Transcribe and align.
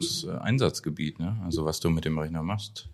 das 0.00 0.24
äh, 0.24 0.30
Einsatzgebiet, 0.38 1.18
ne? 1.18 1.36
Also 1.44 1.64
was 1.64 1.80
du 1.80 1.90
mit 1.90 2.04
dem 2.04 2.18
Rechner 2.18 2.42
machst. 2.42 2.88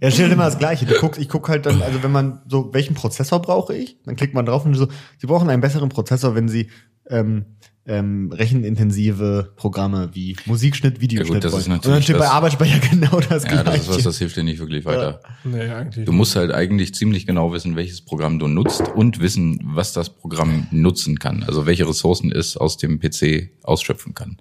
Ja, 0.00 0.10
stell 0.10 0.28
dir 0.28 0.36
mal 0.36 0.46
das 0.46 0.58
Gleiche. 0.58 0.86
Du 0.86 0.94
guckst, 0.98 1.20
ich 1.20 1.28
guck 1.28 1.48
halt 1.48 1.66
dann, 1.66 1.82
also 1.82 2.02
wenn 2.02 2.12
man 2.12 2.40
so, 2.48 2.72
welchen 2.72 2.94
Prozessor 2.94 3.42
brauche 3.42 3.74
ich? 3.74 3.96
Dann 4.04 4.16
klickt 4.16 4.34
man 4.34 4.46
drauf 4.46 4.64
und 4.64 4.74
so, 4.74 4.88
sie 5.18 5.26
brauchen 5.26 5.50
einen 5.50 5.60
besseren 5.60 5.88
Prozessor, 5.88 6.34
wenn 6.34 6.48
sie 6.48 6.68
ähm, 7.08 7.44
ähm, 7.84 8.30
rechenintensive 8.32 9.52
Programme 9.56 10.10
wie 10.12 10.36
Musikschnitt, 10.46 11.00
Videoschnitt 11.00 11.42
Ja 11.42 11.50
gut, 11.50 11.52
das 11.52 11.60
ist 11.60 11.68
wollen. 11.68 11.76
Und 11.78 11.84
dann 11.84 11.92
natürlich 11.92 12.04
steht 12.04 12.18
bei 12.18 12.28
Arbeitsspeicher 12.28 12.78
genau 12.90 13.18
das 13.20 13.42
Ja, 13.42 13.62
Gleiche. 13.62 13.64
das 13.64 13.80
ist 13.80 13.88
was, 13.96 14.02
das 14.04 14.18
hilft 14.18 14.36
dir 14.36 14.44
nicht 14.44 14.60
wirklich 14.60 14.84
weiter. 14.84 15.20
Nee, 15.42 15.62
eigentlich. 15.62 16.04
Du 16.04 16.12
musst 16.12 16.36
halt 16.36 16.52
eigentlich 16.52 16.94
ziemlich 16.94 17.26
genau 17.26 17.52
wissen, 17.52 17.74
welches 17.74 18.00
Programm 18.02 18.38
du 18.38 18.46
nutzt 18.46 18.82
und 18.94 19.20
wissen, 19.20 19.58
was 19.64 19.92
das 19.92 20.10
Programm 20.10 20.68
nutzen 20.70 21.18
kann. 21.18 21.42
Also 21.42 21.66
welche 21.66 21.88
Ressourcen 21.88 22.30
es 22.30 22.56
aus 22.56 22.76
dem 22.76 23.00
PC 23.00 23.50
ausschöpfen 23.64 24.14
kann. 24.14 24.36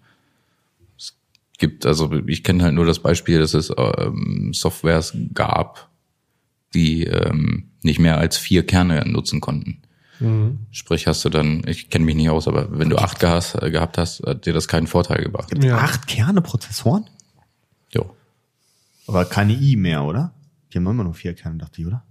Gibt, 1.62 1.86
also 1.86 2.12
ich 2.26 2.44
kenne 2.44 2.64
halt 2.64 2.74
nur 2.74 2.88
das 2.88 2.98
Beispiel, 2.98 3.38
dass 3.40 3.54
es 3.54 3.72
ähm, 3.78 4.52
Softwares 4.52 5.16
gab, 5.36 5.90
die 6.74 7.04
ähm, 7.04 7.70
nicht 7.84 8.00
mehr 8.00 8.18
als 8.18 8.38
vier 8.38 8.66
Kerne 8.66 9.04
nutzen 9.08 9.42
konnten. 9.42 9.78
Sprich, 10.72 11.06
hast 11.08 11.24
du 11.26 11.30
dann, 11.30 11.64
ich 11.68 11.90
kenne 11.90 12.06
mich 12.06 12.16
nicht 12.16 12.30
aus, 12.30 12.48
aber 12.48 12.78
wenn 12.78 12.90
du 12.90 12.98
acht 12.98 13.20
gehas, 13.20 13.56
äh, 13.56 13.72
gehabt 13.72 13.98
hast, 13.98 14.22
hat 14.26 14.46
dir 14.46 14.54
das 14.54 14.68
keinen 14.68 14.86
Vorteil 14.88 15.24
gebracht. 15.24 15.50
Gibt 15.50 15.64
Ja. 15.64 15.78
acht 15.78 16.08
Kerne-Prozessoren? 16.08 17.06
Jo. 17.92 18.16
Aber 19.08 19.26
keine 19.26 19.54
I 19.54 19.76
mehr, 19.76 20.04
oder? 20.04 20.34
Die 20.72 20.78
haben 20.78 20.88
immer 20.88 21.04
nur 21.04 21.14
vier 21.16 21.34
Kerne, 21.34 21.58
dachte 21.58 21.82
ich, 21.82 21.88
oder? 21.88 22.04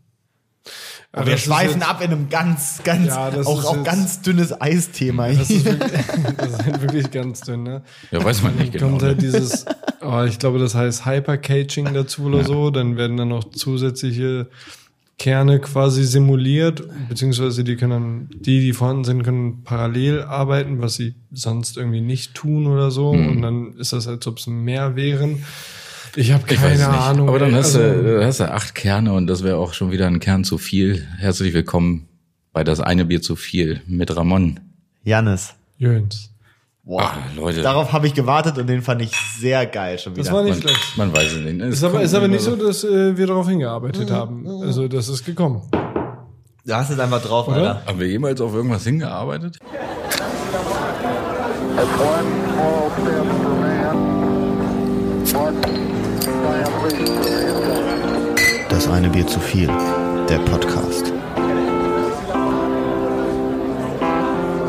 Aber 1.13 1.27
wir 1.27 1.39
schweifen 1.39 1.81
jetzt- 1.81 1.89
ab 1.89 2.01
in 2.03 2.11
einem 2.13 2.29
ganz, 2.29 2.81
ganz, 2.85 3.09
Ja, 3.09 3.31
das 3.31 3.47
auch, 3.47 3.59
ist 3.61 3.65
auch 3.67 3.77
jetzt- 3.77 3.85
ganz 3.87 4.21
dünnes 4.23 4.61
Eisthema. 4.61 5.29
Das 5.29 5.51
ist, 5.51 5.65
wirklich, 5.65 5.93
das 6.37 6.51
ist 6.53 6.81
wirklich 6.83 7.11
ganz 7.11 7.41
dünn, 7.41 7.63
ne? 7.65 7.83
Ja, 8.11 8.23
weiß 8.23 8.43
man 8.43 8.55
nicht 8.57 8.73
genau. 8.73 8.89
Kommt 8.89 9.03
Ne? 9.03 9.09
halt 9.09 9.23
dieses, 9.23 9.65
oh, 10.03 10.23
ich 10.23 10.39
glaube, 10.39 10.59
das 10.59 10.75
heißt 10.75 11.07
Hypercaching 11.07 11.93
dazu 11.95 12.25
oder 12.25 12.45
so. 12.45 12.71
Dann 12.71 12.97
werden 12.97 13.17
dann 13.17 13.29
noch 13.29 13.51
zusätzliche 13.51 14.49
Kerne 15.19 15.61
quasi 15.61 16.05
simuliert, 16.05 16.83
beziehungsweise 17.09 17.63
die 17.65 17.77
können 17.77 17.91
dann, 17.91 18.31
die, 18.41 18.61
die 18.61 18.73
vorhanden 18.73 19.05
sind, 19.05 19.23
können 19.23 19.65
parallel 19.65 20.23
arbeiten, 20.23 20.81
was 20.81 20.95
sie 20.95 21.15
sonst 21.33 21.77
irgendwie 21.77 22.01
nicht 22.01 22.35
tun 22.35 22.67
oder 22.67 22.91
so. 22.91 23.13
Mhm. 23.13 23.29
Und 23.29 23.43
dann 23.43 23.73
ist 23.79 23.93
das, 23.93 24.07
als 24.09 24.27
ob 24.27 24.39
es 24.39 24.47
mehr 24.47 24.97
wären. 24.97 25.45
Ich 26.17 26.33
habe 26.33 26.43
Ich 26.49 26.57
keine 26.61 26.75
nicht. 26.77 26.85
Ahnung. 26.87 27.29
Aber 27.29 27.39
dann 27.39 27.55
hast, 27.55 27.77
Also, 27.77 27.79
du, 28.03 28.15
dann 28.19 28.25
hast 28.27 28.41
du 28.41 28.51
acht 28.51 28.75
Kerne 28.75 29.13
und 29.13 29.27
das 29.27 29.43
wäre 29.45 29.57
auch 29.57 29.75
schon 29.75 29.91
wieder 29.91 30.07
ein 30.07 30.21
Kern 30.21 30.45
zu 30.45 30.59
viel. 30.59 31.07
Herzlich 31.19 31.55
willkommen 31.55 32.09
bei 32.53 32.65
das 32.65 32.81
eine 32.81 33.05
Bier 33.05 33.23
zu 33.23 33.37
viel 33.37 33.81
mit 33.87 34.15
Ramon. 34.17 34.61
Janis. 35.05 35.55
Jöns. 35.79 36.31
Boah. 36.83 37.03
Ah, 37.03 37.17
Leute. 37.37 37.63
Darauf 37.63 37.93
habe 37.93 38.07
ich 38.07 38.15
gewartet 38.15 38.59
und 38.59 38.67
den 38.67 38.83
fand 38.83 39.03
ich 39.03 39.13
sehr 39.39 39.67
geil 39.67 39.99
schon 39.99 40.15
wieder. 40.15 40.25
Das 40.25 40.33
war 40.33 40.43
nicht 40.43 40.55
Man, 40.65 40.75
schlecht. 40.75 40.97
man 40.97 41.13
weiß 41.15 41.33
es 41.33 41.39
nicht. 41.39 41.61
Es 41.61 41.75
Ist 41.77 41.85
aber, 41.85 42.03
ist 42.03 42.15
aber 42.15 42.29
nicht 42.29 42.43
so, 42.43 42.57
dass 42.57 42.83
äh, 42.85 43.17
wir 43.17 43.27
darauf 43.27 43.49
hingearbeitet 43.49 44.11
Mhm. 44.11 44.15
haben. 44.15 44.47
Also, 44.63 44.89
das 44.89 45.09
ist 45.09 45.25
gekommen. 45.25 45.63
Du 46.67 46.75
hast 46.75 46.91
es 46.91 46.99
einfach 46.99 47.23
drauf, 47.23 47.49
Oder? 47.49 47.57
Alter. 47.77 47.87
Haben 47.87 48.01
wir 48.01 48.09
jemals 48.09 48.41
auf 48.41 48.53
irgendwas 48.55 48.85
hingearbeitet? 48.85 49.59
Das 58.71 58.89
eine 58.89 59.11
Bier 59.11 59.27
zu 59.27 59.39
viel. 59.39 59.67
Der 59.67 60.39
Podcast. 60.47 61.13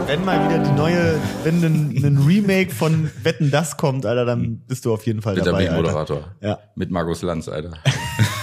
Wenn 0.08 0.26
mal 0.26 0.46
wieder 0.50 0.60
die 0.60 0.72
neue, 0.74 1.18
wenn 1.46 1.64
ein, 1.64 2.04
ein 2.04 2.18
Remake 2.18 2.72
von 2.72 3.10
Wetten 3.24 3.50
das 3.50 3.78
kommt, 3.78 4.06
Alter, 4.06 4.26
dann 4.26 4.58
bist 4.68 4.84
du 4.84 4.94
auf 4.94 5.06
jeden 5.06 5.22
Fall 5.22 5.36
Mit 5.36 5.46
der 5.46 5.54
dabei. 5.54 5.70
Alter. 5.70 5.82
Moderator. 5.82 6.36
Ja. 6.42 6.60
Mit 6.76 6.92
Markus 6.92 7.22
Lanz, 7.22 7.48
Alter. 7.48 7.76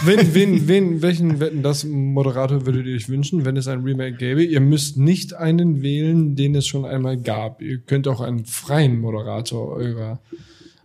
Wen, 0.03 0.32
wen, 0.32 0.66
wen, 0.66 1.03
welchen 1.03 1.38
Wetten 1.38 1.62
das 1.62 1.84
Moderator 1.84 2.64
würdet 2.64 2.86
ihr 2.86 2.97
euch 2.97 3.10
wünschen, 3.10 3.44
wenn 3.44 3.58
es 3.58 3.69
ein 3.69 3.80
Remake 3.82 4.16
gäbe? 4.16 4.44
Ihr 4.44 4.60
müsst 4.60 4.97
nicht 4.97 5.34
einen 5.34 5.82
wählen, 5.82 6.37
den 6.37 6.54
es 6.54 6.66
schon 6.66 6.87
einmal 6.87 7.19
gab. 7.19 7.60
Ihr 7.60 7.81
könnt 7.81 8.09
auch 8.09 8.22
einen 8.22 8.47
freien 8.47 8.98
Moderator 8.98 9.69
eurer, 9.76 10.20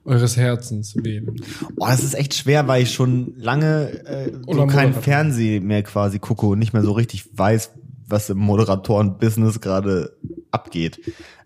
eures 0.06 0.36
Herzens 0.38 0.96
wählen. 0.96 1.36
Boah, 1.76 1.90
das 1.90 2.04
ist 2.04 2.14
echt 2.14 2.34
schwer, 2.34 2.68
weil 2.68 2.84
ich 2.84 2.92
schon 2.94 3.34
lange 3.38 4.06
äh, 4.06 4.32
so 4.52 4.68
kein. 4.68 4.94
Fernsehen 4.94 5.66
mehr 5.66 5.84
quasi 5.84 6.20
gucke 6.20 6.46
und 6.46 6.60
nicht 6.60 6.74
mehr 6.74 6.84
so 6.84 6.92
richtig 6.92 7.26
weiß, 7.38 7.72
was 8.08 8.30
im 8.30 8.38
Moderatoren-Business 8.40 9.62
gerade 9.62 10.16
abgeht. 10.52 11.00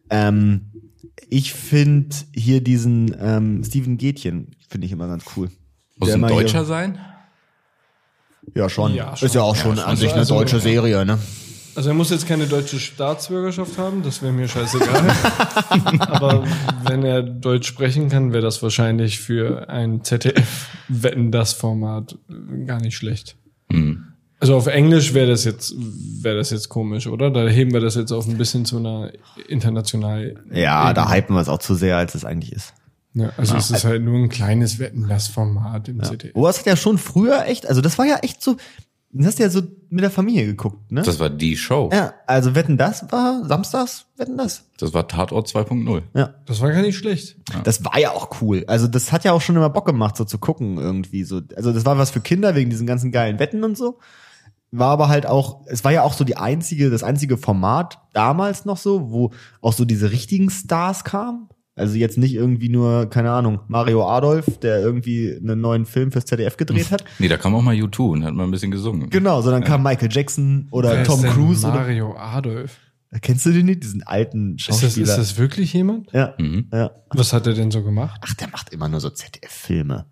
Ähm, 0.10 0.72
ich 1.30 1.54
finde 1.54 2.16
hier 2.34 2.62
diesen 2.62 3.16
ähm, 3.20 3.64
Steven 3.64 3.98
Gätchen, 3.98 4.56
finde 4.68 4.86
ich 4.88 4.92
immer 4.94 5.08
ganz 5.08 5.24
cool. 5.36 5.50
Muss 5.98 6.12
ein 6.12 6.22
Deutscher 6.22 6.66
sein? 6.66 6.98
Ja, 8.56 8.70
schon. 8.70 8.94
Ja, 8.96 9.16
schon. 9.18 9.26
Ist 9.26 9.36
ja 9.36 9.42
auch 9.42 9.56
schon 9.56 9.76
schon. 9.78 9.86
an 9.86 9.98
sich 9.98 10.12
eine 10.12 10.20
Also- 10.20 10.36
deutsche 10.36 10.60
Serie, 10.60 11.06
ne? 11.06 11.20
Also 11.78 11.90
er 11.92 11.94
muss 11.94 12.10
jetzt 12.10 12.26
keine 12.26 12.48
deutsche 12.48 12.80
Staatsbürgerschaft 12.80 13.78
haben, 13.78 14.02
das 14.02 14.24
wäre 14.24 14.34
mir 14.34 14.48
scheißegal. 14.48 15.16
Aber 16.00 16.44
wenn 16.88 17.04
er 17.04 17.22
Deutsch 17.22 17.68
sprechen 17.68 18.10
kann, 18.10 18.34
wäre 18.34 18.42
das 18.42 18.64
wahrscheinlich 18.64 19.20
für 19.20 19.70
ein 19.70 20.04
ZDF-Wetten 20.04 21.32
das 21.32 21.54
Format 21.54 22.18
gar 22.66 22.82
nicht 22.82 22.98
schlecht. 22.98 23.36
Hm. 23.72 24.08
Also 24.40 24.56
auf 24.56 24.66
Englisch 24.66 25.14
wäre 25.14 25.28
das 25.28 25.46
jetzt 25.46 25.76
wäre 25.78 26.38
das 26.38 26.50
jetzt 26.50 26.70
komisch, 26.70 27.06
oder? 27.06 27.30
Da 27.30 27.48
heben 27.48 27.72
wir 27.74 27.80
das 27.80 27.94
jetzt 27.94 28.12
auf 28.12 28.28
ein 28.28 28.40
bisschen 28.40 28.66
zu 28.66 28.78
einer 28.78 29.12
international. 29.48 30.44
Ja, 30.52 30.94
da 30.94 31.12
hypen 31.12 31.36
wir 31.36 31.42
es 31.42 31.50
auch 31.50 31.60
zu 31.60 31.76
sehr, 31.76 31.96
als 31.98 32.16
es 32.16 32.26
eigentlich 32.26 32.54
ist. 32.54 32.74
Ja, 33.14 33.32
also 33.38 33.56
es 33.56 33.72
ist 33.72 33.84
halt 33.84 34.04
nur 34.04 34.16
ein 34.16 34.30
kleines 34.30 34.78
Wetten 34.80 35.08
das 35.08 35.28
Format 35.28 35.90
im 35.90 36.04
ZDF. 36.04 36.32
Oh, 36.36 36.46
das 36.46 36.60
hat 36.60 36.66
ja 36.66 36.76
schon 36.76 36.98
früher 36.98 37.46
echt, 37.46 37.68
also 37.68 37.82
das 37.82 37.98
war 37.98 38.06
ja 38.06 38.18
echt 38.18 38.44
so, 38.44 38.58
das 39.12 39.28
hast 39.28 39.40
du 39.40 39.44
ja 39.44 39.50
so 39.50 39.62
mit 39.90 40.04
der 40.04 40.12
Familie 40.12 40.46
geguckt, 40.46 40.92
ne? 40.92 41.02
Das 41.02 41.20
war 41.20 41.30
die 41.30 41.56
Show. 41.56 41.90
ja, 41.94 42.14
also 42.28 42.56
Wetten, 42.56 42.78
das 42.78 43.10
war 43.12 43.46
samstags, 43.46 44.06
Wetten, 44.18 44.38
das. 44.38 44.66
Das 44.78 44.94
war 44.94 45.08
Tatort 45.08 45.48
2.0. 45.48 46.04
Ja. 46.14 46.36
Das 46.46 46.62
war 46.62 46.72
gar 46.72 46.82
nicht 46.82 46.98
schlecht. 46.98 47.38
Das 47.64 47.84
war 47.86 47.98
ja 47.98 48.12
auch 48.12 48.42
cool. 48.42 48.66
Also 48.68 48.88
das 48.88 49.12
hat 49.12 49.24
ja 49.24 49.32
auch 49.32 49.42
schon 49.42 49.56
immer 49.56 49.70
Bock 49.70 49.86
gemacht, 49.86 50.18
so 50.18 50.26
zu 50.26 50.38
gucken 50.38 50.78
irgendwie 50.78 51.24
so. 51.24 51.42
Also 51.56 51.72
das 51.72 51.86
war 51.86 51.98
was 51.98 52.12
für 52.12 52.20
Kinder 52.22 52.54
wegen 52.56 52.70
diesen 52.70 52.86
ganzen 52.86 53.12
geilen 53.12 53.40
Wetten 53.40 53.64
und 53.64 53.78
so. 53.78 54.00
War 54.72 54.90
aber 54.90 55.08
halt 55.08 55.26
auch, 55.26 55.62
es 55.68 55.86
war 55.86 55.94
ja 55.94 56.04
auch 56.04 56.14
so 56.14 56.26
die 56.26 56.36
einzige, 56.36 56.90
das 56.90 57.02
einzige 57.04 57.38
Format 57.38 58.00
damals 58.12 58.66
noch 58.66 58.78
so, 58.78 59.10
wo 59.10 59.32
auch 59.62 59.72
so 59.72 59.86
diese 59.86 60.12
richtigen 60.12 60.50
Stars 60.50 61.06
kamen. 61.06 61.48
Also 61.78 61.96
jetzt 61.96 62.18
nicht 62.18 62.34
irgendwie 62.34 62.70
nur, 62.70 63.10
keine 63.10 63.32
Ahnung, 63.32 63.60
Mario 63.68 64.06
Adolf, 64.08 64.58
der 64.60 64.80
irgendwie 64.82 65.36
einen 65.36 65.62
neuen 65.62 65.86
Film 65.86 66.12
fürs 66.12 66.26
ZDF 66.26 66.58
gedreht 66.58 66.92
hat. 66.92 67.06
Nee, 67.20 67.28
da 67.28 67.38
kam 67.38 67.54
auch 67.56 67.62
mal 67.62 67.76
U2 67.76 68.00
und 68.12 68.24
hat 68.26 68.34
mal 68.34 68.44
ein 68.46 68.52
bisschen 68.52 68.72
gesungen. 68.72 69.10
Genau, 69.12 69.42
sondern 69.42 69.64
kam 69.64 69.84
Michael 69.84 70.10
Jackson 70.12 70.68
oder 70.72 70.92
Wer 70.92 71.04
Tom 71.04 71.16
ist 71.18 71.24
denn 71.24 71.32
Cruise 71.34 71.66
oder. 71.68 71.76
Mario 71.76 72.16
Adolf. 72.18 72.78
Kennst 73.22 73.46
du 73.46 73.52
den 73.52 73.68
nicht? 73.68 73.84
Diesen 73.84 74.04
alten 74.04 74.56
Ist 74.58 74.68
das, 74.70 74.82
Schauspieler. 74.82 75.08
ist 75.08 75.18
das 75.18 75.38
wirklich 75.38 75.72
jemand? 75.74 76.12
ja, 76.12 76.34
Mhm. 76.40 76.68
ja. 76.74 76.92
Was 77.12 77.32
hat 77.32 77.48
er 77.48 77.54
denn 77.54 77.72
so 77.72 77.84
gemacht? 77.84 78.20
Ach, 78.28 78.34
der 78.34 78.50
macht 78.50 78.74
immer 78.74 78.90
nur 78.90 79.00
so 79.00 79.10
ZDF-Filme. 79.12 80.08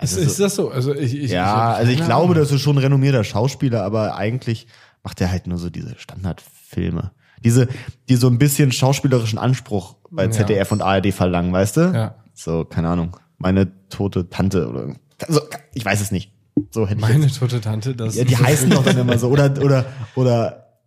Ist, 0.00 0.16
Also 0.16 0.20
ist 0.20 0.36
so- 0.36 0.42
das 0.44 0.54
so? 0.54 0.70
Also 0.70 0.94
ich, 0.94 1.14
ich, 1.16 1.30
Ja, 1.30 1.72
ich, 1.72 1.78
also 1.78 1.92
ich 1.92 1.98
glaube, 2.04 2.32
Ahnung. 2.32 2.34
das 2.34 2.52
ist 2.52 2.60
schon 2.60 2.76
ein 2.76 2.82
renommierter 2.82 3.24
Schauspieler, 3.24 3.82
aber 3.82 4.16
eigentlich 4.16 4.66
macht 5.02 5.20
er 5.22 5.30
halt 5.30 5.46
nur 5.46 5.56
so 5.58 5.70
diese 5.70 5.98
Standardfilme. 5.98 7.12
Diese, 7.44 7.68
die 8.08 8.16
so 8.16 8.28
ein 8.28 8.38
bisschen 8.38 8.72
schauspielerischen 8.72 9.38
Anspruch 9.38 9.96
bei 10.10 10.24
Ja. 10.24 10.30
ZDF 10.30 10.72
und 10.72 10.82
ARD 10.82 11.12
verlangen, 11.12 11.52
weißt 11.52 11.76
du? 11.76 11.80
Ja. 11.94 12.14
So, 12.34 12.64
keine 12.64 12.88
Ahnung. 12.88 13.16
Meine 13.38 13.88
tote 13.88 14.28
Tante 14.28 14.68
oder 14.68 14.94
also, 15.26 15.40
ich 15.74 15.84
weiß 15.84 16.00
es 16.00 16.10
nicht. 16.10 16.32
So 16.70 16.86
hätte 16.86 16.96
ich 16.96 17.00
Meine 17.00 17.24
jetzt, 17.26 17.38
tote 17.38 17.60
Tante, 17.60 17.94
das 17.94 18.16
ja, 18.16 18.24
die 18.24 18.36
heißen 18.36 18.70
doch 18.70 18.84
dann 18.84 18.98
immer 18.98 19.18
so 19.18 19.28
oder 19.28 19.52
oder 19.62 19.84
oder 20.14 20.80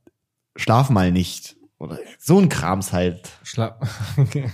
schlaf 0.55 0.89
mal 0.89 1.11
nicht 1.11 1.55
oder 1.77 1.97
so 2.17 2.39
ein 2.39 2.49
Krams 2.49 2.91
halt. 2.91 3.29
Schla 3.43 3.79
okay. 4.17 4.49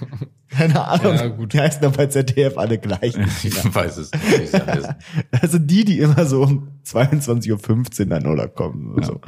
Keine 0.50 0.88
Ahnung. 0.88 1.16
Ja, 1.16 1.28
gut. 1.28 1.53
Die 1.53 1.59
heißen 1.59 1.81
doch 1.81 1.94
bei 1.94 2.06
ZDF 2.06 2.57
alle 2.57 2.78
gleich. 2.78 3.16
Ich 3.44 3.75
weiß 3.75 3.97
es 3.97 4.12
nicht. 4.12 4.39
wie 4.39 4.44
es 4.44 4.53
alles 4.53 4.86
ist. 4.86 4.95
Also 5.42 5.57
die, 5.57 5.86
die 5.86 6.00
immer 6.00 6.25
so 6.25 6.44
um 6.44 6.68
22.15 6.86 8.00
Uhr 8.01 8.06
dann 8.06 8.27
oder 8.27 8.47
kommen. 8.47 8.94
Oder 8.94 9.06
so. 9.06 9.21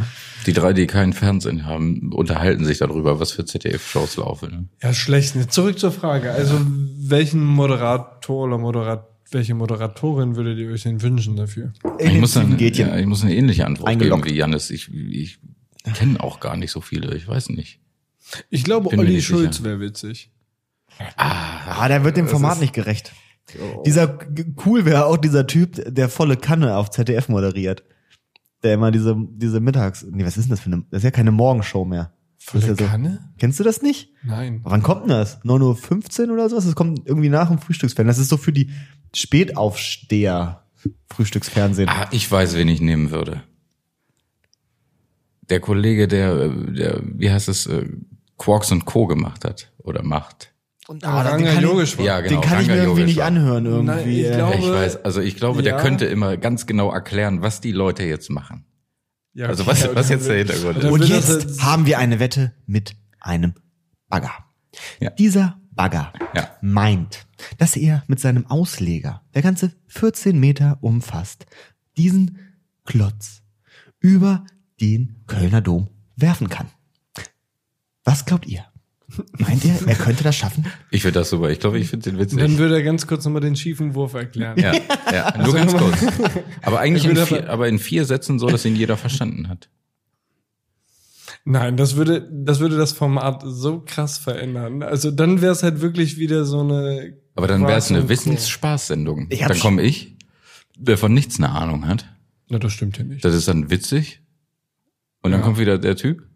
Die 0.45 0.53
drei, 0.53 0.73
die 0.73 0.85
keinen 0.87 1.13
Fernsehen 1.13 1.65
haben, 1.65 2.11
unterhalten 2.13 2.65
sich 2.65 2.77
darüber, 2.77 3.19
was 3.19 3.31
für 3.31 3.45
ZDF-Shows 3.45 4.17
laufen. 4.17 4.49
Ne? 4.51 4.67
Ja, 4.81 4.93
schlecht. 4.93 5.51
Zurück 5.51 5.79
zur 5.79 5.91
Frage. 5.91 6.31
Also, 6.31 6.53
welchen 6.99 7.43
Moderator 7.43 8.45
oder 8.45 8.57
Moderat 8.57 9.07
welche 9.31 9.55
Moderatorin 9.55 10.37
würdet 10.37 10.57
ihr 10.57 10.71
euch 10.71 10.83
denn 10.83 11.01
wünschen 11.01 11.35
dafür? 11.35 11.73
Ich 11.99 12.13
muss, 12.13 12.31
Steven 12.31 12.53
eine, 12.53 12.71
ja, 12.71 12.97
ich 12.97 13.05
muss 13.05 13.23
eine 13.23 13.35
ähnliche 13.35 13.65
Antwort 13.65 13.89
Eingeloggt. 13.89 14.23
geben 14.23 14.35
wie 14.35 14.39
Janis. 14.39 14.69
Ich, 14.69 14.89
ich 14.93 15.39
kenne 15.95 16.21
auch 16.21 16.39
gar 16.39 16.55
nicht 16.55 16.71
so 16.71 16.79
viele. 16.79 17.13
Ich 17.15 17.27
weiß 17.27 17.49
nicht. 17.49 17.81
Ich 18.49 18.63
glaube, 18.63 18.89
Bin 18.89 18.99
Olli 18.99 19.21
Schulz 19.21 19.63
wäre 19.63 19.79
witzig. 19.79 20.31
Ah, 21.15 21.87
der 21.87 22.03
wird 22.03 22.17
dem 22.17 22.27
Format 22.27 22.59
nicht 22.59 22.73
gerecht. 22.73 23.13
Dieser 23.85 24.19
cool 24.65 24.85
wäre 24.85 25.05
auch 25.05 25.17
dieser 25.17 25.47
Typ, 25.47 25.81
der 25.93 26.09
volle 26.09 26.35
Kanne 26.37 26.75
auf 26.75 26.89
ZDF 26.91 27.29
moderiert. 27.29 27.83
Der 28.63 28.73
immer 28.73 28.91
diese 28.91 29.15
diese 29.29 29.59
Mittags, 29.59 30.05
nee, 30.09 30.25
was 30.25 30.35
ist 30.37 30.45
denn 30.45 30.49
das 30.51 30.59
für 30.59 30.67
eine, 30.67 30.83
das 30.89 30.99
ist 30.99 31.03
ja 31.03 31.11
keine 31.11 31.31
Morgenshow 31.31 31.85
mehr. 31.85 32.11
Volle 32.39 32.67
ja 32.67 32.75
so- 32.75 32.85
Kanne? 32.85 33.31
Kennst 33.37 33.59
du 33.59 33.63
das 33.63 33.81
nicht? 33.81 34.09
Nein. 34.23 34.61
Wann 34.63 34.81
kommt 34.83 35.03
denn 35.03 35.09
das? 35.09 35.41
9.15 35.43 36.27
Uhr 36.27 36.33
oder 36.33 36.49
sowas? 36.49 36.65
Das 36.65 36.75
kommt 36.75 37.05
irgendwie 37.05 37.29
nach 37.29 37.49
dem 37.49 37.59
Frühstücksfernsehen. 37.59 38.07
Das 38.07 38.17
ist 38.19 38.29
so 38.29 38.37
für 38.37 38.51
die 38.51 38.71
Spätaufsteher 39.15 40.63
Frühstücksfernsehen. 41.09 41.89
Ah, 41.89 42.07
ich 42.11 42.29
weiß, 42.29 42.55
wen 42.55 42.67
ich 42.67 42.81
nehmen 42.81 43.11
würde. 43.11 43.43
Der 45.49 45.59
Kollege, 45.59 46.07
der, 46.07 46.49
der, 46.49 47.01
wie 47.03 47.31
heißt 47.31 47.47
es, 47.47 47.65
äh, 47.67 47.87
Quarks 48.37 48.71
und 48.71 48.85
Co. 48.85 49.07
gemacht 49.07 49.45
hat 49.45 49.71
oder 49.79 50.03
macht. 50.03 50.53
Und, 50.87 51.03
Ah, 51.03 51.21
den 51.23 51.31
Ranga 51.45 51.53
kann 51.53 51.79
ich-. 51.83 51.95
Ja, 51.99 52.21
genau. 52.21 52.39
Den 52.41 52.49
kann 52.49 52.61
ich 52.61 52.67
mir 52.67 52.75
irgendwie 52.77 53.03
nicht 53.03 53.21
anhören 53.21 53.65
irgendwie. 53.65 53.85
Nein, 53.91 54.09
ich 54.09 54.25
äh. 54.25 54.35
glaube- 54.35 54.55
Ich 54.57 54.69
weiß, 54.71 55.03
also 55.05 55.21
ich 55.21 55.35
glaube, 55.35 55.61
der 55.61 55.75
Ja. 55.75 55.81
könnte 55.81 56.05
immer 56.05 56.37
ganz 56.37 56.65
genau 56.65 56.91
erklären, 56.91 57.41
was 57.41 57.59
die 57.61 57.73
Leute 57.73 58.03
jetzt 58.03 58.29
machen. 58.29 58.65
Ja, 59.33 59.47
Also 59.47 59.67
was, 59.67 59.93
was 59.93 60.09
jetzt 60.09 60.27
der 60.27 60.37
Hintergrund 60.37 60.77
ist. 60.77 60.85
Und 60.91 61.01
das 61.01 61.09
jetzt 61.09 61.29
jetzt- 61.43 61.63
haben 61.63 61.85
wir 61.85 61.99
eine 61.99 62.19
Wette 62.19 62.53
mit 62.65 62.95
einem 63.19 63.53
Bagger. 64.07 64.31
Ja. 64.99 65.09
Dieser 65.11 65.59
Bagger 65.71 66.11
Ja. 66.33 66.49
meint, 66.61 67.27
dass 67.57 67.75
er 67.75 68.03
mit 68.07 68.19
seinem 68.19 68.47
Ausleger, 68.47 69.21
der 69.35 69.41
ganze 69.43 69.73
14 69.87 70.39
Meter 70.39 70.77
umfasst, 70.81 71.45
diesen 71.97 72.39
Klotz 72.85 73.43
über 73.99 74.45
den 74.81 75.23
Kölner 75.27 75.61
Dom 75.61 75.89
werfen 76.15 76.49
kann. 76.49 76.67
Was 78.05 78.25
glaubt 78.25 78.47
ihr? 78.47 78.65
Meint 79.39 79.63
ihr, 79.63 79.73
er 79.85 79.95
könnte 79.95 80.23
das 80.23 80.35
schaffen? 80.35 80.65
Ich 80.91 81.01
finde 81.03 81.19
das 81.19 81.29
super. 81.29 81.49
Ich 81.49 81.59
glaube, 81.59 81.79
ich 81.79 81.87
finde 81.89 82.09
den 82.09 82.19
witzig. 82.19 82.39
Dann 82.39 82.57
würde 82.57 82.75
er 82.75 82.83
ganz 82.83 83.07
kurz 83.07 83.23
nochmal 83.23 83.41
den 83.41 83.55
schiefen 83.55 83.95
Wurf 83.95 84.13
erklären. 84.15 84.59
ja, 84.59 84.73
ja, 85.13 85.37
nur 85.43 85.53
ganz 85.53 85.73
kurz. 85.75 85.97
Aber 86.61 86.79
eigentlich 86.81 87.05
Ich 87.05 87.11
in 87.11 87.17
vier, 87.25 87.39
aber- 87.43 87.49
aber 87.49 87.67
in 87.69 87.79
vier 87.79 88.03
Sätzen 88.05 88.37
so, 88.37 88.47
dass 88.47 88.65
ihn 88.65 88.75
jeder 88.75 88.97
verstanden 88.97 89.47
hat. 89.47 89.69
Nein, 91.45 91.77
das 91.77 91.95
würde, 91.95 92.27
das 92.29 92.59
würde 92.59 92.75
das 92.75 92.91
Format 92.91 93.41
so 93.45 93.79
krass 93.85 94.17
verändern. 94.17 94.83
Also 94.83 95.11
dann 95.11 95.41
wäre 95.41 95.53
es 95.53 95.63
halt 95.63 95.79
wirklich 95.79 96.17
wieder 96.17 96.43
so 96.43 96.59
eine. 96.59 97.17
Aber 97.35 97.47
dann 97.47 97.61
wäre 97.65 97.77
es 97.77 97.89
eine. 97.89 98.09
Wissensspaßsendung. 98.09 99.29
Dann 99.29 99.59
komme 99.59 99.81
ich, 99.83 100.17
der 100.77 100.97
von 100.97 101.13
nichts 101.13 101.37
eine 101.37 101.49
Ahnung 101.51 101.87
hat. 101.87 102.05
Na, 102.49 102.59
das 102.59 102.73
stimmt 102.73 102.97
ja 102.97 103.05
nicht. 103.05 103.23
Das 103.23 103.33
ist 103.33 103.47
dann 103.47 103.69
witzig. 103.69 104.21
Und 105.21 105.31
dann 105.31 105.39
Ja. 105.39 105.45
kommt 105.45 105.57
wieder 105.59 105.77
der 105.77 105.95
Typ. 105.95 106.26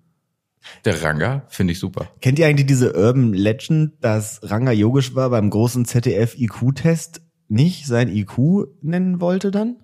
Der 0.85 1.01
Ranga, 1.01 1.43
finde 1.47 1.73
ich 1.73 1.79
super. 1.79 2.07
Kennt 2.21 2.39
ihr 2.39 2.47
eigentlich 2.47 2.67
diese 2.67 2.93
Urban 2.93 3.33
Legend, 3.33 3.93
dass 4.01 4.39
Ranga 4.43 4.71
Yogeshwar 4.71 5.29
beim 5.29 5.49
großen 5.49 5.85
ZDF 5.85 6.37
IQ-Test 6.37 7.21
nicht 7.47 7.85
sein 7.85 8.07
IQ 8.09 8.67
nennen 8.81 9.19
wollte 9.19 9.51
dann? 9.51 9.77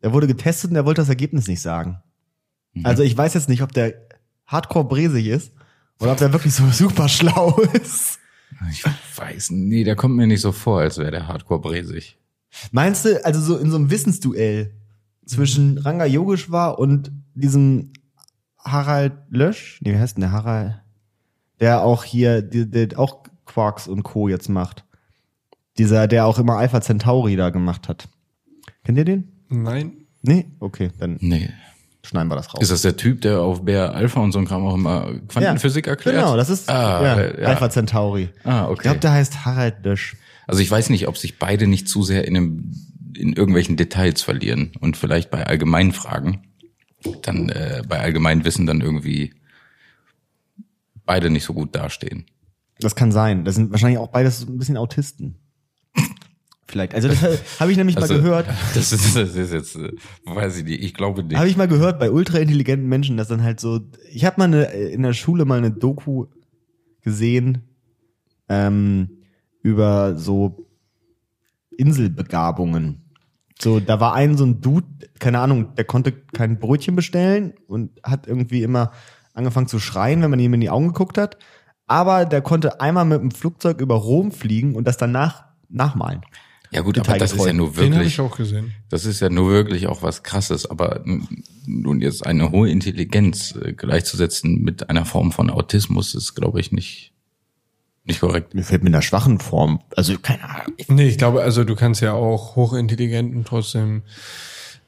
Er 0.00 0.12
wurde 0.12 0.26
getestet 0.26 0.70
und 0.70 0.76
er 0.76 0.84
wollte 0.84 1.00
das 1.00 1.08
Ergebnis 1.08 1.48
nicht 1.48 1.60
sagen. 1.60 2.02
Mhm. 2.72 2.86
Also 2.86 3.02
ich 3.02 3.16
weiß 3.16 3.34
jetzt 3.34 3.48
nicht, 3.48 3.62
ob 3.62 3.72
der 3.72 3.94
hardcore 4.46 4.84
bresig 4.84 5.26
ist 5.26 5.52
oder 6.00 6.12
ob 6.12 6.18
der 6.18 6.32
wirklich 6.32 6.54
so 6.54 6.66
super 6.72 7.08
schlau 7.08 7.58
ist. 7.72 8.18
Ich 8.70 8.84
weiß, 9.16 9.50
nee, 9.50 9.84
der 9.84 9.96
kommt 9.96 10.16
mir 10.16 10.26
nicht 10.26 10.40
so 10.40 10.52
vor, 10.52 10.80
als 10.80 10.98
wäre 10.98 11.10
der 11.10 11.26
Hardcore 11.26 11.60
bresig. 11.60 12.18
Meinst 12.70 13.04
du, 13.04 13.24
also 13.24 13.40
so 13.40 13.56
in 13.58 13.70
so 13.70 13.76
einem 13.76 13.90
Wissensduell 13.90 14.74
zwischen 15.26 15.78
Ranga 15.78 16.04
Yogeshwar 16.04 16.78
und 16.78 17.10
diesem 17.34 17.92
Harald 18.64 19.12
Lösch, 19.30 19.80
nee, 19.82 19.92
wie 19.94 19.98
heißt 19.98 20.16
denn 20.16 20.22
der 20.22 20.32
Harald, 20.32 20.80
der 21.60 21.82
auch 21.82 22.04
hier, 22.04 22.42
der, 22.42 22.64
der 22.86 22.98
auch 22.98 23.18
Quarks 23.46 23.86
und 23.88 24.02
Co. 24.02 24.28
jetzt 24.28 24.48
macht. 24.48 24.84
Dieser, 25.78 26.06
der 26.06 26.26
auch 26.26 26.38
immer 26.38 26.56
Alpha 26.56 26.80
Centauri 26.80 27.36
da 27.36 27.50
gemacht 27.50 27.88
hat. 27.88 28.08
Kennt 28.84 28.96
ihr 28.98 29.04
den? 29.04 29.32
Nein. 29.48 29.92
Nee? 30.22 30.46
Okay, 30.60 30.90
dann 30.98 31.18
Nee. 31.20 31.50
schneiden 32.02 32.28
wir 32.28 32.36
das 32.36 32.52
raus. 32.54 32.62
Ist 32.62 32.70
das 32.70 32.82
der 32.82 32.96
Typ, 32.96 33.20
der 33.22 33.40
auf 33.40 33.64
Bär 33.64 33.94
Alpha 33.94 34.20
und 34.20 34.32
so 34.32 34.38
ein 34.38 34.46
Kram 34.46 34.64
auch 34.64 34.74
immer 34.74 35.12
Quantenphysik 35.28 35.86
erklärt? 35.86 36.16
Genau, 36.16 36.36
das 36.36 36.48
ist 36.48 36.70
ah, 36.70 37.02
ja, 37.02 37.40
ja. 37.40 37.48
Alpha 37.48 37.68
Centauri. 37.70 38.30
Ah, 38.44 38.64
Ich 38.64 38.70
okay. 38.70 38.82
glaube, 38.82 39.00
der 39.00 39.12
heißt 39.12 39.44
Harald 39.44 39.84
Lösch. 39.84 40.16
Also 40.46 40.60
ich 40.62 40.70
weiß 40.70 40.90
nicht, 40.90 41.08
ob 41.08 41.18
sich 41.18 41.38
beide 41.38 41.66
nicht 41.66 41.88
zu 41.88 42.02
sehr 42.02 42.26
in, 42.26 42.36
einem, 42.36 42.72
in 43.16 43.32
irgendwelchen 43.32 43.76
Details 43.76 44.22
verlieren 44.22 44.72
und 44.80 44.96
vielleicht 44.96 45.30
bei 45.30 45.46
allgemeinen 45.46 45.92
Fragen 45.92 46.42
dann 47.22 47.48
äh, 47.48 47.82
bei 47.88 48.00
allgemeinem 48.00 48.44
Wissen 48.44 48.66
dann 48.66 48.80
irgendwie 48.80 49.34
beide 51.04 51.30
nicht 51.30 51.44
so 51.44 51.54
gut 51.54 51.74
dastehen. 51.74 52.26
Das 52.80 52.96
kann 52.96 53.12
sein. 53.12 53.44
Das 53.44 53.54
sind 53.54 53.70
wahrscheinlich 53.70 53.98
auch 53.98 54.08
beides 54.08 54.40
so 54.40 54.46
ein 54.46 54.58
bisschen 54.58 54.76
Autisten. 54.76 55.36
Vielleicht. 56.66 56.94
Also 56.94 57.08
das 57.08 57.20
habe 57.60 57.70
ich 57.70 57.76
nämlich 57.76 57.96
Also, 57.96 58.14
mal 58.14 58.20
gehört. 58.20 58.48
Das 58.74 58.92
ist, 58.92 59.14
das 59.14 59.36
ist 59.36 59.52
jetzt, 59.52 59.76
äh, 59.76 59.92
weiß 60.24 60.58
ich 60.58 60.64
nicht, 60.64 60.82
ich 60.82 60.94
glaube 60.94 61.22
nicht. 61.22 61.36
Habe 61.36 61.48
ich 61.48 61.56
mal 61.56 61.68
gehört 61.68 62.00
bei 62.00 62.10
ultraintelligenten 62.10 62.88
Menschen, 62.88 63.16
dass 63.16 63.28
dann 63.28 63.42
halt 63.42 63.60
so. 63.60 63.80
Ich 64.10 64.24
habe 64.24 64.36
mal 64.38 64.44
eine, 64.44 64.64
in 64.64 65.02
der 65.02 65.12
Schule 65.12 65.44
mal 65.44 65.58
eine 65.58 65.70
Doku 65.70 66.26
gesehen 67.02 67.62
ähm, 68.48 69.10
über 69.62 70.16
so 70.16 70.66
Inselbegabungen. 71.76 73.03
So, 73.60 73.80
da 73.80 74.00
war 74.00 74.14
ein 74.14 74.36
so 74.36 74.44
ein 74.44 74.60
Dude, 74.60 74.86
keine 75.18 75.38
Ahnung, 75.38 75.74
der 75.76 75.84
konnte 75.84 76.12
kein 76.12 76.58
Brötchen 76.58 76.96
bestellen 76.96 77.54
und 77.66 77.90
hat 78.02 78.26
irgendwie 78.26 78.62
immer 78.62 78.90
angefangen 79.32 79.68
zu 79.68 79.78
schreien, 79.78 80.22
wenn 80.22 80.30
man 80.30 80.40
ihm 80.40 80.54
in 80.54 80.60
die 80.60 80.70
Augen 80.70 80.88
geguckt 80.88 81.18
hat. 81.18 81.38
Aber 81.86 82.24
der 82.24 82.40
konnte 82.40 82.80
einmal 82.80 83.04
mit 83.04 83.20
dem 83.20 83.30
Flugzeug 83.30 83.80
über 83.80 83.94
Rom 83.94 84.32
fliegen 84.32 84.74
und 84.74 84.86
das 84.86 84.96
danach 84.96 85.44
nachmalen. 85.68 86.22
ja 86.70 86.80
gut, 86.80 86.98
aber 86.98 87.18
das 87.18 87.32
ist 87.32 87.44
ja 87.44 87.52
nur 87.52 87.72
Den 87.72 87.84
habe 87.84 87.94
wirklich, 87.94 88.14
ich 88.14 88.20
auch 88.20 88.36
gesehen. 88.36 88.72
das 88.88 89.04
ist 89.04 89.20
ja 89.20 89.28
nur 89.30 89.50
wirklich 89.50 89.86
auch 89.86 90.02
was 90.02 90.22
krasses, 90.22 90.68
aber 90.68 91.02
nun 91.66 92.00
jetzt 92.00 92.26
eine 92.26 92.50
hohe 92.50 92.70
Intelligenz 92.70 93.54
äh, 93.56 93.72
gleichzusetzen 93.72 94.62
mit 94.62 94.90
einer 94.90 95.04
Form 95.04 95.32
von 95.32 95.50
Autismus 95.50 96.14
ist, 96.14 96.34
glaube 96.34 96.60
ich, 96.60 96.72
nicht, 96.72 97.13
nicht 98.04 98.20
korrekt. 98.20 98.54
Mir 98.54 98.62
fällt 98.62 98.84
mit 98.84 98.94
einer 98.94 99.02
schwachen 99.02 99.40
Form, 99.40 99.80
also 99.96 100.18
keine 100.18 100.44
Ahnung. 100.44 100.74
Nee, 100.88 101.08
ich 101.08 101.18
glaube, 101.18 101.42
also 101.42 101.64
du 101.64 101.74
kannst 101.74 102.00
ja 102.00 102.12
auch 102.12 102.56
hochintelligent 102.56 103.34
und 103.34 103.46
trotzdem 103.46 104.02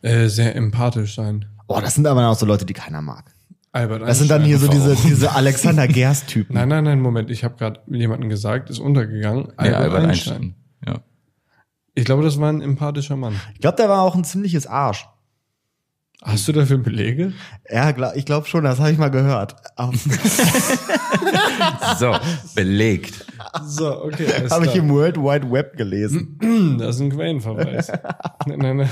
äh, 0.02 0.28
sehr 0.28 0.54
empathisch 0.54 1.14
sein. 1.14 1.46
Oh, 1.66 1.80
das 1.80 1.94
sind 1.94 2.06
aber 2.06 2.20
dann 2.20 2.30
auch 2.30 2.38
so 2.38 2.46
Leute, 2.46 2.66
die 2.66 2.74
keiner 2.74 3.02
mag. 3.02 3.32
Albert 3.72 4.02
Das 4.02 4.18
sind 4.18 4.30
dann 4.30 4.42
hier 4.42 4.58
so 4.58 4.68
diese, 4.68 4.96
diese 4.96 5.32
Alexander 5.34 5.86
Gerst-Typen. 5.86 6.54
Nein, 6.54 6.68
nein, 6.68 6.84
nein, 6.84 7.00
Moment. 7.00 7.30
Ich 7.30 7.44
habe 7.44 7.56
gerade 7.56 7.80
jemanden 7.88 8.28
gesagt, 8.28 8.70
ist 8.70 8.78
untergegangen. 8.78 9.48
Albert, 9.56 9.66
ja, 9.66 9.78
Albert 9.80 10.04
Einstein. 10.04 10.34
Einstein. 10.34 10.54
Ja. 10.86 11.00
Ich 11.94 12.04
glaube, 12.04 12.22
das 12.22 12.38
war 12.38 12.50
ein 12.50 12.60
empathischer 12.60 13.16
Mann. 13.16 13.38
Ich 13.54 13.60
glaube, 13.60 13.76
der 13.76 13.88
war 13.88 14.02
auch 14.02 14.14
ein 14.14 14.24
ziemliches 14.24 14.66
Arsch. 14.66 15.06
Hast 16.22 16.48
du 16.48 16.52
dafür 16.52 16.78
Belege? 16.78 17.34
Ja, 17.70 17.92
glaub, 17.92 18.16
ich 18.16 18.24
glaube 18.24 18.46
schon, 18.46 18.64
das 18.64 18.80
habe 18.80 18.90
ich 18.90 18.98
mal 18.98 19.10
gehört. 19.10 19.54
So, 21.98 22.16
belegt. 22.54 23.24
So, 23.66 24.04
okay. 24.04 24.26
alles 24.36 24.50
habe 24.50 24.66
ich 24.66 24.74
im 24.74 24.88
World 24.90 25.16
Wide 25.16 25.50
Web 25.50 25.76
gelesen. 25.76 26.38
Das 26.78 26.96
ist 26.96 27.02
ein 27.02 27.10
Quellenverweis. 27.10 27.88
nein, 28.46 28.58
nein, 28.58 28.76
nein. 28.78 28.90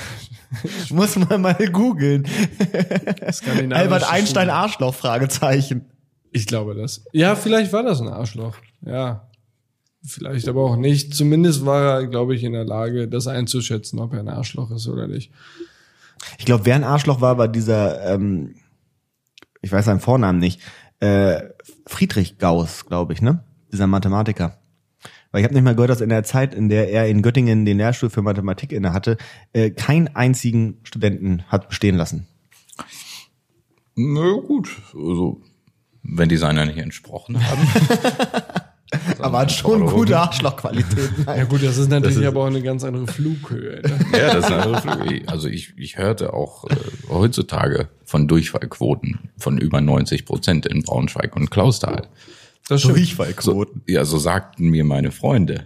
Muss 0.90 1.16
man 1.16 1.40
mal 1.40 1.54
googeln. 1.72 2.26
Albert 3.70 4.10
Einstein 4.10 4.46
Schule. 4.46 4.52
Arschloch, 4.52 4.94
Fragezeichen. 4.94 5.86
Ich 6.30 6.46
glaube 6.46 6.74
das. 6.74 7.04
Ja, 7.12 7.36
vielleicht 7.36 7.72
war 7.72 7.82
das 7.82 8.00
ein 8.00 8.08
Arschloch. 8.08 8.56
Ja. 8.84 9.28
Vielleicht 10.06 10.48
aber 10.48 10.62
auch 10.64 10.76
nicht. 10.76 11.14
Zumindest 11.14 11.64
war 11.64 12.00
er, 12.00 12.06
glaube 12.06 12.34
ich, 12.34 12.44
in 12.44 12.52
der 12.52 12.64
Lage, 12.64 13.08
das 13.08 13.26
einzuschätzen, 13.26 13.98
ob 13.98 14.12
er 14.12 14.20
ein 14.20 14.28
Arschloch 14.28 14.70
ist 14.70 14.86
oder 14.88 15.06
nicht. 15.06 15.32
Ich 16.38 16.44
glaube, 16.44 16.66
wer 16.66 16.74
ein 16.74 16.84
Arschloch 16.84 17.20
war, 17.20 17.38
war 17.38 17.48
dieser, 17.48 18.14
ähm, 18.14 18.56
ich 19.62 19.72
weiß 19.72 19.84
seinen 19.84 20.00
Vornamen 20.00 20.38
nicht, 20.38 20.60
äh, 21.00 21.42
Friedrich 21.86 22.38
Gauss, 22.38 22.86
glaube 22.86 23.12
ich, 23.12 23.22
ne? 23.22 23.44
Dieser 23.72 23.86
Mathematiker. 23.86 24.58
Weil 25.30 25.40
ich 25.40 25.44
habe 25.44 25.54
nicht 25.54 25.64
mal 25.64 25.74
gehört, 25.74 25.90
dass 25.90 26.00
in 26.00 26.10
der 26.10 26.22
Zeit, 26.22 26.54
in 26.54 26.68
der 26.68 26.90
er 26.90 27.08
in 27.08 27.20
Göttingen 27.20 27.64
den 27.64 27.78
Lehrstuhl 27.78 28.10
für 28.10 28.22
Mathematik 28.22 28.72
inne 28.72 28.92
hatte, 28.92 29.16
äh, 29.52 29.70
keinen 29.70 30.14
einzigen 30.14 30.78
Studenten 30.84 31.42
hat 31.48 31.68
bestehen 31.68 31.96
lassen. 31.96 32.28
Na 33.96 34.32
gut, 34.46 34.70
also 34.94 35.42
wenn 36.02 36.28
die 36.28 36.36
seiner 36.36 36.66
nicht 36.66 36.78
entsprochen 36.78 37.38
haben. 37.44 37.60
Aber 39.18 39.38
hat 39.40 39.52
schon 39.52 39.86
gute 39.86 40.18
Arschlochqualitäten. 40.18 41.24
Ja 41.26 41.44
gut, 41.44 41.62
das 41.62 41.76
ist 41.78 41.88
natürlich 41.90 42.16
Das 42.16 42.22
ist- 42.22 42.28
aber 42.28 42.42
auch 42.42 42.46
eine 42.46 42.62
ganz 42.62 42.84
andere 42.84 43.06
Flughöhe. 43.06 43.82
Ne? 43.82 43.98
Ja, 44.18 44.34
das 44.34 44.44
ist 44.44 44.52
eine 44.52 44.62
andere 44.62 44.80
Frage. 44.82 45.22
Also 45.26 45.48
ich, 45.48 45.74
ich 45.76 45.96
hörte 45.98 46.32
auch 46.34 46.64
äh, 46.70 46.76
heutzutage 47.08 47.88
von 48.04 48.28
Durchfallquoten 48.28 49.30
von 49.38 49.58
über 49.58 49.80
90 49.80 50.24
Prozent 50.26 50.66
in 50.66 50.82
Braunschweig 50.82 51.34
und 51.36 51.50
Klausthal. 51.50 52.08
Das 52.68 52.80
stimmt. 52.80 52.94
So, 52.94 52.98
Durchfallquoten. 53.00 53.82
ja, 53.86 54.04
so 54.04 54.18
sagten 54.18 54.68
mir 54.70 54.84
meine 54.84 55.10
Freunde. 55.12 55.64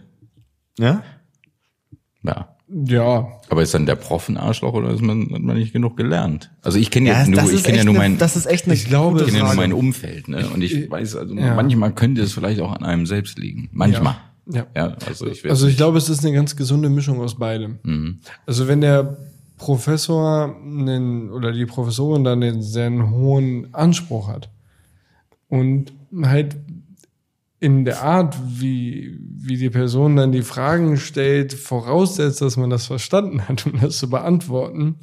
Ja? 0.79 1.03
Ja. 2.23 2.57
Ja, 2.71 3.29
Aber 3.49 3.63
ist 3.63 3.73
dann 3.73 3.87
der 3.87 3.95
Prof 3.95 4.29
ein 4.29 4.37
Arschloch 4.37 4.75
oder 4.75 4.91
ist 4.91 5.01
man, 5.01 5.23
hat 5.33 5.41
man 5.41 5.57
nicht 5.57 5.73
genug 5.73 5.97
gelernt? 5.97 6.51
Also 6.63 6.79
ich 6.79 6.91
kenne 6.91 7.09
ja, 7.09 7.21
das 7.21 7.29
nur, 7.29 7.51
ich 7.53 7.63
kenne 7.65 7.79
ja 7.79 7.85
nur 7.85 7.95
eine- 7.95 7.99
mein, 8.11 8.19
das 8.19 8.37
ist 8.37 8.45
echt 8.47 8.67
eine 8.67 8.75
Ich 8.75 8.85
glaube, 8.87 9.21
ich 9.21 9.27
kenne 9.27 9.39
ja 9.39 9.45
nur 9.47 9.55
mein 9.55 9.73
Umfeld, 9.73 10.29
ne? 10.29 10.47
Und 10.53 10.61
ich 10.63 10.91
weiß, 10.91 11.17
also 11.17 11.35
Ja. 11.35 11.55
manchmal 11.55 11.95
könnte 11.95 12.21
es 12.21 12.33
vielleicht 12.35 12.61
auch 12.61 12.73
an 12.73 12.85
einem 12.85 13.07
selbst 13.07 13.39
liegen. 13.39 13.71
Manchmal. 13.73 14.17
Ja. 14.51 14.67
Ja, 14.77 14.97
also 15.07 15.27
ich 15.27 15.49
Also 15.49 15.67
ich 15.67 15.77
glaube, 15.79 15.97
es 15.99 16.09
ist 16.11 16.25
eine 16.25 16.35
ganz 16.35 16.57
gesunde 16.57 16.91
Mischung 16.91 17.21
aus 17.21 17.39
beidem. 17.39 17.79
Mhm. 17.85 18.19
Also 18.47 18.69
wenn 18.69 18.81
der 18.83 19.17
Professor 19.57 20.55
einen, 20.63 21.31
oder 21.31 21.53
die 21.53 21.67
Professorin 21.67 22.23
dann 22.25 22.43
einen 22.43 22.63
sehr 22.63 22.91
hohen 23.11 23.73
Anspruch 23.75 24.29
hat, 24.29 24.51
Und 25.51 25.93
halt 26.23 26.57
in 27.61 27.85
der 27.85 28.03
Art, 28.03 28.37
wie, 28.47 29.19
wie 29.21 29.57
die 29.57 29.71
Person 29.71 30.17
dann 30.17 30.33
die 30.33 30.43
Fragen 30.43 30.97
stellt, 30.97 31.55
voraussetzt, 31.55 32.41
dass 32.41 32.57
man 32.57 32.71
das 32.71 32.87
verstanden 32.87 33.49
hat, 33.49 33.67
um 33.73 33.81
das 33.81 33.99
zu 33.99 34.09
beantworten, 34.11 34.97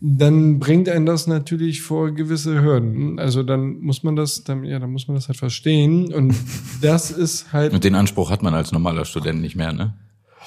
dann 0.00 0.60
bringt 0.60 0.88
einen 0.88 1.06
das 1.06 1.26
natürlich 1.26 1.82
vor 1.82 2.12
gewisse 2.12 2.62
Hürden. 2.62 3.18
Also 3.18 3.42
dann 3.42 3.80
muss 3.80 4.04
man 4.04 4.14
das, 4.14 4.44
dann, 4.44 4.64
ja, 4.64 4.78
dann 4.78 4.92
muss 4.92 5.08
man 5.08 5.16
das 5.16 5.28
halt 5.28 5.38
verstehen. 5.38 6.12
Und 6.12 6.34
das 6.82 7.10
ist 7.10 7.52
halt, 7.52 7.72
Und 7.72 7.84
den 7.84 7.94
Anspruch 7.94 8.30
hat 8.30 8.42
man 8.42 8.54
als 8.54 8.70
normaler 8.70 9.04
Student 9.04 9.40
nicht 9.40 9.56
mehr, 9.56 9.72
ne? 9.72 9.94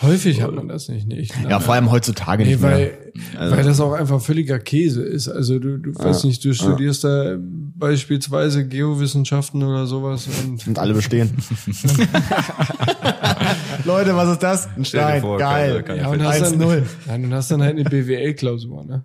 Häufig 0.01 0.41
hat 0.41 0.53
man 0.53 0.67
das 0.67 0.89
nicht, 0.89 1.07
nicht. 1.07 1.33
Ja, 1.49 1.59
vor 1.59 1.73
allem 1.75 1.91
heutzutage 1.91 2.43
Nee, 2.43 2.51
nicht 2.51 2.61
weil, 2.61 2.91
mehr. 3.33 3.51
weil 3.51 3.63
das 3.63 3.79
auch 3.79 3.93
einfach 3.93 4.21
völliger 4.21 4.59
Käse 4.59 5.03
ist. 5.03 5.27
Also 5.27 5.59
du, 5.59 5.77
du 5.77 5.93
weiß 5.95 6.23
nicht, 6.23 6.43
du 6.45 6.53
studierst 6.53 7.03
da 7.03 7.37
beispielsweise 7.39 8.67
Geowissenschaften 8.67 9.63
oder 9.63 9.85
sowas 9.87 10.27
und 10.45 10.67
Und 10.67 10.79
alle 10.79 10.93
bestehen. 10.93 11.31
Leute, 13.85 14.15
was 14.15 14.29
ist 14.31 14.43
das? 14.43 14.67
Ein 14.75 14.85
Stein. 14.85 15.21
vor, 15.21 15.37
Geil. 15.37 15.81
keine- 15.83 15.97
ja, 16.01 16.03
keine 16.05 16.17
und 16.19 16.23
hast 16.27 16.41
dann, 16.41 16.61
1-0. 16.61 16.83
ja, 17.07 17.15
und 17.15 17.33
hast 17.33 17.51
dann 17.51 17.61
halt 17.63 17.75
eine 17.75 17.83
BWL-Klausur, 17.83 18.83
ne? 18.85 19.03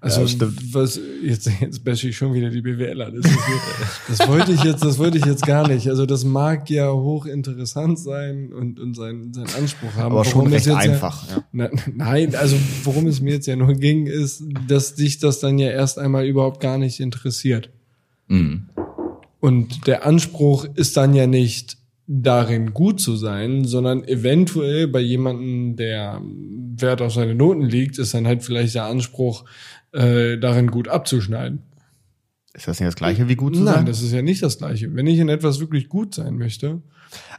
Also 0.00 0.22
Ja, 0.22 0.48
was 0.72 1.00
jetzt 1.22 1.50
jetzt 1.60 1.82
bashe 1.82 2.08
ich 2.08 2.16
schon 2.16 2.34
wieder 2.34 2.50
die 2.50 2.60
BWLer. 2.60 3.10
Das, 3.10 3.24
ist, 3.24 3.38
das 4.08 4.28
wollte 4.28 4.52
ich 4.52 4.62
jetzt, 4.62 4.84
das 4.84 4.98
wollte 4.98 5.16
ich 5.16 5.24
jetzt 5.24 5.46
gar 5.46 5.66
nicht. 5.66 5.88
Also 5.88 6.04
das 6.04 6.24
mag 6.24 6.68
ja 6.68 6.92
hochinteressant 6.92 7.98
sein 7.98 8.52
und 8.52 8.78
und 8.78 8.94
seinen 8.94 9.32
seinen 9.32 9.48
Anspruch 9.56 9.94
haben. 9.94 10.12
Aber 10.12 10.24
schon 10.24 10.46
recht 10.48 10.66
jetzt 10.66 10.76
einfach. 10.76 11.28
Ja. 11.30 11.44
Na, 11.52 11.70
nein, 11.94 12.34
also 12.34 12.56
worum 12.84 13.06
es 13.06 13.20
mir 13.20 13.34
jetzt 13.34 13.46
ja 13.46 13.56
nur 13.56 13.72
ging, 13.72 14.06
ist, 14.06 14.44
dass 14.68 14.94
dich 14.94 15.18
das 15.18 15.40
dann 15.40 15.58
ja 15.58 15.70
erst 15.70 15.98
einmal 15.98 16.26
überhaupt 16.26 16.60
gar 16.60 16.76
nicht 16.76 17.00
interessiert. 17.00 17.70
Mhm. 18.28 18.68
Und 19.40 19.86
der 19.86 20.04
Anspruch 20.04 20.66
ist 20.74 20.96
dann 20.96 21.14
ja 21.14 21.26
nicht 21.26 21.78
darin 22.06 22.72
gut 22.72 23.00
zu 23.00 23.16
sein, 23.16 23.64
sondern 23.64 24.04
eventuell 24.04 24.86
bei 24.88 25.00
jemandem, 25.00 25.76
der 25.76 26.20
Wert 26.76 27.02
auf 27.02 27.12
seine 27.12 27.34
Noten 27.34 27.62
liegt, 27.62 27.98
ist 27.98 28.14
dann 28.14 28.26
halt 28.26 28.44
vielleicht 28.44 28.74
der 28.74 28.84
Anspruch, 28.84 29.44
äh, 29.92 30.38
darin 30.38 30.70
gut 30.70 30.88
abzuschneiden. 30.88 31.62
Ist 32.54 32.68
das 32.68 32.80
nicht 32.80 32.88
das 32.88 32.96
gleiche 32.96 33.28
wie 33.28 33.36
gut 33.36 33.54
zu 33.56 33.62
Nein, 33.62 33.74
sein? 33.74 33.86
das 33.86 34.02
ist 34.02 34.12
ja 34.12 34.22
nicht 34.22 34.42
das 34.42 34.58
Gleiche. 34.58 34.94
Wenn 34.94 35.06
ich 35.06 35.18
in 35.18 35.28
etwas 35.28 35.60
wirklich 35.60 35.88
gut 35.88 36.14
sein 36.14 36.38
möchte, 36.38 36.80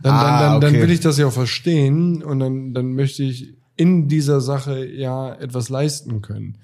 dann, 0.01 0.13
Ah, 0.13 0.23
dann, 0.23 0.51
dann, 0.51 0.61
dann 0.61 0.69
okay. 0.71 0.81
will 0.83 0.91
ich 0.91 0.99
das 0.99 1.17
ja 1.17 1.27
auch 1.27 1.33
verstehen 1.33 2.21
und 2.21 2.39
dann, 2.39 2.73
dann 2.73 2.93
möchte 2.93 3.23
ich 3.23 3.55
in 3.77 4.07
dieser 4.07 4.41
Sache 4.41 4.85
ja 4.85 5.33
etwas 5.33 5.69
leisten 5.69 6.21
können. 6.21 6.57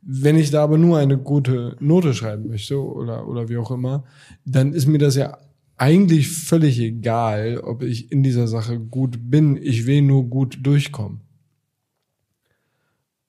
Wenn 0.00 0.36
ich 0.36 0.50
da 0.50 0.62
aber 0.62 0.78
nur 0.78 0.98
eine 0.98 1.18
gute 1.18 1.76
Note 1.80 2.14
schreiben 2.14 2.48
möchte 2.48 2.80
oder, 2.82 3.26
oder 3.26 3.48
wie 3.48 3.58
auch 3.58 3.70
immer, 3.70 4.04
dann 4.44 4.72
ist 4.72 4.86
mir 4.86 4.98
das 4.98 5.16
ja 5.16 5.36
eigentlich 5.78 6.28
völlig 6.28 6.78
egal, 6.80 7.58
ob 7.58 7.82
ich 7.82 8.10
in 8.12 8.22
dieser 8.22 8.48
Sache 8.48 8.78
gut 8.78 9.18
bin. 9.30 9.56
Ich 9.56 9.86
will 9.86 10.02
nur 10.02 10.24
gut 10.28 10.58
durchkommen. 10.62 11.20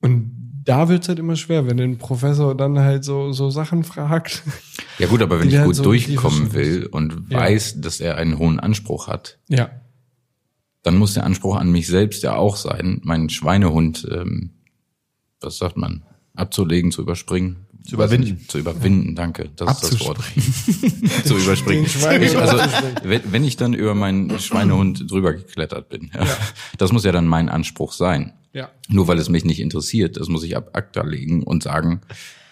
Und 0.01 0.35
da 0.65 0.89
wird's 0.89 1.07
halt 1.07 1.19
immer 1.19 1.35
schwer, 1.35 1.67
wenn 1.67 1.79
ein 1.79 1.97
Professor 1.97 2.55
dann 2.55 2.79
halt 2.79 3.03
so, 3.03 3.31
so 3.31 3.49
Sachen 3.49 3.83
fragt. 3.83 4.43
Ja 4.97 5.07
gut, 5.07 5.21
aber 5.21 5.39
wenn 5.39 5.47
ich 5.47 5.55
halt 5.57 5.65
gut 5.67 5.75
so 5.75 5.83
durchkommen 5.83 6.53
will 6.53 6.85
und 6.87 7.29
Ja. 7.29 7.39
weiß, 7.39 7.81
dass 7.81 7.99
er 7.99 8.17
einen 8.17 8.37
hohen 8.37 8.59
Anspruch 8.59 9.07
hat, 9.07 9.39
Ja. 9.47 9.69
dann 10.83 10.97
muss 10.97 11.13
der 11.13 11.23
Anspruch 11.25 11.55
an 11.55 11.71
mich 11.71 11.87
selbst 11.87 12.23
ja 12.23 12.35
auch 12.35 12.55
sein, 12.55 12.99
meinen 13.03 13.29
Schweinehund, 13.29 14.07
ähm, 14.11 14.51
was 15.39 15.57
sagt 15.57 15.77
man, 15.77 16.03
abzulegen, 16.35 16.91
zu 16.91 17.01
überspringen. 17.01 17.65
Zu 17.89 17.95
überwinden. 17.95 18.45
Zu 18.47 18.59
überwinden, 18.59 19.15
danke. 19.15 19.49
Das 19.55 19.81
ist 19.81 19.93
das 19.93 19.99
Wort. 20.01 20.19
zu 21.25 21.37
überspringen. 21.37 21.85
Ich, 21.85 22.37
also, 22.37 22.57
wenn, 23.03 23.21
wenn 23.31 23.43
ich 23.43 23.57
dann 23.57 23.73
über 23.73 23.95
meinen 23.95 24.39
Schweinehund 24.39 25.09
drüber 25.09 25.33
geklettert 25.33 25.89
bin, 25.89 26.11
ja, 26.13 26.25
das 26.77 26.91
muss 26.91 27.03
ja 27.03 27.11
dann 27.11 27.25
mein 27.27 27.49
Anspruch 27.49 27.91
sein. 27.93 28.33
Ja. 28.53 28.69
Nur 28.87 29.07
weil 29.07 29.17
es 29.19 29.29
mich 29.29 29.45
nicht 29.45 29.59
interessiert, 29.59 30.17
das 30.17 30.27
muss 30.27 30.43
ich 30.43 30.55
ab 30.55 30.69
ACTA 30.73 31.03
legen 31.03 31.43
und 31.43 31.63
sagen, 31.63 32.01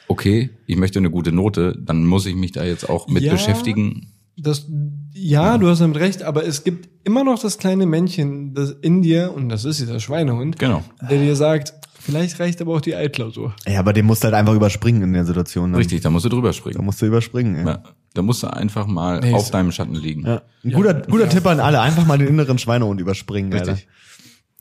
okay, 0.08 0.50
ich 0.66 0.76
möchte 0.78 1.00
eine 1.00 1.10
gute 1.10 1.32
Note, 1.32 1.78
dann 1.80 2.06
muss 2.06 2.26
ich 2.26 2.36
mich 2.36 2.52
da 2.52 2.64
jetzt 2.64 2.90
auch 2.90 3.08
mit 3.08 3.24
Ja. 3.24 3.34
beschäftigen. 3.34 4.12
Das, 4.40 4.68
ja, 5.14 5.58
du 5.58 5.68
hast 5.68 5.82
damit 5.82 5.98
recht, 5.98 6.22
aber 6.22 6.46
es 6.46 6.64
gibt 6.64 6.88
immer 7.04 7.24
noch 7.24 7.40
das 7.40 7.58
kleine 7.58 7.88
Männchen 7.88 8.54
das 8.54 8.70
in 8.82 9.02
dir, 9.02 9.34
und 9.36 9.50
das 9.50 9.66
ist 9.66 9.80
dieser 9.80 10.00
Schweinehund, 10.00 10.60
Genau. 10.60 10.84
der 11.02 11.18
dir 11.20 11.36
sagt, 11.36 11.74
vielleicht 12.08 12.40
reicht 12.40 12.62
aber 12.62 12.74
auch 12.76 12.82
die 12.82 12.96
Altklausur. 12.96 13.54
Ja, 13.68 13.80
aber 13.80 13.94
den 13.94 14.06
musst 14.06 14.24
du 14.24 14.26
halt 14.26 14.36
einfach 14.36 14.54
überspringen 14.56 15.04
in 15.04 15.14
der 15.14 15.26
Situation. 15.26 15.72
Dann. 15.72 15.78
Richtig, 15.80 16.02
da 16.02 16.10
musst 16.10 16.26
du 16.26 16.30
drüber 16.30 16.50
Da 16.50 16.54
springen. 16.54 16.84
musst 16.84 17.02
du 17.02 17.06
überspringen. 17.06 17.56
Ja. 17.68 17.74
Ja, 17.74 17.84
da 18.14 18.22
musst 18.22 18.42
du 18.44 18.48
einfach 18.48 18.88
mal 18.88 19.20
Nee, 19.20 19.34
auf 19.34 19.52
deinem 19.52 19.72
Schatten 19.72 19.94
liegen. 19.96 20.26
Ja. 20.26 20.42
Ein 20.64 20.72
guter, 20.72 20.94
guter 21.02 21.30
Tipp 21.30 21.46
an 21.46 21.60
alle. 21.60 21.80
Einfach 21.82 22.06
mal 22.06 22.18
den 22.18 22.28
inneren 22.30 22.58
Schweinehund 22.58 23.00
überspringen. 23.02 23.52
Richtig. 23.54 23.70
Alter. 23.70 23.82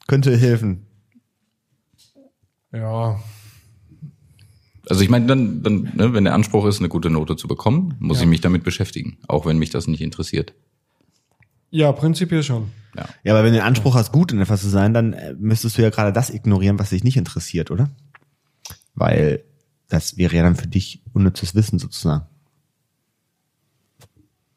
Könnte 0.07 0.37
helfen. 0.37 0.87
Ja. 2.73 3.19
Also 4.89 5.03
ich 5.03 5.09
meine, 5.09 5.27
dann, 5.27 5.63
dann 5.63 5.91
ne, 5.95 6.13
wenn 6.15 6.25
der 6.25 6.35
Anspruch 6.35 6.67
ist, 6.67 6.79
eine 6.79 6.89
gute 6.89 7.11
Note 7.11 7.37
zu 7.37 7.49
bekommen, 7.49 7.95
muss 7.99 8.19
Ja. 8.19 8.25
ich 8.25 8.29
mich 8.29 8.41
damit 8.41 8.63
beschäftigen, 8.63 9.19
auch 9.27 9.47
wenn 9.47 9.59
mich 9.59 9.71
das 9.71 9.87
nicht 9.89 10.01
interessiert. 10.01 10.55
Ja, 11.71 11.93
prinzipiell 11.93 12.43
schon. 12.43 12.71
Ja. 12.97 13.07
Ja, 13.25 13.33
aber 13.35 13.45
wenn 13.45 13.53
du 13.53 13.59
den 13.59 13.67
Anspruch 13.67 13.95
hast, 13.95 14.13
gut 14.13 14.33
in 14.33 14.41
etwas 14.41 14.63
zu 14.63 14.69
sein, 14.69 14.95
dann 14.95 15.13
äh, 15.13 15.35
müsstest 15.39 15.77
du 15.77 15.83
ja 15.83 15.91
gerade 15.91 16.13
das 16.13 16.31
ignorieren, 16.31 16.79
was 16.79 16.91
dich 16.91 17.05
nicht 17.05 17.17
interessiert, 17.17 17.71
oder? 17.71 17.91
Weil 18.95 19.45
das 19.89 20.17
wäre 20.17 20.35
ja 20.35 20.43
dann 20.43 20.57
für 20.57 20.67
dich 20.69 21.03
unnützes 21.13 21.55
Wissen 21.55 21.79
sozusagen. 21.79 22.25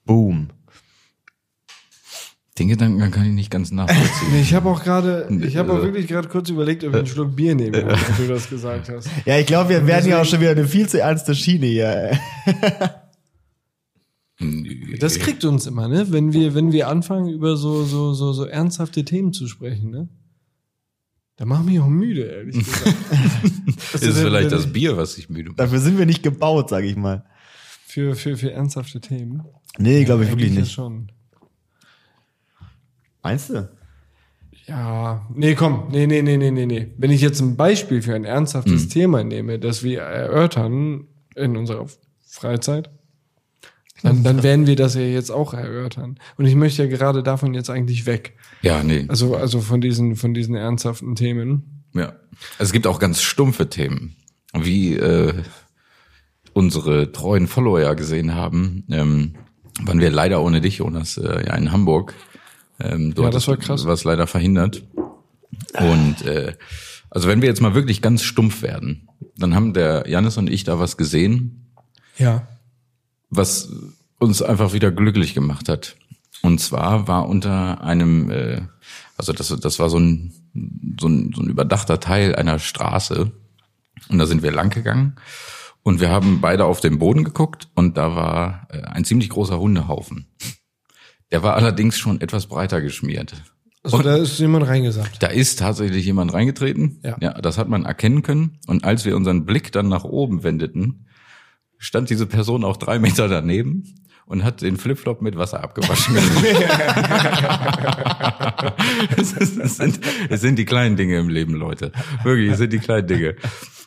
Boom. 0.05 0.49
Den 2.57 2.67
Gedanken 2.67 3.11
kann 3.11 3.25
ich 3.25 3.31
nicht 3.33 3.51
ganz 3.51 3.71
nachvollziehen. 3.71 4.09
Nee, 4.31 4.41
ich 4.41 4.53
habe 4.53 4.69
auch 4.69 4.83
gerade, 4.83 5.27
ich 5.41 5.55
habe 5.57 5.71
auch 5.71 5.75
Also- 5.75 5.87
wirklich 5.87 6.07
gerade 6.07 6.27
kurz 6.27 6.49
überlegt, 6.49 6.83
ob 6.83 6.91
ich 6.91 6.97
einen 6.97 7.07
Schluck 7.07 7.35
Bier 7.35 7.55
nehme, 7.55 7.83
als 7.85 7.99
du 8.17 8.27
das 8.27 8.49
gesagt 8.49 8.89
hast. 8.89 9.07
Ja, 9.25 9.37
ich 9.37 9.45
glaube, 9.47 9.69
wir 9.69 9.87
werden 9.87 10.09
ja 10.09 10.21
auch 10.21 10.25
schon 10.25 10.39
wieder 10.41 10.51
eine 10.51 10.67
viel 10.67 10.87
zu 10.89 10.99
ernste 10.99 11.35
Schiene 11.35 11.67
hier. 11.67 12.19
Das 14.99 15.19
kriegt 15.19 15.43
uns 15.43 15.65
immer, 15.67 15.87
ne? 15.87 16.11
Wenn 16.11 16.31
wir, 16.31 16.55
wenn 16.55 16.71
wir 16.71 16.87
anfangen, 16.87 17.29
über 17.29 17.57
so, 17.57 17.83
so, 17.83 18.13
so, 18.13 18.31
so 18.31 18.45
ernsthafte 18.45 19.03
Themen 19.03 19.33
zu 19.33 19.47
sprechen, 19.47 19.89
ne? 19.89 20.07
Da 21.35 21.45
machen 21.45 21.65
mich 21.65 21.79
auch 21.79 21.87
müde, 21.87 22.23
ehrlich 22.23 22.57
gesagt. 22.57 22.95
ist 23.93 24.03
es 24.03 24.19
vielleicht 24.19 24.51
das 24.51 24.71
Bier, 24.71 24.97
was 24.97 25.13
sich 25.13 25.29
müde 25.29 25.49
macht? 25.49 25.59
Dafür 25.59 25.79
sind 25.79 25.97
wir 25.97 26.05
nicht 26.05 26.23
gebaut, 26.23 26.69
sage 26.69 26.87
ich 26.87 26.95
mal. 26.95 27.25
Für, 27.85 28.15
für, 28.15 28.37
für 28.37 28.51
ernsthafte 28.51 29.01
Themen. 29.01 29.43
Nee, 29.77 30.03
glaube 30.03 30.23
ich 30.23 30.29
wirklich 30.29 30.51
nicht. 30.51 30.71
Schon. 30.71 31.11
Meinst 33.23 33.49
du? 33.49 33.69
Ja, 34.67 35.25
nee, 35.33 35.55
komm, 35.55 35.87
nee, 35.91 36.05
nee, 36.07 36.21
nee, 36.21 36.37
nee, 36.37 36.51
nee, 36.51 36.65
nee. 36.65 36.87
Wenn 36.97 37.09
ich 37.11 37.21
jetzt 37.21 37.41
ein 37.41 37.57
Beispiel 37.57 38.01
für 38.01 38.15
ein 38.15 38.23
ernsthaftes 38.23 38.83
Hm. 38.83 38.89
Thema 38.89 39.23
nehme, 39.23 39.59
das 39.59 39.81
wir 39.83 40.01
erörtern 40.01 41.07
in 41.35 41.57
unserer 41.57 41.87
Freizeit, 42.25 42.89
dann, 44.03 44.23
dann 44.23 44.43
werden 44.43 44.67
wir 44.67 44.75
das 44.75 44.95
ja 44.95 45.01
jetzt 45.01 45.31
auch 45.31 45.53
erörtern. 45.53 46.19
Und 46.37 46.45
ich 46.45 46.55
möchte 46.55 46.83
ja 46.83 46.89
gerade 46.89 47.23
davon 47.23 47.53
jetzt 47.53 47.69
eigentlich 47.69 48.05
weg. 48.05 48.35
Ja, 48.61 48.83
nee. 48.83 49.05
Also, 49.07 49.35
also 49.35 49.59
von 49.61 49.81
diesen, 49.81 50.15
von 50.15 50.33
diesen 50.33 50.55
ernsthaften 50.55 51.15
Themen. 51.15 51.83
Ja. 51.93 52.13
Es 52.57 52.71
gibt 52.71 52.87
auch 52.87 52.99
ganz 52.99 53.21
stumpfe 53.21 53.69
Themen, 53.69 54.15
wie 54.53 54.95
äh, 54.95 55.33
unsere 56.53 57.11
treuen 57.11 57.47
Follower 57.47 57.81
ja 57.81 57.93
gesehen 57.93 58.35
haben. 58.35 58.85
Ähm, 58.89 59.35
waren 59.81 59.99
wir 59.99 60.11
leider 60.11 60.41
ohne 60.41 60.61
dich, 60.61 60.77
Jonas, 60.77 61.17
äh, 61.17 61.45
ja 61.47 61.55
in 61.55 61.71
Hamburg. 61.71 62.13
Ähm, 62.79 63.13
du 63.13 63.23
Ja, 63.23 63.29
das 63.29 63.47
war 63.47 63.57
krass. 63.57 63.85
warst 63.85 64.03
leider 64.03 64.27
verhindert. 64.27 64.83
Und 65.79 66.25
äh, 66.25 66.53
also 67.09 67.27
wenn 67.27 67.41
wir 67.41 67.49
jetzt 67.49 67.61
mal 67.61 67.75
wirklich 67.75 68.01
ganz 68.01 68.23
stumpf 68.23 68.61
werden, 68.61 69.07
dann 69.37 69.55
haben 69.55 69.73
der 69.73 70.05
Janis 70.07 70.37
und 70.37 70.49
ich 70.49 70.63
da 70.63 70.79
was 70.79 70.95
gesehen, 70.97 71.65
Ja. 72.17 72.47
Was 73.29 73.71
uns 74.19 74.41
einfach 74.41 74.73
wieder 74.73 74.91
glücklich 74.91 75.33
gemacht 75.33 75.69
hat. 75.69 75.95
Und 76.41 76.59
zwar 76.59 77.07
war 77.07 77.27
unter 77.27 77.81
einem, 77.81 78.31
äh, 78.31 78.61
also 79.17 79.33
das, 79.33 79.55
das 79.59 79.79
war 79.79 79.89
so 79.89 79.99
ein, 79.99 80.33
so, 80.99 81.07
ein, 81.07 81.31
so 81.35 81.41
ein 81.41 81.49
überdachter 81.49 81.99
Teil 81.99 82.35
einer 82.35 82.59
Straße. 82.59 83.31
Und 84.09 84.17
da 84.17 84.25
sind 84.25 84.43
wir 84.43 84.51
lang 84.51 84.69
gegangen. 84.69 85.15
Und 85.83 85.99
wir 85.99 86.09
haben 86.09 86.41
beide 86.41 86.65
auf 86.65 86.81
den 86.81 86.99
Boden 86.99 87.23
geguckt 87.23 87.69
und 87.75 87.97
da 87.97 88.15
war 88.15 88.67
äh, 88.69 88.81
ein 88.81 89.05
ziemlich 89.05 89.29
großer 89.29 89.59
Hundehaufen. 89.59 90.27
Der 91.31 91.43
war 91.43 91.55
allerdings 91.55 91.97
schon 91.97 92.21
etwas 92.21 92.47
breiter 92.47 92.81
geschmiert. 92.81 93.33
Also 93.83 94.01
da 94.01 94.17
ist 94.17 94.39
jemand 94.39 94.67
reingesagt. 94.67 95.23
Da 95.23 95.27
ist 95.27 95.59
tatsächlich 95.59 96.05
jemand 96.05 96.33
reingetreten. 96.33 96.99
Ja. 97.03 97.17
ja, 97.21 97.33
das 97.41 97.57
hat 97.57 97.69
man 97.69 97.85
erkennen 97.85 98.23
können. 98.23 98.59
Und 98.67 98.83
als 98.83 99.05
wir 99.05 99.15
unseren 99.15 99.45
Blick 99.45 99.71
dann 99.71 99.87
nach 99.87 100.03
oben 100.03 100.43
wendeten, 100.43 101.05
stand 101.79 102.11
diese 102.11 102.27
Person 102.27 102.63
auch 102.63 102.77
drei 102.77 102.99
Meter 102.99 103.27
daneben 103.27 103.95
und 104.25 104.43
hat 104.43 104.61
den 104.61 104.77
Flipflop 104.77 105.23
mit 105.23 105.37
Wasser 105.37 105.63
abgewaschen. 105.63 106.15
es, 109.17 109.31
sind, 109.77 109.99
es 110.29 110.41
sind 110.41 110.59
die 110.59 110.65
kleinen 110.65 110.97
Dinge 110.97 111.17
im 111.17 111.29
Leben, 111.29 111.55
Leute. 111.55 111.91
Wirklich, 112.23 112.51
es 112.51 112.59
sind 112.59 112.71
die 112.71 112.77
kleinen 112.77 113.07
Dinge. 113.07 113.35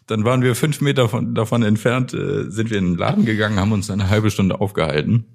Dann 0.08 0.24
waren 0.24 0.42
wir 0.42 0.56
fünf 0.56 0.80
Meter 0.80 1.08
von, 1.08 1.34
davon 1.34 1.62
entfernt, 1.62 2.12
äh, 2.12 2.50
sind 2.50 2.70
wir 2.70 2.78
in 2.78 2.86
den 2.86 2.96
Laden 2.96 3.24
gegangen, 3.24 3.60
haben 3.60 3.70
uns 3.70 3.88
eine 3.88 4.10
halbe 4.10 4.32
Stunde 4.32 4.60
aufgehalten. 4.60 5.26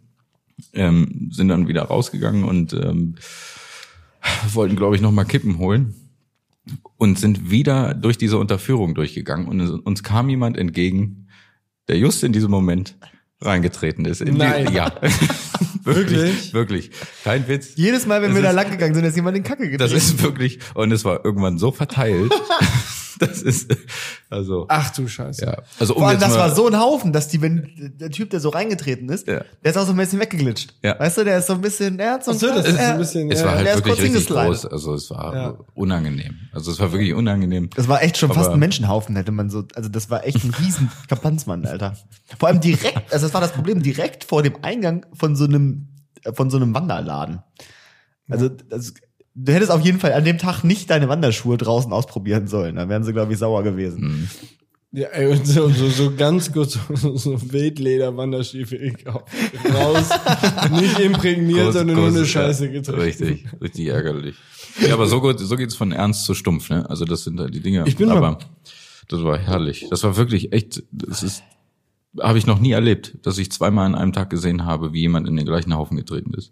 ähm, 0.74 1.30
sind 1.32 1.48
dann 1.48 1.70
wieder 1.70 1.84
rausgegangen 1.84 2.44
und 2.44 2.74
ähm, 2.74 3.16
wollten, 4.52 4.76
glaube 4.76 4.96
ich, 4.96 5.02
noch 5.02 5.12
mal 5.12 5.24
Kippen 5.24 5.58
holen 5.58 5.96
und 6.98 7.18
sind 7.18 7.50
wieder 7.50 7.94
durch 7.94 8.18
diese 8.18 8.38
Unterführung 8.38 8.94
durchgegangen 8.94 9.48
und 9.48 9.62
uns 9.62 10.04
kam 10.04 10.30
jemand 10.30 10.58
entgegen, 10.58 11.27
der 11.88 11.98
just 11.98 12.24
in 12.24 12.34
diesem 12.34 12.52
Moment 12.52 12.96
reingetreten 13.42 14.06
ist. 14.06 14.22
In 14.22 14.36
Nein. 14.38 14.68
Die, 14.68 14.74
ja. 14.74 14.92
Wirklich? 15.84 16.54
Wirklich. 16.54 16.92
Kein 17.24 17.48
Witz. 17.48 17.72
Jedes 17.76 18.06
Mal, 18.06 18.22
wenn 18.22 18.30
Das 18.32 18.36
wir 18.38 18.44
da 18.44 18.50
ist- 18.50 18.56
lang 18.56 18.72
gegangen 18.72 18.94
sind, 18.94 19.06
ist 19.06 19.16
jemand 19.16 19.38
in 19.38 19.44
Kacke 19.44 19.70
getreten. 19.70 19.80
Das 19.80 19.92
ist 19.94 20.22
wirklich, 20.22 20.60
und 20.74 20.92
es 20.92 21.06
war 21.06 21.24
irgendwann 21.24 21.58
so 21.58 21.72
verteilt. 21.72 22.32
das 23.20 23.42
ist, 23.42 23.76
also, 24.30 24.66
Ach 24.70 24.90
du 24.96 25.08
Scheiße. 25.08 25.46
ja. 25.46 25.58
Also, 25.80 25.94
um 25.96 26.00
Vor 26.02 26.10
allem, 26.10 26.20
das 26.20 26.32
mal, 26.32 26.40
war 26.40 26.56
so 26.56 26.68
ein 26.68 26.80
Haufen, 26.80 27.14
dass 27.14 27.28
die, 27.28 27.42
wenn 27.42 27.94
der 28.00 28.10
Typ, 28.12 28.30
der 28.30 28.40
so 28.40 28.50
reingetreten 28.50 29.10
ist, 29.10 29.28
Ja. 29.28 29.42
der 29.64 29.72
ist 29.72 29.78
auch 29.78 29.86
so 29.86 29.92
ein 29.92 29.98
bisschen 29.98 30.20
weggeglitscht. 30.20 30.76
Ja. 30.84 31.00
Weißt 31.00 31.18
du, 31.18 31.24
der 31.24 31.38
ist 31.40 31.48
so 31.48 31.54
ein 31.54 31.62
bisschen, 31.62 31.98
der 31.98 32.14
hat 32.14 32.26
so 32.26 32.32
ein, 32.32 32.38
Ach 32.38 32.42
so, 32.42 32.48
das 32.48 32.68
ist 32.68 32.76
er- 32.78 32.92
ein 32.94 32.98
bisschen- 33.00 33.32
es 33.32 33.40
ja, 33.40 33.46
war 33.46 33.52
der 33.58 33.66
halt 33.66 33.68
ist 33.70 33.86
wirklich 33.86 34.12
kurz 34.14 34.16
richtig 34.18 34.28
groß. 34.36 34.66
Also, 34.68 34.94
es 34.94 35.10
war 35.10 35.36
Ja. 35.36 35.58
unangenehm. 35.74 36.36
Also, 36.54 36.72
es 36.72 36.80
war 36.80 36.92
wirklich 36.92 37.14
unangenehm. 37.14 37.70
Das 37.76 37.88
war 37.88 38.02
echt 38.04 38.18
schon 38.18 38.30
fast 38.30 38.48
Aber- 38.48 38.56
ein 38.56 38.60
Menschenhaufen, 38.60 39.16
hätte 39.16 39.32
man 39.32 39.50
so, 39.50 39.64
also 39.76 39.90
das 39.90 40.10
war 40.10 40.26
echt 40.26 40.44
ein 40.44 40.54
riesen 40.54 40.90
Kapanzmann, 41.08 41.66
Alter. 41.66 41.96
Vor 42.40 42.50
allem 42.50 42.60
direkt, 42.62 43.12
also 43.14 43.26
das 43.26 43.34
war 43.34 43.42
das 43.42 43.52
Problem, 43.54 43.82
direkt 43.82 44.24
vor 44.24 44.44
dem 44.44 44.58
Eingang 44.64 45.06
von 45.14 45.36
so 45.36 45.46
einem, 45.46 45.90
äh, 46.24 46.34
von 46.34 46.50
so 46.50 46.58
einem 46.58 46.74
Wanderladen. 46.74 47.40
Also, 48.30 48.50
das, 48.50 48.94
du 49.38 49.54
hättest 49.54 49.72
auf 49.72 49.82
jeden 49.82 50.00
Fall 50.00 50.14
an 50.14 50.26
dem 50.26 50.38
Tag 50.38 50.64
nicht 50.64 50.90
deine 50.90 51.08
Wanderschuhe 51.08 51.58
draußen 51.58 51.94
ausprobieren 51.94 52.48
sollen. 52.48 52.76
Dann 52.76 52.90
wären 52.90 53.04
sie, 53.04 53.14
glaube 53.14 53.34
ich, 53.34 53.40
sauer 53.40 53.64
gewesen. 53.64 54.30
Ja, 54.92 55.08
ey, 55.10 55.28
und 55.28 55.46
so, 55.46 55.70
so, 55.70 55.90
so 55.90 56.16
ganz 56.16 56.52
kurz 56.52 56.80
so, 56.94 57.16
so 57.18 57.52
Wildleder-Wanderstiefel. 57.52 58.96
Raus, 59.74 60.10
nicht 60.80 61.00
imprägniert, 61.00 61.70
Groß- 61.70 61.72
sondern 61.74 61.98
nur 61.98 62.08
eine 62.08 62.26
Scheiße 62.26 62.66
ja, 62.68 62.72
getreten. 62.72 63.00
Richtig, 63.02 63.46
richtig 63.62 63.88
ärgerlich. 63.88 64.36
Ja, 64.86 64.94
aber 64.94 65.08
so 65.08 65.22
gut, 65.22 65.40
so 65.40 65.56
geht's 65.56 65.76
von 65.76 65.92
ernst 65.92 66.26
zu 66.26 66.34
stumpf, 66.34 66.70
ne? 66.70 66.90
Also, 66.90 67.06
das 67.06 67.24
sind 67.26 67.40
halt 67.40 67.54
die 67.54 67.60
Dinge. 67.60 67.84
Ich 67.86 67.98
bin 67.98 68.08
mal- 68.08 68.18
aber 68.18 68.40
das 69.10 69.24
war 69.24 69.38
herrlich. 69.38 69.88
Das 69.90 70.04
war 70.04 70.16
wirklich 70.18 70.54
echt, 70.54 70.84
das 70.92 71.22
ist, 71.22 71.44
habe 72.20 72.38
ich 72.38 72.48
noch 72.48 72.60
nie 72.60 72.72
erlebt, 72.72 73.18
dass 73.24 73.38
ich 73.38 73.52
zweimal 73.52 73.86
an 73.86 73.96
einem 73.96 74.14
Tag 74.14 74.30
gesehen 74.30 74.66
habe, 74.66 74.94
wie 74.94 75.02
jemand 75.02 75.28
in 75.28 75.36
den 75.36 75.46
gleichen 75.46 75.76
Haufen 75.76 75.98
getreten 75.98 76.34
ist. 76.34 76.50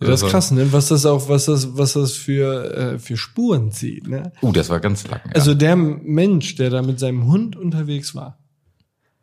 Ja, 0.00 0.06
das 0.08 0.20
ist 0.20 0.22
war- 0.24 0.30
krass, 0.30 0.50
ne? 0.50 0.72
Was 0.72 0.88
das 0.88 1.04
auch, 1.06 1.28
was 1.28 1.44
das, 1.46 1.76
was 1.76 1.92
das 1.92 2.12
für, 2.12 2.74
äh, 2.94 2.98
für 2.98 3.16
Spuren 3.16 3.70
zieht, 3.70 4.08
ne? 4.08 4.32
Uh, 4.42 4.52
das 4.52 4.68
war 4.70 4.80
ganz 4.80 5.06
lang. 5.06 5.20
Ja. 5.26 5.32
Also 5.32 5.54
der 5.54 5.76
Mensch, 5.76 6.54
der 6.56 6.70
da 6.70 6.82
mit 6.82 6.98
seinem 6.98 7.26
Hund 7.26 7.54
unterwegs 7.56 8.14
war, 8.14 8.38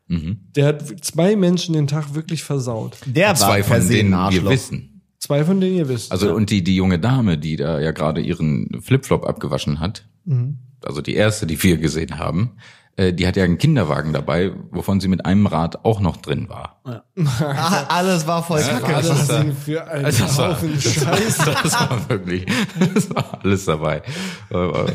mhm. 0.08 0.40
der 0.56 0.68
hat 0.68 0.84
zwei 1.04 1.36
Menschen 1.36 1.74
den 1.74 1.88
Tag 1.88 2.14
wirklich 2.16 2.44
versaut. 2.44 2.98
Der 3.06 3.34
zwei 3.36 3.62
per 3.62 3.80
von 3.82 3.90
denen 3.90 4.12
wir 4.12 4.18
Arschloch. 4.18 4.52
wissen. 4.52 5.02
Zwei 5.20 5.44
von 5.44 5.60
denen 5.60 5.76
ihr 5.78 5.90
wisst. 5.90 6.12
Also 6.12 6.34
und 6.34 6.52
die 6.52 6.64
die 6.64 6.76
junge 6.76 7.00
Dame, 7.00 7.38
die 7.40 7.56
da 7.56 7.80
ja 7.80 7.92
gerade 7.92 8.22
ihren 8.22 8.80
Flipflop 8.82 9.26
abgewaschen 9.26 9.80
hat, 9.80 10.08
Mhm. 10.26 10.60
also 10.86 11.02
die 11.02 11.16
erste, 11.16 11.48
die 11.48 11.62
wir 11.64 11.78
gesehen 11.78 12.20
haben, 12.20 12.52
die 13.00 13.28
hat 13.28 13.36
ja 13.36 13.44
einen 13.44 13.58
Kinderwagen 13.60 14.12
dabei, 14.14 14.52
wovon 14.72 15.00
sie 15.00 15.08
mit 15.08 15.26
einem 15.26 15.46
Rad 15.46 15.86
auch 15.86 16.00
noch 16.00 16.18
drin 16.18 16.50
war. 16.50 16.82
Ah, 17.40 17.86
alles 17.90 18.26
war 18.28 18.44
voll 18.44 18.62
Kacke. 18.62 18.84
war 18.94 19.02
das 19.02 19.08
das 19.10 19.22
ist 19.22 19.30
da- 19.30 19.44
denn 19.44 19.56
für 19.56 19.88
ein 19.88 20.06
Also 20.06 20.24
das 20.24 20.38
war, 20.38 20.50
Haufen 20.52 20.74
das, 20.76 20.84
Scheiße? 20.94 21.56
das 21.64 21.74
war 21.74 22.10
wirklich, 22.10 22.46
das 22.94 23.10
war 23.16 23.40
alles 23.44 23.66
dabei. 23.66 24.02
Aber, 24.50 24.86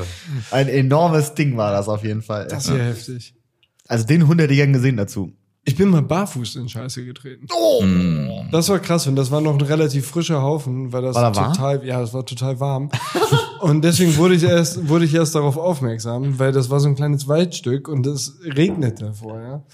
Ein 0.50 0.68
enormes 0.68 1.34
Ding 1.34 1.56
war 1.56 1.72
das 1.72 1.88
auf 1.88 2.02
jeden 2.04 2.22
Fall. 2.22 2.46
Das 2.48 2.64
ist 2.66 2.70
ja 2.70 2.82
heftig. 2.82 3.34
Also 3.88 4.06
den 4.06 4.26
Hund 4.28 4.40
hätte 4.40 4.52
ich 4.52 4.58
gern 4.60 4.72
gesehen 4.72 4.96
dazu. 4.96 5.32
Ich 5.64 5.76
bin 5.76 5.90
mal 5.90 6.02
barfuß 6.02 6.56
in 6.56 6.68
Scheiße 6.68 7.04
getreten. 7.04 7.46
Oh! 7.54 7.82
mm, 7.84 8.48
Das 8.50 8.68
war 8.68 8.80
krass 8.80 9.06
und 9.06 9.14
das 9.14 9.30
war 9.30 9.40
noch 9.40 9.54
ein 9.54 9.60
relativ 9.60 10.08
frischer 10.08 10.42
Haufen, 10.42 10.92
weil 10.92 11.02
das 11.02 11.14
War 11.14 11.30
da 11.30 11.40
warm? 11.40 11.52
total, 11.52 11.84
ja, 11.86 12.00
es 12.02 12.12
war 12.12 12.24
total 12.26 12.58
warm. 12.58 12.90
und 13.62 13.84
deswegen 13.84 14.16
wurde 14.16 14.34
ich 14.34 14.42
erst, 14.42 14.88
wurde 14.88 15.04
ich 15.04 15.14
erst 15.14 15.36
darauf 15.36 15.56
aufmerksam, 15.56 16.36
weil 16.40 16.50
das 16.50 16.68
war 16.68 16.80
so 16.80 16.88
ein 16.88 16.96
kleines 16.96 17.28
Waldstück 17.28 17.86
und 17.86 18.04
es 18.08 18.40
regnete 18.44 19.14
vorher. 19.14 19.64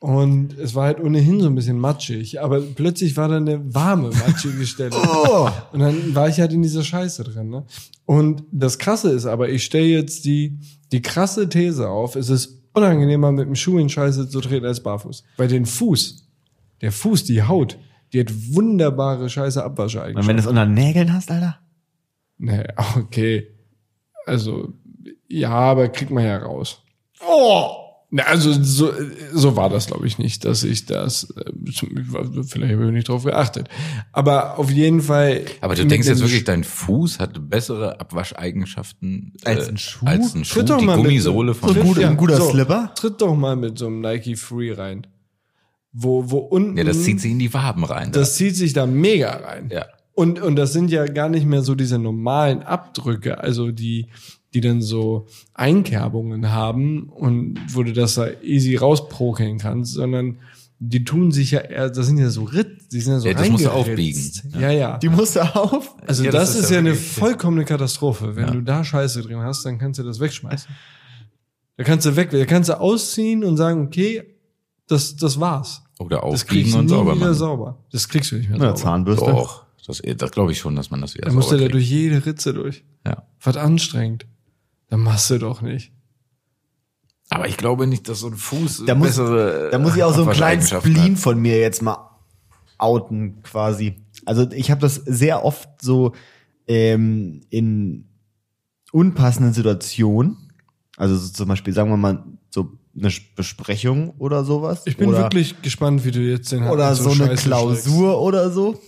Und 0.00 0.58
es 0.58 0.74
war 0.74 0.84
halt 0.84 1.00
ohnehin 1.00 1.40
so 1.40 1.46
ein 1.46 1.54
bisschen 1.54 1.78
matschig, 1.78 2.42
aber 2.42 2.60
plötzlich 2.60 3.16
war 3.16 3.28
da 3.28 3.38
eine 3.38 3.74
warme, 3.74 4.10
matschige 4.10 4.66
Stelle. 4.66 4.90
Oh! 4.96 5.48
Und 5.72 5.80
dann 5.80 6.14
war 6.14 6.28
ich 6.28 6.40
halt 6.40 6.52
in 6.52 6.60
dieser 6.60 6.82
Scheiße 6.82 7.24
drin. 7.24 7.48
Ne? 7.48 7.64
Und 8.04 8.42
das 8.52 8.78
Krasse 8.78 9.10
ist 9.12 9.24
aber, 9.24 9.48
ich 9.48 9.64
stelle 9.64 9.86
jetzt 9.86 10.26
die, 10.26 10.58
die 10.90 11.00
krasse 11.00 11.48
These 11.48 11.88
auf, 11.88 12.16
es 12.16 12.28
ist 12.28 12.62
unangenehmer 12.74 13.32
mit 13.32 13.46
dem 13.46 13.54
Schuh 13.54 13.78
in 13.78 13.88
Scheiße 13.88 14.28
zu 14.28 14.42
treten 14.42 14.66
als 14.66 14.82
barfuß. 14.82 15.24
Weil 15.38 15.48
den 15.48 15.64
Fuß, 15.64 16.28
der 16.82 16.92
Fuß, 16.92 17.24
die 17.24 17.44
Haut, 17.44 17.78
die 18.12 18.20
hat 18.20 18.30
wunderbare 18.52 19.30
Scheiße 19.30 19.64
Und 19.64 20.26
wenn 20.26 20.36
du 20.36 20.42
es 20.42 20.46
unter 20.46 20.66
den 20.66 20.74
Nägeln 20.74 21.14
hast, 21.14 21.30
Alter? 21.30 21.61
Nee, 22.38 22.64
okay. 22.96 23.48
Also, 24.26 24.72
ja, 25.28 25.50
aber 25.50 25.88
kriegt 25.88 26.10
man 26.10 26.24
ja 26.24 26.38
raus. 26.38 26.82
Oh! 27.26 27.70
Na, 28.14 28.24
also 28.24 28.52
so, 28.62 28.92
so 29.32 29.56
war 29.56 29.70
das, 29.70 29.86
glaube 29.86 30.06
ich, 30.06 30.18
nicht, 30.18 30.44
dass 30.44 30.64
ich 30.64 30.84
das, 30.84 31.30
äh, 31.34 31.50
vielleicht 32.44 32.74
habe 32.74 32.86
ich 32.86 32.92
nicht 32.92 33.08
drauf 33.08 33.24
geachtet. 33.24 33.70
Aber 34.12 34.58
auf 34.58 34.70
jeden 34.70 35.00
Fall. 35.00 35.46
aber 35.62 35.74
du 35.74 35.86
denkst 35.86 36.06
jetzt 36.08 36.20
wirklich, 36.20 36.44
dein 36.44 36.62
Fuß 36.62 37.18
hat 37.20 37.48
bessere 37.48 38.00
Abwascheigenschaften 38.00 39.32
äh, 39.44 39.48
Als 39.48 39.68
ein 39.68 39.78
Schuh? 39.78 40.04
Als 40.04 40.34
ein 40.34 40.44
Schuh. 40.44 40.58
Tritt 40.58 40.68
doch 40.70 40.78
Die 40.78 40.84
mal 40.84 40.96
mit- 40.96 41.06
Gummisohle 41.06 41.54
von 41.54 41.72
So 41.72 41.80
gut, 41.80 41.96
ja, 41.96 42.10
ein 42.10 42.18
guter 42.18 42.36
so. 42.36 42.50
Slipper? 42.50 42.92
Tritt 42.96 43.22
doch 43.22 43.34
mal 43.34 43.56
mit 43.56 43.78
so 43.78 43.86
einem 43.86 44.02
Nike 44.02 44.36
Free 44.36 44.72
rein. 44.74 45.06
Wo, 45.94 46.30
wo 46.30 46.38
unten. 46.38 46.76
Ja, 46.76 46.84
das 46.84 47.02
zieht 47.04 47.18
sich 47.18 47.30
in 47.32 47.38
die 47.38 47.52
Waben 47.54 47.84
rein. 47.84 48.12
Das 48.12 48.36
zieht 48.36 48.56
sich 48.56 48.74
da 48.74 48.84
mega 48.86 49.30
rein. 49.30 49.70
Ja. 49.72 49.86
Und, 50.14 50.40
und 50.40 50.56
das 50.56 50.72
sind 50.72 50.90
ja 50.90 51.06
gar 51.06 51.28
nicht 51.28 51.46
mehr 51.46 51.62
so 51.62 51.74
diese 51.74 51.98
normalen 51.98 52.62
Abdrücke, 52.62 53.38
also 53.40 53.70
die, 53.72 54.08
die 54.52 54.60
dann 54.60 54.82
so 54.82 55.26
Einkerbungen 55.54 56.50
haben 56.50 57.04
und 57.08 57.58
wo 57.72 57.82
du 57.82 57.92
das 57.92 58.14
da 58.16 58.26
easy 58.42 58.76
rausprokeln 58.76 59.58
kannst, 59.58 59.94
sondern 59.94 60.36
die 60.78 61.04
tun 61.04 61.30
sich 61.30 61.52
ja 61.52 61.60
eher, 61.60 61.88
das 61.90 62.06
sind 62.06 62.18
ja 62.18 62.28
so 62.28 62.42
Ritt, 62.42 62.92
die 62.92 63.00
sind 63.00 63.12
ja 63.14 63.20
so 63.20 63.28
Ja, 63.28 63.34
das 63.34 63.48
musst 63.48 63.64
du 63.64 63.70
aufbiegen. 63.70 64.20
Ja, 64.58 64.70
ja. 64.70 64.98
Die 64.98 65.08
musst 65.08 65.36
du 65.36 65.40
auf. 65.40 65.94
Also 66.06 66.24
Ja, 66.24 66.30
das, 66.32 66.56
ist 66.56 66.70
ja, 66.70 66.78
eine 66.78 66.94
vollkommene 66.94 67.64
Katastrophe. 67.64 68.34
Wenn 68.36 68.46
Ja. 68.48 68.50
du 68.50 68.60
da 68.62 68.84
Scheiße 68.84 69.22
drin 69.22 69.38
hast, 69.38 69.64
dann 69.64 69.78
kannst 69.78 69.98
du 70.00 70.02
das 70.02 70.18
wegschmeißen. 70.20 70.68
Da 71.76 71.84
kannst 71.84 72.04
du 72.04 72.16
weg, 72.16 72.30
da 72.30 72.44
kannst 72.44 72.68
du 72.68 72.78
ausziehen 72.78 73.44
und 73.44 73.56
sagen, 73.56 73.86
okay, 73.86 74.24
das, 74.88 75.16
das 75.16 75.40
war's. 75.40 75.82
Oder 76.00 76.16
Das 76.16 76.24
aufbiegen 76.24 76.62
kriegst 76.64 76.74
du 76.74 76.78
und 76.80 76.84
nie 76.86 76.90
sauber 76.90 77.14
wieder 77.14 77.24
machen. 77.26 77.34
sauber. 77.34 77.78
Das 77.92 78.08
kriegst 78.08 78.32
du 78.32 78.36
nicht 78.36 78.50
mehr 78.50 78.58
sauber. 78.58 78.74
Zahnbürste. 78.74 79.24
Doch, 79.30 79.64
das, 79.86 80.02
das 80.16 80.30
glaube 80.30 80.52
ich 80.52 80.58
schon, 80.58 80.76
dass 80.76 80.90
man 80.90 81.00
das 81.00 81.14
wieder 81.14 81.26
Da 81.26 81.32
musst 81.32 81.50
du 81.50 81.56
da 81.56 81.68
durch 81.68 81.88
jede 81.90 82.24
Ritze 82.24 82.54
durch. 82.54 82.84
Ja. 83.06 83.26
Was 83.40 83.56
anstrengend. 83.56 84.26
Dann 84.88 85.00
machst 85.00 85.30
du 85.30 85.38
doch 85.38 85.62
nicht. 85.62 85.92
Aber 87.30 87.48
ich 87.48 87.56
glaube 87.56 87.86
nicht, 87.86 88.08
dass 88.08 88.20
so 88.20 88.28
ein 88.28 88.36
Fuß 88.36 88.84
Da 88.86 88.94
muss, 88.94 89.08
bessere 89.08 89.70
da 89.70 89.78
muss 89.78 89.96
ich 89.96 90.02
auch 90.02 90.14
so 90.14 90.22
einen 90.22 90.32
kleinen 90.32 90.62
Spleen 90.62 91.14
hat. 91.14 91.18
von 91.18 91.40
mir 91.40 91.58
jetzt 91.58 91.80
mal 91.80 92.10
outen, 92.78 93.42
quasi. 93.42 93.96
Also 94.26 94.50
ich 94.50 94.70
habe 94.70 94.80
das 94.80 94.96
sehr 94.96 95.44
oft 95.44 95.68
so 95.80 96.12
ähm, 96.66 97.40
in 97.48 98.08
unpassenden 98.92 99.54
Situationen. 99.54 100.36
Also 100.96 101.16
so 101.16 101.32
zum 101.32 101.48
Beispiel, 101.48 101.72
sagen 101.72 101.90
wir 101.90 101.96
mal, 101.96 102.22
so 102.50 102.70
eine 102.94 103.10
Besprechung 103.34 104.10
oder 104.18 104.44
sowas. 104.44 104.82
Ich 104.84 104.98
bin 104.98 105.08
oder, 105.08 105.22
wirklich 105.22 105.62
gespannt, 105.62 106.04
wie 106.04 106.10
du 106.10 106.20
jetzt 106.20 106.52
den 106.52 106.64
Oder 106.64 106.94
so, 106.94 107.10
eine 107.10 107.28
Scheiße 107.28 107.44
Klausur 107.44 108.20
oder 108.20 108.50
so. 108.50 108.78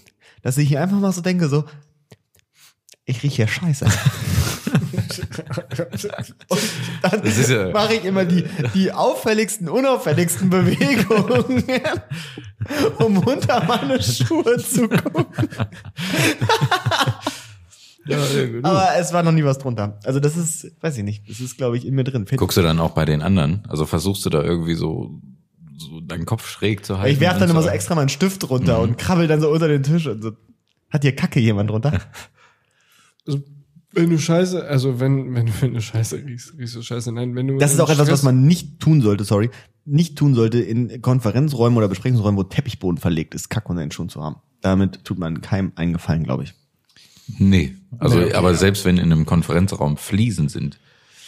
Dass 0.45 0.59
ich 0.59 0.69
hier 0.69 0.81
einfach 0.83 0.99
mal 1.01 1.11
so 1.11 1.23
denke, 1.23 1.49
so, 1.49 1.65
ich 3.07 3.23
rieche 3.23 3.43
ja 3.43 3.49
scheiße. 3.49 3.87
Und 6.49 6.61
dann 7.03 7.23
ja- 7.25 7.71
mache 7.71 7.95
ich 7.95 8.05
immer 8.05 8.25
die, 8.25 8.45
die 8.75 8.93
auffälligsten, 8.93 9.69
unauffälligsten 9.69 10.51
Bewegungen, 10.51 11.65
um 12.99 13.19
unter 13.19 13.65
meine 13.65 14.03
Schuhe 14.03 14.59
zu 14.59 14.89
gucken. 14.89 15.27
Ja. 18.07 18.19
Aber 18.65 18.91
es 18.99 19.15
war 19.15 19.23
noch 19.23 19.33
nie 19.33 19.45
was 19.45 19.57
drunter. 19.57 19.99
Also 20.05 20.21
das 20.21 20.37
ist, 20.37 20.71
weiß 20.83 20.99
ich 20.99 21.05
nicht, 21.05 21.27
das 21.27 21.41
ist, 21.41 21.57
glaube 21.57 21.79
ich, 21.79 21.87
in 21.87 21.95
mir 21.95 22.05
drin. 22.05 22.27
Guckst 22.37 22.59
du 22.59 22.61
dann 22.61 22.79
auch 22.79 22.91
bei 22.91 23.07
den 23.07 23.23
anderen? 23.23 23.63
Also 23.67 23.87
versuchst 23.87 24.27
du 24.27 24.29
da 24.29 24.43
irgendwie 24.43 24.75
so, 24.75 25.23
so 25.77 26.01
deinen 26.01 26.27
Kopf 26.27 26.49
schräg 26.49 26.85
zu 26.85 26.99
halten? 26.99 27.13
Ich 27.13 27.21
werf 27.21 27.39
dann 27.39 27.51
immer 27.51 27.63
so 27.63 27.69
extra 27.69 27.95
meinen 27.95 28.09
Stift 28.09 28.49
runter 28.49 28.81
und 28.81 28.99
krabbel 28.99 29.27
dann 29.27 29.41
so 29.41 29.51
unter 29.51 29.69
den 29.69 29.83
Tisch 29.83 30.07
und 30.07 30.23
so. 30.23 30.33
Hat 30.91 31.03
hier 31.03 31.15
Kacke 31.15 31.41
jemand 31.41 31.71
runter? 31.71 32.01
Also, 33.27 33.43
wenn 33.93 34.11
du 34.11 34.19
Scheiße, 34.19 34.67
also 34.67 35.01
wenn, 35.01 35.35
wenn, 35.35 35.51
wenn 35.63 35.73
du 35.73 35.81
Scheiße 35.81 36.17
riechst, 36.27 36.59
riechst 36.59 36.77
du 36.77 36.83
Scheiße. 36.83 37.11
Nein, 37.11 37.35
wenn 37.35 37.47
du. 37.47 37.57
Das 37.57 37.73
ist 37.73 37.81
auch 37.81 37.89
etwas, 37.89 38.11
was 38.11 38.23
man 38.23 38.45
nicht 38.47 38.81
tun 38.81 39.01
sollte, 39.01 39.25
sorry. 39.25 39.49
Nicht 39.87 40.19
tun 40.19 40.35
sollte 40.35 40.59
in 40.61 41.01
Konferenzräumen 41.01 41.79
oder 41.79 41.89
Besprechungsräumen, 41.89 42.37
wo 42.37 42.43
Teppichboden 42.43 42.99
verlegt 42.99 43.35
ist, 43.35 43.49
Kack 43.49 43.71
unter 43.71 43.83
den 43.83 43.91
Schuhen 43.93 44.11
zu 44.11 44.23
haben. 44.23 44.37
Damit 44.61 45.05
tut 45.05 45.19
man 45.19 45.41
keinem 45.41 45.73
einen 45.77 45.95
Gefallen, 45.95 46.25
glaube 46.25 46.45
ich. 46.45 46.55
Nee, 47.39 47.75
also 47.99 48.19
Nee, 48.19 48.25
okay. 48.27 48.35
aber 48.35 48.55
selbst 48.55 48.85
wenn 48.85 48.99
in 48.99 49.11
einem 49.11 49.25
Konferenzraum 49.27 49.97
Fliesen 49.97 50.49
sind, 50.49 50.79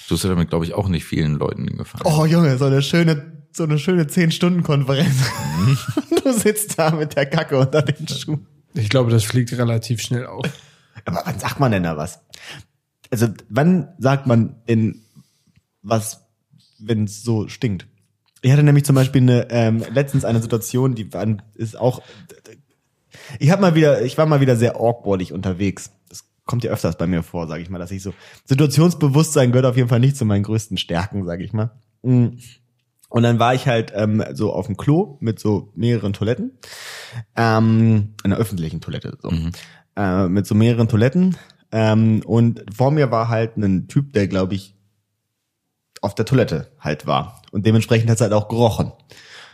tust 0.08 0.24
du 0.24 0.28
damit, 0.28 0.50
glaube 0.50 0.64
ich, 0.64 0.74
auch 0.74 0.88
nicht 0.88 1.04
vielen 1.04 1.34
Leuten 1.34 1.66
den 1.66 1.76
Gefallen. 1.78 2.02
Oh 2.04 2.26
Junge, 2.26 2.58
so 2.58 2.66
eine 2.66 2.82
schöne, 2.82 3.32
so 3.56 3.64
eine 3.64 3.78
schöne 3.78 4.04
10-Stunden-Konferenz. 4.04 5.16
Mhm. 5.58 5.78
du 6.24 6.32
sitzt 6.32 6.78
da 6.78 6.90
mit 6.90 7.16
der 7.16 7.26
Kacke 7.26 7.58
unter 7.58 7.82
den 7.82 8.06
Schuhen. 8.06 8.46
Ich 8.74 8.90
glaube, 8.90 9.10
das 9.10 9.24
fliegt 9.24 9.52
relativ 9.54 10.02
schnell 10.02 10.26
auf. 10.26 10.44
Aber 11.04 11.22
wann 11.24 11.38
sagt 11.38 11.58
man 11.58 11.72
denn 11.72 11.82
da 11.82 11.96
was? 11.96 12.20
Also, 13.10 13.28
wann 13.48 13.88
sagt 13.98 14.26
man 14.26 14.56
denn 14.68 15.02
was, 15.82 16.26
wenn 16.78 17.04
es 17.04 17.22
so 17.22 17.48
stinkt? 17.48 17.86
Ich 18.42 18.52
hatte 18.52 18.62
nämlich 18.62 18.84
zum 18.84 18.94
Beispiel 18.94 19.22
eine, 19.22 19.48
ähm, 19.50 19.82
letztens 19.92 20.24
eine 20.24 20.42
Situation, 20.42 20.94
die 20.94 21.12
war, 21.12 21.26
ist 21.54 21.78
auch. 21.78 22.02
Ich 23.38 23.50
habe 23.50 23.62
mal 23.62 23.74
wieder, 23.74 24.02
ich 24.02 24.18
war 24.18 24.26
mal 24.26 24.40
wieder 24.40 24.56
sehr 24.56 24.76
awkwardig 24.76 25.32
unterwegs. 25.32 25.90
Das 26.08 26.24
kommt 26.44 26.62
ja 26.64 26.70
öfters 26.70 26.98
bei 26.98 27.06
mir 27.06 27.22
vor, 27.22 27.48
sage 27.48 27.62
ich 27.62 27.70
mal, 27.70 27.78
dass 27.78 27.90
ich 27.90 28.02
so 28.02 28.12
Situationsbewusstsein 28.44 29.52
gehört 29.52 29.66
auf 29.66 29.76
jeden 29.76 29.88
Fall 29.88 30.00
nicht 30.00 30.16
zu 30.16 30.26
meinen 30.26 30.42
größten 30.42 30.76
Stärken, 30.76 31.24
sage 31.24 31.44
ich 31.44 31.52
mal. 31.52 31.70
Mm. 32.02 32.36
Und 33.16 33.22
dann 33.22 33.38
war 33.38 33.54
ich 33.54 33.66
halt 33.66 33.94
ähm, 33.96 34.22
so 34.34 34.52
auf 34.52 34.66
dem 34.66 34.76
Klo 34.76 35.16
mit 35.20 35.40
so 35.40 35.72
mehreren 35.74 36.12
Toiletten, 36.12 36.58
ähm, 37.34 38.12
einer 38.22 38.36
öffentlichen 38.36 38.82
Toilette, 38.82 39.16
so 39.22 39.32
äh, 39.96 40.28
mit 40.28 40.46
so 40.46 40.54
mehreren 40.54 40.86
Toiletten. 40.86 41.34
Ähm, 41.72 42.20
und 42.26 42.62
vor 42.76 42.90
mir 42.90 43.10
war 43.10 43.30
halt 43.30 43.56
ein 43.56 43.88
Typ, 43.88 44.12
der 44.12 44.28
glaube 44.28 44.54
ich 44.54 44.74
auf 46.02 46.14
der 46.14 46.26
Toilette 46.26 46.72
halt 46.78 47.06
war 47.06 47.40
und 47.52 47.64
dementsprechend 47.64 48.10
hat 48.10 48.16
es 48.16 48.20
halt 48.20 48.34
auch 48.34 48.48
gerochen. 48.48 48.92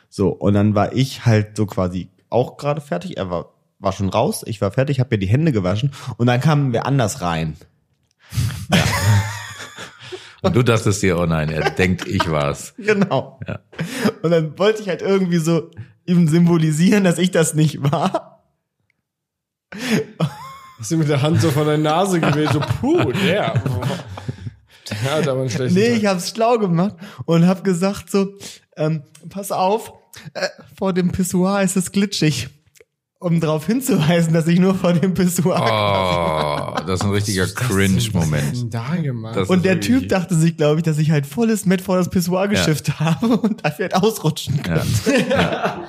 So 0.09 0.31
und 0.31 0.55
dann 0.55 0.75
war 0.75 0.92
ich 0.92 1.25
halt 1.25 1.57
so 1.57 1.66
quasi 1.66 2.11
auch 2.31 2.57
gerade 2.57 2.81
fertig. 2.81 3.16
Er 3.16 3.31
war 3.31 3.53
war 3.79 3.92
schon 3.92 4.09
raus, 4.09 4.42
ich 4.44 4.61
war 4.61 4.72
fertig, 4.72 4.98
habe 4.98 5.14
mir 5.14 5.20
die 5.20 5.29
Hände 5.29 5.53
gewaschen 5.53 5.92
und 6.16 6.27
dann 6.27 6.40
kamen 6.40 6.72
wir 6.72 6.85
anders 6.85 7.20
rein. 7.20 7.57
Und 10.42 10.57
du 10.57 10.62
dachtest 10.62 11.02
dir, 11.02 11.18
oh 11.18 11.26
nein, 11.26 11.48
er 11.50 11.70
denkt, 11.70 12.07
ich 12.07 12.31
war's. 12.31 12.74
Genau. 12.78 13.40
Ja. 13.46 13.61
Und 14.22 14.31
dann 14.31 14.59
wollte 14.59 14.83
ich 14.83 14.88
halt 14.88 15.00
irgendwie 15.02 15.38
so 15.38 15.70
ihm 16.05 16.26
symbolisieren, 16.28 17.05
dass 17.05 17.18
ich 17.18 17.31
das 17.31 17.55
nicht 17.55 17.83
war. 17.90 18.44
Hast 20.78 20.90
du 20.90 20.96
mit 20.96 21.09
der 21.09 21.22
Hand 21.22 21.40
so 21.40 21.50
von 21.50 21.66
der 21.66 21.78
Nase 21.78 22.20
gewählt, 22.20 22.50
so, 22.52 22.61
puh, 22.61 23.12
der. 23.12 23.62
Der 24.90 25.12
hat 25.14 25.28
aber 25.28 25.40
einen 25.42 25.50
schlechten 25.50 25.78
Nee, 25.78 25.90
Tag. 25.90 25.98
ich 25.98 26.07
hab's 26.07 26.31
schlau 26.31 26.59
gemacht 26.59 26.96
und 27.24 27.46
hab 27.46 27.62
gesagt 27.64 28.11
so, 28.11 28.35
ähm, 28.76 29.02
pass 29.31 29.52
auf, 29.52 29.92
äh, 30.35 30.48
vor 30.76 30.92
dem 30.92 31.12
Pissoir 31.12 31.62
ist 31.62 31.76
es 31.76 31.92
glitschig. 31.92 32.48
Um 33.22 33.38
darauf 33.38 33.66
hinzuweisen, 33.66 34.32
dass 34.32 34.48
ich 34.48 34.58
nur 34.58 34.74
vor 34.74 34.94
dem 34.94 35.14
Pissoir. 35.14 35.61
Oh, 35.61 36.80
das 36.85 37.00
ist 37.00 37.06
ein 37.06 37.12
richtiger 37.12 37.46
Cringe-Moment. 37.46 38.74
und 39.48 39.64
der 39.64 39.80
Typ 39.80 40.08
dachte 40.08 40.35
sich, 40.35 40.56
glaube 40.56 40.80
ich, 40.80 40.82
dass 40.82 40.98
ich 40.98 41.12
halt 41.12 41.24
volles 41.24 41.64
Met 41.64 41.80
vor 41.82 41.96
das 41.96 42.11
Pissoir 42.11 42.48
geschifft 42.48 42.98
habe 42.98 43.37
und 43.37 43.64
dafür 43.64 43.85
halt 43.85 43.94
ausrutschen 43.94 44.61
kann. 44.62 44.88
Ja. 45.30 45.85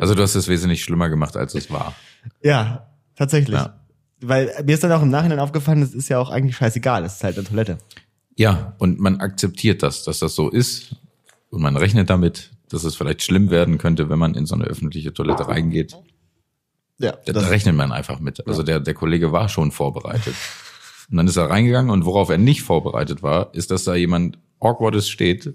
Also 0.00 0.14
du 0.14 0.22
hast 0.22 0.34
es 0.34 0.48
wesentlich 0.48 0.84
schlimmer 0.84 1.08
gemacht, 1.08 1.34
als 1.36 1.54
es 1.54 1.70
war. 1.70 1.94
Ja, 2.42 2.86
tatsächlich. 3.16 3.56
Ja. 3.56 3.80
Weil 4.20 4.52
mir 4.64 4.74
ist 4.74 4.84
dann 4.84 4.92
auch 4.92 5.02
im 5.02 5.10
Nachhinein 5.10 5.38
aufgefallen, 5.38 5.80
das 5.80 5.94
ist 5.94 6.10
ja 6.10 6.18
auch 6.18 6.30
eigentlich 6.30 6.56
scheißegal, 6.56 7.02
das 7.02 7.16
ist 7.16 7.24
halt 7.24 7.38
eine 7.38 7.46
Toilette. 7.48 7.78
Ja, 8.36 8.74
und 8.78 9.00
man 9.00 9.20
akzeptiert 9.20 9.82
das, 9.82 10.04
dass 10.04 10.18
das 10.18 10.34
so 10.34 10.50
ist. 10.50 10.94
Und 11.50 11.62
man 11.62 11.76
rechnet 11.76 12.10
damit, 12.10 12.50
dass 12.68 12.84
es 12.84 12.96
vielleicht 12.96 13.22
schlimm 13.22 13.50
werden 13.50 13.78
könnte, 13.78 14.10
wenn 14.10 14.18
man 14.18 14.34
in 14.34 14.44
so 14.44 14.54
eine 14.54 14.64
öffentliche 14.64 15.14
Toilette 15.14 15.48
reingeht. 15.48 15.96
Ja, 16.98 17.12
Da, 17.26 17.32
da 17.32 17.40
rechnet 17.48 17.74
man 17.76 17.92
einfach 17.92 18.18
mit. 18.20 18.46
Also 18.46 18.62
der, 18.62 18.80
der 18.80 18.94
Kollege 18.94 19.30
war 19.32 19.48
schon 19.48 19.70
vorbereitet. 19.70 20.34
Und 21.10 21.16
dann 21.16 21.26
ist 21.28 21.36
er 21.36 21.48
reingegangen 21.48 21.90
und 21.90 22.04
worauf 22.04 22.28
er 22.28 22.38
nicht 22.38 22.62
vorbereitet 22.62 23.22
war, 23.22 23.54
ist, 23.54 23.70
dass 23.70 23.84
da 23.84 23.94
jemand 23.94 24.38
Awkwardes 24.60 25.08
steht 25.08 25.54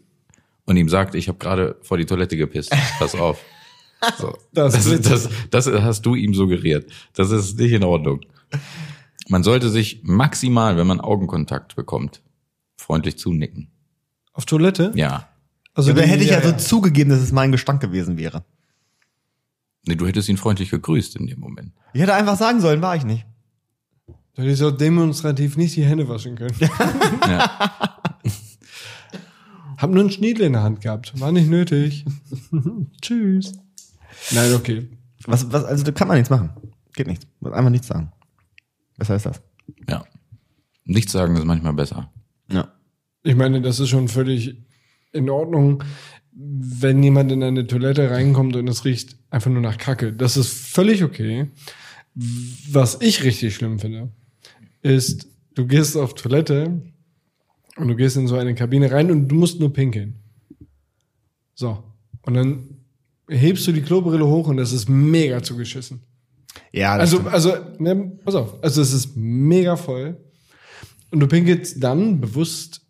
und 0.66 0.78
ihm 0.78 0.88
sagt, 0.90 1.14
ich 1.16 1.28
habe 1.28 1.38
gerade 1.38 1.76
vor 1.82 1.98
die 1.98 2.06
Toilette 2.06 2.38
gepisst. 2.38 2.74
Pass 3.00 3.16
auf. 3.16 3.40
So. 4.18 4.38
Das 4.52 4.74
Das, 4.74 4.86
ist 4.86 5.10
das, 5.10 5.30
das, 5.50 5.66
hast 5.82 6.02
du 6.06 6.14
ihm 6.16 6.34
suggeriert. 6.34 6.92
Das 7.14 7.32
ist 7.32 7.58
nicht 7.58 7.72
in 7.72 7.86
Ordnung. 7.86 8.20
Man 9.30 9.44
sollte 9.44 9.70
sich 9.70 10.02
maximal, 10.04 10.76
wenn 10.76 10.86
man 10.88 11.00
Augenkontakt 11.00 11.78
bekommt, 11.78 12.22
freundlich 12.76 13.18
zunicken. 13.18 13.72
Auf 14.34 14.44
Toilette? 14.46 14.92
Ja. 14.96 15.30
Also 15.74 15.92
Ja, 15.92 15.96
da 15.96 16.02
die- 16.02 16.08
hätte 16.10 16.24
ich 16.26 16.32
ja, 16.32 16.42
so 16.42 16.52
zugegeben, 16.52 17.12
dass 17.12 17.22
es 17.22 17.32
mein 17.32 17.54
Gestank 17.54 17.80
gewesen 17.82 18.18
wäre. 18.18 18.44
Nee, 19.86 19.96
du 19.96 20.08
hättest 20.08 20.30
ihn 20.30 20.38
freundlich 20.38 20.70
gegrüßt 20.70 21.16
in 21.18 21.28
dem 21.28 21.40
Moment. 21.40 21.74
Ich 21.94 22.02
hätte 22.02 22.14
einfach 22.14 22.38
sagen 22.38 22.62
sollen, 22.62 22.82
war 22.82 22.96
ich 22.96 23.04
nicht. 23.04 23.26
Du 24.36 24.42
hättest 24.42 24.64
auch 24.64 24.72
demonstrativ 24.72 25.58
nicht 25.58 25.76
die 25.76 25.86
Hände 25.86 26.08
waschen 26.08 26.36
können. 26.36 26.56
Ja. 26.60 27.80
Hab 29.78 29.90
nur 29.92 30.00
einen 30.00 30.12
Schniedel 30.12 30.46
in 30.46 30.54
der 30.54 30.64
Hand 30.64 30.82
gehabt. 30.82 31.20
War 31.20 31.32
nicht 31.32 31.50
nötig. 31.50 32.06
Tschüss. 33.02 33.54
Nein, 34.32 34.54
okay. 34.54 34.88
Was, 35.26 35.52
was, 35.52 35.66
also 35.66 35.84
da 35.84 35.92
kann 35.92 36.08
man 36.08 36.18
nichts 36.18 36.30
machen. 36.30 36.52
Geht 36.96 37.08
nicht. 37.08 37.28
Muss 37.42 37.52
einfach 37.52 37.70
nichts 37.70 37.88
sagen. 37.88 38.12
Was 38.98 39.10
heißt 39.10 39.26
das? 39.26 39.42
ja. 39.90 40.04
Nichts 40.86 41.12
sagen 41.14 41.36
ist 41.36 41.46
manchmal 41.46 41.74
besser. 41.74 42.12
Ja. 42.50 42.74
Ich 43.24 43.36
meine, 43.36 43.62
das 43.62 43.80
ist 43.80 43.90
schon 43.90 44.10
völlig 44.10 44.58
in 45.14 45.30
Ordnung, 45.30 45.84
wenn 46.36 47.04
jemand 47.04 47.32
in 47.32 47.44
eine 47.44 47.68
Toilette 47.68 48.10
reinkommt 48.10 48.56
und 48.56 48.68
es 48.68 48.86
riecht 48.86 49.16
einfach 49.30 49.52
nur 49.52 49.62
nach 49.62 49.78
Kacke. 49.78 50.14
Das 50.14 50.36
ist 50.38 50.50
völlig 50.52 51.04
okay. 51.04 51.48
Was 52.16 53.00
ich 53.02 53.24
richtig 53.24 53.56
schlimm 53.56 53.80
finde, 53.80 54.10
ist, 54.82 55.28
du 55.56 55.66
gehst 55.68 55.96
auf 55.98 56.16
Toilette 56.16 56.82
und 57.78 57.88
du 57.88 57.96
gehst 57.96 58.18
in 58.18 58.28
so 58.28 58.36
eine 58.36 58.56
Kabine 58.56 58.92
rein 58.92 59.12
und 59.12 59.28
du 59.28 59.36
musst 59.36 59.60
nur 59.60 59.74
pinkeln. 59.74 60.16
So. 61.56 61.84
Und 62.24 62.34
dann 62.36 62.78
hebst 63.30 63.66
du 63.68 63.72
die 63.72 63.82
Klobrille 63.82 64.26
hoch 64.28 64.48
und 64.48 64.58
das 64.58 64.72
ist 64.72 64.90
mega 64.90 65.42
zugeschissen. 65.42 66.02
Ja, 66.72 66.94
Also, 66.96 67.18
stimmt. 67.18 67.34
also, 67.34 67.54
ne, 67.80 68.12
pass 68.24 68.36
auf. 68.36 68.64
Also, 68.64 68.82
es 68.82 68.94
ist 68.94 69.16
mega 69.16 69.76
voll. 69.76 70.18
Und 71.12 71.20
du 71.20 71.28
pinkelst 71.28 71.84
dann 71.84 72.20
bewusst 72.22 72.82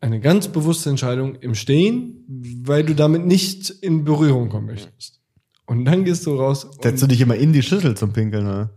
eine 0.00 0.20
ganz 0.20 0.48
bewusste 0.48 0.90
Entscheidung 0.90 1.34
im 1.36 1.54
Stehen, 1.54 2.24
weil 2.64 2.84
du 2.84 2.94
damit 2.94 3.26
nicht 3.26 3.70
in 3.70 4.04
Berührung 4.04 4.48
kommen 4.48 4.66
möchtest. 4.66 5.20
Und 5.66 5.84
dann 5.84 6.04
gehst 6.04 6.24
du 6.26 6.34
raus. 6.36 6.64
Und, 6.64 6.82
Setzt 6.82 7.02
du 7.02 7.06
dich 7.06 7.20
immer 7.20 7.34
in 7.36 7.52
die 7.52 7.62
Schüssel 7.62 7.96
zum 7.96 8.12
Pinkeln, 8.12 8.46
oder? 8.46 8.70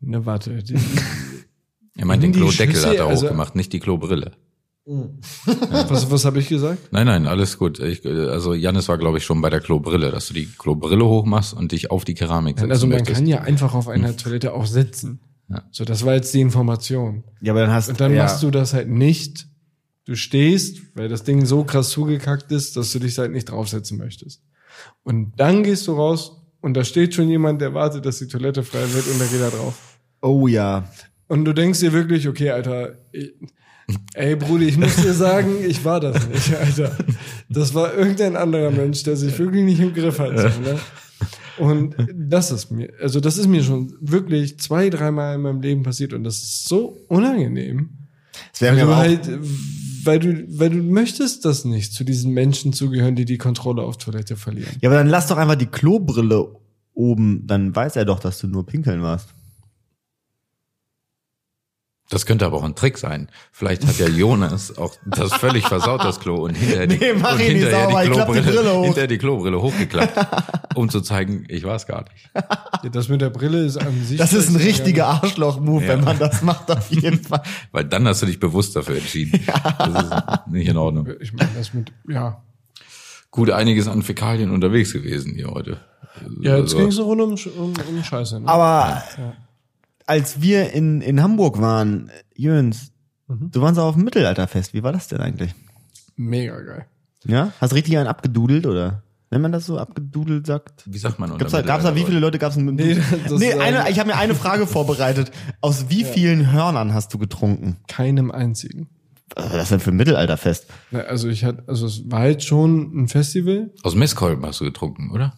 ne, 0.00 0.24
warte. 0.26 0.62
Die, 0.62 0.76
Er 1.96 2.06
meint 2.06 2.22
den 2.22 2.32
Klodeckel 2.32 2.74
Schüssel, 2.74 2.90
hat 2.90 2.96
er 2.96 3.06
also- 3.06 3.26
hochgemacht, 3.26 3.54
nicht 3.56 3.72
die 3.72 3.80
Klobrille. 3.80 4.32
was 4.86 6.10
was 6.10 6.24
habe 6.26 6.38
ich 6.40 6.48
gesagt? 6.48 6.92
Nein, 6.92 7.06
nein, 7.06 7.26
alles 7.26 7.56
gut. 7.58 7.78
Ich, 7.80 8.04
also 8.04 8.52
Janis 8.52 8.86
war, 8.88 8.98
glaube 8.98 9.16
ich, 9.18 9.24
schon 9.24 9.40
bei 9.40 9.48
der 9.48 9.60
Klobrille, 9.60 10.10
dass 10.10 10.26
du 10.28 10.34
die 10.34 10.44
Klobrille 10.46 11.04
hochmachst 11.06 11.54
und 11.54 11.72
dich 11.72 11.90
auf 11.90 12.04
die 12.04 12.12
Keramik 12.14 12.58
setzen 12.58 12.70
Also, 12.70 12.86
man 12.86 12.96
möchtest. 12.98 13.16
kann 13.20 13.26
ja 13.26 13.40
einfach 13.40 13.72
auf 13.74 13.88
einer 13.88 14.14
Toilette 14.16 14.52
auch 14.52 14.66
sitzen. 14.66 15.20
Ja. 15.48 15.62
So, 15.70 15.84
das 15.84 16.04
war 16.04 16.14
jetzt 16.14 16.34
die 16.34 16.40
Information. 16.42 17.24
Ja, 17.40 17.52
aber 17.54 17.62
dann 17.62 17.70
hast 17.72 17.88
Und 17.88 18.00
dann 18.00 18.12
ja. 18.12 18.24
machst 18.24 18.42
du 18.42 18.50
das 18.50 18.74
halt 18.74 18.88
nicht. 18.90 19.46
Du 20.06 20.14
stehst, 20.16 20.82
weil 20.94 21.08
das 21.08 21.24
Ding 21.24 21.46
so 21.46 21.64
krass 21.64 21.90
zugekackt 21.90 22.52
ist, 22.52 22.76
dass 22.76 22.92
du 22.92 22.98
dich 22.98 23.18
halt 23.18 23.32
nicht 23.32 23.46
draufsetzen 23.46 23.96
möchtest. 23.96 24.42
Und 25.02 25.32
dann 25.36 25.62
gehst 25.62 25.86
du 25.86 25.92
raus 25.92 26.42
und 26.60 26.74
da 26.74 26.84
steht 26.84 27.14
schon 27.14 27.28
jemand, 27.28 27.60
der 27.60 27.74
wartet, 27.74 28.04
dass 28.04 28.18
die 28.18 28.28
Toilette 28.28 28.62
frei 28.62 28.84
wird 28.92 29.06
und 29.06 29.20
da 29.20 29.24
geht 29.26 29.40
er 29.40 29.50
drauf. 29.50 29.98
Oh 30.20 30.46
ja. 30.46 30.90
Und 31.28 31.44
du 31.44 31.52
denkst 31.52 31.80
dir 31.80 31.92
wirklich, 31.92 32.28
okay, 32.28 32.50
Alter, 32.50 32.98
ey 34.14 34.36
Brudi, 34.36 34.66
ich 34.66 34.76
muss 34.76 34.96
dir 34.96 35.14
sagen, 35.14 35.56
ich 35.66 35.84
war 35.84 36.00
das 36.00 36.28
nicht, 36.28 36.54
Alter. 36.54 36.96
Das 37.48 37.74
war 37.74 37.94
irgendein 37.94 38.36
anderer 38.36 38.70
Mensch, 38.70 39.02
der 39.04 39.16
sich 39.16 39.38
wirklich 39.38 39.64
nicht 39.64 39.80
im 39.80 39.94
Griff 39.94 40.18
hat. 40.18 40.36
So, 40.38 40.60
ne? 40.60 40.78
Und 41.56 41.94
das 42.12 42.50
ist 42.50 42.70
mir, 42.70 42.92
also 43.00 43.20
das 43.20 43.38
ist 43.38 43.46
mir 43.46 43.62
schon 43.62 43.96
wirklich 44.00 44.58
zwei, 44.58 44.90
dreimal 44.90 45.36
in 45.36 45.42
meinem 45.42 45.60
Leben 45.60 45.82
passiert 45.82 46.12
und 46.12 46.24
das 46.24 46.38
ist 46.38 46.68
so 46.68 46.98
unangenehm. 47.08 47.90
Es 48.52 48.60
wäre 48.60 48.74
mir 48.74 48.88
auch, 48.88 48.96
halt, 48.96 49.28
weil 50.06 50.18
du, 50.18 50.44
weil 50.48 50.70
du 50.70 50.82
möchtest 50.82 51.44
das 51.44 51.64
nicht, 51.64 51.92
zu 51.92 52.04
diesen 52.04 52.32
Menschen 52.32 52.72
zugehören, 52.72 53.16
die 53.16 53.24
die 53.24 53.38
Kontrolle 53.38 53.82
auf 53.82 53.96
Toilette 53.96 54.36
verlieren. 54.36 54.76
ja, 54.80 54.88
aber 54.88 54.98
dann 54.98 55.08
lass 55.08 55.28
doch 55.28 55.36
einfach 55.36 55.56
die 55.56 55.66
Klobrille 55.66 56.56
oben, 56.94 57.46
dann 57.46 57.74
weiß 57.74 57.96
er 57.96 58.04
doch, 58.04 58.20
dass 58.20 58.38
du 58.38 58.46
nur 58.46 58.66
pinkeln 58.66 59.02
warst. 59.02 59.28
Das 62.14 62.24
könnte 62.26 62.46
aber 62.46 62.56
auch 62.56 62.62
ein 62.62 62.74
Trick 62.74 62.96
sein. 62.96 63.28
Vielleicht 63.52 63.86
hat 63.86 63.98
ja 63.98 64.08
Jonas 64.22 64.78
auch 64.78 64.94
das 65.04 65.34
völlig 65.34 65.66
versaut, 65.66 66.02
das 66.04 66.20
Klo, 66.20 66.36
und 66.44 66.54
hinterher 66.54 66.86
die, 66.86 66.96
Nee, 66.96 67.12
mach 67.20 67.32
und 67.32 67.38
hinterher 67.40 67.84
sauber, 67.86 68.04
ich 68.04 68.10
klapp 68.12 68.32
die 68.32 68.40
Brille 68.40 68.72
hoch. 68.74 68.84
hinterher 68.84 69.06
die 69.08 69.18
Klobrille 69.18 69.60
hochgeklappt, 69.60 70.26
um 70.76 70.88
zu 70.88 71.00
zeigen, 71.00 71.44
ich 71.48 71.64
war 71.64 71.76
es 71.76 71.86
gar 71.86 72.04
nicht. 72.04 72.30
Ja, 72.84 72.90
Das 72.90 73.08
mit 73.08 73.20
der 73.20 73.30
Brille 73.30 73.64
ist 73.64 73.76
an 73.78 74.04
sich. 74.04 74.16
Das 74.16 74.32
ist 74.32 74.48
ein 74.48 74.56
richtiger 74.56 75.06
Arschloch-Move, 75.08 75.82
Ja. 75.82 75.88
wenn 75.88 76.04
man 76.04 76.18
das 76.18 76.40
macht, 76.42 76.70
auf 76.70 76.90
jeden 76.90 77.18
Fall. 77.24 77.42
Weil 77.72 77.84
dann 77.84 78.06
hast 78.08 78.22
du 78.22 78.26
dich 78.26 78.38
bewusst 78.40 78.76
dafür 78.76 78.96
entschieden. 78.96 79.44
Das 79.78 79.88
ist 80.04 80.46
nicht 80.52 80.68
in 80.68 80.76
Ordnung. 80.76 81.08
Ich 81.20 81.32
meine, 81.32 81.50
das 81.56 81.74
mit, 81.74 81.92
ja. 82.08 82.42
Gut, 83.30 83.50
einiges 83.50 83.88
an 83.88 84.02
Fäkalien 84.02 84.50
unterwegs 84.52 84.92
gewesen 84.92 85.34
hier 85.34 85.48
heute. 85.50 85.78
Ja, 86.40 86.52
jetzt 86.58 86.74
Also- 86.74 86.76
ging 86.78 86.86
es 86.86 87.00
rund 87.00 87.20
um, 87.20 87.34
um, 87.58 87.72
um 87.88 88.04
Scheiße. 88.04 88.38
Ne? 88.38 88.46
Aber 88.48 89.02
als 90.06 90.40
wir 90.42 90.72
in, 90.72 91.00
in 91.00 91.22
Hamburg 91.22 91.60
waren, 91.60 92.10
Jöns, 92.34 92.90
Mhm. 93.26 93.50
du 93.52 93.62
warst 93.62 93.78
auch 93.78 93.86
auf 93.86 93.94
dem 93.94 94.04
Mittelalterfest. 94.04 94.74
Wie 94.74 94.82
war 94.82 94.92
das 94.92 95.08
denn 95.08 95.20
eigentlich? 95.20 95.54
Mega 96.16 96.60
geil. 96.60 96.84
Ja? 97.24 97.52
Hast 97.58 97.72
richtig 97.74 97.96
einen 97.96 98.06
abgedudelt 98.06 98.66
oder? 98.66 99.02
Wenn 99.30 99.40
man 99.40 99.50
das 99.50 99.64
so 99.64 99.78
abgedudelt 99.78 100.46
sagt. 100.46 100.82
Wie 100.84 100.98
sagt 100.98 101.18
man 101.18 101.30
unter 101.32 101.42
Gab's 101.44 101.52
da, 101.52 101.62
gab's 101.62 101.84
da, 101.84 101.96
wie 101.96 102.04
viele 102.04 102.18
Leute 102.20 102.38
gab's? 102.38 102.56
Nee, 102.56 102.70
Nee, 102.70 102.98
nee 103.38 103.52
eine, 103.54 103.88
ich 103.90 103.98
habe 103.98 104.08
mir 104.10 104.16
eine 104.16 104.34
Frage 104.34 104.66
vorbereitet. 104.66 105.32
Aus 105.62 105.86
wie 105.88 106.04
vielen 106.04 106.52
Hörnern 106.52 106.92
hast 106.92 107.14
du 107.14 107.18
getrunken? 107.18 107.78
Keinem 107.88 108.30
einzigen. 108.30 108.88
Was 109.34 109.46
ist 109.46 109.54
das 109.54 109.68
denn 109.70 109.80
für 109.80 109.90
ein 109.90 109.96
Mittelalterfest? 109.96 110.66
Na, 110.90 111.00
Also 111.00 111.28
ich 111.28 111.44
hatte, 111.44 111.64
also 111.66 111.86
es 111.86 112.02
war 112.10 112.28
jetzt 112.28 112.44
schon 112.44 113.04
ein 113.04 113.08
Festival. 113.08 113.70
Aus 113.82 113.94
Messkolben 113.94 114.44
hast 114.44 114.60
du 114.60 114.64
getrunken, 114.66 115.10
oder? 115.12 115.32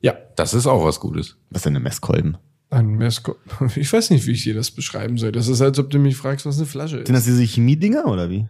Ja. 0.00 0.14
Das 0.34 0.54
ist 0.54 0.66
auch 0.66 0.84
was 0.84 0.98
Gutes. 0.98 1.36
Was 1.50 1.60
ist 1.60 1.66
denn 1.66 1.76
eine 1.76 1.84
Messkolben? 1.84 2.36
Ein 2.70 2.88
Mesko 2.96 3.36
ich 3.76 3.90
weiß 3.92 4.10
nicht, 4.10 4.26
wie 4.26 4.32
ich 4.32 4.44
dir 4.44 4.54
das 4.54 4.70
beschreiben 4.70 5.16
soll. 5.18 5.32
Das 5.32 5.48
ist, 5.48 5.60
als 5.62 5.78
ob 5.78 5.90
du 5.90 5.98
mich 5.98 6.16
fragst, 6.16 6.44
was 6.46 6.58
eine 6.58 6.66
Flasche 6.66 6.96
Sind 6.98 7.02
ist. 7.10 7.12
das 7.14 7.24
diese 7.24 7.42
Chemiedinger 7.42 8.06
oder 8.06 8.28
wie? 8.30 8.46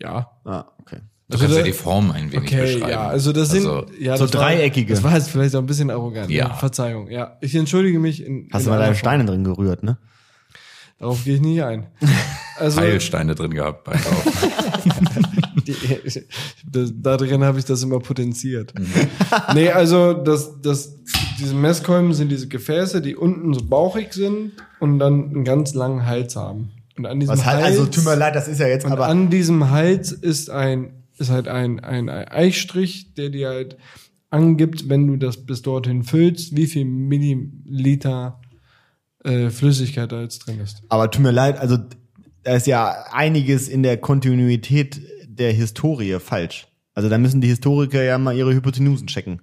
Ja. 0.00 0.30
Ah, 0.44 0.64
okay. 0.80 0.98
Du 1.28 1.34
Also 1.38 1.44
kannst 1.46 1.58
ja 1.58 1.64
die 1.64 1.72
Form 1.72 2.10
ein 2.10 2.30
wenig 2.32 2.46
Okay, 2.52 2.60
beschreiben. 2.74 2.90
ja, 2.90 3.06
also 3.06 3.32
das 3.32 3.50
sind 3.50 3.66
Also, 3.66 3.86
ja, 3.98 4.16
so 4.18 4.26
das 4.26 4.34
war- 4.34 4.42
dreieckige. 4.50 4.92
Das 4.92 5.02
war 5.02 5.14
jetzt 5.14 5.30
vielleicht 5.30 5.54
auch 5.56 5.60
ein 5.60 5.66
bisschen 5.66 5.90
arrogant. 5.90 6.30
Ja. 6.30 6.48
Ja. 6.48 6.54
Verzeihung. 6.54 7.08
Ja, 7.10 7.38
ich 7.40 7.54
entschuldige 7.54 7.98
mich. 7.98 8.22
In, 8.26 8.48
Hast 8.52 8.62
in 8.62 8.64
du 8.66 8.70
mal 8.76 8.78
deine. 8.82 8.94
Steine 8.94 9.24
drin 9.24 9.44
gerührt, 9.44 9.82
ne? 9.82 9.96
Darauf 10.98 11.24
gehe 11.24 11.36
ich 11.36 11.40
nicht 11.40 11.62
ein. 11.62 11.86
Also 12.58 12.80
Heilsteine 12.82 13.34
drin 13.34 13.52
gehabt 13.54 13.82
bei 13.84 13.92
das, 16.70 16.92
da 16.94 17.16
drin 17.16 17.44
habe 17.44 17.58
ich 17.58 17.64
das 17.64 17.82
immer 17.82 18.00
potenziert. 18.00 18.72
Mhm. 18.78 18.86
nee, 19.54 19.70
also 19.70 20.12
das, 20.12 20.60
das, 20.60 20.98
diese 21.38 21.54
Messkolben 21.54 22.14
sind 22.14 22.30
diese 22.30 22.48
Gefäße, 22.48 23.00
die 23.02 23.16
unten 23.16 23.52
so 23.54 23.64
bauchig 23.64 24.12
sind 24.12 24.52
und 24.80 24.98
dann 24.98 25.30
einen 25.30 25.44
ganz 25.44 25.74
langen 25.74 26.06
Hals 26.06 26.36
haben. 26.36 26.70
Und 26.96 27.06
an 27.06 27.20
diesem 27.20 27.34
Was 27.34 27.44
halt, 27.44 27.62
Hals, 27.62 27.78
also 27.78 27.86
tut 27.86 28.04
mir 28.04 28.16
leid, 28.16 28.34
das 28.34 28.48
ist 28.48 28.60
ja 28.60 28.66
jetzt 28.66 28.86
aber. 28.86 29.06
an 29.06 29.30
diesem 29.30 29.70
Hals 29.70 30.12
ist 30.12 30.50
ein, 30.50 31.04
ist 31.18 31.30
halt 31.30 31.48
ein, 31.48 31.80
ein 31.80 32.08
Eichstrich, 32.08 33.14
der 33.14 33.30
dir 33.30 33.48
halt 33.48 33.76
angibt, 34.30 34.88
wenn 34.88 35.06
du 35.06 35.16
das 35.16 35.44
bis 35.44 35.62
dorthin 35.62 36.04
füllst, 36.04 36.56
wie 36.56 36.66
viel 36.66 36.84
Milliliter 36.84 38.40
äh, 39.24 39.50
Flüssigkeit 39.50 40.10
da 40.10 40.22
jetzt 40.22 40.40
drin 40.40 40.60
ist. 40.60 40.82
Aber 40.88 41.10
tut 41.10 41.22
mir 41.22 41.30
leid, 41.30 41.58
also 41.58 41.78
da 42.42 42.54
ist 42.54 42.66
ja 42.66 43.04
einiges 43.12 43.68
in 43.68 43.82
der 43.82 43.98
Kontinuität 43.98 45.00
der 45.34 45.52
Historie 45.52 46.18
falsch. 46.20 46.68
Also 46.94 47.08
da 47.08 47.18
müssen 47.18 47.40
die 47.40 47.48
Historiker 47.48 48.02
ja 48.02 48.18
mal 48.18 48.36
ihre 48.36 48.54
Hypotenusen 48.54 49.06
checken. 49.06 49.40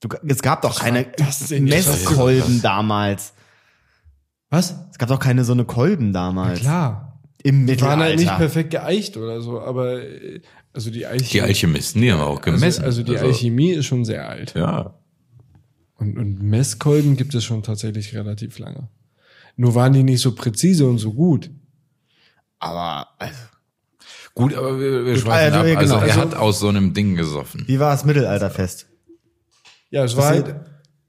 Du, 0.00 0.08
es 0.26 0.42
gab 0.42 0.62
doch 0.62 0.78
keine? 0.78 1.06
Messkolben 1.50 2.62
damals. 2.62 3.34
Was? 4.50 4.74
Es 4.90 4.98
gab 4.98 5.08
doch 5.08 5.18
keine 5.18 5.44
so 5.44 5.52
eine 5.52 5.64
Kolben 5.64 6.12
damals. 6.12 6.60
Klar. 6.60 7.20
Im 7.42 7.66
Die 7.66 7.80
waren 7.80 8.00
halt 8.00 8.16
nicht 8.16 8.24
Mittelalter. 8.24 8.38
perfekt 8.38 8.70
geeicht 8.70 9.16
oder 9.16 9.40
so, 9.40 9.60
aber 9.60 10.00
also 10.72 10.90
die 10.90 11.06
Alchemie. 11.06 11.30
Die 11.30 11.42
Alchemisten, 11.42 12.02
die 12.02 12.12
haben 12.12 12.20
auch 12.20 12.40
gemessen. 12.40 12.84
Also, 12.84 13.00
also 13.00 13.02
die 13.02 13.18
Alchemie 13.18 13.70
ist 13.70 13.86
schon 13.86 14.04
sehr 14.04 14.28
alt. 14.28 14.54
Ja. 14.54 14.94
Und, 15.94 16.18
und 16.18 16.42
Messkolben 16.42 17.16
gibt 17.16 17.34
es 17.34 17.44
schon 17.44 17.62
tatsächlich 17.62 18.14
relativ 18.14 18.58
lange. 18.58 18.88
Nur 19.56 19.74
waren 19.74 19.92
die 19.92 20.02
nicht 20.02 20.20
so 20.20 20.34
präzise 20.34 20.86
und 20.86 20.98
so 20.98 21.12
gut. 21.12 21.50
Aber 22.58 23.08
also, 23.18 23.38
Gut, 24.36 24.54
aber 24.54 24.78
wir, 24.78 25.04
wir 25.06 25.16
schweifen 25.16 25.54
also, 25.54 25.58
ab. 25.60 25.66
ja, 25.66 25.78
Also 25.78 25.94
genau. 25.94 26.06
er 26.06 26.12
Also- 26.12 26.20
hat 26.20 26.34
aus 26.36 26.60
so 26.60 26.68
einem 26.68 26.92
Ding 26.94 27.16
gesoffen. 27.16 27.64
wie 27.66 27.78
war 27.80 27.90
das 27.90 28.04
Mittelalterfest? 28.04 28.86
Ja, 29.90 30.04
es 30.04 30.16
war 30.16 30.26
halt, 30.26 30.54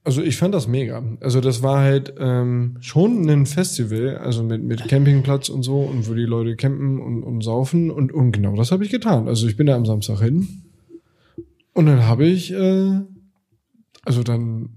also 0.05 0.21
ich 0.21 0.37
fand 0.37 0.53
das 0.55 0.67
mega. 0.67 1.03
Also 1.19 1.41
das 1.41 1.61
war 1.61 1.81
halt 1.81 2.13
ähm, 2.19 2.77
schon 2.79 3.27
ein 3.29 3.45
Festival, 3.45 4.17
also 4.17 4.43
mit, 4.43 4.63
mit 4.63 4.87
Campingplatz 4.87 5.49
und 5.49 5.63
so 5.63 5.81
und 5.81 6.07
wo 6.07 6.13
die 6.13 6.21
Leute 6.23 6.55
campen 6.55 7.01
und, 7.01 7.23
und 7.23 7.41
saufen 7.43 7.91
und, 7.91 8.13
und 8.13 8.31
genau 8.31 8.55
das 8.55 8.71
habe 8.71 8.85
ich 8.85 8.91
getan. 8.91 9.27
Also 9.27 9.45
ich 9.47 9.57
bin 9.57 9.67
da 9.67 9.75
am 9.75 9.85
Samstag 9.85 10.21
hin 10.21 10.63
und 11.73 11.85
dann 11.87 12.05
habe 12.05 12.25
ich, 12.25 12.53
äh, 12.53 13.01
also 14.05 14.23
dann, 14.23 14.69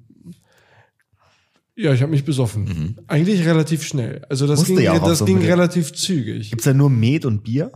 ja, 1.77 1.93
ich 1.95 2.03
habe 2.03 2.11
mich 2.11 2.25
besoffen. 2.25 2.97
Eigentlich 3.07 3.47
relativ 3.47 3.85
schnell. 3.85 4.23
Also 4.29 4.49
das 4.49 4.59
Musste 4.61 4.75
ging, 4.75 4.83
ja 4.85 4.99
das 4.99 5.21
so 5.21 5.25
ging 5.25 5.39
relativ 5.39 5.93
zügig. 5.93 6.51
Gibt's 6.51 6.65
da 6.65 6.75
nur 6.75 6.91
Met 6.91 7.25
und 7.25 7.45
Bier? 7.45 7.71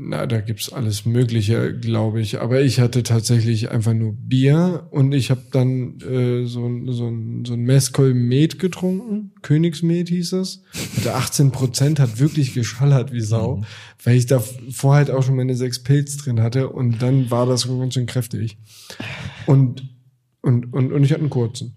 Na, 0.00 0.26
da 0.26 0.40
gibt's 0.40 0.72
alles 0.72 1.06
Mögliche, 1.06 1.76
glaube 1.76 2.20
ich. 2.20 2.40
Aber 2.40 2.60
ich 2.60 2.78
hatte 2.78 3.02
tatsächlich 3.02 3.72
einfach 3.72 3.94
nur 3.94 4.12
Bier 4.12 4.86
und 4.92 5.12
ich 5.12 5.28
habe 5.32 5.42
dann 5.50 5.98
äh, 6.02 6.44
so, 6.46 6.64
ein- 6.66 6.86
so 6.92 7.12
so 7.44 7.54
ein 7.54 7.60
Messkolben 7.64 8.28
Met 8.28 8.60
getrunken. 8.60 9.32
Königsmet 9.42 10.08
hieß 10.08 10.34
es. 10.34 10.62
Hatte 10.98 11.14
18 11.16 11.50
Prozent, 11.50 11.98
hat 11.98 12.20
wirklich 12.20 12.54
geschallert 12.54 13.12
wie 13.12 13.20
Sau, 13.20 13.62
weil 14.04 14.16
ich 14.16 14.26
da 14.26 14.38
vorher 14.38 15.06
halt 15.06 15.10
auch 15.10 15.24
schon 15.24 15.34
meine 15.34 15.56
sechs 15.56 15.82
Pilz 15.82 16.16
drin 16.18 16.40
hatte 16.40 16.68
und 16.68 17.02
dann 17.02 17.28
war 17.32 17.46
das 17.46 17.66
ganz 17.66 17.94
schön 17.94 18.06
kräftig. 18.06 18.56
Und, 19.46 19.82
und, 20.42 20.72
und, 20.72 20.92
und 20.92 21.02
ich 21.02 21.10
hatte 21.10 21.22
einen 21.22 21.30
kurzen. 21.30 21.74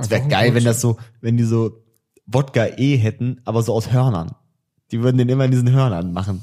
Es 0.00 0.10
wäre 0.10 0.26
geil, 0.26 0.52
wenn 0.54 0.64
das 0.64 0.80
so, 0.80 0.96
wenn 1.20 1.36
die 1.36 1.44
so 1.44 1.80
Wodka 2.26 2.66
E 2.76 2.96
hätten, 2.96 3.40
aber 3.44 3.62
so 3.62 3.72
aus 3.72 3.92
Hörnern. 3.92 4.32
Die 4.90 5.00
würden 5.00 5.18
den 5.18 5.28
immer 5.28 5.44
in 5.44 5.52
diesen 5.52 5.70
Hörnern 5.70 6.12
machen. 6.12 6.42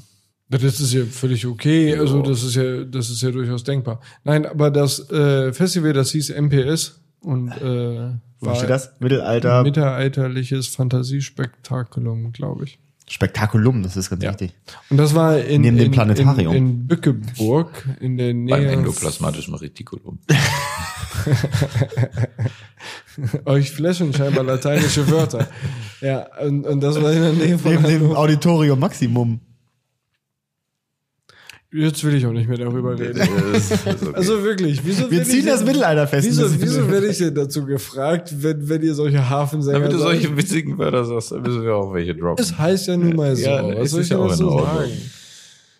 Das 0.58 0.80
ist 0.80 0.92
ja 0.92 1.04
völlig 1.06 1.46
okay, 1.46 1.96
also 1.96 2.20
das 2.20 2.42
ist 2.42 2.56
ja, 2.56 2.84
das 2.84 3.08
ist 3.08 3.22
ja 3.22 3.30
durchaus 3.30 3.64
denkbar. 3.64 4.00
Nein, 4.22 4.44
aber 4.44 4.70
das 4.70 5.08
äh, 5.10 5.50
Festival, 5.52 5.94
das 5.94 6.10
hieß 6.10 6.30
MPS 6.38 7.00
und 7.20 7.48
äh, 7.52 8.10
Wo 8.40 8.54
steht 8.54 8.68
das? 8.70 8.92
Mittelalter 9.00 9.62
mittelalterliches 9.62 10.66
Fantasiespektakulum, 10.68 12.32
glaube 12.32 12.64
ich. 12.64 12.78
Spektakulum, 13.08 13.82
das 13.82 13.96
ist 13.96 14.10
ganz 14.10 14.22
Ja. 14.22 14.30
richtig. 14.30 14.52
Und 14.90 14.96
das 14.98 15.14
war 15.14 15.38
in, 15.38 15.62
Neben 15.62 15.76
dem 15.78 15.86
in, 15.86 15.92
Planetarium. 15.92 16.54
in, 16.54 16.66
in 16.68 16.86
Bückeburg 16.86 17.70
in 18.00 18.16
der 18.18 18.34
Nähe. 18.34 18.54
Beim 18.54 18.66
endoplasmatischen 18.68 19.54
Retikulum. 19.54 20.18
Euch 23.44 23.70
flashen 23.70 24.12
scheinbar 24.14 24.44
lateinische 24.44 25.08
Wörter. 25.10 25.46
Ja, 26.00 26.26
und, 26.44 26.66
und 26.66 26.80
das 26.80 27.00
war 27.00 27.12
in 27.12 27.20
der 27.22 27.32
Nähe 27.32 27.58
von 27.58 27.72
Neben 27.72 27.84
dem. 27.84 28.12
Auditorium 28.16 28.78
Maximum. 28.78 29.40
Jetzt 31.74 32.04
will 32.04 32.14
ich 32.14 32.26
auch 32.26 32.32
nicht 32.32 32.48
mehr 32.48 32.58
darüber 32.58 32.98
reden. 32.98 33.18
also, 33.86 34.12
Also 34.12 34.42
wirklich, 34.44 34.84
wieso 34.84 35.10
Wir 35.10 35.24
ziehen 35.24 35.38
ich 35.40 35.46
das 35.46 35.60
denn- 35.60 35.68
Mittelalterfest. 35.68 36.28
Wieso, 36.28 36.42
Das 36.42 36.60
wieso 36.60 36.90
werde 36.90 37.06
ich 37.06 37.18
denn 37.18 37.34
dazu 37.34 37.64
gefragt, 37.64 38.34
wenn, 38.42 38.68
wenn 38.68 38.82
ihr 38.82 38.94
solche 38.94 39.26
Hafensänger 39.28 39.78
Damit 39.80 39.92
du 39.94 39.98
solche 39.98 40.36
witzigen 40.36 40.76
Wörter 40.76 41.04
sagst, 41.06 41.32
dann 41.32 41.40
müssen 41.42 41.62
wir 41.62 41.74
auch 41.74 41.94
welche 41.94 42.14
droppen. 42.14 42.42
Es 42.44 42.58
heißt 42.58 42.88
ja 42.88 42.96
nun 42.98 43.16
mal 43.16 43.34
so. 43.34 43.42
Ja, 43.42 43.62
Was 43.78 43.90
soll 43.90 44.00
ist 44.00 44.06
ich 44.06 44.10
ja 44.12 44.18
auch 44.18 44.28
Ordnung. 44.30 44.64
sagen? 44.64 44.90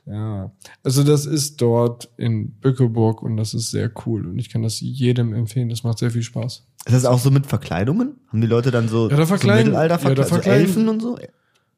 Ja, 0.07 0.51
also 0.83 1.05
das 1.05 1.27
ist 1.27 1.61
dort 1.61 2.09
in 2.17 2.53
Bückeburg 2.55 3.23
und 3.23 3.37
das 3.37 3.55
ist 3.55 3.71
sehr 3.71 3.89
cool 4.05 4.27
und 4.27 4.39
ich 4.39 4.49
kann 4.51 4.63
das 4.63 4.81
jedem 4.81 5.33
empfehlen. 5.33 5.69
Das 5.69 5.85
macht 5.85 5.99
sehr 5.99 6.11
viel 6.11 6.23
Spaß. 6.25 6.65
Ist 6.87 6.93
das 6.95 7.05
auch 7.05 7.21
so 7.21 7.31
mit 7.31 7.47
Verkleidungen? 7.47 8.17
Haben 8.29 8.41
die 8.41 8.49
Leute 8.49 8.71
dann 8.73 8.89
so, 8.89 9.09
Ja, 9.09 9.17
da 9.17 9.27
so 9.27 9.35
Mittelalter 9.35 9.73
ja, 9.73 9.89
da 9.89 9.99
verkleidet? 9.99 10.25
so 10.27 10.35
verkleiden- 10.35 10.67
Elfen 10.67 10.89
und 10.89 11.01
so? 11.03 11.19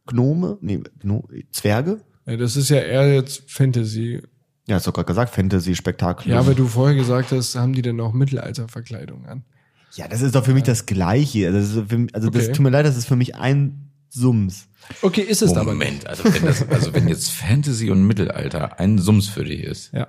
Gnome? 0.07 0.57
Nee, 0.63 0.81
Gno 1.01 1.29
Zwerge? 1.51 2.01
Ja, 2.27 2.37
das 2.37 2.57
ist 2.57 2.71
ja 2.71 2.79
eher 2.79 3.13
jetzt 3.15 3.51
Fantasy. 3.51 4.23
Ja, 4.67 4.77
hast 4.77 4.87
du 4.87 4.93
gerade 4.93 5.07
gesagt, 5.07 5.35
Fantasy-Spektakel. 5.35 6.31
Ja, 6.33 6.39
aber 6.41 6.55
du 6.55 6.67
vorher 6.67 6.97
gesagt 6.97 7.33
hast, 7.33 7.55
haben 7.55 7.75
die 7.75 7.83
denn 7.83 8.01
auch 8.01 8.13
Mittelalterverkleidung 8.15 9.27
an? 9.27 9.45
Ja, 9.93 10.09
das 10.09 10.23
ist 10.23 10.35
doch 10.35 10.45
für 10.45 10.55
mich 10.55 10.63
das 10.65 10.87
Gleiche. 10.87 11.47
Also, 11.49 11.59
das, 11.59 11.69
ist 11.85 11.91
für 11.91 11.99
mich, 11.99 12.15
also 12.15 12.31
das 12.31 12.45
Okay. 12.45 12.53
tut 12.53 12.63
mir 12.65 12.71
leid, 12.71 12.87
das 12.87 12.97
ist 12.97 13.07
für 13.07 13.17
mich 13.17 13.35
ein 13.37 13.91
Sums. 14.09 14.69
Okay, 15.03 15.21
ist 15.21 15.43
es 15.43 15.53
aber 15.53 15.75
nicht. 15.75 15.85
Moment, 15.85 16.07
also 16.07 16.25
wenn, 16.25 16.45
das, 16.47 16.67
also 16.69 16.95
wenn 16.95 17.09
jetzt 17.09 17.31
Fantasy 17.31 17.91
und 17.91 18.07
Mittelalter 18.07 18.81
ein 18.81 18.99
Sums 18.99 19.29
für 19.29 19.45
dich 19.45 19.61
ist, 19.63 19.93
Ja. 19.93 20.09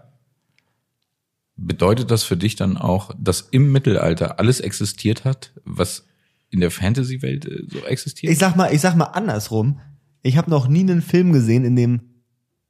bedeutet 1.57 2.11
das 2.11 2.23
für 2.23 2.37
dich 2.37 2.55
dann 2.55 2.77
auch, 2.77 3.11
dass 3.19 3.41
im 3.41 3.71
Mittelalter 3.71 4.39
alles 4.39 4.59
existiert 4.59 5.23
hat, 5.25 5.51
was 5.65 6.05
in 6.49 6.59
der 6.61 6.71
Fantasy-Welt 6.71 7.45
äh, 7.45 7.63
so 7.67 7.79
existiert? 7.85 8.31
Ich 8.31 8.39
sag 8.39 8.55
mal, 8.55 8.73
ich 8.73 8.81
sag 8.81 8.95
mal 8.95 9.05
andersrum. 9.05 9.79
Ich 10.25 10.37
habe 10.37 10.49
noch 10.49 10.67
nie 10.67 10.79
einen 10.81 11.03
Film 11.03 11.31
gesehen, 11.33 11.63
in 11.63 11.75
dem 11.75 12.01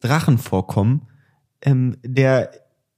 Drachen 0.02 0.38
vorkommen, 0.38 1.08
ähm, 1.62 1.96
der 2.04 2.52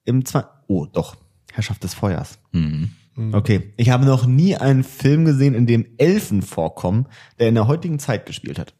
im 0.03 0.25
Zwa 0.25 0.49
Oh, 0.67 0.85
doch. 0.87 1.15
Herrschaft 1.53 1.83
des 1.83 1.93
Feuers. 1.93 2.39
Mhm. 2.53 2.89
Okay. 3.33 3.73
Ich 3.77 3.89
habe 3.91 4.05
noch 4.05 4.25
nie 4.25 4.55
einen 4.55 4.83
Film 4.83 5.25
gesehen, 5.25 5.53
in 5.53 5.67
dem 5.67 5.85
Elfen 5.97 6.41
vorkommen, 6.41 7.05
der 7.39 7.49
in 7.49 7.55
der 7.55 7.67
heutigen 7.67 7.99
Zeit 7.99 8.25
gespielt 8.25 8.57
hat. 8.59 8.73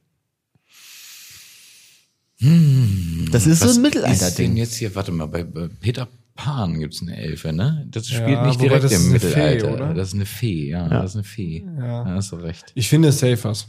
Das 2.39 3.45
ist 3.47 3.59
so 3.59 3.65
ein 3.65 3.69
Was 3.69 3.75
ist 3.77 3.81
Mittelalter-Ding. 3.81 4.57
jetzt 4.57 4.75
hier, 4.75 4.93
warte 4.95 5.11
mal, 5.11 5.27
bei, 5.27 5.43
Peter 5.43 6.07
Pan 6.35 6.79
gibt's 6.79 7.01
eine 7.01 7.17
Elfe, 7.17 7.51
ne? 7.53 7.87
Das 7.89 8.07
spielt 8.07 8.29
Ja, 8.29 8.45
nicht 8.47 8.61
direkt 8.61 8.83
das 8.83 8.91
im 8.91 8.97
ist 9.01 9.07
eine 9.09 9.19
Fee, 9.19 9.27
Mittelalter. 9.55 9.73
oder? 9.73 9.93
Das 9.93 10.07
ist 10.09 10.13
eine 10.15 10.25
Fee, 10.25 10.69
ja, 10.69 10.87
das 10.89 11.11
ist 11.11 11.15
eine 11.15 11.23
Fee. 11.23 11.65
Ja. 11.79 12.03
Da 12.03 12.09
hast 12.15 12.31
du 12.31 12.35
recht. 12.35 12.71
Ich 12.75 12.89
finde 12.89 13.07
es 13.09 13.19
safe 13.19 13.43
was. 13.43 13.67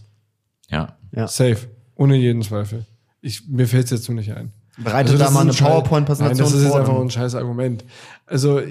Ja. 0.71 0.99
Ja. 1.15 1.29
Safe. 1.29 1.69
Ohne 1.99 2.17
jeden 2.17 2.43
Zweifel. 2.43 2.87
Ich, 3.21 3.47
mir 3.49 3.67
fällt 3.67 3.85
es 3.87 3.91
jetzt 3.91 4.09
nur 4.09 4.17
nicht 4.17 4.33
ein. 4.33 4.53
Bereitet 4.79 5.15
da 5.15 5.25
das 5.25 5.33
mal 5.33 5.41
eine 5.41 5.53
PowerPoint-Präsentation 5.53 6.47
Nein, 6.47 6.53
das 6.53 6.55
ist 6.55 6.63
jetzt 6.63 6.71
vor, 6.71 6.81
einfach 6.81 7.01
ein 7.01 7.11
scheiß 7.11 7.35
Argument. 7.35 7.85
Also, 8.25 8.63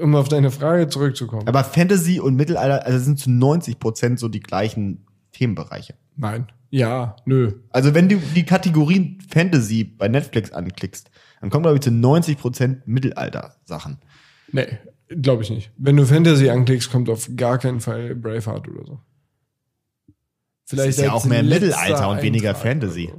um 0.00 0.14
auf 0.14 0.28
deine 0.28 0.52
Frage 0.52 0.88
zurückzukommen. 0.88 1.48
Aber 1.48 1.64
Fantasy 1.64 2.20
und 2.20 2.36
Mittelalter, 2.36 2.86
also 2.86 2.98
sind 3.00 3.18
zu 3.18 3.30
90 3.30 3.80
Prozent 3.80 4.20
so 4.20 4.28
die 4.28 4.40
gleichen 4.40 5.04
Themenbereiche. 5.32 5.94
Nein. 6.16 6.46
Ja, 6.70 7.16
nö. 7.24 7.52
Also 7.70 7.94
wenn 7.94 8.08
du 8.08 8.16
die 8.16 8.44
Kategorien 8.44 9.18
Fantasy 9.28 9.84
bei 9.84 10.08
Netflix 10.08 10.52
anklickst, 10.52 11.10
dann 11.40 11.50
kommen 11.50 11.64
glaube 11.64 11.76
ich 11.76 11.82
zu 11.82 11.90
90 11.90 12.38
Prozent 12.38 12.86
Mittelalter-Sachen. 12.86 13.98
Nee. 14.52 14.78
Glaube 15.08 15.42
ich 15.42 15.50
nicht. 15.50 15.70
Wenn 15.76 15.96
du 15.96 16.04
Fantasy 16.04 16.50
anklickst, 16.50 16.90
kommt 16.90 17.08
auf 17.08 17.30
gar 17.36 17.58
keinen 17.58 17.80
Fall 17.80 18.14
Braveheart 18.14 18.68
oder 18.68 18.84
so. 18.84 18.98
Ist 20.72 20.98
ja 20.98 21.12
auch 21.12 21.24
mehr 21.24 21.42
Mittelalter 21.42 22.08
und 22.10 22.22
weniger 22.22 22.50
Eintrag 22.50 22.62
Fantasy. 22.62 23.10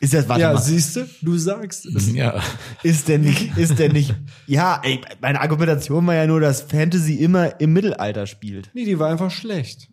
Ist 0.00 0.14
das, 0.14 0.28
warte 0.28 0.42
Ja, 0.42 0.52
mal, 0.52 0.60
siehst 0.62 0.94
du, 0.94 1.06
du 1.22 1.36
sagst 1.36 1.86
es. 1.86 2.12
Ja. 2.12 2.40
ist 2.84 3.08
denn 3.08 3.22
nicht, 3.22 3.56
ist 3.56 3.78
denn 3.80 3.92
nicht, 3.92 4.14
ja, 4.46 4.80
ey, 4.84 5.00
meine 5.20 5.40
Argumentation 5.40 6.06
war 6.06 6.14
ja 6.14 6.26
nur, 6.26 6.40
dass 6.40 6.62
Fantasy 6.62 7.14
immer 7.16 7.60
im 7.60 7.72
Mittelalter 7.72 8.26
spielt. 8.26 8.70
Nee, 8.74 8.84
die 8.84 8.98
war 8.98 9.10
einfach 9.10 9.30
schlecht. 9.32 9.88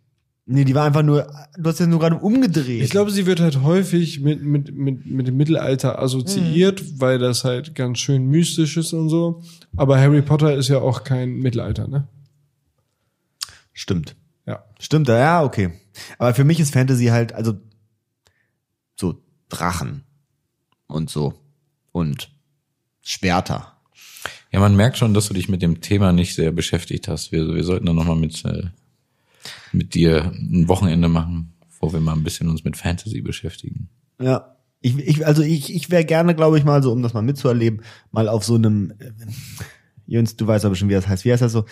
Nee, 0.47 0.63
die 0.63 0.75
war 0.75 0.85
einfach 0.85 1.01
nur, 1.01 1.27
du 1.57 1.67
hast 1.67 1.79
ja 1.79 1.87
nur 1.87 1.99
gerade 1.99 2.17
umgedreht. 2.17 2.83
Ich 2.83 2.91
glaube, 2.91 3.09
sie 3.09 3.25
wird 3.25 3.39
halt 3.39 3.63
häufig 3.63 4.19
mit, 4.19 4.43
mit, 4.43 4.75
mit, 4.75 5.03
mit 5.07 5.25
dem 5.25 5.37
Mittelalter 5.37 5.97
assoziiert, 5.99 6.83
Mhm. 6.83 7.01
weil 7.01 7.17
das 7.17 7.43
halt 7.43 7.73
ganz 7.73 7.97
schön 7.97 8.27
mystisch 8.27 8.77
ist 8.77 8.93
und 8.93 9.09
so. 9.09 9.41
Aber 9.75 9.99
Harry 9.99 10.21
Potter 10.21 10.53
ist 10.55 10.67
ja 10.67 10.77
auch 10.77 11.03
kein 11.03 11.31
Mittelalter, 11.37 11.87
ne? 11.87 12.07
Stimmt. 13.73 14.15
Ja. 14.45 14.63
Stimmt, 14.79 15.07
ja, 15.07 15.43
okay. 15.43 15.71
Aber 16.17 16.33
für 16.33 16.43
mich 16.43 16.59
ist 16.59 16.73
Fantasy 16.73 17.05
halt, 17.07 17.33
also, 17.33 17.53
so 18.95 19.21
Drachen 19.49 20.03
und 20.87 21.09
so. 21.09 21.33
Und 21.91 22.31
Schwerter. 23.01 23.77
Ja, 24.51 24.59
man 24.59 24.75
merkt 24.75 24.97
schon, 24.97 25.13
dass 25.13 25.27
du 25.27 25.33
dich 25.33 25.49
mit 25.49 25.61
dem 25.61 25.81
Thema 25.81 26.11
nicht 26.11 26.35
sehr 26.35 26.51
beschäftigt 26.51 27.07
hast. 27.07 27.31
Wir, 27.31 27.53
wir 27.53 27.63
sollten 27.63 27.85
dann 27.85 27.95
nochmal 27.95 28.15
mit, 28.15 28.43
äh, 28.45 28.63
mit 29.71 29.93
dir 29.93 30.31
ein 30.33 30.67
Wochenende 30.67 31.07
machen, 31.07 31.53
wo 31.79 31.91
wir 31.93 31.99
mal 31.99 32.13
ein 32.13 32.23
bisschen 32.23 32.49
uns 32.49 32.63
mit 32.63 32.77
Fantasy 32.77 33.21
beschäftigen. 33.21 33.89
Ja. 34.19 34.55
Ich, 34.81 34.97
ich, 34.97 35.25
also 35.25 35.41
ich, 35.41 35.73
ich 35.73 35.89
wäre 35.89 36.05
gerne, 36.05 36.35
glaube 36.35 36.59
ich, 36.59 36.63
mal 36.63 36.83
so, 36.83 36.91
um 36.91 37.01
das 37.01 37.13
mal 37.13 37.23
mitzuerleben, 37.23 37.81
mal 38.11 38.29
auf 38.29 38.43
so 38.43 38.55
einem, 38.55 38.91
äh, 38.99 39.11
Jöns, 40.07 40.35
du 40.35 40.45
weißt 40.45 40.65
aber 40.65 40.75
schon, 40.75 40.89
wie 40.89 40.93
das 40.93 41.07
heißt. 41.07 41.25
Wie 41.25 41.31
heißt 41.31 41.41
das 41.41 41.51
so? 41.51 41.65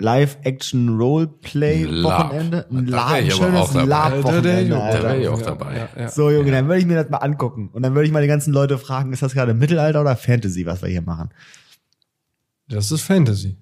Live-Action-Roleplay-Wochenende? 0.00 2.66
Ein 2.70 2.76
Ein 2.78 2.86
Lab. 2.86 3.16
Schönes. 3.30 3.74
Lab-Wochenende, 3.74 4.68
Da 4.70 4.92
Da 4.92 5.02
wär 5.02 5.10
Alter. 5.10 5.18
ich 5.20 5.28
auch 5.28 5.40
Ja, 5.40 5.46
dabei. 5.46 5.76
Ja, 5.76 5.88
ja. 6.02 6.08
So, 6.08 6.30
Junge, 6.30 6.50
dann 6.52 6.66
würde 6.66 6.80
ich 6.80 6.86
mir 6.86 6.94
das 6.96 7.10
mal 7.10 7.18
angucken. 7.18 7.68
Und 7.72 7.82
dann 7.82 7.94
würde 7.94 8.06
ich 8.06 8.12
mal 8.12 8.22
die 8.22 8.28
ganzen 8.28 8.52
Leute 8.52 8.78
fragen, 8.78 9.12
ist 9.12 9.22
das 9.22 9.34
gerade 9.34 9.54
Mittelalter 9.54 10.00
oder 10.00 10.16
Fantasy, 10.16 10.66
was 10.66 10.82
wir 10.82 10.88
hier 10.88 11.02
machen? 11.02 11.30
Das 12.68 12.90
ist 12.90 13.02
Fantasy. 13.02 13.56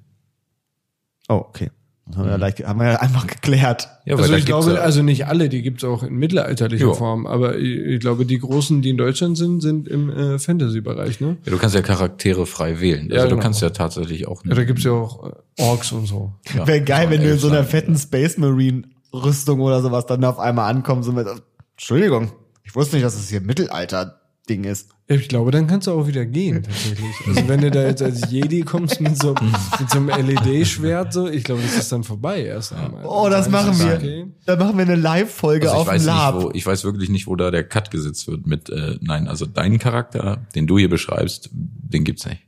Oh, 1.28 1.34
okay. 1.34 1.70
Das 2.08 2.18
haben 2.18 2.24
wir 2.26 2.30
ja, 2.30 2.36
leicht, 2.36 2.64
haben 2.64 2.78
wir 2.78 2.86
ja 2.92 2.96
einfach 3.00 3.26
geklärt. 3.26 3.88
Ja, 4.04 4.14
also 4.16 4.32
ich 4.34 4.46
glaube, 4.46 4.74
ja- 4.74 4.80
also 4.80 5.02
nicht 5.02 5.26
alle, 5.26 5.48
die 5.48 5.62
gibt's 5.62 5.82
auch 5.82 6.04
in 6.04 6.14
mittelalterlicher 6.14 6.84
Jo. 6.84 6.94
Form, 6.94 7.26
aber 7.26 7.56
ich, 7.58 7.78
ich 7.78 8.00
glaube, 8.00 8.24
die 8.26 8.38
großen, 8.38 8.80
die 8.80 8.90
in 8.90 8.96
Deutschland 8.96 9.36
sind, 9.36 9.60
sind 9.60 9.88
im 9.88 10.10
äh, 10.10 10.38
Fantasy-Bereich, 10.38 11.20
ne? 11.20 11.36
Ja, 11.44 11.50
du 11.50 11.58
kannst 11.58 11.74
ja 11.74 11.82
Charaktere 11.82 12.46
frei 12.46 12.80
wählen. 12.80 13.06
Also 13.06 13.14
Ja, 13.16 13.22
du 13.24 13.30
genau. 13.30 13.42
kannst 13.42 13.60
ja 13.60 13.70
tatsächlich 13.70 14.28
auch. 14.28 14.44
Ja, 14.44 14.54
da 14.54 14.62
gibt's 14.64 14.84
ja 14.84 14.92
auch 14.92 15.30
äh, 15.30 15.62
Orks 15.62 15.90
und 15.90 16.06
so. 16.06 16.32
ja, 16.54 16.64
Wäre 16.66 16.82
geil, 16.82 17.10
wenn 17.10 17.22
du 17.22 17.30
in 17.32 17.38
so 17.38 17.48
einer 17.48 17.64
fetten 17.64 17.96
Space 17.96 18.38
Marine 18.38 18.82
Rüstung 19.12 19.60
oder 19.60 19.82
sowas 19.82 20.06
dann 20.06 20.22
auf 20.24 20.38
einmal 20.38 20.70
ankommst 20.72 21.08
und 21.08 21.16
mit, 21.16 21.26
Entschuldigung, 21.72 22.30
ich 22.62 22.74
wusste 22.76 22.96
nicht, 22.96 23.04
dass 23.04 23.16
das 23.16 23.28
hier 23.28 23.40
Mittelalter 23.40 24.20
Ding 24.48 24.62
ist. 24.64 24.90
Ich 25.08 25.28
glaube, 25.28 25.52
dann 25.52 25.68
kannst 25.68 25.86
du 25.86 25.92
auch 25.92 26.08
wieder 26.08 26.26
gehen, 26.26 26.64
tatsächlich. 26.64 27.14
Also 27.28 27.46
wenn 27.46 27.60
du 27.60 27.70
da 27.70 27.84
jetzt 27.86 28.02
als 28.02 28.28
Jedi 28.28 28.62
kommst 28.62 29.00
mit 29.00 29.16
so, 29.16 29.34
mit 29.80 29.88
so 29.88 29.98
einem 29.98 30.08
LED-Schwert, 30.08 31.12
so, 31.12 31.28
ich 31.28 31.44
glaube, 31.44 31.62
das 31.62 31.76
ist 31.78 31.92
dann 31.92 32.02
vorbei 32.02 32.42
erst 32.42 32.72
einmal. 32.72 33.04
Oh, 33.06 33.28
das 33.30 33.44
Dann 33.44 33.52
machen 33.52 33.78
wir. 33.78 33.94
okay. 33.94 34.26
Da 34.46 34.56
machen 34.56 34.76
wir 34.76 34.82
eine 34.84 34.96
Live-Folge 34.96 35.70
Also 35.70 35.76
ich 35.76 35.80
auf 35.82 35.86
dem 35.88 35.94
weiß 35.94 36.04
Lab. 36.06 36.34
nicht, 36.34 36.44
wo, 36.44 36.50
ich 36.54 36.66
weiß 36.66 36.82
wirklich 36.82 37.08
nicht, 37.08 37.28
wo 37.28 37.36
da 37.36 37.52
der 37.52 37.62
Cut 37.62 37.92
gesetzt 37.92 38.26
wird 38.26 38.48
mit, 38.48 38.68
äh, 38.68 38.98
nein, 39.00 39.28
also 39.28 39.46
deinen 39.46 39.78
Charakter, 39.78 40.44
den 40.56 40.66
du 40.66 40.76
hier 40.76 40.90
beschreibst, 40.90 41.50
den 41.52 42.02
gibt's 42.02 42.26
nicht. 42.26 42.42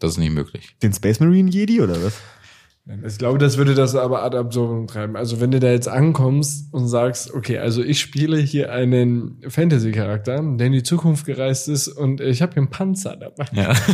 Das 0.00 0.12
ist 0.12 0.18
nicht 0.18 0.32
möglich. 0.32 0.74
Den 0.82 0.94
Space 0.94 1.20
Marine 1.20 1.50
Jedi 1.50 1.82
oder 1.82 2.02
was? 2.02 2.14
Ich 3.06 3.18
glaube, 3.18 3.38
das 3.38 3.58
würde 3.58 3.74
das 3.74 3.94
aber 3.94 4.22
ad 4.22 4.34
absurdum 4.36 4.86
treiben. 4.86 5.14
Also 5.14 5.40
wenn 5.40 5.50
du 5.50 5.60
da 5.60 5.70
jetzt 5.70 5.88
ankommst 5.88 6.72
und 6.72 6.88
sagst, 6.88 7.34
okay, 7.34 7.58
also 7.58 7.82
ich 7.82 8.00
spiele 8.00 8.38
hier 8.38 8.72
einen 8.72 9.42
Fantasy-Charakter, 9.46 10.42
der 10.56 10.66
in 10.66 10.72
die 10.72 10.82
Zukunft 10.82 11.26
gereist 11.26 11.68
ist 11.68 11.88
und 11.88 12.22
ich 12.22 12.40
habe 12.40 12.54
hier 12.54 12.62
einen 12.62 12.70
Panzer 12.70 13.16
dabei. 13.16 13.44
Ja. 13.52 13.74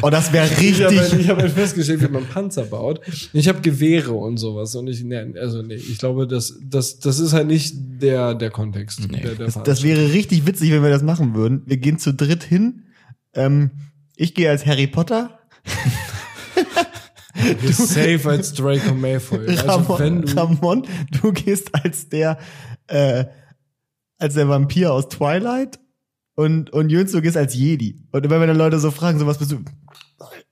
Oh, 0.00 0.08
das 0.08 0.32
wäre 0.32 0.46
Ich 0.62 0.82
habe 0.82 0.94
richtig. 0.98 1.20
ich 1.20 1.28
hab 1.28 1.38
halt 1.38 1.52
festgestellt, 1.52 2.00
wie 2.00 2.08
man 2.08 2.24
Panzer 2.24 2.64
baut. 2.64 3.00
Ich 3.34 3.48
habe 3.48 3.60
Gewehre 3.60 4.12
und 4.12 4.38
sowas. 4.38 4.74
Und 4.76 4.86
ich, 4.88 5.04
nee, 5.04 5.38
also 5.38 5.60
nee, 5.60 5.74
ich 5.74 5.98
glaube, 5.98 6.26
das, 6.26 6.58
das, 6.62 7.00
das 7.00 7.18
ist 7.18 7.34
halt 7.34 7.48
nicht 7.48 7.74
der, 7.76 8.34
der 8.34 8.50
Kontext. 8.50 9.00
Nee. 9.10 9.20
Der, 9.20 9.34
der 9.34 9.46
Das, 9.46 9.62
das 9.62 9.82
wäre 9.82 10.12
richtig 10.12 10.46
witzig, 10.46 10.70
wenn 10.70 10.82
wir 10.82 10.88
das 10.90 11.02
machen 11.02 11.34
würden. 11.34 11.62
Wir 11.66 11.76
gehen 11.76 11.98
zu 11.98 12.14
dritt 12.14 12.44
hin. 12.44 12.84
Ähm, 13.34 13.72
ich 14.16 14.34
gehe 14.34 14.48
als 14.48 14.64
Harry 14.64 14.86
Potter. 14.86 15.38
Du 17.60 17.72
safe 17.72 18.28
als 18.28 18.52
Draco 18.54 18.94
Malfoy. 18.94 19.48
Also 19.48 19.66
Ramon, 19.66 19.98
wenn 19.98 20.22
du, 20.22 20.36
Ramon, 20.36 20.86
du 21.20 21.32
gehst 21.32 21.74
als 21.74 22.08
der, 22.08 22.38
äh, 22.86 23.24
als 24.18 24.34
der 24.34 24.48
Vampir 24.48 24.92
aus 24.92 25.08
Twilight. 25.08 25.80
Und, 26.36 26.70
und 26.70 26.90
Jöns, 26.90 27.12
du 27.12 27.22
gehst 27.22 27.36
als 27.36 27.54
Jedi. 27.54 28.06
Und 28.12 28.24
immer 28.24 28.40
wenn 28.40 28.48
dann 28.48 28.56
Leute 28.56 28.78
so 28.78 28.90
fragen, 28.90 29.18
so 29.18 29.26
was 29.26 29.38
bist 29.38 29.52
du? 29.52 29.60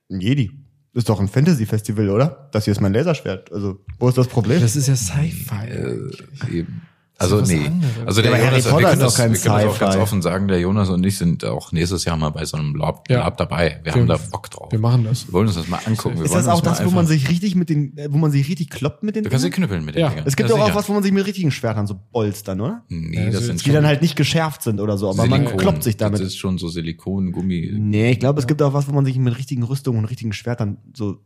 Ein 0.09 0.19
Jedi. 0.21 0.51
Das 0.93 1.01
ist 1.01 1.09
doch 1.09 1.19
ein 1.19 1.27
Fantasy-Festival, 1.27 2.09
oder? 2.09 2.49
Das 2.51 2.65
hier 2.65 2.71
ist 2.71 2.79
mein 2.79 2.93
Laserschwert. 2.93 3.51
Also, 3.51 3.79
wo 3.97 4.07
ist 4.09 4.17
das 4.17 4.27
Problem? 4.27 4.61
das 4.61 4.75
ist 4.75 4.87
ja 4.87 4.95
Sci-Fi. 4.95 5.67
Äh, 5.67 6.57
eben. 6.57 6.83
Also 7.19 7.39
nee. 7.41 7.67
anderes. 7.67 7.91
Also 8.07 8.21
der 8.23 8.31
Ja, 8.31 8.37
aber 8.37 8.45
Harry 8.47 8.59
Jonas, 8.59 8.67
Potter 8.71 8.81
wir 8.81 8.89
ist 8.89 8.91
können, 8.91 8.99
das, 9.01 9.15
kein 9.15 9.31
wir 9.33 9.39
können 9.39 9.65
das 9.67 9.75
auch 9.75 9.79
ganz 9.79 9.95
offen 9.97 10.21
sagen, 10.23 10.47
der 10.47 10.59
Jonas 10.59 10.89
und 10.89 11.05
ich 11.05 11.17
sind 11.17 11.45
auch 11.45 11.71
nächstes 11.71 12.05
Jahr 12.05 12.17
mal 12.17 12.31
bei 12.31 12.43
so 12.43 12.57
einem 12.57 12.75
Lab, 12.75 13.09
Ja. 13.09 13.19
Lab 13.19 13.37
dabei. 13.37 13.79
Wir 13.83 13.93
Wir- 13.93 14.01
haben 14.01 14.07
da 14.07 14.17
Bock 14.31 14.49
drauf. 14.49 14.71
Wir 14.71 14.79
machen 14.79 15.03
das. 15.05 15.27
Wir 15.27 15.33
wollen 15.33 15.47
uns 15.47 15.55
das 15.55 15.67
mal 15.67 15.79
angucken. 15.85 16.17
Wir 16.17 16.25
ist 16.25 16.33
das 16.33 16.47
auch 16.47 16.59
das, 16.61 16.83
wo 16.83 16.89
man 16.89 17.05
sich 17.05 17.29
richtig 17.29 17.55
mit 17.55 17.69
den, 17.69 17.95
äh, 17.97 18.07
wo 18.11 18.17
man 18.17 18.31
sich 18.31 18.49
richtig 18.49 18.71
kloppt 18.71 19.03
mit 19.03 19.15
den 19.15 19.23
Du 19.23 19.29
kannst 19.29 19.43
sie 19.45 19.51
knüppeln 19.51 19.85
mit 19.85 19.95
den 19.95 20.01
Ja. 20.01 20.09
Dingern. 20.09 20.25
Es 20.27 20.35
gibt 20.35 20.49
Ja, 20.49 20.57
doch 20.57 20.63
auch 20.63 20.75
was, 20.75 20.89
wo 20.89 20.93
man 20.93 21.03
sich 21.03 21.11
mit 21.11 21.25
richtigen 21.25 21.51
Schwertern 21.51 21.85
so 21.87 21.95
bolzt 22.11 22.47
dann, 22.47 22.59
oder? 22.59 22.83
Nee, 22.89 23.27
das 23.27 23.35
so 23.35 23.41
sind 23.41 23.59
Die 23.61 23.65
schon 23.65 23.73
dann 23.75 23.85
halt 23.85 24.01
nicht 24.01 24.15
geschärft 24.15 24.63
sind 24.63 24.79
oder 24.81 24.97
so, 24.97 25.09
aber 25.09 25.25
man 25.27 25.41
Silikon. 25.41 25.57
kloppt 25.59 25.83
sich 25.83 25.95
damit. 25.97 26.19
Das 26.19 26.27
ist 26.27 26.37
schon 26.37 26.57
so 26.57 26.67
Silikon, 26.67 27.31
Gummi. 27.31 27.71
Nee, 27.77 28.11
ich 28.11 28.19
glaube, 28.19 28.39
es 28.39 28.47
gibt 28.47 28.61
auch 28.63 28.73
was, 28.73 28.87
wo 28.87 28.91
man 28.91 29.05
sich 29.05 29.17
mit 29.17 29.37
richtigen 29.37 29.63
Rüstungen 29.63 29.99
und 29.99 30.05
richtigen 30.05 30.33
Schwertern 30.33 30.77
so. 30.93 31.19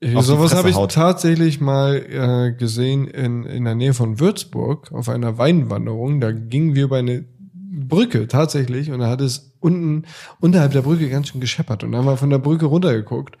Äh, 0.00 0.20
Sowas 0.22 0.54
habe 0.54 0.70
ich 0.70 0.76
haut. 0.76 0.92
tatsächlich 0.92 1.60
mal 1.60 1.96
äh, 1.96 2.52
gesehen 2.52 3.08
in, 3.08 3.44
in 3.44 3.64
der 3.64 3.74
Nähe 3.74 3.94
von 3.94 4.20
Würzburg 4.20 4.92
auf 4.92 5.08
einer 5.08 5.38
Weinwanderung. 5.38 6.20
Da 6.20 6.32
gingen 6.32 6.74
wir 6.74 6.84
über 6.84 6.98
eine 6.98 7.24
Brücke 7.70 8.28
tatsächlich 8.28 8.90
und 8.90 9.00
da 9.00 9.08
hat 9.08 9.20
es 9.20 9.56
unten 9.60 10.04
unterhalb 10.40 10.72
der 10.72 10.82
Brücke 10.82 11.08
ganz 11.08 11.28
schön 11.28 11.40
gescheppert 11.40 11.84
und 11.84 11.92
dann 11.92 12.00
haben 12.00 12.06
wir 12.06 12.16
von 12.16 12.30
der 12.30 12.38
Brücke 12.38 12.66
runtergeguckt 12.66 13.36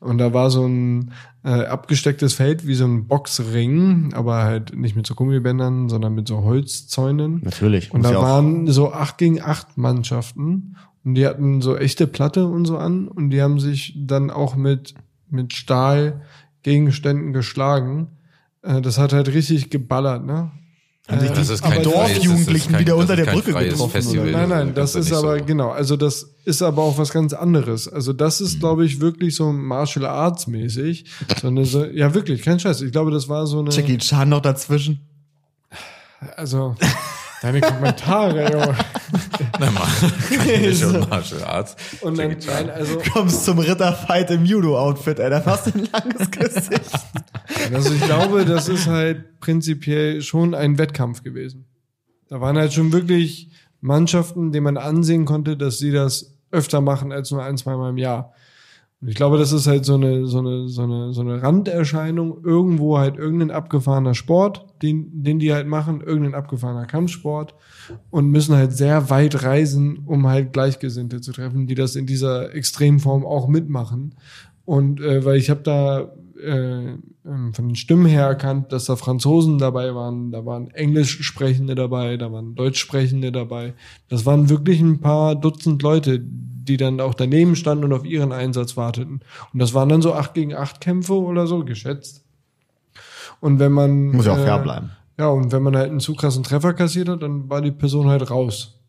und 0.00 0.18
da 0.18 0.34
war 0.34 0.50
so 0.50 0.66
ein 0.66 1.12
äh, 1.44 1.64
abgestecktes 1.64 2.34
Feld 2.34 2.66
wie 2.66 2.74
so 2.74 2.84
ein 2.84 3.06
Boxring, 3.06 4.12
aber 4.14 4.44
halt 4.44 4.76
nicht 4.76 4.96
mit 4.96 5.06
so 5.06 5.14
Gummibändern, 5.14 5.88
sondern 5.88 6.14
mit 6.14 6.28
so 6.28 6.42
Holzzäunen. 6.42 7.40
Natürlich. 7.42 7.92
Und 7.92 8.04
da 8.04 8.14
waren 8.14 8.66
so 8.66 8.92
acht 8.92 9.18
gegen 9.18 9.40
acht 9.40 9.76
Mannschaften 9.78 10.76
und 11.04 11.14
die 11.14 11.26
hatten 11.26 11.60
so 11.62 11.76
echte 11.76 12.06
Platte 12.06 12.46
und 12.46 12.64
so 12.66 12.76
an 12.78 13.08
und 13.08 13.30
die 13.30 13.42
haben 13.42 13.60
sich 13.60 13.94
dann 13.96 14.30
auch 14.30 14.56
mit, 14.56 14.94
mit 15.34 15.52
Stahlgegenständen 15.52 17.32
geschlagen. 17.32 18.08
Äh, 18.62 18.80
Das 18.80 18.96
hat 18.98 19.12
halt 19.12 19.28
richtig 19.28 19.68
geballert, 19.70 20.24
ne? 20.24 20.50
Äh, 21.06 21.18
die 21.18 21.26
Das 21.28 21.50
ist 21.50 21.62
kein 21.62 21.82
Dorfjugendlichen 21.82 22.72
kein- 22.72 22.80
wieder 22.80 22.96
unter 22.96 23.14
der 23.14 23.26
Brücke 23.26 23.52
getroffen. 23.52 23.90
Festival. 23.90 24.28
oder? 24.30 24.38
Nein, 24.38 24.48
nein, 24.48 24.74
Das 24.74 24.92
das 24.92 25.06
ist 25.06 25.12
aber, 25.12 25.38
so. 25.38 25.44
genau, 25.44 25.68
also 25.70 25.96
das 25.98 26.30
ist 26.46 26.62
aber 26.62 26.82
auch 26.82 26.96
was 26.96 27.10
ganz 27.12 27.34
anderes. 27.34 27.86
Also 27.88 28.14
das 28.14 28.40
Mhm. 28.40 28.46
ist, 28.46 28.60
glaube 28.60 28.86
ich, 28.86 29.00
wirklich 29.00 29.34
so 29.36 29.52
Martial 29.52 30.06
Arts 30.06 30.46
mäßig. 30.46 31.04
So 31.42 31.48
eine, 31.48 31.66
so, 31.66 31.84
ja, 31.84 32.14
wirklich, 32.14 32.40
kein 32.42 32.58
Scheiß. 32.58 32.80
Ich 32.80 32.92
glaube, 32.92 33.10
das 33.10 33.28
war 33.28 33.46
so 33.46 33.58
eine. 33.60 33.68
Jackie 33.70 33.98
Chan 33.98 34.30
noch 34.30 34.40
dazwischen. 34.40 35.00
Also, 36.36 36.74
deine 37.44 37.60
Kommentare, 37.60 38.44
Junge. 38.52 38.74
Nein, 39.60 39.74
mal. 39.74 40.74
Schon 40.74 41.08
Martial 41.08 41.44
Arts. 41.44 41.76
Und 42.00 42.18
dann, 42.18 42.36
nein, 42.46 42.70
also, 42.70 42.98
Kommst 43.12 43.44
zum 43.44 43.58
Ritterfight 43.58 44.30
im 44.30 44.44
Judo-Outfit, 44.44 45.18
ey. 45.18 45.30
Da 45.30 45.44
hast 45.44 45.66
du 45.66 45.78
ein 45.78 45.88
langes 45.92 46.30
Gesicht. 46.30 46.90
Also 47.72 47.92
ich 47.92 48.00
glaube, 48.02 48.44
das 48.44 48.68
ist 48.68 48.86
halt 48.86 49.40
prinzipiell 49.40 50.22
schon 50.22 50.54
ein 50.54 50.78
Wettkampf 50.78 51.22
gewesen. 51.22 51.66
Da 52.28 52.40
waren 52.40 52.56
halt 52.56 52.72
schon 52.72 52.92
wirklich 52.92 53.50
Mannschaften, 53.80 54.50
denen 54.50 54.64
man 54.64 54.76
ansehen 54.78 55.26
konnte, 55.26 55.56
dass 55.56 55.78
sie 55.78 55.92
das 55.92 56.38
öfter 56.50 56.80
machen 56.80 57.12
als 57.12 57.30
nur 57.30 57.42
ein, 57.42 57.58
zweimal 57.58 57.90
im 57.90 57.98
Jahr. 57.98 58.32
Und 59.04 59.10
ich 59.10 59.16
glaube, 59.16 59.36
das 59.36 59.52
ist 59.52 59.66
halt 59.66 59.84
so 59.84 59.96
eine, 59.96 60.26
so 60.26 60.38
eine, 60.38 60.66
so 60.66 60.80
eine, 60.80 61.12
so 61.12 61.20
eine 61.20 61.42
Randerscheinung. 61.42 62.42
Irgendwo 62.42 62.96
halt 62.96 63.18
irgendein 63.18 63.50
abgefahrener 63.50 64.14
Sport, 64.14 64.64
den, 64.80 65.22
den 65.22 65.38
die 65.38 65.52
halt 65.52 65.66
machen, 65.66 66.00
irgendein 66.00 66.34
abgefahrener 66.34 66.86
Kampfsport 66.86 67.54
und 68.08 68.30
müssen 68.30 68.56
halt 68.56 68.72
sehr 68.72 69.10
weit 69.10 69.42
reisen, 69.42 69.98
um 70.06 70.26
halt 70.26 70.54
Gleichgesinnte 70.54 71.20
zu 71.20 71.32
treffen, 71.32 71.66
die 71.66 71.74
das 71.74 71.96
in 71.96 72.06
dieser 72.06 72.54
Extremform 72.54 73.26
auch 73.26 73.46
mitmachen. 73.46 74.14
Und 74.64 75.02
äh, 75.02 75.22
weil 75.22 75.36
ich 75.36 75.50
habe 75.50 75.60
da 75.60 76.10
äh, 76.44 76.98
ähm, 77.26 77.54
von 77.54 77.68
den 77.68 77.76
Stimmen 77.76 78.06
her 78.06 78.26
erkannt, 78.26 78.72
dass 78.72 78.84
da 78.84 78.96
Franzosen 78.96 79.58
dabei 79.58 79.94
waren, 79.94 80.30
da 80.30 80.44
waren 80.44 80.70
Englischsprechende 80.70 81.74
dabei, 81.74 82.16
da 82.16 82.32
waren 82.32 82.54
Deutschsprechende 82.54 83.32
dabei. 83.32 83.74
Das 84.08 84.26
waren 84.26 84.48
wirklich 84.48 84.80
ein 84.80 85.00
paar 85.00 85.34
Dutzend 85.34 85.82
Leute, 85.82 86.20
die 86.20 86.76
dann 86.76 87.00
auch 87.00 87.14
daneben 87.14 87.56
standen 87.56 87.84
und 87.84 87.92
auf 87.92 88.04
ihren 88.04 88.32
Einsatz 88.32 88.76
warteten. 88.76 89.20
Und 89.52 89.58
das 89.60 89.74
waren 89.74 89.88
dann 89.88 90.02
so 90.02 90.14
acht 90.14 90.34
gegen 90.34 90.54
acht 90.54 90.80
Kämpfe 90.80 91.14
oder 91.14 91.46
so, 91.46 91.64
geschätzt. 91.64 92.24
Und 93.40 93.58
wenn 93.58 93.72
man 93.72 94.12
Muss 94.12 94.26
ja 94.26 94.32
auch 94.32 94.38
äh, 94.38 94.44
fair 94.44 94.58
bleiben. 94.58 94.90
Ja, 95.18 95.28
und 95.28 95.52
wenn 95.52 95.62
man 95.62 95.76
halt 95.76 95.90
einen 95.90 96.00
zu 96.00 96.14
krassen 96.14 96.42
Treffer 96.42 96.74
kassiert 96.74 97.08
hat, 97.08 97.22
dann 97.22 97.48
war 97.48 97.62
die 97.62 97.70
Person 97.70 98.08
halt 98.08 98.30
raus. 98.30 98.80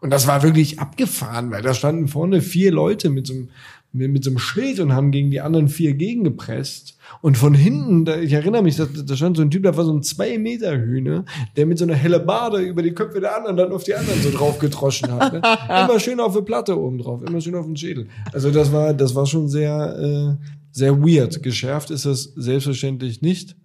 Und 0.00 0.10
das 0.10 0.26
war 0.26 0.42
wirklich 0.42 0.80
abgefahren, 0.80 1.50
weil 1.50 1.62
da 1.62 1.74
standen 1.74 2.08
vorne 2.08 2.40
vier 2.40 2.72
Leute 2.72 3.10
mit 3.10 3.26
so 3.26 3.34
einem, 3.34 3.50
mit, 3.92 4.10
mit 4.10 4.24
so 4.24 4.30
einem 4.30 4.38
Schild 4.38 4.80
und 4.80 4.92
haben 4.92 5.10
gegen 5.10 5.30
die 5.30 5.40
anderen 5.40 5.68
vier 5.68 5.94
gegengepresst. 5.94 6.96
Und 7.22 7.36
von 7.36 7.54
hinten, 7.54 8.04
da, 8.04 8.18
ich 8.18 8.32
erinnere 8.32 8.62
mich, 8.62 8.76
da, 8.76 8.86
da 8.86 9.16
stand 9.16 9.36
so 9.36 9.42
ein 9.42 9.50
Typ, 9.50 9.64
da 9.64 9.76
war 9.76 9.84
so 9.84 9.92
ein 9.92 10.02
zwei 10.02 10.38
Meter 10.38 10.76
Hühne, 10.76 11.24
der 11.56 11.66
mit 11.66 11.78
so 11.78 11.84
einer 11.84 11.94
helle 11.94 12.20
Bade 12.20 12.58
über 12.58 12.82
die 12.82 12.92
Köpfe 12.92 13.20
der 13.20 13.36
anderen 13.36 13.56
dann 13.56 13.72
auf 13.72 13.84
die 13.84 13.94
anderen 13.94 14.20
so 14.22 14.30
drauf 14.30 14.58
gedroschen 14.58 15.12
hat. 15.12 15.32
Ne? 15.32 15.40
Immer 15.84 15.98
schön 15.98 16.20
auf 16.20 16.36
die 16.36 16.42
Platte 16.42 16.78
oben 16.78 16.98
drauf, 16.98 17.22
immer 17.26 17.40
schön 17.40 17.54
auf 17.54 17.66
den 17.66 17.76
Schädel. 17.76 18.08
Also 18.32 18.50
das 18.50 18.72
war, 18.72 18.94
das 18.94 19.14
war 19.14 19.26
schon 19.26 19.48
sehr, 19.48 20.38
äh, 20.40 20.46
sehr 20.70 21.00
weird. 21.00 21.42
Geschärft 21.42 21.90
ist 21.90 22.06
das 22.06 22.32
selbstverständlich 22.36 23.22
nicht. 23.22 23.56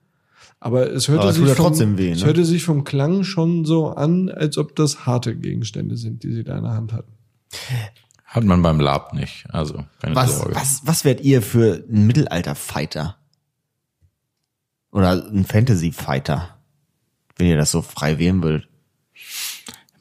Aber 0.59 0.91
es 0.91 1.07
hörte, 1.07 1.21
Aber 1.21 1.29
es 1.29 1.35
sich, 1.35 1.47
vom, 1.49 1.55
trotzdem 1.55 1.97
weh, 1.97 2.11
es 2.11 2.21
ne? 2.21 2.27
hörte 2.27 2.45
sich 2.45 2.63
vom 2.63 2.83
Klang 2.83 3.23
schon 3.23 3.65
so 3.65 3.89
an, 3.89 4.29
als 4.29 4.57
ob 4.57 4.75
das 4.75 5.05
harte 5.05 5.35
Gegenstände 5.35 5.97
sind, 5.97 6.23
die 6.23 6.31
sie 6.31 6.43
da 6.43 6.57
in 6.57 6.63
der 6.63 6.73
Hand 6.73 6.93
hatten. 6.93 7.11
Hat 8.35 8.43
man 8.43 8.61
beim 8.61 8.81
Lab 8.81 9.13
nicht. 9.13 9.45
Also 9.49 9.85
keine 10.01 10.13
Was, 10.13 10.39
Sorge. 10.39 10.55
was, 10.55 10.81
was 10.83 11.05
wärt 11.05 11.21
ihr 11.21 11.41
für 11.41 11.85
ein 11.89 12.05
Mittelalter-Fighter? 12.05 13.15
Oder 14.91 15.13
ein 15.31 15.45
Fantasy-Fighter? 15.45 16.57
Wenn 17.37 17.47
ihr 17.47 17.55
das 17.55 17.71
so 17.71 17.81
frei 17.81 18.19
wählen 18.19 18.43
würdet. 18.43 18.67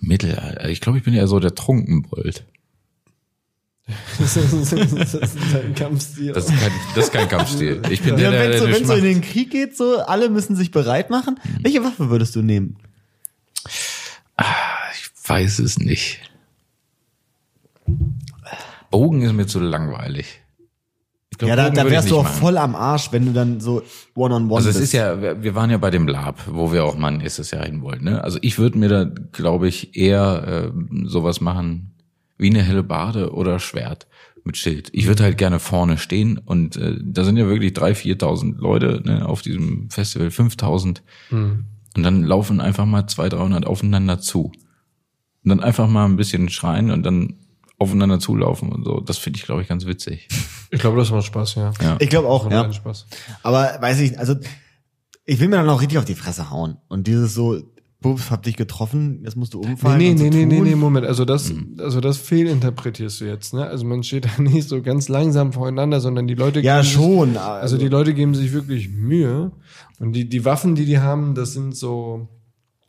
Mittelalter. 0.00 0.68
Ich 0.68 0.80
glaube, 0.80 0.98
ich 0.98 1.04
bin 1.04 1.14
eher 1.14 1.28
so 1.28 1.38
der 1.38 1.54
Trunkenbold. 1.54 2.44
Das 4.18 4.36
ist, 4.36 4.52
das 4.72 5.14
ist 5.14 5.54
ein 5.54 5.74
Kampfstil. 5.76 6.32
Das 6.32 6.46
ist 6.48 6.58
kein, 6.58 6.72
das 6.96 7.04
ist 7.04 7.12
kein 7.12 7.28
Kampfstil. 7.28 7.82
Ich 7.90 8.02
bin 8.02 8.18
Ja, 8.18 8.32
der, 8.32 8.48
der, 8.48 8.60
der 8.60 8.74
wenn 8.74 8.84
so 8.84 8.94
in 8.94 9.04
den 9.04 9.20
Krieg 9.20 9.50
geht, 9.52 9.76
so, 9.76 9.98
alle 10.00 10.28
müssen 10.28 10.56
sich 10.56 10.72
bereit 10.72 11.08
machen. 11.08 11.38
Welche 11.60 11.84
Waffe 11.84 12.10
würdest 12.10 12.34
du 12.34 12.42
nehmen? 12.42 12.78
Ich 14.94 15.28
weiß 15.28 15.60
es 15.60 15.78
nicht. 15.78 16.20
Bogen 18.90 19.22
ist 19.22 19.32
mir 19.32 19.46
zu 19.46 19.60
langweilig. 19.60 20.40
Ich 21.30 21.38
glaub, 21.38 21.48
Ja, 21.48 21.56
da, 21.56 21.70
da 21.70 21.90
wärst 21.90 22.10
du 22.10 22.18
auch 22.18 22.22
machen. 22.24 22.38
voll 22.38 22.58
am 22.58 22.76
Arsch, 22.76 23.10
wenn 23.10 23.26
du 23.26 23.32
dann 23.32 23.60
so 23.60 23.82
one-on-one 24.14 24.54
Also 24.56 24.68
es 24.68 24.76
bist. 24.76 24.86
ist 24.86 24.92
ja, 24.92 25.42
wir 25.42 25.54
waren 25.56 25.70
ja 25.70 25.78
bei 25.78 25.90
dem 25.90 26.06
Lab, 26.06 26.38
wo 26.48 26.72
wir 26.72 26.84
auch 26.84 26.96
mal 26.96 27.10
nächstes 27.10 27.50
Jahr 27.50 27.64
hin 27.64 27.82
wollten. 27.82 28.04
Ne? 28.04 28.22
Also 28.22 28.38
ich 28.42 28.58
würde 28.58 28.78
mir 28.78 28.88
da, 28.88 29.04
glaube 29.32 29.66
ich, 29.66 29.96
eher 29.96 30.72
äh, 30.72 31.06
sowas 31.08 31.40
machen 31.40 31.94
wie 32.38 32.50
eine 32.50 32.62
helle 32.62 32.82
Bade 32.84 33.32
oder 33.32 33.58
Schwert 33.58 34.06
mit 34.44 34.56
Schild. 34.56 34.90
Ich 34.92 35.06
würde 35.06 35.22
halt 35.24 35.38
gerne 35.38 35.58
vorne 35.58 35.98
stehen 35.98 36.38
und 36.38 36.76
äh, 36.76 36.98
da 37.02 37.24
sind 37.24 37.36
ja 37.36 37.46
wirklich 37.48 37.72
drei, 37.72 37.94
viertausend 37.94 38.58
Leute 38.60 39.00
ne, 39.04 39.26
auf 39.26 39.42
diesem 39.42 39.88
Festival, 39.90 40.30
5000 40.30 41.02
Hm. 41.30 41.64
und 41.96 42.02
dann 42.02 42.22
laufen 42.22 42.60
einfach 42.60 42.84
mal 42.86 43.06
zwei, 43.06 43.28
dreihundert 43.28 43.66
aufeinander 43.66 44.20
zu 44.20 44.52
und 45.42 45.48
dann 45.48 45.60
einfach 45.60 45.88
mal 45.88 46.04
ein 46.04 46.16
bisschen 46.16 46.48
schreien 46.50 46.90
und 46.90 47.02
dann 47.04 47.34
aufeinander 47.78 48.18
zulaufen 48.20 48.70
und 48.72 48.84
so. 48.84 49.00
Das 49.00 49.18
finde 49.18 49.38
ich, 49.38 49.44
glaube 49.44 49.62
ich, 49.62 49.68
ganz 49.68 49.84
witzig. 49.86 50.28
ich 50.70 50.80
glaube, 50.80 50.96
das 50.98 51.10
macht 51.10 51.24
Spaß, 51.24 51.56
ja. 51.56 51.72
Ja. 51.82 51.96
ich 52.00 52.08
glaube 52.08 52.28
auch, 52.28 52.44
Macht 52.44 52.52
ja. 52.52 52.72
Spaß. 52.72 53.06
Aber 53.42 53.76
weiß 53.80 54.00
ich, 54.00 54.18
also 54.18 54.34
ich 55.24 55.40
will 55.40 55.48
mir 55.48 55.56
dann 55.56 55.68
auch 55.68 55.80
richtig 55.80 55.98
auf 55.98 56.04
die 56.04 56.14
Fresse 56.14 56.50
hauen. 56.50 56.76
Und 56.88 57.06
dieses 57.06 57.34
so, 57.34 57.60
Bubs, 58.00 58.30
hab 58.30 58.42
dich 58.42 58.56
getroffen, 58.56 59.22
jetzt 59.24 59.34
musst 59.34 59.54
du 59.54 59.60
umfallen. 59.60 59.96
Nee, 59.96 60.10
und 60.10 60.18
so 60.18 60.24
nee, 60.24 60.30
nee, 60.30 60.44
nee, 60.44 60.60
nee, 60.60 60.74
Moment. 60.74 61.06
Also 61.06 61.24
das, 61.24 61.50
also 61.78 62.02
das 62.02 62.18
fehlinterpretierst 62.18 63.22
du 63.22 63.24
jetzt, 63.24 63.54
ne? 63.54 63.64
Also 63.66 63.86
man 63.86 64.02
steht 64.02 64.26
da 64.36 64.42
nicht 64.42 64.68
so 64.68 64.82
ganz 64.82 65.08
langsam 65.08 65.54
voreinander, 65.54 66.00
sondern 66.00 66.26
die 66.26 66.34
Leute 66.34 66.60
Ja, 66.60 66.76
geben 66.76 66.84
sich- 66.84 66.92
schon. 66.94 67.36
Also 67.38 67.78
die 67.78 67.88
Leute 67.88 68.12
geben 68.12 68.34
sich 68.34 68.52
wirklich 68.52 68.90
Mühe. 68.90 69.52
Und 70.00 70.12
die, 70.12 70.28
die 70.28 70.44
Waffen, 70.44 70.74
die 70.74 70.84
die 70.84 70.98
haben, 70.98 71.34
das 71.34 71.54
sind 71.54 71.74
so, 71.74 72.28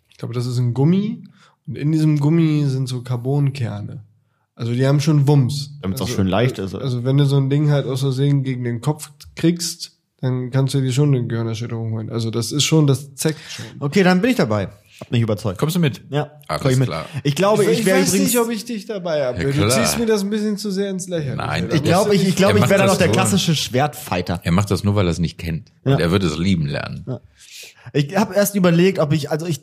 ich 0.10 0.18
glaube, 0.18 0.34
das 0.34 0.46
ist 0.46 0.58
ein 0.58 0.74
Gummi. 0.74 1.24
Und 1.66 1.78
in 1.78 1.94
diesem 1.94 2.20
Gummi 2.20 2.66
sind 2.68 2.88
so 2.88 3.02
Carbonkerne. 3.02 4.04
Also 4.56 4.74
die 4.74 4.88
haben 4.88 5.01
schon 5.01 5.28
Wumms. 5.28 5.72
Damit's 5.82 6.01
also, 6.01 6.12
auch 6.14 6.16
schön 6.16 6.28
leicht 6.28 6.60
ist. 6.60 6.74
Also 6.76 7.03
wenn 7.03 7.18
du 7.18 7.26
so 7.26 7.38
ein 7.38 7.49
Ding 7.49 7.70
halt 7.70 7.86
aus 7.86 7.99
Versehen 8.01 8.43
gegen 8.43 8.64
den 8.64 8.80
Kopf 8.82 9.12
kriegst, 9.36 9.97
dann 10.22 10.49
kannst 10.49 10.74
du 10.74 10.82
dir 10.82 10.93
schon 10.93 11.14
eine 11.14 11.28
Gehirnerschütterung 11.28 11.91
holen. 11.91 12.10
Also 12.10 12.32
das 12.32 12.51
ist 12.53 12.64
schon, 12.64 12.88
das 12.88 13.16
zeckt 13.16 13.39
schon. 13.49 13.66
Okay, 13.80 14.01
dann 14.03 14.22
bin 14.22 14.32
ich 14.32 14.38
dabei. 14.38 14.70
Hab 15.01 15.12
mich 15.12 15.22
überzeugt. 15.22 15.60
Kommst 15.60 15.76
du 15.76 15.82
mit? 15.82 16.03
Ja, 16.10 16.32
Alles 16.47 16.62
komm 16.62 16.72
ich 16.72 16.78
mit. 16.78 16.88
klar. 16.88 17.06
Ich 17.24 17.36
glaube, 17.36 17.66
ich, 17.66 17.86
wäre 17.86 17.99
weiß 17.99 18.08
übrigens. 18.08 18.28
nicht, 18.32 18.39
ob 18.39 18.49
ich 18.49 18.64
dich 18.64 18.86
dabei 18.86 19.26
habe. 19.26 19.43
Ja, 19.43 19.51
du 19.51 19.70
ziehst 19.70 19.99
mir 19.99 20.06
das 20.06 20.24
ein 20.24 20.30
bisschen 20.30 20.58
zu 20.58 20.72
sehr 20.72 20.89
ins 20.89 21.10
Lächeln. 21.10 21.36
Nein, 21.36 21.70
ich 21.74 21.84
glaube, 21.84 22.16
ich, 22.16 22.26
ich, 22.26 22.38
glaube, 22.38 22.60
Er 22.60 22.64
ich 22.64 22.70
wäre 22.70 22.80
dann 22.80 22.88
noch 22.88 22.97
der 22.97 23.08
nur. 23.08 23.14
klassische 23.14 23.56
Schwertfighter. 23.58 24.39
Er 24.43 24.53
macht 24.53 24.72
das 24.72 24.86
nur, 24.86 24.95
weil 24.95 25.06
er 25.06 25.12
es 25.12 25.20
nicht 25.20 25.38
kennt. 25.38 25.74
Ja. 25.84 25.95
Und 25.95 25.99
er 25.99 26.12
wird 26.12 26.24
es 26.24 26.38
lieben 26.38 26.66
lernen. 26.66 27.06
Ich 27.91 28.16
habe 28.16 28.36
erst 28.36 28.56
überlegt, 28.56 28.99
ob 28.99 29.12
ich, 29.12 29.30
also 29.30 29.45
ich, 29.47 29.60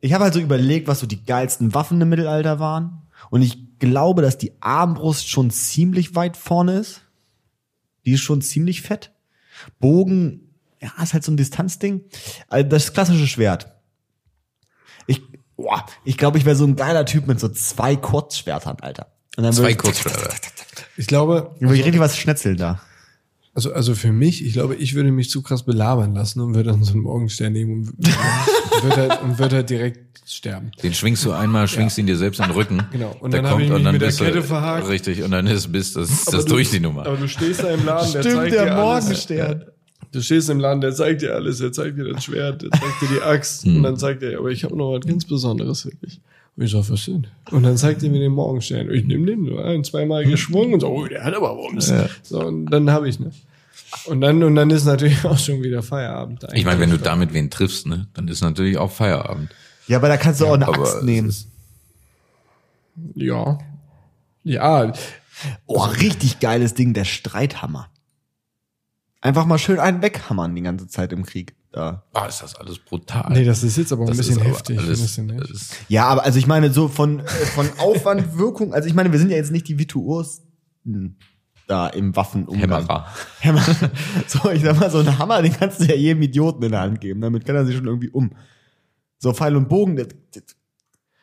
ich 0.00 0.12
habe 0.12 0.24
halt 0.24 0.34
so 0.34 0.40
überlegt, 0.40 0.88
was 0.88 0.98
so 0.98 1.06
die 1.06 1.24
geilsten 1.24 1.72
Waffen 1.72 2.00
im 2.00 2.08
Mittelalter 2.08 2.58
waren. 2.58 3.02
Und 3.30 3.42
ich 3.42 3.78
glaube, 3.78 4.22
dass 4.22 4.38
die 4.38 4.52
Armbrust 4.60 5.28
schon 5.28 5.50
ziemlich 5.50 6.14
weit 6.14 6.36
vorne 6.36 6.78
ist. 6.78 7.02
Die 8.04 8.12
ist 8.12 8.20
schon 8.20 8.40
ziemlich 8.40 8.82
fett. 8.82 9.12
Bogen, 9.80 10.54
ja, 10.80 10.90
ist 11.02 11.12
halt 11.12 11.24
so 11.24 11.32
ein 11.32 11.36
Distanzding. 11.36 12.04
Also 12.48 12.68
das 12.68 12.92
klassische 12.92 13.26
Schwert. 13.26 13.72
Ich, 15.06 15.22
boah, 15.56 15.84
ich 16.04 16.16
glaube, 16.16 16.38
ich 16.38 16.44
wäre 16.44 16.56
so 16.56 16.64
ein 16.64 16.76
geiler 16.76 17.04
Typ 17.04 17.26
mit 17.26 17.40
so 17.40 17.48
zwei 17.48 17.96
Kurzschwertern, 17.96 18.78
Alter. 18.80 19.12
Und 19.36 19.44
dann 19.44 19.52
Zwei 19.52 19.62
würde 19.62 19.72
ich, 19.72 19.78
Kurzschwerter. 19.78 20.34
Ich 20.96 21.06
glaube, 21.06 21.54
würde 21.58 21.76
ich 21.76 21.84
richtig 21.84 22.00
was 22.00 22.16
schnetzeln 22.16 22.56
da. 22.56 22.80
Also, 23.56 23.72
also 23.72 23.94
für 23.94 24.12
mich, 24.12 24.44
ich 24.44 24.52
glaube, 24.52 24.76
ich 24.76 24.94
würde 24.94 25.10
mich 25.10 25.30
zu 25.30 25.42
krass 25.42 25.64
belabern 25.64 26.14
lassen 26.14 26.40
und 26.40 26.54
würde 26.54 26.70
dann 26.70 26.84
so 26.84 26.92
einen 26.92 27.02
Morgenstern 27.02 27.52
nehmen 27.54 27.72
und, 27.72 27.88
und 27.90 28.06
würde 28.84 28.96
halt, 28.96 29.22
und 29.22 29.38
würde 29.38 29.56
halt 29.56 29.70
direkt 29.70 30.20
sterben. 30.28 30.70
Den 30.82 30.92
schwingst 30.94 31.24
du 31.24 31.32
einmal, 31.32 31.66
schwingst 31.66 31.96
ihn 31.98 32.06
dir 32.06 32.16
selbst 32.16 32.40
an 32.40 32.50
den 32.50 32.56
Rücken. 32.56 32.82
Genau. 32.92 33.16
Und 33.20 33.32
Der 33.32 33.42
dann 33.42 33.50
habe 33.50 33.62
ich 33.64 33.70
mich 33.70 33.82
mit 33.82 34.00
der 34.00 34.06
bist 34.06 34.20
du- 34.20 34.24
Kette 34.24 34.42
verhakt. 34.42 34.88
Richtig, 34.88 35.22
und 35.22 35.30
dann 35.30 35.46
ist 35.46 35.72
bis 35.72 35.94
das, 35.94 36.26
das 36.26 36.44
du- 36.44 36.50
durch 36.54 36.70
die 36.70 36.80
Nummer. 36.80 37.06
Aber 37.06 37.16
du 37.16 37.26
stehst 37.28 37.62
da 37.62 37.70
im 37.70 37.84
Laden, 37.84 38.12
der 38.12 38.20
Stimmt, 38.20 38.36
zeigt 38.36 38.54
der 38.54 38.64
dir 38.66 38.76
alles. 38.76 39.04
Morgenstern. 39.04 39.64
Du 40.12 40.20
stehst 40.22 40.50
im 40.50 40.60
Laden, 40.60 40.80
der 40.80 40.94
zeigt 40.94 41.22
dir 41.22 41.34
alles, 41.34 41.58
der 41.58 41.72
zeigt 41.72 41.98
dir 41.98 42.04
das 42.12 42.24
Schwert, 42.24 42.62
der 42.62 42.70
zeigt 42.70 43.02
dir 43.02 43.08
die 43.16 43.22
Axt 43.22 43.66
und 43.66 43.82
dann 43.82 43.96
zeigt 43.96 44.22
er, 44.22 44.38
aber 44.38 44.50
ich 44.50 44.64
habe 44.64 44.76
noch 44.76 44.92
was 44.92 45.04
ganz 45.06 45.24
Besonderes 45.24 45.82
für 45.82 45.90
dich. 45.90 46.16
Und 46.16 46.22
ich 46.56 46.70
sag, 46.70 46.88
was 46.90 47.04
denn? 47.04 47.26
Und 47.50 47.62
dann 47.62 47.76
zeigt 47.76 48.02
er 48.02 48.10
mir 48.10 48.20
den 48.20 48.32
Morgenstern. 48.32 48.90
Ich 48.90 49.04
nehme 49.04 49.26
den 49.26 49.46
so 49.46 49.58
ein, 49.58 49.84
zweimal 49.84 50.24
geschwungen 50.24 50.74
und 50.74 50.80
so, 50.80 50.88
oh, 50.88 51.06
der 51.06 51.24
hat 51.24 51.34
aber 51.34 51.56
Wumms. 51.56 51.92
So, 52.22 52.40
und 52.40 52.66
dann 52.66 52.90
habe 52.90 53.08
ich 53.08 53.20
ne. 53.20 53.30
Und 54.06 54.20
dann, 54.20 54.42
und 54.42 54.54
dann 54.56 54.70
ist 54.70 54.84
natürlich 54.84 55.24
auch 55.26 55.38
schon 55.38 55.62
wieder 55.62 55.82
Feierabend. 55.82 56.46
Ich 56.54 56.64
meine, 56.64 56.80
wenn 56.80 56.90
du 56.90 56.98
damit 56.98 57.32
wen 57.32 57.50
triffst, 57.50 57.86
ne, 57.86 58.08
dann 58.14 58.26
ist 58.28 58.40
natürlich 58.40 58.78
auch 58.78 58.90
Feierabend. 58.90 59.50
Ja, 59.86 59.98
aber 59.98 60.08
da 60.08 60.16
kannst 60.16 60.40
du 60.40 60.46
auch 60.46 60.54
eine 60.54 60.66
Axt 60.66 61.02
nehmen. 61.02 61.32
Ja. 63.14 63.58
Ja, 64.42 64.92
Oh, 65.66 65.82
richtig 65.82 66.40
geiles 66.40 66.74
Ding, 66.74 66.94
der 66.94 67.04
Streithammer. 67.04 67.90
Einfach 69.20 69.46
mal 69.46 69.58
schön 69.58 69.78
einen 69.78 70.02
weghammern 70.02 70.54
die 70.54 70.62
ganze 70.62 70.88
Zeit 70.88 71.12
im 71.12 71.24
Krieg. 71.24 71.54
Da. 71.76 72.02
Ah, 72.14 72.24
ist 72.24 72.40
das 72.42 72.54
alles 72.54 72.78
brutal. 72.78 73.30
nee, 73.34 73.44
das 73.44 73.62
ist 73.62 73.76
jetzt 73.76 73.92
aber 73.92 74.04
auch 74.04 74.08
ein 74.08 74.16
Das 74.16 74.26
bisschen 74.26 74.40
heftig. 74.40 74.78
Alles, 74.78 74.98
ein 74.98 75.02
bisschen, 75.02 75.26
ne? 75.26 75.36
das 75.36 75.50
ist, 75.50 75.74
Ja, 75.88 76.06
aber 76.06 76.24
also 76.24 76.38
ich 76.38 76.46
meine, 76.46 76.72
so 76.72 76.88
von, 76.88 77.20
äh, 77.20 77.24
von 77.26 77.68
Aufwand, 77.76 78.38
Wirkung, 78.38 78.72
also 78.72 78.88
ich 78.88 78.94
meine, 78.94 79.12
wir 79.12 79.18
sind 79.18 79.30
ja 79.30 79.36
jetzt 79.36 79.52
nicht 79.52 79.68
die 79.68 79.78
Virtuosen 79.78 80.42
da 81.66 81.88
im 81.88 82.16
Waffenumgang. 82.16 82.60
Hämmerer. 82.60 83.06
Hämmer. 83.40 83.62
So, 84.26 84.50
ich 84.50 84.62
sag 84.62 84.80
mal, 84.80 84.90
so 84.90 85.00
einen 85.00 85.18
Hammer, 85.18 85.42
den 85.42 85.52
kannst 85.52 85.80
du 85.80 85.84
ja 85.84 85.94
jedem 85.94 86.22
Idioten 86.22 86.62
in 86.62 86.70
der 86.72 86.80
Hand 86.80 86.98
geben. 87.02 87.20
Damit 87.20 87.44
kann 87.44 87.56
er 87.56 87.66
sich 87.66 87.76
schon 87.76 87.86
irgendwie 87.86 88.08
um. 88.08 88.30
So 89.18 89.34
Pfeil 89.34 89.54
und 89.54 89.68
Bogen, 89.68 89.96
das, 89.96 90.06
das, 90.32 90.44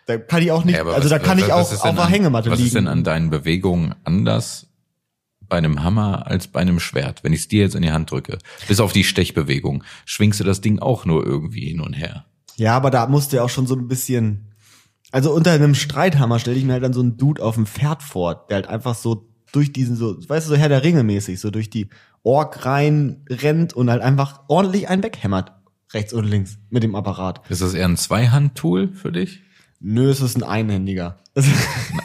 da 0.05 0.17
kann 0.19 0.43
ich 0.43 0.51
auch 0.51 0.65
nicht, 0.65 0.75
Ja, 0.77 0.83
also 0.83 1.05
was- 1.05 1.09
da 1.09 1.17
kann 1.17 1.37
was- 1.39 1.45
ich 1.47 1.51
was 1.51 1.81
auch 1.81 1.85
auf 1.89 1.95
der 1.95 2.05
Hängematte 2.09 2.51
Was 2.51 2.59
liegen. 2.59 2.67
ist 2.67 2.75
denn 2.75 2.87
an 2.87 3.03
deinen 3.03 3.31
Bewegungen 3.31 3.95
anders 4.03 4.67
bei 5.49 5.57
einem 5.57 5.83
Hammer 5.83 6.27
als 6.27 6.47
bei 6.47 6.59
einem 6.59 6.79
Schwert, 6.79 7.23
wenn 7.23 7.33
ich 7.33 7.41
es 7.41 7.47
dir 7.47 7.61
jetzt 7.61 7.75
in 7.75 7.81
die 7.81 7.91
Hand 7.91 8.11
drücke? 8.11 8.37
Bis 8.67 8.79
auf 8.79 8.93
die 8.93 9.03
Stechbewegung. 9.03 9.83
Schwingst 10.05 10.39
du 10.39 10.43
das 10.43 10.61
Ding 10.61 10.79
auch 10.79 11.05
nur 11.05 11.25
irgendwie 11.25 11.67
hin 11.67 11.81
und 11.81 11.93
her? 11.93 12.25
Ja, 12.55 12.75
aber 12.75 12.91
da 12.91 13.07
musst 13.07 13.31
du 13.31 13.37
ja 13.37 13.43
auch 13.43 13.49
schon 13.49 13.67
so 13.67 13.75
ein 13.75 13.87
bisschen. 13.87 14.53
Also 15.11 15.31
unter 15.31 15.51
einem 15.51 15.75
Streithammer 15.75 16.39
stelle 16.39 16.57
ich 16.57 16.65
mir 16.65 16.73
halt 16.73 16.83
dann 16.83 16.93
so 16.93 17.01
einen 17.01 17.17
Dude 17.17 17.43
auf 17.43 17.55
dem 17.55 17.65
Pferd 17.65 18.01
vor, 18.01 18.45
der 18.49 18.55
halt 18.55 18.67
einfach 18.67 18.95
so 18.95 19.29
durch 19.51 19.71
diesen 19.71 19.95
so, 19.95 20.17
weißt 20.27 20.47
du, 20.47 20.51
so 20.51 20.57
Herr 20.57 20.69
der 20.69 20.83
Ringe 20.83 21.03
mäßig, 21.03 21.39
so 21.39 21.51
durch 21.51 21.69
die 21.69 21.87
Ork 22.23 22.65
rein 22.65 23.25
rennt 23.29 23.73
und 23.73 23.89
halt 23.89 24.01
einfach 24.01 24.41
ordentlich 24.47 24.89
einen 24.89 25.03
weghämmert. 25.03 25.51
Rechts 25.93 26.13
und 26.13 26.25
links 26.25 26.57
mit 26.69 26.81
dem 26.81 26.95
Apparat. 26.95 27.41
Ist 27.49 27.61
das 27.61 27.75
eher 27.75 27.85
ein 27.85 27.97
Zweihand-Tool 27.97 28.93
für 28.93 29.11
dich? 29.11 29.43
Nö, 29.85 30.09
es 30.09 30.21
ist 30.21 30.37
ein 30.37 30.43
einhändiger. 30.43 31.17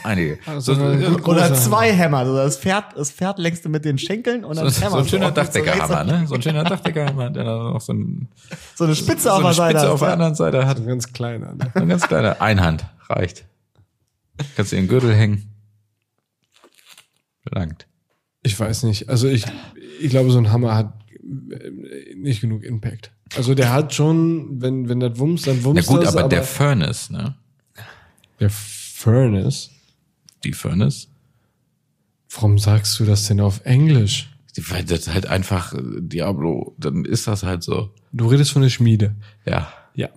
Einige. 0.03 0.37
Also, 0.45 0.73
so, 0.73 0.81
äh, 0.81 0.99
so, 0.99 1.17
Oder 1.23 1.53
zwei 1.53 1.93
Hämmer. 1.93 2.17
Also 2.19 2.35
das 2.35 2.57
Pferd, 2.57 2.97
das 2.97 3.09
Pferd 3.09 3.39
längst 3.39 3.63
du 3.63 3.69
mit 3.69 3.85
den 3.85 3.97
Schenkeln 3.97 4.43
und 4.43 4.57
dann 4.57 4.69
so, 4.69 4.81
Hämmer. 4.81 4.97
ein 4.97 5.07
schöner 5.07 5.29
so 5.33 5.39
rechts 5.39 5.55
und 5.55 5.65
Dachdeckerhammer, 5.65 6.03
ne? 6.03 6.27
So 6.27 6.35
ein 6.35 6.41
schöner 6.41 6.63
Dachdeckerhammer, 6.65 7.29
der 7.29 7.45
dann 7.45 7.73
noch 7.73 7.79
so, 7.79 7.93
ein, 7.93 8.27
So 8.75 8.83
eine 8.83 8.95
Spitze 8.95 9.23
so 9.23 9.29
auf 9.29 9.41
der 9.43 9.53
Seite. 9.53 9.79
Spitze 9.79 9.91
auf 9.93 9.99
der 10.01 10.11
anderen 10.11 10.35
Seite 10.35 10.65
hat. 10.67 10.77
Ein 10.77 10.87
ganz 10.87 11.13
kleiner. 11.13 11.53
Ne? 11.53 11.71
So 11.73 11.79
ein 11.79 11.87
ganz 11.87 12.05
kleiner 12.05 12.41
Einhand 12.41 12.85
reicht. 13.07 13.45
Kannst 14.57 14.73
du 14.73 14.75
in 14.75 14.83
den 14.83 14.89
Gürtel 14.89 15.15
hängen. 15.15 15.45
Langt. 17.49 17.87
Ich 18.43 18.59
weiß 18.59 18.83
nicht. 18.83 19.07
Also 19.07 19.29
ich, 19.29 19.45
ich 20.01 20.09
glaube, 20.09 20.31
so 20.31 20.37
ein 20.37 20.51
Hammer 20.51 20.75
hat 20.75 20.93
äh, 21.23 22.15
nicht 22.15 22.41
genug 22.41 22.63
Impact. 22.63 23.11
Also 23.37 23.55
der 23.55 23.71
hat 23.71 23.93
schon, 23.93 24.61
wenn, 24.61 24.89
wenn 24.89 24.99
das 24.99 25.17
wumms, 25.17 25.43
dann 25.43 25.59
Na 25.59 25.63
wumms 25.63 25.87
gut, 25.87 26.03
das, 26.03 26.17
aber, 26.17 26.27
der 26.27 26.43
Furnace, 26.43 27.09
ne? 27.09 27.35
Der 28.39 28.49
Furnace. 28.49 29.69
Die 30.43 30.53
Furnace, 30.53 31.07
Warum 32.31 32.59
sagst 32.59 32.99
du 32.99 33.05
das 33.05 33.27
denn 33.27 33.41
auf 33.41 33.65
Englisch? 33.65 34.29
die, 34.55 34.69
weil 34.71 34.83
das 34.83 35.07
halt 35.11 35.25
einfach 35.25 35.73
äh, 35.73 35.81
Diablo, 35.99 36.75
dann 36.77 37.05
ist 37.05 37.27
das 37.27 37.43
halt 37.43 37.63
so. 37.63 37.93
Du 38.11 38.27
redest 38.27 38.51
von 38.51 38.61
der 38.61 38.69
Schmiede. 38.69 39.15
Ja. 39.45 39.71
Ja. 39.95 40.09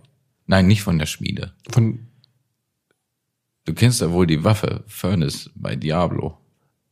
Nein, 0.47 0.67
nicht 0.67 0.83
von 0.83 0.99
der 0.99 1.07
Schmiede. 1.07 1.53
Von, 1.71 2.07
Du 3.65 3.75
kennst 3.75 4.01
ja 4.01 4.11
wohl 4.11 4.27
die 4.27 4.43
Waffe 4.43 4.83
Furnace 4.89 5.51
bei 5.55 5.77
Diablo. 5.77 6.37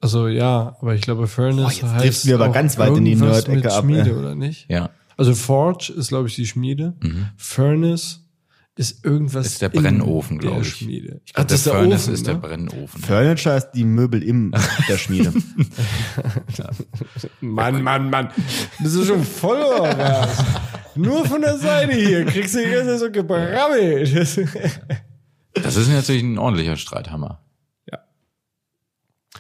also 0.01 0.29
ja, 0.29 0.77
aber 0.81 0.95
ich 0.95 1.03
glaube 1.03 1.27
Furnace 1.27 1.81
jetzt 1.81 1.93
heißt 1.93 2.27
wir 2.27 2.37
aber 2.37 2.49
auch 2.49 2.55
ganz 2.55 2.79
weit 2.79 2.97
in 2.97 3.05
die 3.05 3.17
Nerd-Ecke 3.17 3.73
ab, 3.73 3.83
Schmiede, 3.83 4.17
oder 4.17 4.35
nicht? 4.37 4.71
Ja. 4.71 4.91
Also 5.17 5.35
Forge 5.35 5.93
ist, 5.93 6.09
glaube 6.09 6.29
ich, 6.29 6.37
die 6.37 6.47
Schmiede. 6.47 6.95
Furnace 7.37 8.25
ist 8.77 9.05
irgendwas 9.05 9.47
Ist 9.47 9.63
der 9.63 9.69
Brennofen, 9.69 10.39
der 10.39 10.51
glaube 10.51 10.63
ich. 10.63 10.75
Schmiede. 10.75 11.21
Ich 11.25 11.35
glaub, 11.35 11.45
Ach, 11.45 11.49
das 11.51 11.65
der 11.65 11.67
ist 11.67 11.67
der 11.67 11.73
Furnace 11.75 12.03
Ofen, 12.05 12.15
ist 12.15 12.27
der 12.27 12.35
ne? 12.35 12.41
Brennofen. 12.41 13.03
Furniture 13.03 13.57
ist 13.57 13.71
die 13.73 13.85
Möbel 13.85 14.23
im 14.23 14.53
der 14.89 14.99
Schmiede. 14.99 15.33
Mann, 17.41 17.83
Mann, 17.83 18.11
Mann. 18.11 18.31
Das 18.83 18.95
ist 18.95 19.07
schon 19.07 19.25
voll 19.25 19.59
oder 19.59 19.99
was? 19.99 20.45
Nur 20.97 21.25
von 21.27 21.41
der 21.41 21.57
Seite 21.59 21.93
hier 21.95 22.25
kriegst 22.27 22.55
du 22.55 22.65
die 22.65 22.71
ganze 22.71 22.91
Zeit 22.93 23.01
so 23.01 23.11
gebrabbelt. 23.11 24.15
Das 25.55 25.77
ist 25.77 25.89
natürlich 25.89 26.23
ein 26.23 26.39
ordentlicher 26.39 26.77
Streithammer. 26.77 27.43
Ja. 27.91 27.99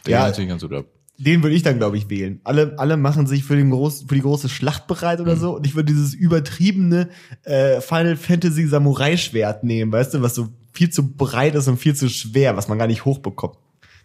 Der 0.07 0.13
Ja. 0.13 0.19
geht 0.21 0.29
natürlich 0.31 0.51
ganz 0.51 0.63
gut 0.63 0.73
ab. 0.75 0.87
Den 1.23 1.43
würde 1.43 1.55
ich 1.55 1.63
dann, 1.63 1.77
glaube 1.77 1.99
ich, 1.99 2.09
wählen. 2.09 2.41
Alle, 2.45 2.75
alle 2.79 2.97
machen 2.97 3.27
sich 3.27 3.45
für, 3.45 3.55
den 3.55 3.69
groß, 3.71 4.07
für 4.09 4.15
die 4.15 4.23
große 4.23 4.49
Schlacht 4.49 4.87
bereit 4.87 5.21
oder 5.21 5.37
so. 5.37 5.55
Und 5.57 5.67
ich 5.67 5.75
würde 5.75 5.93
dieses 5.93 6.15
übertriebene 6.15 7.11
äh, 7.43 7.83
Final 7.83 8.17
Fantasy 8.17 8.67
Samurai-Schwert 8.67 9.63
nehmen, 9.63 9.93
weißt 9.93 10.15
du, 10.15 10.23
was 10.23 10.35
so 10.35 10.49
viel 10.73 10.89
zu 10.89 11.13
breit 11.15 11.55
ist 11.55 11.69
und 11.69 11.77
viel 11.77 11.95
zu 11.95 12.09
schwer, 12.09 12.57
was 12.57 12.69
man 12.69 12.79
gar 12.79 12.87
nicht 12.87 13.05
hochbekommt. 13.05 13.57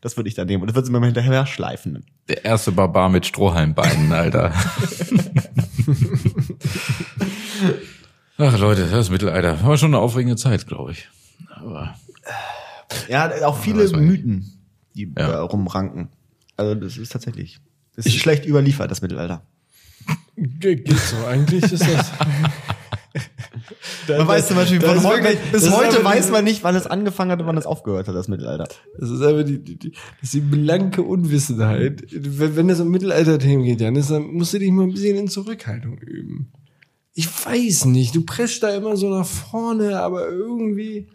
Das 0.02 0.18
würde 0.18 0.28
ich 0.28 0.36
dann 0.36 0.48
nehmen. 0.48 0.62
Und 0.62 0.68
das 0.68 0.76
wird 0.76 0.86
sie 0.88 0.92
mir 0.92 1.00
mal 1.00 1.06
hinterher 1.06 1.46
schleifen. 1.46 2.04
Der 2.28 2.44
erste 2.44 2.72
Barbar 2.74 3.08
mit 3.10 3.26
Strohhalmbeinen, 3.26 4.12
Alter. 4.12 4.52
Ach 8.38 8.60
Leute, 8.60 8.88
das 8.92 9.10
Mittelalter 9.10 9.64
war 9.64 9.78
schon 9.78 9.94
eine 9.94 10.00
aufregende 10.04 10.36
Zeit, 10.36 10.68
glaube 10.68 10.92
ich. 10.92 11.10
Aber 11.56 11.96
Ja, 13.10 13.32
auch 13.48 13.58
viele. 13.58 13.88
Mythen, 13.98 14.52
die 14.96 15.12
Ja. 15.18 15.42
rumranken. 15.44 16.10
Also 16.58 16.76
das 16.76 16.98
ist 16.98 17.12
tatsächlich. 17.12 17.60
Das 17.96 18.06
ist 18.06 18.16
schlecht 18.16 18.46
überliefert, 18.46 18.92
das 18.92 19.02
Mittelalter. 19.02 19.42
Ge- 20.36 20.76
Geht 20.76 20.98
so, 21.00 21.26
eigentlich 21.26 21.64
ist 21.64 21.82
das. 21.82 22.12
Man 24.10 24.28
weiß 24.28 24.48
zum 24.50 24.58
Beispiel, 24.58 24.80
das 24.80 25.02
von 25.02 25.04
heute, 25.06 25.24
wirklich- 25.24 25.52
bis 25.52 25.64
das 25.64 25.76
heute 25.76 25.96
aber 26.00 26.04
weiß 26.06 26.30
man 26.32 26.44
nicht, 26.44 26.64
wann 26.64 26.76
es 26.76 26.86
angefangen 26.86 27.32
hat 27.32 27.40
und 27.40 27.48
wann 27.48 27.58
es 27.58 27.66
aufgehört 27.66 28.08
hat, 28.08 28.16
das 28.16 28.28
Mittelalter. 28.28 28.68
Das 29.00 29.10
ist 29.10 29.22
einfach 29.22 29.46
die, 29.46 29.58
die, 29.64 29.78
die, 29.78 29.92
das 29.92 30.00
ist 30.24 30.34
die 30.34 30.40
blanke 30.42 31.02
Unwissenheit. 31.02 32.04
Wenn, 32.12 32.56
wenn 32.56 32.70
es 32.70 32.80
um 32.82 32.90
Mittelalter-Themen 32.90 33.64
geht, 33.64 33.82
Janis, 33.82 34.08
dann 34.10 34.24
musst 34.34 34.54
du 34.54 34.60
dich 34.60 34.70
mal 34.72 34.84
ein 34.84 34.92
bisschen 34.92 35.16
in 35.16 35.28
Zurückhaltung 35.30 35.98
üben. 36.00 36.52
Ich 37.14 37.28
weiß 37.46 37.86
nicht, 37.86 38.14
du 38.16 38.22
prescht 38.26 38.62
da 38.64 38.70
immer 38.76 38.98
so 38.98 39.10
nach 39.10 39.26
vorne, 39.26 40.00
aber 40.02 40.28
irgendwie, 40.30 41.08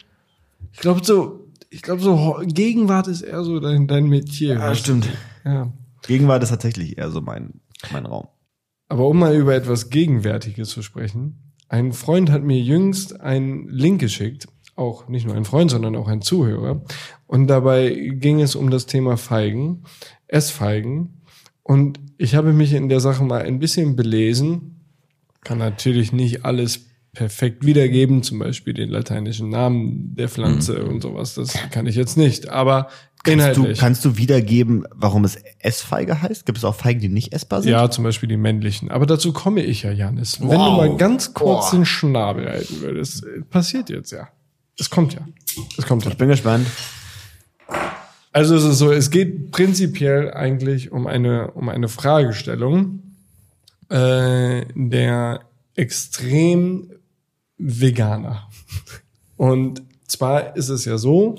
ich 0.72 0.78
glaube 0.80 1.02
so, 1.04 1.46
ich 1.68 1.82
glaube 1.82 2.00
so, 2.00 2.40
Gegenwart 2.46 3.06
ist 3.08 3.20
eher 3.22 3.44
so 3.44 3.60
dein, 3.60 3.86
dein 3.86 4.06
Metier. 4.08 4.54
Ja, 4.54 4.74
stimmt. 4.74 5.04
du? 5.04 5.08
Ja. 5.44 5.72
Gegenwart 6.06 6.42
ist 6.42 6.50
tatsächlich 6.50 6.98
eher 6.98 7.10
so 7.10 7.20
mein, 7.20 7.60
mein 7.92 8.06
Raum. 8.06 8.28
Aber 8.88 9.06
um 9.06 9.18
mal 9.18 9.36
über 9.36 9.54
etwas 9.54 9.90
Gegenwärtiges 9.90 10.70
zu 10.70 10.82
sprechen. 10.82 11.52
Ein 11.68 11.92
Freund 11.92 12.30
hat 12.30 12.42
mir 12.42 12.58
jüngst 12.58 13.20
einen 13.20 13.68
Link 13.68 14.00
geschickt. 14.00 14.48
Auch 14.74 15.08
nicht 15.08 15.26
nur 15.26 15.36
ein 15.36 15.44
Freund, 15.44 15.70
sondern 15.70 15.94
auch 15.94 16.08
ein 16.08 16.22
Zuhörer. 16.22 16.82
Und 17.26 17.46
dabei 17.46 17.90
ging 17.90 18.40
es 18.40 18.56
um 18.56 18.70
das 18.70 18.86
Thema 18.86 19.16
Feigen, 19.16 19.84
Essfeigen. 20.26 21.22
Und 21.62 22.00
ich 22.18 22.34
habe 22.34 22.52
mich 22.52 22.72
in 22.72 22.88
der 22.88 23.00
Sache 23.00 23.22
mal 23.22 23.42
ein 23.42 23.60
bisschen 23.60 23.94
belesen. 23.94 24.80
Kann 25.44 25.58
natürlich 25.58 26.12
nicht 26.12 26.44
alles 26.44 26.89
perfekt 27.12 27.64
wiedergeben, 27.66 28.22
zum 28.22 28.38
Beispiel 28.38 28.72
den 28.74 28.88
lateinischen 28.90 29.48
Namen 29.48 30.14
der 30.14 30.28
Pflanze 30.28 30.84
und 30.84 31.00
sowas. 31.02 31.34
Das 31.34 31.52
kann 31.70 31.86
ich 31.86 31.96
jetzt 31.96 32.16
nicht. 32.16 32.48
Aber 32.48 32.88
Kannst 33.22 33.26
du, 33.26 33.32
inhaltlich. 33.32 33.78
kannst 33.78 34.04
du 34.06 34.16
wiedergeben, 34.16 34.86
warum 34.94 35.24
es 35.24 35.36
Essfeige 35.58 36.22
heißt? 36.22 36.46
Gibt 36.46 36.56
es 36.56 36.64
auch 36.64 36.74
Feigen, 36.74 37.00
die 37.00 37.08
nicht 37.10 37.34
essbar 37.34 37.60
sind? 37.62 37.72
Ja, 37.72 37.90
zum 37.90 38.04
Beispiel 38.04 38.28
die 38.30 38.38
männlichen. 38.38 38.90
Aber 38.90 39.04
dazu 39.04 39.32
komme 39.34 39.62
ich 39.62 39.82
ja, 39.82 39.90
Janis. 39.92 40.40
Wenn 40.40 40.48
du 40.50 40.54
Wow. 40.56 40.76
mal 40.78 40.96
ganz 40.96 41.34
kurz 41.34 41.70
Boah. 41.70 41.76
den 41.76 41.84
Schnabel 41.84 42.48
halten 42.48 42.80
würdest. 42.80 43.24
äh, 43.26 43.42
Passiert 43.42 43.90
jetzt 43.90 44.12
ja. 44.12 44.28
Es 44.78 44.88
kommt 44.88 45.12
ja. 45.12 45.20
Es 45.76 45.84
kommt 45.86 46.04
ja. 46.06 46.10
Ich 46.12 46.16
bin 46.16 46.28
gespannt. 46.28 46.66
Also 48.32 48.54
es 48.56 48.64
ist 48.64 48.78
so, 48.78 48.92
es 48.92 49.10
geht 49.10 49.50
prinzipiell 49.50 50.32
eigentlich 50.32 50.92
um 50.92 51.06
eine, 51.06 51.50
um 51.50 51.68
eine 51.68 51.88
Fragestellung, 51.88 53.02
äh, 53.90 54.64
der 54.74 55.40
extrem 55.74 56.90
Veganer. 57.60 58.48
Und 59.36 59.82
zwar 60.06 60.56
ist 60.56 60.68
es 60.68 60.84
ja 60.84 60.98
so, 60.98 61.36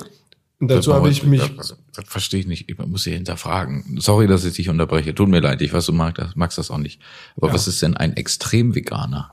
und 0.60 0.68
dazu 0.70 0.94
habe 0.94 1.10
ich 1.10 1.24
mich 1.24 1.56
Das, 1.58 1.76
das 1.96 2.06
verstehe 2.06 2.40
ich 2.40 2.46
nicht. 2.48 2.70
Ich 2.70 2.78
muss 2.78 3.04
hier 3.04 3.14
hinterfragen. 3.16 3.98
Sorry, 4.00 4.28
dass 4.28 4.46
ich 4.46 4.54
dich 4.56 4.70
unterbreche. 4.70 5.16
Tut 5.16 5.28
mir 5.28 5.40
leid. 5.40 5.60
Ich 5.64 5.74
weiß, 5.74 5.88
du 5.88 5.94
magst 5.94 6.20
das, 6.20 6.36
magst 6.36 6.58
das 6.60 6.70
auch 6.70 6.78
nicht. 6.78 7.02
Aber 7.36 7.52
was 7.52 7.68
ist 7.68 7.82
denn 7.82 7.98
ein 7.98 8.16
Extrem-Veganer? 8.16 9.32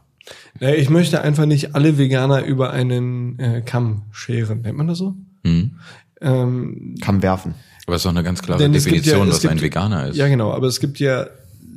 Ja, 0.59 0.71
ich 0.71 0.89
möchte 0.89 1.21
einfach 1.21 1.45
nicht 1.45 1.75
alle 1.75 1.99
Veganer 1.99 2.45
über 2.45 2.71
einen 2.71 3.39
äh, 3.39 3.61
Kamm 3.61 4.05
scheren. 4.11 4.63
Nennt 4.63 4.79
man 4.79 4.87
das 4.87 4.97
so? 4.99 5.17
Hm? 5.45 5.79
Ähm, 6.23 6.95
Kann 7.03 7.21
werfen. 7.23 7.55
Aber 7.87 7.97
es 7.97 8.01
ist 8.01 8.05
doch 8.07 8.11
eine 8.11 8.23
ganz 8.23 8.41
klare 8.43 8.69
Definition, 8.71 9.29
ja- 9.29 9.33
was 9.35 9.45
ein 9.45 9.51
gibt- 9.51 9.63
Veganer 9.63 10.09
ist. 10.09 10.17
ja, 10.17 10.29
genau. 10.29 10.53
Aber 10.53 10.67
es 10.67 10.81
gibt 10.81 10.99
ja 10.99 11.27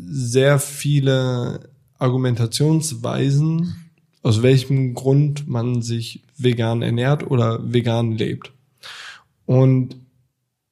sehr 0.09 0.59
viele 0.59 1.69
Argumentationsweisen, 1.99 3.75
aus 4.21 4.41
welchem 4.41 4.93
Grund 4.93 5.47
man 5.47 5.81
sich 5.81 6.23
vegan 6.37 6.81
ernährt 6.81 7.29
oder 7.29 7.59
vegan 7.73 8.11
lebt. 8.11 8.51
Und 9.45 9.95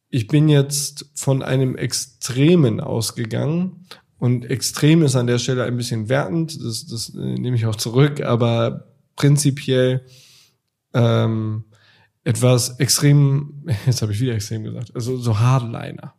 ich 0.09 0.27
bin 0.27 0.49
jetzt 0.49 1.09
von 1.13 1.43
einem 1.43 1.75
Extremen 1.75 2.79
ausgegangen. 2.79 3.85
Und 4.17 4.45
extrem 4.49 5.03
ist 5.03 5.15
an 5.15 5.27
der 5.27 5.39
Stelle 5.39 5.63
ein 5.63 5.77
bisschen 5.77 6.09
wertend, 6.09 6.59
das, 6.63 6.85
das 6.87 7.13
nehme 7.13 7.55
ich 7.55 7.65
auch 7.65 7.75
zurück, 7.75 8.21
aber 8.21 8.87
prinzipiell 9.15 10.05
ähm, 10.93 11.63
etwas 12.23 12.79
extrem, 12.79 13.65
jetzt 13.85 14.01
habe 14.01 14.11
ich 14.11 14.19
wieder 14.19 14.33
extrem 14.33 14.63
gesagt, 14.63 14.93
also 14.93 15.17
so 15.17 15.39
Hardliner. 15.39 16.13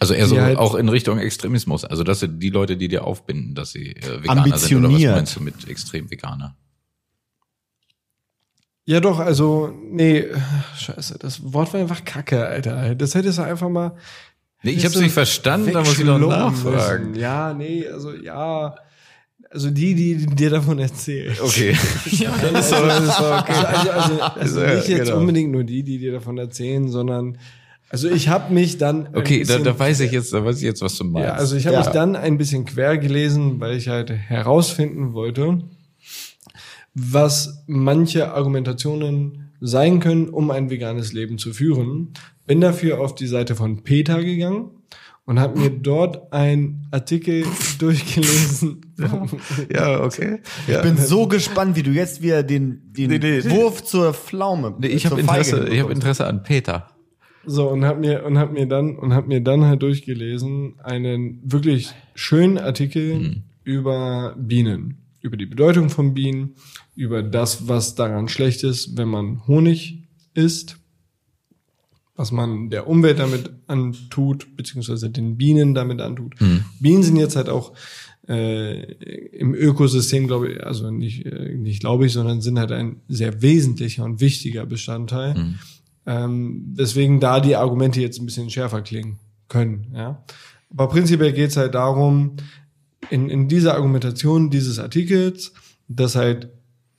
Also 0.00 0.14
eher 0.14 0.26
so 0.26 0.40
halt- 0.40 0.58
auch 0.58 0.74
in 0.74 0.88
Richtung 0.88 1.18
Extremismus. 1.18 1.84
Also 1.84 2.04
das 2.04 2.20
sind 2.20 2.40
die 2.40 2.50
Leute, 2.50 2.76
die 2.76 2.88
dir 2.88 3.04
aufbinden, 3.04 3.54
dass 3.54 3.72
sie 3.72 3.96
äh, 3.96 4.22
Veganer 4.22 4.56
sind. 4.58 4.78
Oder 4.84 4.92
was 4.92 5.02
meinst 5.02 5.36
du 5.36 5.40
mit 5.40 5.68
extrem 5.68 6.10
Veganer? 6.10 6.56
Ja 8.84 9.00
doch, 9.00 9.18
also, 9.18 9.70
nee, 9.90 10.24
scheiße, 10.78 11.18
das 11.18 11.52
Wort 11.52 11.74
war 11.74 11.80
einfach 11.80 12.04
Kacke, 12.06 12.46
Alter. 12.46 12.94
Das 12.94 13.14
hättest 13.14 13.36
du 13.38 13.42
einfach 13.42 13.68
mal. 13.68 13.96
Nee, 14.62 14.70
ich 14.70 14.84
hab's 14.84 14.94
du 14.94 15.02
nicht 15.02 15.12
verstanden, 15.12 15.72
da 15.72 15.80
muss 15.80 15.98
ich 15.98 16.04
noch 16.04 16.18
nachfragen. 16.18 17.10
müssen. 17.10 17.20
Ja, 17.20 17.52
nee, 17.52 17.86
also 17.86 18.12
ja. 18.14 18.74
Also 19.50 19.70
die, 19.70 19.94
die 19.94 20.26
dir 20.26 20.50
davon 20.50 20.78
erzählen. 20.78 21.36
Okay. 21.40 21.76
ja, 22.06 22.34
dann 22.40 22.54
ist 22.60 22.72
doch, 22.72 22.86
das 22.86 23.16
doch 23.18 23.40
okay. 23.42 23.52
Also, 23.52 23.90
also, 23.92 24.20
also 24.22 24.60
Also, 24.60 24.76
nicht 24.76 24.88
jetzt 24.88 25.06
genau. 25.06 25.18
unbedingt 25.18 25.52
nur 25.52 25.64
die, 25.64 25.82
die 25.82 25.98
dir 25.98 26.12
davon 26.12 26.38
erzählen, 26.38 26.88
sondern 26.88 27.38
also 27.90 28.08
ich 28.10 28.28
habe 28.28 28.52
mich 28.52 28.78
dann 28.78 29.06
ein 29.08 29.16
Okay, 29.16 29.44
da, 29.44 29.58
da 29.58 29.78
weiß 29.78 30.00
ich 30.00 30.12
jetzt, 30.12 30.32
da 30.32 30.44
weiß 30.44 30.56
ich 30.58 30.62
jetzt, 30.64 30.82
was 30.82 30.96
du 30.98 31.04
meinst. 31.04 31.28
Ja, 31.28 31.34
also 31.34 31.56
ich 31.56 31.66
habe 31.66 31.74
Ja. 31.74 31.80
mich 31.80 31.88
dann 31.90 32.16
ein 32.16 32.36
bisschen 32.38 32.64
quer 32.64 32.98
gelesen, 32.98 33.60
weil 33.60 33.76
ich 33.76 33.88
halt 33.88 34.10
herausfinden 34.10 35.12
wollte, 35.14 35.60
was 36.94 37.62
manche 37.66 38.32
Argumentationen 38.32 39.50
sein 39.60 40.00
können, 40.00 40.28
um 40.28 40.50
ein 40.50 40.70
veganes 40.70 41.12
Leben 41.12 41.38
zu 41.38 41.52
führen. 41.52 42.12
Bin 42.46 42.60
dafür 42.60 43.00
auf 43.00 43.14
die 43.14 43.26
Seite 43.26 43.54
von 43.54 43.82
PETA 43.82 44.18
gegangen 44.20 44.70
und 45.26 45.38
habe 45.40 45.58
mir 45.60 45.70
dort 45.70 46.32
einen 46.32 46.86
Artikel 46.90 47.44
durchgelesen. 47.78 48.82
Ja, 49.72 50.00
okay. 50.02 50.40
Ich 50.66 50.80
bin 50.82 50.96
so 50.96 51.28
gespannt, 51.28 51.76
wie 51.76 51.84
du 51.84 51.92
jetzt 51.92 52.20
wieder 52.20 52.42
den, 52.42 52.92
den 52.92 53.10
Nee, 53.10 53.18
nee. 53.20 53.44
Wurf 53.50 53.84
zur 53.84 54.12
Pflaume. 54.12 54.74
Nee, 54.80 54.88
ich 54.88 55.06
habe 55.06 55.20
Interesse, 55.20 55.50
ich 55.50 55.54
habe 55.62 55.68
hinbekommst. 55.70 55.94
Interesse 56.02 56.26
an 56.26 56.42
Peter. 56.42 56.88
So 57.48 57.68
und 57.68 57.84
hab 57.84 57.98
mir 57.98 58.24
und 58.24 58.38
hab 58.38 58.52
mir 58.52 58.66
dann 58.66 58.96
und 58.96 59.14
hab 59.14 59.26
mir 59.26 59.40
dann 59.40 59.64
halt 59.64 59.82
durchgelesen 59.82 60.74
einen 60.80 61.40
wirklich 61.42 61.92
schönen 62.14 62.58
Artikel 62.58 63.14
über 63.64 64.34
Bienen, 64.38 64.98
über 65.22 65.36
die 65.36 65.46
Bedeutung 65.46 65.88
von 65.88 66.14
Bienen, 66.14 66.54
über 66.94 67.22
das, 67.22 67.66
was 67.68 67.94
daran 67.94 68.28
schlecht 68.28 68.64
ist, 68.64 68.96
wenn 68.98 69.08
man 69.08 69.46
Honig 69.46 70.04
isst, 70.34 70.76
was 72.16 72.32
man 72.32 72.68
der 72.70 72.86
Umwelt 72.86 73.18
damit 73.18 73.50
antut, 73.66 74.56
beziehungsweise 74.56 75.08
den 75.08 75.36
Bienen 75.36 75.74
damit 75.74 76.00
antut. 76.00 76.34
Bienen 76.80 77.02
sind 77.02 77.16
jetzt 77.16 77.36
halt 77.36 77.48
auch 77.48 77.72
äh, 78.28 78.82
im 79.38 79.54
Ökosystem, 79.54 80.26
glaube 80.26 80.52
ich, 80.52 80.62
also 80.64 80.90
nicht, 80.90 81.24
äh, 81.24 81.54
nicht 81.56 81.80
glaube 81.80 82.04
ich, 82.06 82.12
sondern 82.12 82.42
sind 82.42 82.58
halt 82.58 82.72
ein 82.72 82.96
sehr 83.08 83.40
wesentlicher 83.40 84.04
und 84.04 84.20
wichtiger 84.20 84.66
Bestandteil. 84.66 85.34
Ähm, 86.08 86.64
deswegen 86.68 87.20
da 87.20 87.38
die 87.38 87.54
Argumente 87.54 88.00
jetzt 88.00 88.18
ein 88.18 88.24
bisschen 88.24 88.48
schärfer 88.48 88.80
klingen 88.80 89.18
können. 89.48 89.92
Ja? 89.94 90.24
Aber 90.70 90.88
prinzipiell 90.88 91.34
geht 91.34 91.50
es 91.50 91.58
halt 91.58 91.74
darum, 91.74 92.36
in, 93.10 93.28
in 93.28 93.46
dieser 93.46 93.74
Argumentation 93.74 94.48
dieses 94.48 94.78
Artikels, 94.78 95.52
dass 95.86 96.16
halt 96.16 96.48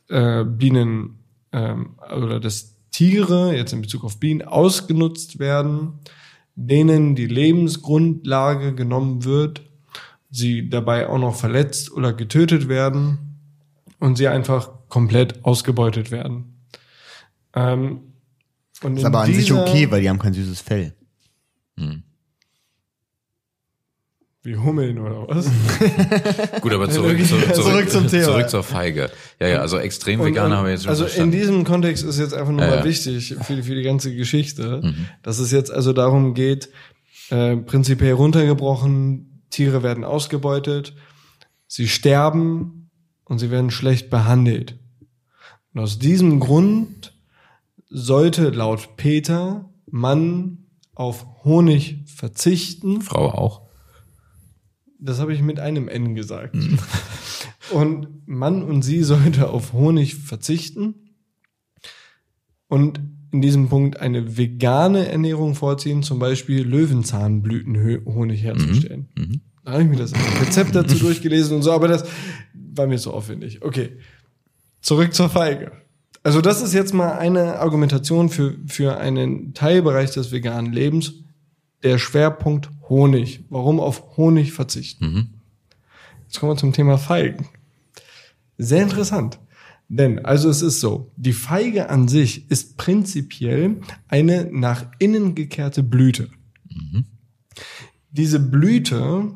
äh, 0.09 0.43
Bienen 0.43 1.17
ähm, 1.51 1.95
oder 2.15 2.39
dass 2.39 2.75
Tiere 2.91 3.55
jetzt 3.55 3.73
in 3.73 3.81
Bezug 3.81 4.03
auf 4.03 4.19
Bienen 4.19 4.43
ausgenutzt 4.43 5.39
werden, 5.39 5.93
denen 6.55 7.15
die 7.15 7.27
Lebensgrundlage 7.27 8.75
genommen 8.75 9.25
wird, 9.25 9.63
sie 10.29 10.69
dabei 10.69 11.09
auch 11.09 11.17
noch 11.17 11.35
verletzt 11.35 11.91
oder 11.91 12.13
getötet 12.13 12.69
werden 12.69 13.17
und 13.99 14.17
sie 14.17 14.27
einfach 14.27 14.69
komplett 14.87 15.43
ausgebeutet 15.43 16.11
werden. 16.11 16.59
Ähm, 17.55 18.01
und 18.83 18.93
Ist 18.95 19.01
in 19.01 19.05
aber 19.07 19.19
an 19.21 19.33
sich 19.33 19.51
okay, 19.51 19.89
weil 19.91 20.01
die 20.01 20.09
haben 20.09 20.19
kein 20.19 20.33
süßes 20.33 20.61
Fell. 20.61 20.93
Wie 24.41 24.55
Hummeln 24.55 24.97
oder 24.99 25.27
was? 25.27 25.49
Gut, 26.61 26.71
aber 26.71 26.89
zurück, 26.89 27.17
zu, 27.19 27.25
zurück, 27.37 27.55
Zurück 27.55 27.89
zum 27.89 28.07
Thema. 28.07 28.23
Zurück 28.23 28.49
zur 28.49 28.63
Feige. 28.63 29.11
Ja, 29.39 29.47
ja, 29.47 29.57
also 29.59 29.77
extrem 29.77 30.21
und- 30.21 30.39
haben 30.39 30.63
wir 30.65 30.71
jetzt 30.71 30.83
schon 30.83 30.89
Also 30.89 31.03
in 31.03 31.09
verstanden. 31.09 31.31
diesem 31.37 31.63
Kontext 31.65 32.05
ist 32.05 32.19
jetzt 32.19 32.33
einfach 32.33 32.51
nur 32.51 32.61
Ja, 32.61 32.67
mal 32.69 32.77
ja. 32.77 32.83
wichtig 32.85 33.35
für 33.41 33.55
die, 33.57 33.63
für 33.63 33.75
die 33.75 33.83
ganze 33.83 34.15
Geschichte, 34.15 34.79
Mhm. 34.83 35.07
dass 35.23 35.39
es 35.39 35.51
jetzt 35.51 35.71
also 35.71 35.91
darum 35.91 36.33
geht, 36.33 36.69
äh, 37.31 37.57
prinzipiell 37.57 38.13
runtergebrochen, 38.13 39.43
Tiere 39.49 39.83
werden 39.83 40.05
ausgebeutet, 40.05 40.95
sie 41.67 41.87
sterben 41.89 42.89
und 43.25 43.39
sie 43.39 43.51
werden 43.51 43.71
schlecht 43.71 44.09
behandelt. 44.09 44.77
Und 45.73 45.81
aus 45.81 45.99
diesem 45.99 46.39
Grund 46.39 47.13
sollte 47.89 48.49
laut 48.49 48.95
Peter 48.95 49.69
man 49.89 50.65
auf 50.93 51.25
Honig 51.43 52.03
verzichten. 52.05 53.01
Frau 53.01 53.29
auch. 53.29 53.69
Das 54.99 55.19
habe 55.19 55.33
ich 55.33 55.41
mit 55.41 55.59
einem 55.59 55.87
N 55.87 56.15
gesagt. 56.15 56.55
Und 57.71 58.27
Mann 58.27 58.63
und 58.63 58.81
sie 58.81 59.03
sollte 59.03 59.49
auf 59.49 59.73
Honig 59.73 60.15
verzichten 60.15 60.95
und 62.67 62.99
in 63.31 63.41
diesem 63.41 63.69
Punkt 63.69 63.99
eine 63.99 64.37
vegane 64.37 65.07
Ernährung 65.07 65.53
vorziehen, 65.53 66.01
zum 66.01 66.17
Beispiel 66.19 66.63
Löwenzahnblütenhonig 66.63 68.43
herzustellen. 68.43 69.09
Da 69.63 69.73
habe 69.73 69.83
ich 69.83 69.89
mir 69.89 69.97
das 69.97 70.13
Rezept 70.41 70.73
dazu 70.73 70.97
durchgelesen 70.99 71.57
und 71.57 71.61
so, 71.61 71.71
aber 71.71 71.87
das 71.87 72.05
war 72.53 72.87
mir 72.87 72.97
so 72.97 73.13
aufwendig. 73.13 73.61
Okay, 73.61 73.97
zurück 74.81 75.13
zur 75.13 75.29
Feige. 75.29 75.71
Also 76.23 76.41
das 76.41 76.61
ist 76.61 76.73
jetzt 76.73 76.93
mal 76.93 77.17
eine 77.17 77.59
Argumentation 77.59 78.29
für, 78.29 78.55
für 78.67 78.97
einen 78.97 79.53
Teilbereich 79.53 80.11
des 80.11 80.31
veganen 80.31 80.73
Lebens, 80.73 81.13
der 81.83 81.97
Schwerpunkt 81.97 82.69
Honig. 82.89 83.45
Warum 83.49 83.79
auf 83.79 84.17
Honig 84.17 84.51
verzichten? 84.51 85.41
Jetzt 86.25 86.39
kommen 86.39 86.51
wir 86.51 86.57
zum 86.57 86.73
Thema 86.73 86.97
Feigen. 86.97 87.47
Sehr 88.57 88.83
interessant. 88.83 89.39
Denn, 89.87 90.23
also 90.23 90.49
es 90.49 90.61
ist 90.61 90.81
so, 90.81 91.11
die 91.15 91.33
Feige 91.33 91.89
an 91.89 92.07
sich 92.07 92.51
ist 92.51 92.77
prinzipiell 92.77 93.77
eine 94.07 94.47
nach 94.51 94.85
innen 94.99 95.33
gekehrte 95.33 95.81
Blüte. 95.81 96.29
Diese 98.11 98.39
Blüte 98.39 99.35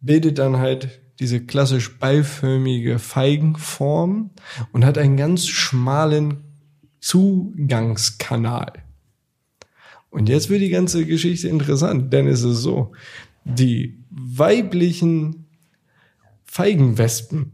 bildet 0.00 0.38
dann 0.38 0.58
halt 0.58 1.00
diese 1.20 1.44
klassisch 1.44 1.98
beiförmige 1.98 2.98
Feigenform 2.98 4.30
und 4.72 4.84
hat 4.84 4.98
einen 4.98 5.16
ganz 5.16 5.46
schmalen 5.46 6.44
Zugangskanal. 7.00 8.72
Und 10.10 10.28
jetzt 10.28 10.48
wird 10.48 10.62
die 10.62 10.70
ganze 10.70 11.06
Geschichte 11.06 11.48
interessant, 11.48 12.12
denn 12.12 12.26
es 12.26 12.42
ist 12.42 12.58
so, 12.58 12.92
die 13.44 13.98
weiblichen 14.10 15.46
Feigenwespen, 16.44 17.52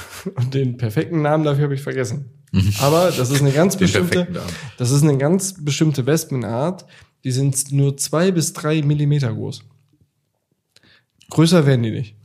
und 0.34 0.54
den 0.54 0.76
perfekten 0.76 1.22
Namen 1.22 1.44
dafür 1.44 1.64
habe 1.64 1.74
ich 1.74 1.82
vergessen. 1.82 2.30
Aber 2.80 3.10
das 3.10 3.30
ist 3.30 3.40
eine 3.40 3.52
ganz 3.52 3.76
bestimmte, 3.76 4.28
das 4.76 4.90
ist 4.90 5.02
eine 5.02 5.16
ganz 5.16 5.64
bestimmte 5.64 6.06
Wespenart, 6.06 6.86
die 7.24 7.30
sind 7.30 7.72
nur 7.72 7.96
zwei 7.96 8.30
bis 8.30 8.52
drei 8.52 8.82
Millimeter 8.82 9.32
groß. 9.32 9.64
Größer 11.30 11.64
werden 11.64 11.82
die 11.82 11.92
nicht. 11.92 12.16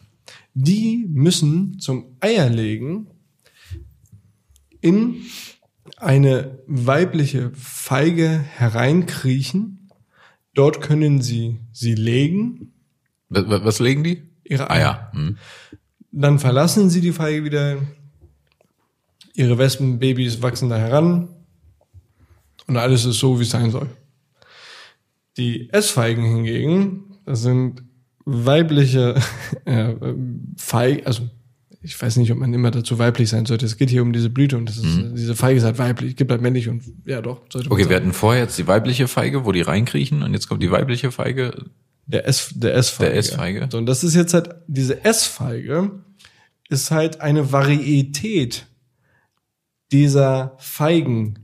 Die 0.60 1.06
müssen 1.08 1.80
zum 1.80 2.18
Eierlegen 2.20 3.12
in 4.82 5.24
eine 5.98 6.58
weibliche 6.66 7.52
Feige 7.54 8.40
hereinkriechen. 8.40 9.92
Dort 10.56 10.82
können 10.82 11.22
sie 11.22 11.60
sie 11.72 11.94
legen, 11.94 12.74
Was, 13.30 13.78
legen 13.78 14.04
die? 14.04 14.24
ihre 14.46 14.72
Ah 14.72 14.80
ja. 14.80 15.12
Hm. 15.14 15.38
Dann 16.12 16.40
verlassen 16.40 16.90
sie 16.90 17.02
die 17.02 17.14
Feige 17.14 17.44
wieder. 17.44 17.78
Ihre 19.36 19.60
Wespenbabys 19.60 20.42
wachsen 20.42 20.70
da 20.70 20.78
heran. 20.78 21.30
Und 22.66 22.78
alles 22.78 23.06
ist 23.06 23.20
so, 23.20 23.38
wie 23.38 23.44
es 23.44 23.52
sein 23.52 23.70
soll. 23.70 23.90
Die 25.38 25.70
Essfeigen 25.70 26.26
hingegen, 26.26 27.20
das 27.26 27.44
sind 27.44 27.84
weibliche 28.28 29.16
äh, 29.66 29.96
Feigen, 30.58 31.06
also 31.06 31.30
ich 31.82 32.00
weiß 32.00 32.18
nicht, 32.18 32.32
ob 32.32 32.38
man 32.38 32.54
immer 32.54 32.72
dazu 32.72 33.00
weiblich 33.00 33.30
sein 33.30 33.46
sollte. 33.46 33.66
Es 33.66 33.78
geht 33.78 33.90
hier 33.90 34.02
um 34.02 34.12
diese 34.12 34.30
Blüte 34.30 34.58
und 34.58 34.68
das 34.68 34.78
ist, 34.78 35.00
diese 35.16 35.36
Feige 35.36 35.60
ist 35.60 35.64
halt 35.64 35.80
weiblich, 35.80 36.18
gibt 36.18 36.30
halt 36.32 36.42
männlich 36.42 36.68
und 36.68 36.84
ja 37.06 37.22
doch, 37.22 37.44
sollte 37.50 37.72
Okay, 37.72 37.88
wir 37.88 37.96
hatten 37.96 38.12
vorher 38.12 38.44
jetzt 38.44 38.58
die 38.58 38.68
weibliche 38.68 39.08
Feige, 39.08 39.46
wo 39.46 39.54
die 39.54 39.62
reinkriechen 39.62 40.22
und 40.22 40.34
jetzt 40.34 40.50
kommt 40.50 40.62
die 40.62 40.72
weibliche 40.72 41.12
Feige. 41.12 41.54
Der 42.06 42.28
S, 42.28 42.52
der 42.56 42.76
S-Feige. 42.76 43.10
Der 43.10 43.18
S-Feige. 43.20 43.70
So, 43.72 43.78
und 43.78 43.86
das 43.86 44.04
ist 44.04 44.16
jetzt 44.16 44.34
halt, 44.34 44.50
diese 44.68 45.06
S-Feige 45.06 45.92
ist 46.70 46.92
halt 46.92 47.22
eine 47.22 47.54
Varietät 47.54 48.68
dieser 49.92 50.58
Feigengattung, 50.58 51.40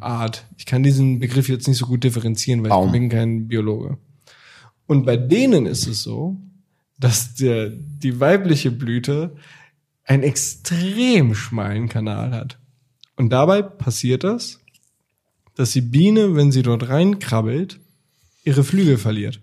Art. 0.00 0.46
Ich 0.56 0.66
kann 0.66 0.82
diesen 0.82 1.20
Begriff 1.20 1.48
jetzt 1.48 1.68
nicht 1.68 1.78
so 1.78 1.86
gut 1.86 2.02
differenzieren, 2.02 2.62
weil 2.62 2.70
Baum. 2.70 2.86
ich 2.86 2.92
bin 2.92 3.08
kein 3.08 3.46
Biologe. 3.46 3.98
Und 4.86 5.04
bei 5.06 5.16
denen 5.16 5.66
ist 5.66 5.86
es 5.86 6.02
so, 6.02 6.36
dass 6.98 7.34
der, 7.34 7.70
die 7.70 8.20
weibliche 8.20 8.70
Blüte 8.70 9.34
einen 10.04 10.22
extrem 10.22 11.34
schmalen 11.34 11.88
Kanal 11.88 12.32
hat. 12.32 12.58
Und 13.16 13.30
dabei 13.30 13.62
passiert 13.62 14.24
das, 14.24 14.60
dass 15.54 15.72
die 15.72 15.80
Biene, 15.80 16.34
wenn 16.36 16.52
sie 16.52 16.62
dort 16.62 16.88
reinkrabbelt, 16.88 17.80
ihre 18.44 18.64
Flügel 18.64 18.98
verliert. 18.98 19.40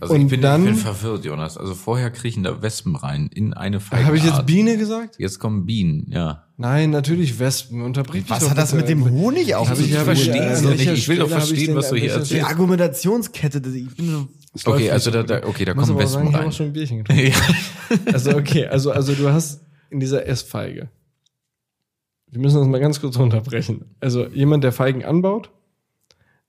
Also 0.00 0.14
Und 0.14 0.22
ich 0.22 0.28
bin, 0.28 0.40
dann- 0.40 0.62
ich 0.62 0.66
bin 0.70 0.76
verwirrt, 0.76 1.24
Jonas. 1.24 1.58
Also 1.58 1.74
vorher 1.74 2.10
kriechen 2.10 2.44
da 2.44 2.62
Wespen 2.62 2.94
rein 2.96 3.26
in 3.34 3.52
eine 3.52 3.80
Feige. 3.80 4.06
Habe 4.06 4.16
ich 4.16 4.24
jetzt 4.24 4.46
Biene 4.46 4.78
gesagt? 4.78 5.16
Jetzt 5.18 5.38
kommen 5.40 5.66
Bienen, 5.66 6.06
ja. 6.10 6.44
Nein, 6.60 6.90
natürlich 6.90 7.38
Wespen. 7.38 7.82
Unterbrich 7.82 8.22
mich 8.22 8.30
Was 8.30 8.50
hat 8.50 8.58
das 8.58 8.74
mit 8.74 8.88
dem 8.88 9.08
Honig 9.08 9.48
ich 9.78 9.90
zu 9.92 9.94
ja 9.94 10.02
tun? 10.04 10.12
es 10.50 10.62
doch 10.62 10.70
nicht. 10.70 10.78
welcher 10.80 10.92
Ich 10.94 11.08
will 11.08 11.18
doch 11.18 11.28
verstehen, 11.28 11.74
was 11.76 11.88
du 11.90 11.94
hier 11.96 12.10
erzählst. 12.10 12.32
Die 12.32 12.42
Argumentationskette, 12.42 13.60
das- 13.60 13.74
ich 13.74 13.94
bin 13.96 14.10
so. 14.10 14.28
Es 14.54 14.64
läuft 14.64 14.78
Okay, 14.80 14.90
also 14.90 15.10
so 15.12 15.22
da, 15.22 15.22
da 15.40 15.46
okay, 15.46 15.64
da 15.64 15.72
Ich 15.72 15.78
kommen 15.78 15.98
Wespen 15.98 16.08
sagen, 16.08 16.28
ich 16.28 16.34
habe 16.34 16.42
rein. 16.44 16.48
auch 16.48 16.52
schon 16.56 16.66
ein 16.66 16.72
Bierchen 16.72 16.98
getrunken. 17.04 17.32
Also 18.12 18.30
okay, 18.36 18.66
also, 18.66 18.90
also 18.90 19.14
du 19.14 19.28
hast 19.32 19.60
in 19.90 20.00
dieser 20.00 20.26
Essfeige, 20.26 20.88
wir 22.30 22.40
müssen 22.40 22.58
das 22.58 22.66
mal 22.66 22.80
ganz 22.80 23.00
kurz 23.00 23.16
runterbrechen. 23.18 23.84
Also 24.00 24.26
jemand, 24.26 24.64
der 24.64 24.72
Feigen 24.72 25.04
anbaut, 25.04 25.50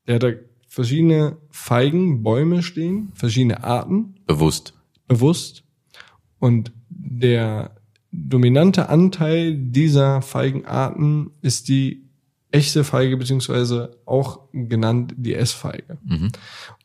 der 0.08 0.16
hat 0.16 0.24
da 0.24 0.32
verschiedene 0.68 1.38
Feigenbäume 1.52 2.64
stehen, 2.64 3.12
verschiedene 3.14 3.64
Arten, 3.64 4.16
Bewusst. 4.26 4.74
bewusst. 5.08 5.64
Und 6.40 6.72
der 6.90 7.76
dominante 8.12 8.90
Anteil 8.90 9.56
dieser 9.56 10.22
Feigenarten 10.22 11.32
ist 11.42 11.68
die 11.68 12.10
echte 12.52 12.84
Feige, 12.84 13.18
beziehungsweise 13.18 13.98
auch 14.06 14.50
genannt 14.54 15.14
die 15.18 15.36
S-Feige. 15.36 16.00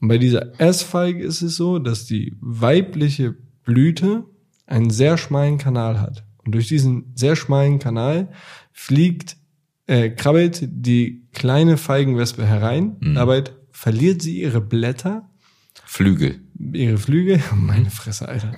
Und 0.00 0.08
bei 0.08 0.18
dieser 0.18 0.60
S-Feige 0.60 1.24
ist 1.24 1.42
es 1.42 1.56
so, 1.56 1.78
dass 1.78 2.04
die 2.04 2.34
weibliche 2.40 3.34
Blüte 3.64 4.24
einen 4.66 4.90
sehr 4.90 5.16
schmalen 5.16 5.58
Kanal 5.58 6.00
hat. 6.00 6.24
Und 6.44 6.54
durch 6.54 6.68
diesen 6.68 7.12
sehr 7.14 7.36
schmalen 7.36 7.78
Kanal 7.78 8.30
fliegt, 8.72 9.38
äh, 9.86 10.10
krabbelt 10.10 10.60
die 10.70 11.26
kleine 11.32 11.76
Feigenwespe 11.78 12.44
herein. 12.44 12.96
Dabei 13.14 13.44
verliert 13.70 14.22
sie 14.22 14.40
ihre 14.40 14.60
Blätter 14.60 15.28
Flügel. 15.84 16.40
ihre 16.72 16.98
Flügel. 16.98 17.42
Meine 17.54 17.90
Fresse, 17.90 18.28
Alter. 18.28 18.52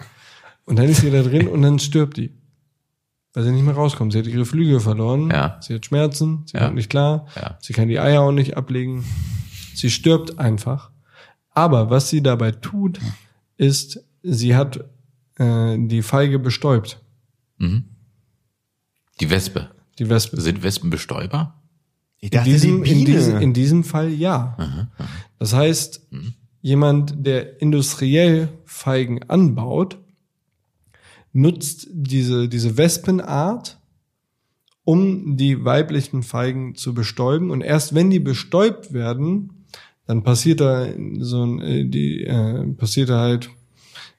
Und 0.65 0.79
dann 0.79 0.89
ist 0.89 1.03
sie 1.03 1.11
da 1.11 1.23
drin 1.23 1.47
und 1.47 1.63
dann 1.63 1.79
stirbt 1.79 2.17
die. 2.17 2.33
Weil 3.37 3.45
sie 3.45 3.51
nicht 3.53 3.67
mehr 3.67 3.75
rauskommt. 3.75 4.15
Sie 4.15 4.19
hat 4.19 4.27
ihre 4.27 4.47
Flügel 4.47 4.81
verloren. 4.81 5.29
Ja. 5.31 5.59
Sie 5.61 5.75
hat 5.75 5.85
Schmerzen. 5.85 6.45
Sie 6.47 6.57
Ja. 6.57 6.65
kommt 6.65 6.77
nicht 6.77 6.89
klar. 6.89 7.27
Ja. 7.37 7.59
Sie 7.61 7.75
kann 7.75 7.87
die 7.87 7.99
Eier 8.01 8.23
auch 8.23 8.33
nicht 8.33 8.57
ablegen. 8.57 9.05
Sie 9.75 9.91
stirbt 9.91 10.39
einfach. 10.39 10.91
Aber 11.51 11.91
was 11.91 12.09
sie 12.09 12.23
dabei 12.23 12.53
tut, 12.53 12.99
ist, 13.59 14.03
sie 14.23 14.57
hat 14.57 14.83
äh, 15.39 15.77
die 15.79 16.01
Feige 16.01 16.39
bestäubt. 16.39 16.99
Die 19.21 19.29
Wespe. 19.31 19.69
Die 19.99 20.09
Wespe. 20.09 20.41
Sind 20.41 20.63
Wespen 20.63 20.89
Bestäuber? 20.89 21.61
Ich 22.21 22.33
In 22.33 22.43
diesem, 22.45 22.85
in, 22.85 23.05
diesem, 23.05 23.41
in 23.43 23.53
diesem 23.53 23.85
Fall 23.85 24.09
ja. 24.13 24.89
Das 25.39 25.53
heißt, 25.53 26.09
jemand, 26.63 27.27
der 27.27 27.61
industriell 27.61 28.49
Feigen 28.65 29.23
anbaut, 29.29 29.99
nutzt 31.37 31.89
diese, 31.93 32.49
diese 32.49 32.77
Wespenart, 32.77 33.79
um 34.85 35.37
die 35.37 35.65
weiblichen 35.65 36.23
Feigen 36.23 36.75
zu 36.75 36.95
bestäuben. 36.95 37.51
Und 37.51 37.61
erst 37.61 37.95
wenn 37.95 38.11
die 38.11 38.21
bestäubt 38.21 38.93
werden, 38.93 39.67
dann 40.07 40.23
passiert 40.23 40.61
da 40.61 40.87
so 41.19 41.45
ein, 41.45 41.61
äh, 41.61 41.85
die, 41.85 42.25
äh, 42.25 42.67
passiert 42.75 43.11
da 43.11 43.21
halt 43.21 43.51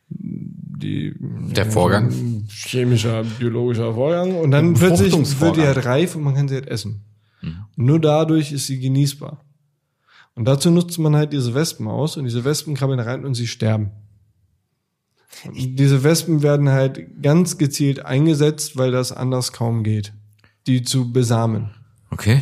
die, 0.09 1.15
Der 1.55 1.65
Vorgang? 1.65 2.45
chemischer, 2.49 3.23
biologischer 3.39 3.93
Vorgang. 3.93 4.35
Und 4.35 4.51
dann 4.51 4.73
plötzlich 4.73 5.13
wird 5.13 5.57
die 5.57 5.61
halt 5.61 5.85
reif 5.85 6.15
und 6.15 6.23
man 6.23 6.35
kann 6.35 6.47
sie 6.47 6.55
halt 6.55 6.67
essen. 6.67 7.01
Und 7.41 7.85
nur 7.85 7.99
dadurch 7.99 8.51
ist 8.51 8.67
sie 8.67 8.79
genießbar. 8.79 9.43
Und 10.35 10.45
dazu 10.45 10.69
nutzt 10.69 10.99
man 10.99 11.15
halt 11.15 11.33
diese 11.33 11.55
Wespen 11.55 11.87
aus 11.87 12.17
und 12.17 12.25
diese 12.25 12.43
Wespen 12.45 12.75
krabbeln 12.75 12.99
rein 12.99 13.25
und 13.25 13.33
sie 13.33 13.47
sterben. 13.47 13.91
Diese 15.53 16.03
Wespen 16.03 16.41
werden 16.41 16.69
halt 16.69 17.21
ganz 17.21 17.57
gezielt 17.57 18.05
eingesetzt, 18.05 18.77
weil 18.77 18.91
das 18.91 19.11
anders 19.11 19.51
kaum 19.53 19.83
geht, 19.83 20.13
die 20.65 20.81
zu 20.83 21.11
besamen. 21.11 21.71
Okay. 22.09 22.41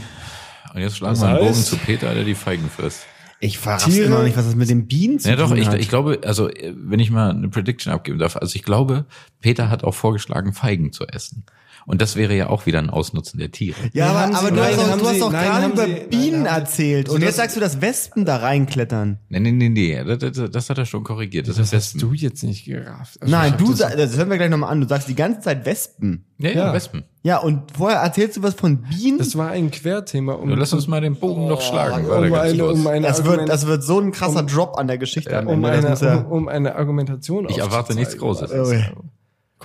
Und 0.74 0.82
jetzt 0.82 0.98
schlagen 0.98 1.20
wir 1.20 1.28
einen 1.28 1.40
Bogen 1.40 1.54
zu 1.54 1.78
Peter, 1.78 2.14
der 2.14 2.24
die 2.24 2.36
Feigen 2.36 2.70
frisst. 2.70 3.06
Ich 3.40 3.60
Tiere- 3.60 4.06
immer 4.06 4.18
noch 4.18 4.24
nicht, 4.24 4.38
was 4.38 4.46
das 4.46 4.56
mit 4.56 4.70
den 4.70 4.88
Bienen 4.88 5.20
zu 5.20 5.30
Ja, 5.30 5.36
doch, 5.36 5.50
tun 5.50 5.58
ich, 5.58 5.68
hat. 5.68 5.80
ich 5.80 5.90
glaube, 5.90 6.22
also 6.24 6.50
äh, 6.50 6.74
wenn 6.78 7.00
ich 7.00 7.12
mal 7.12 7.32
eine 7.32 7.50
Prediction 7.50 7.92
abgeben 7.94 8.18
darf, 8.18 8.38
also 8.38 8.56
ich 8.56 8.64
glaube, 8.64 9.06
Peter 9.42 9.70
hat 9.70 9.84
auch 9.84 9.94
vorgeschlagen, 9.94 10.54
Feigen 10.54 10.92
zu 10.94 11.06
essen. 11.08 11.46
Und 11.88 12.02
das 12.02 12.16
wäre 12.16 12.36
ja 12.36 12.50
auch 12.50 12.66
wieder 12.66 12.80
ein 12.80 12.90
Ausnutzen 12.90 13.38
der 13.40 13.52
Tiere. 13.52 13.76
ja, 13.94 14.12
Nein, 14.12 14.30
aber, 14.36 14.38
aber 14.40 14.50
du 14.50 14.56
nein, 14.56 14.66
hast 14.72 14.78
doch, 14.80 14.90
haben 14.92 15.00
du 15.00 15.08
hast 15.08 15.22
doch 15.22 15.32
nein, 15.32 15.46
gerade 15.46 15.66
über 15.68 15.86
Sie- 15.86 15.92
nein, 15.94 16.10
Bienen 16.10 16.50
haben- 16.52 16.62
erzählt. 16.62 17.10
Und 17.10 17.22
jetzt 17.22 17.30
das- 17.30 17.36
sagst 17.38 17.56
du, 17.56 17.60
dass 17.60 17.80
Wespen 17.82 18.26
da 18.26 18.38
reinklettern. 18.38 19.20
Nee, 19.30 19.40
nee, 19.40 19.52
nee, 19.52 19.70
nee, 19.70 20.04
das, 20.04 20.18
das, 20.36 20.50
das 20.50 20.70
hat 20.70 20.78
er 20.80 20.86
schon 20.86 21.04
korrigiert. 21.04 21.48
Das, 21.48 21.60
ist 21.60 21.72
Wespen. 21.72 22.02
du 22.02 22.14
jetzt 22.14 22.44
nicht 22.44 22.66
gerafft. 22.66 23.22
Also 23.22 23.32
Nein, 23.32 23.54
du 23.58 23.70
das- 23.70 23.78
sagst, 23.80 24.00
das 24.00 24.18
hören 24.18 24.30
wir 24.32 24.38
gleich 24.38 24.50
nochmal 24.50 24.72
an. 24.72 24.82
Du 24.82 24.88
sagst 24.88 25.08
die 25.08 25.16
ganze 25.16 25.42
Zeit 25.42 25.66
Wespen. 25.66 26.26
Ja, 26.40 26.50
ja, 26.50 26.56
Ja. 26.68 26.74
Wespen. 26.74 27.04
Ja, 27.22 27.38
und 27.38 27.72
vorher 27.76 28.00
erzählst 28.00 28.38
du 28.38 28.44
was 28.44 28.54
von 28.56 28.82
Bienen? 28.82 29.18
Das 29.20 29.36
war 29.38 29.50
ein 29.52 29.72
Querthema. 29.72 30.34
Um, 30.34 30.50
Ja, 30.50 30.56
lass 30.58 30.74
uns 30.74 30.88
mal 30.88 31.02
den 31.02 31.16
Bogen 31.16 31.48
noch 31.48 31.62
schlagen. 31.62 32.06
Um, 32.08 32.34
eine, 32.34 32.66
um 32.68 32.88
eine 32.88 33.08
Das 33.08 33.24
wird, 33.26 33.48
das 33.50 33.66
wird 33.68 33.84
so 33.84 34.00
ein 34.00 34.12
krasser 34.12 34.44
Drop 34.44 34.78
an 34.78 34.88
der 34.88 34.98
Geschichte 34.98 35.36
am 35.38 35.48
um 35.48 35.64
Ende. 35.64 35.82
Das 35.88 36.02
eine, 36.04 36.12
ja 36.12 36.18
um, 36.22 36.32
um 36.32 36.48
eine 36.48 36.76
Argumentation 36.76 37.48
ich 37.50 37.58
erwarte 37.60 37.94
nichts 37.96 38.18
Großes. 38.18 38.52
Oh, 38.52 38.72
ja. 38.72 38.92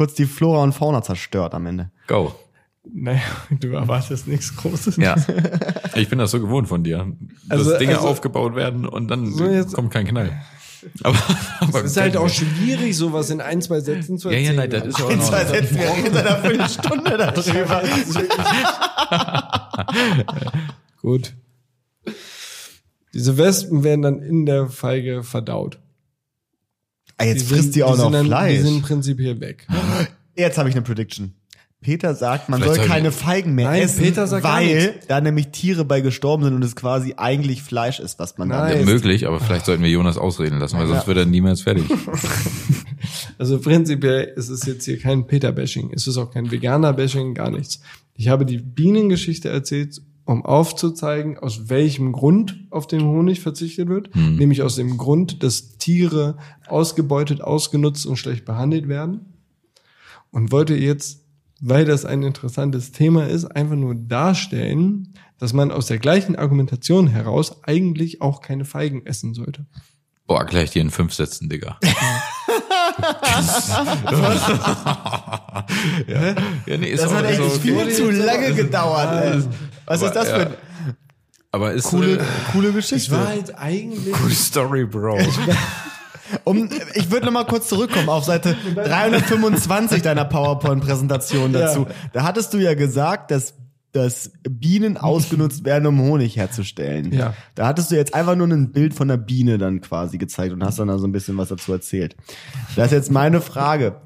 Kurz 0.01 0.14
die 0.14 0.24
Flora 0.24 0.62
und 0.62 0.72
Fauna 0.72 1.03
zerstört 1.03 1.53
am 1.53 1.66
Ende. 1.66 1.90
Go. 2.07 2.34
Naja, 2.90 3.20
du 3.51 3.68
erwartest 3.72 4.26
nichts 4.28 4.57
Großes. 4.57 4.96
Ja. 4.96 5.14
Ich 5.94 6.09
bin 6.09 6.18
das 6.18 6.30
so 6.30 6.40
gewohnt 6.40 6.68
von 6.68 6.82
dir. 6.82 7.12
Dass 7.48 7.59
Also- 7.59 7.76
Dinge 7.76 7.96
also- 7.96 8.09
aufgebaut 8.09 8.55
werden 8.55 8.86
und 8.86 9.09
dann 9.09 9.30
So, 9.30 9.44
jetzt- 9.44 9.74
kommt 9.74 9.92
kein 9.92 10.07
Knall. 10.07 10.40
Aber, 11.03 11.18
aber 11.61 11.80
Es 11.80 11.90
ist 11.90 11.96
halt 11.98 12.16
auch 12.16 12.30
schwierig, 12.30 12.96
sowas 12.96 13.28
in 13.28 13.42
ein, 13.42 13.61
zwei 13.61 13.80
Sätzen 13.80 14.16
zu 14.16 14.30
Ja, 14.30 14.36
erzählen. 14.38 14.55
ja, 14.55 14.61
nein, 14.62 14.70
das 14.70 14.86
ist 14.86 14.98
ja 14.98 15.05
auch 15.05 15.11
In 15.11 15.18
noch. 15.18 15.28
zwei 15.28 15.44
Sätzen, 15.44 15.76
wir 15.76 15.82
reden 15.90 16.14
seit 16.14 16.26
einer 16.26 16.38
Viertelstunde 16.48 17.16
darüber. 17.18 17.82
Gut. 21.03 21.34
Diese 23.12 23.36
Wespen 23.36 23.84
werden 23.84 24.01
dann 24.01 24.22
in 24.22 24.46
der 24.46 24.68
Feige 24.68 25.22
verdaut. 25.22 25.80
Ah, 27.20 27.24
jetzt 27.26 27.48
sind- 27.48 27.56
frisst 27.56 27.74
die 27.76 27.82
auch 27.84 27.94
sind 27.94 28.04
noch 28.04 28.12
dann, 28.12 28.26
Fleisch. 28.26 28.56
Die 28.58 28.62
sind 28.62 28.82
prinzipiell 28.82 29.40
weg. 29.40 29.66
Jetzt 30.36 30.56
habe 30.58 30.68
ich 30.68 30.74
eine 30.74 30.82
Prediction. 30.82 31.34
Peter 31.82 32.14
sagt, 32.14 32.48
man 32.50 32.60
Vielleicht 32.60 32.76
soll 32.80 32.86
keine 32.86 33.08
ich- 33.08 33.14
Feigen 33.14 33.54
mehr 33.54 33.66
Nein, 33.70 33.82
essen, 33.82 34.02
Peter 34.02 34.26
sagt 34.26 34.44
weil 34.44 34.94
da 35.08 35.20
nämlich 35.20 35.48
Tiere 35.48 35.84
bei 35.84 36.00
gestorben 36.02 36.44
sind 36.44 36.54
und 36.54 36.62
es 36.62 36.76
quasi 36.76 37.14
eigentlich 37.16 37.62
Fleisch 37.62 38.00
ist, 38.00 38.18
was 38.18 38.36
man 38.38 38.48
Nein. 38.48 38.76
dann 38.78 38.84
möglich, 38.84 39.26
aber 39.26 39.40
vielleicht 39.40 39.64
sollten 39.66 39.82
wir 39.82 39.90
Jonas 39.90 40.18
ausreden 40.18 40.58
lassen, 40.58 40.78
weil 40.78 40.86
sonst 40.86 41.02
Ja. 41.02 41.06
wird 41.06 41.18
er 41.18 41.26
niemals 41.26 41.62
fertig. 41.62 41.84
Also 43.38 43.58
prinzipiell 43.58 44.24
ist 44.36 44.50
es 44.50 44.66
jetzt 44.66 44.84
hier 44.84 44.98
kein 44.98 45.26
Peter-Bashing. 45.26 45.92
Es 45.94 46.06
ist 46.06 46.18
auch 46.18 46.30
kein 46.30 46.50
Veganer-Bashing, 46.50 47.32
gar 47.34 47.50
nichts. 47.50 47.80
Ich 48.14 48.28
habe 48.28 48.44
die 48.44 48.58
Bienengeschichte 48.58 49.48
erzählt, 49.48 50.02
um 50.31 50.45
aufzuzeigen, 50.45 51.39
aus 51.39 51.68
welchem 51.68 52.12
Grund 52.12 52.57
auf 52.70 52.87
den 52.87 53.03
Honig 53.03 53.41
verzichtet 53.41 53.89
wird. 53.89 54.14
Nämlich 54.14 54.62
aus 54.62 54.76
dem 54.76 54.97
Grund, 54.97 55.43
dass 55.43 55.76
Tiere 55.78 56.37
ausgebeutet, 56.68 57.41
ausgenutzt 57.41 58.07
und 58.07 58.16
schlecht 58.16 58.45
behandelt 58.45 58.87
werden. 58.87 59.35
Und 60.31 60.53
wollte 60.53 60.76
jetzt, 60.76 61.24
weil 61.61 61.85
das 61.85 62.05
ein 62.05 62.22
interessantes 62.22 62.93
Thema 62.93 63.26
ist, 63.26 63.47
einfach 63.47 63.74
nur 63.74 63.97
darstellen, 63.97 65.14
dass 65.39 65.53
man 65.53 65.72
aus 65.72 65.87
der 65.87 65.99
gleichen 65.99 66.37
Argumentation 66.37 67.09
heraus 67.09 67.64
eigentlich 67.64 68.22
auch 68.22 68.41
keine 68.41 68.64
Feigen 68.64 69.05
essen 69.07 69.35
sollte. 69.35 69.66
Boah, 70.28 70.45
gleich 70.45 70.70
dir 70.70 70.83
in 70.83 70.91
fünf 70.91 71.12
Sätzen, 71.12 71.49
Digga. 71.49 71.76
ja. 76.07 76.35
ja, 76.66 76.76
nee, 76.76 76.91
ist 76.91 77.03
Das 77.03 77.12
hat 77.12 77.24
echt 77.24 77.39
so 77.39 77.49
viel 77.49 77.91
zu 77.91 78.11
lange 78.11 78.55
gedauert. 78.55 79.24
ey. 79.24 79.43
Was 79.91 80.05
Aber, 80.05 80.07
ist 80.07 80.14
das 80.14 80.28
für 80.28 80.38
ja. 80.38 80.47
eine 80.47 80.57
Aber 81.51 81.72
ist 81.72 81.84
coole, 81.88 82.18
äh, 82.18 82.24
coole 82.53 82.72
Geschichte? 82.72 83.18
halt 83.18 83.59
eigentlich 83.59 84.14
coole 84.14 84.34
Story, 84.34 84.84
Bro. 84.84 85.18
Um, 86.45 86.70
ich 86.95 87.11
würde 87.11 87.26
noch 87.26 87.32
mal 87.32 87.45
kurz 87.45 87.68
zurückkommen 87.68 88.09
auf 88.09 88.24
Seite 88.24 88.57
325 88.76 90.01
deiner 90.01 90.24
PowerPoint-Präsentation 90.24 91.53
dazu. 91.53 91.88
Da 92.12 92.22
hattest 92.22 92.55
du 92.55 92.59
ja 92.59 92.74
gesagt, 92.74 93.32
dass 93.32 93.55
dass 93.91 94.30
Bienen 94.49 94.97
ausgenutzt 94.97 95.64
werden, 95.64 95.86
um 95.86 96.01
Honig 96.01 96.36
herzustellen. 96.36 97.12
Ja. 97.12 97.34
Da 97.57 97.66
hattest 97.66 97.91
du 97.91 97.97
jetzt 97.97 98.14
einfach 98.14 98.36
nur 98.36 98.47
ein 98.47 98.70
Bild 98.70 98.95
von 98.95 99.11
einer 99.11 99.18
Biene 99.18 99.59
dann 99.59 99.80
quasi 99.80 100.16
gezeigt 100.16 100.53
und 100.53 100.62
hast 100.62 100.78
dann 100.78 100.86
da 100.86 100.99
so 100.99 101.09
ein 101.09 101.12
bisschen 101.12 101.36
was 101.36 101.49
dazu 101.49 101.72
erzählt. 101.72 102.14
Das 102.76 102.86
ist 102.86 102.93
jetzt 102.93 103.11
meine 103.11 103.41
Frage. 103.41 103.97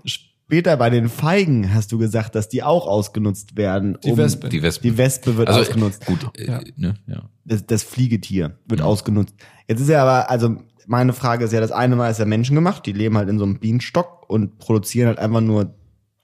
Später 0.47 0.77
bei 0.77 0.91
den 0.91 1.09
Feigen 1.09 1.73
hast 1.73 1.91
du 1.93 1.99
gesagt, 1.99 2.35
dass 2.35 2.49
die 2.49 2.63
auch 2.63 2.87
ausgenutzt 2.87 3.57
werden. 3.57 3.97
Die 4.05 4.17
Wespe. 4.17 4.49
Die 4.51 4.63
Wespe. 4.63 4.83
Die 4.83 4.99
Wespe 4.99 5.37
wird 5.37 5.49
Also, 5.49 5.61
ausgenutzt. 5.61 6.05
Gut, 6.07 6.31
äh, 6.39 6.47
Ja. 6.47 6.61
ne, 6.77 6.95
ja. 7.07 7.23
das, 7.45 7.65
das 7.67 7.83
Fliegetier 7.83 8.59
wird 8.67 8.83
ausgenutzt. 8.83 9.35
Jetzt 9.69 9.81
ist 9.81 9.89
ja 9.89 10.03
aber, 10.03 10.31
also 10.31 10.57
meine 10.87 11.15
Frage 11.15 11.47
ist 11.47 11.53
ja, 11.53 11.61
das 11.61 11.73
eine 11.73 11.97
Mal 11.97 12.11
ist 12.11 12.19
ja 12.19 12.27
menschengemacht, 12.27 12.85
die 12.85 12.93
leben 12.93 13.17
halt 13.17 13.31
in 13.31 13.39
so 13.39 13.45
einem 13.45 13.59
Bienenstock 13.59 14.29
und 14.29 14.59
produzieren 14.59 15.09
halt 15.09 15.19
einfach 15.19 15.41
nur 15.41 15.75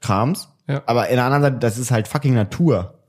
Krams. 0.01 0.49
Ja. 0.69 0.83
Aber 0.87 1.09
in 1.09 1.17
der 1.17 1.25
anderen 1.25 1.43
Seite, 1.43 1.59
das 1.59 1.79
ist 1.79 1.91
halt 1.91 2.07
fucking 2.07 2.35
Natur. 2.35 3.00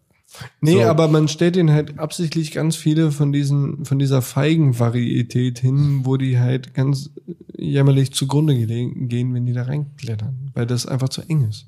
Nee, 0.61 0.75
So. 0.75 0.83
aber 0.83 1.07
man 1.07 1.27
stellt 1.27 1.55
ihnen 1.55 1.71
halt 1.71 1.99
absichtlich 1.99 2.51
ganz 2.51 2.75
viele 2.75 3.11
von 3.11 3.31
diesen, 3.31 3.85
von 3.85 3.99
dieser 3.99 4.21
Feigenvarietät 4.21 5.59
hin, 5.59 6.01
wo 6.03 6.17
die 6.17 6.39
halt 6.39 6.73
ganz 6.73 7.09
jämmerlich 7.57 8.13
zugrunde 8.13 8.55
gehen, 8.55 9.33
wenn 9.33 9.45
die 9.45 9.53
da 9.53 9.63
reinklettern, 9.63 10.51
weil 10.53 10.65
das 10.65 10.85
einfach 10.85 11.09
zu 11.09 11.21
eng 11.21 11.47
ist. 11.49 11.67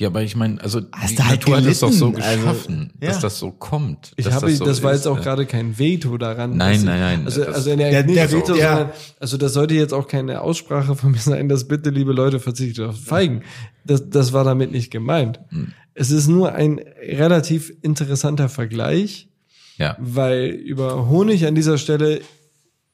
Ja, 0.00 0.08
aber 0.08 0.22
ich 0.22 0.34
meine, 0.34 0.58
also 0.62 0.80
Hast 0.92 1.10
die 1.10 1.16
du 1.16 1.24
halt 1.26 1.40
Natur 1.40 1.56
hat 1.58 1.66
es 1.66 1.80
doch 1.80 1.92
so 1.92 2.06
also, 2.06 2.12
geschaffen, 2.16 2.90
dass 3.00 3.16
ja. 3.16 3.20
das 3.20 3.38
so 3.38 3.50
kommt. 3.50 4.12
Ich 4.16 4.24
dass 4.24 4.34
habe, 4.36 4.46
das, 4.48 4.58
so 4.78 4.82
war 4.82 4.92
ist, 4.92 5.00
jetzt 5.00 5.06
auch 5.06 5.18
äh. 5.18 5.22
gerade 5.22 5.44
kein 5.44 5.78
Veto 5.78 6.16
daran. 6.16 6.56
Nein, 6.56 6.76
dass- 6.76 6.84
nein, 6.84 7.00
nein, 7.00 7.24
Also, 7.26 7.44
das- 7.44 7.54
also, 7.54 7.76
der, 7.76 7.90
Der- 7.90 8.04
nicht 8.04 8.16
der- 8.16 8.32
Veto, 8.32 8.54
der- 8.54 8.68
sondern, 8.76 8.90
also 9.20 9.36
das 9.36 9.52
sollte 9.52 9.74
jetzt 9.74 9.92
auch 9.92 10.08
keine 10.08 10.40
Aussprache 10.40 10.96
von 10.96 11.10
mir 11.12 11.18
sein, 11.20 11.50
dass 11.50 11.68
bitte, 11.68 11.90
liebe 11.90 12.14
Leute, 12.14 12.40
verzichtet 12.40 12.88
auf 12.88 12.98
Feigen. 12.98 13.42
Das, 13.84 14.08
das 14.08 14.32
war 14.32 14.42
damit 14.44 14.72
nicht 14.72 14.90
gemeint. 14.90 15.38
Hm. 15.50 15.72
Es 15.92 16.10
ist 16.10 16.28
nur 16.28 16.54
ein 16.54 16.80
relativ 17.06 17.70
interessanter 17.82 18.48
Vergleich, 18.48 19.28
Ja. 19.76 19.98
weil 20.00 20.46
über 20.48 21.10
Honig 21.10 21.46
an 21.46 21.54
dieser 21.54 21.76
Stelle 21.76 22.22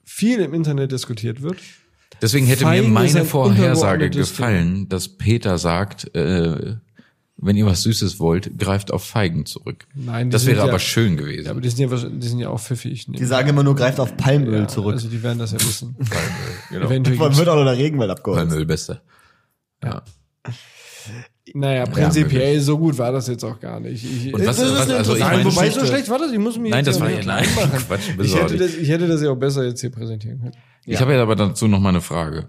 viel 0.03 0.41
im 0.41 0.53
Internet 0.55 0.91
diskutiert 0.91 1.41
wird. 1.41 1.59
Deswegen 2.21 2.47
hätte 2.47 2.65
Feigen 2.65 2.89
mir 2.89 2.93
meine 2.95 3.21
ein 3.21 3.27
Vorhersage 3.27 4.11
gefallen, 4.11 4.89
dass 4.89 5.07
Peter 5.07 5.59
sagt, 5.59 6.13
äh, 6.17 6.77
wenn 7.39 7.57
ihr 7.57 7.67
was 7.67 7.83
Süßes 7.83 8.19
wollt, 8.19 8.59
greift 8.59 8.91
auf 8.91 9.05
Feigen 9.05 9.45
zurück. 9.45 9.87
Nein, 9.95 10.31
das 10.31 10.47
wäre 10.47 10.59
ja- 10.59 10.65
aber 10.65 10.79
schön 10.79 11.17
gewesen. 11.17 11.45
Ja, 11.45 11.51
aber 11.51 11.61
die 11.61 11.69
sind 11.69 11.91
ja, 11.91 12.09
die 12.09 12.27
sind 12.29 12.39
ja 12.39 12.49
auch 12.49 12.61
pfiffig. 12.61 13.09
Ne? 13.09 13.19
Die 13.19 13.25
sagen 13.25 13.49
immer 13.49 13.63
nur, 13.63 13.75
greift 13.77 14.01
auf 14.01 14.17
Palmöl 14.17 14.61
ja, 14.61 14.69
zurück. 14.69 14.95
Also 14.95 15.09
die 15.09 15.23
werden 15.23 15.39
das 15.39 15.53
ja 15.53 15.61
wissen. 15.61 15.97
genau. 16.71 16.87
Eventuell 16.87 17.17
Davon 17.17 17.29
gibt's, 17.29 17.39
wird 17.39 17.49
auch 17.49 17.57
noch 17.57 17.65
der 17.65 17.77
Regenwald 17.77 18.11
abgeholzt. 18.11 18.49
Palmöl 18.49 18.65
beste. 18.65 19.03
Ja. 19.85 20.03
naja, 21.53 21.85
prinzipiell 21.85 22.41
wirklich. 22.41 22.65
so 22.65 22.79
gut 22.79 22.97
war 22.97 23.13
das 23.13 23.29
jetzt 23.29 23.45
auch 23.45 23.61
gar 23.61 23.81
nicht. 23.81 24.03
Ich, 24.03 24.33
Und 24.33 24.47
was, 24.47 24.57
Das 24.57 24.67
ist 24.67 24.75
was 24.75 24.91
also 24.91 25.15
ich 25.15 25.21
meine, 25.21 25.45
wobei 25.45 25.71
so 25.71 25.85
schlecht 25.85 26.09
war 26.09 26.19
das. 26.19 26.33
Ich 26.33 26.39
muss 26.39 26.59
mich 26.59 26.71
nein, 26.71 26.85
jetzt 26.85 26.95
das 26.95 26.97
ja 26.99 27.03
war 27.03 27.11
nicht 27.11 27.27
ja 27.27 27.35
nein. 27.35 27.47
Quatsch, 27.87 28.09
Ich 28.09 28.17
besorgt. 28.17 28.51
hätte, 28.51 28.57
das, 28.65 28.75
ich 28.75 28.89
hätte 28.89 29.07
das 29.07 29.21
ja 29.21 29.31
auch 29.31 29.37
besser 29.37 29.65
jetzt 29.65 29.81
hier 29.83 29.91
präsentieren 29.91 30.41
können. 30.41 30.53
Ich 30.87 31.01
habe 31.01 31.13
ja 31.13 31.21
aber 31.23 31.37
dazu 31.37 31.69
noch 31.69 31.81
mal 31.81 31.91
eine 31.91 32.01
Frage. 32.01 32.49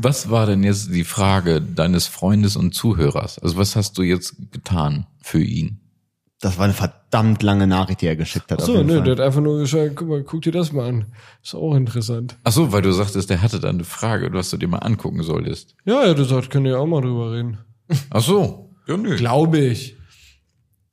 Was 0.00 0.30
war 0.30 0.46
denn 0.46 0.62
jetzt 0.62 0.94
die 0.94 1.02
Frage 1.02 1.60
deines 1.60 2.06
Freundes 2.06 2.54
und 2.54 2.72
Zuhörers? 2.72 3.40
Also 3.40 3.56
was 3.56 3.74
hast 3.74 3.98
du 3.98 4.02
jetzt 4.02 4.36
getan 4.52 5.08
für 5.20 5.42
ihn? 5.42 5.80
Das 6.40 6.56
war 6.56 6.66
eine 6.66 6.72
verdammt 6.72 7.42
lange 7.42 7.66
Nachricht, 7.66 8.02
die 8.02 8.06
er 8.06 8.14
geschickt 8.14 8.48
hat. 8.52 8.62
Ach 8.62 8.66
so, 8.66 8.84
nö, 8.84 8.94
Fall. 8.94 9.02
der 9.02 9.12
hat 9.14 9.20
einfach 9.20 9.40
nur 9.40 9.58
gesagt, 9.58 9.96
guck 9.96 10.06
mal, 10.06 10.22
guck 10.22 10.42
dir 10.42 10.52
das 10.52 10.70
mal 10.70 10.88
an. 10.88 11.06
Ist 11.42 11.56
auch 11.56 11.74
interessant. 11.74 12.36
Ach 12.44 12.52
so, 12.52 12.70
weil 12.70 12.82
du 12.82 12.92
sagtest, 12.92 13.28
der 13.28 13.42
hatte 13.42 13.58
da 13.58 13.70
eine 13.70 13.82
Frage, 13.82 14.32
was 14.32 14.50
du 14.50 14.56
dir 14.56 14.68
mal 14.68 14.78
angucken 14.78 15.24
solltest. 15.24 15.74
Ja, 15.84 16.04
er 16.04 16.10
hat 16.10 16.16
gesagt, 16.16 16.50
könnt 16.50 16.68
ihr 16.68 16.78
auch 16.78 16.86
mal 16.86 17.00
drüber 17.00 17.32
reden. 17.32 17.58
Ach 18.10 18.22
so. 18.22 18.70
Ja, 18.86 18.96
nö. 18.96 19.16
Glaube 19.16 19.58
ich. 19.58 19.97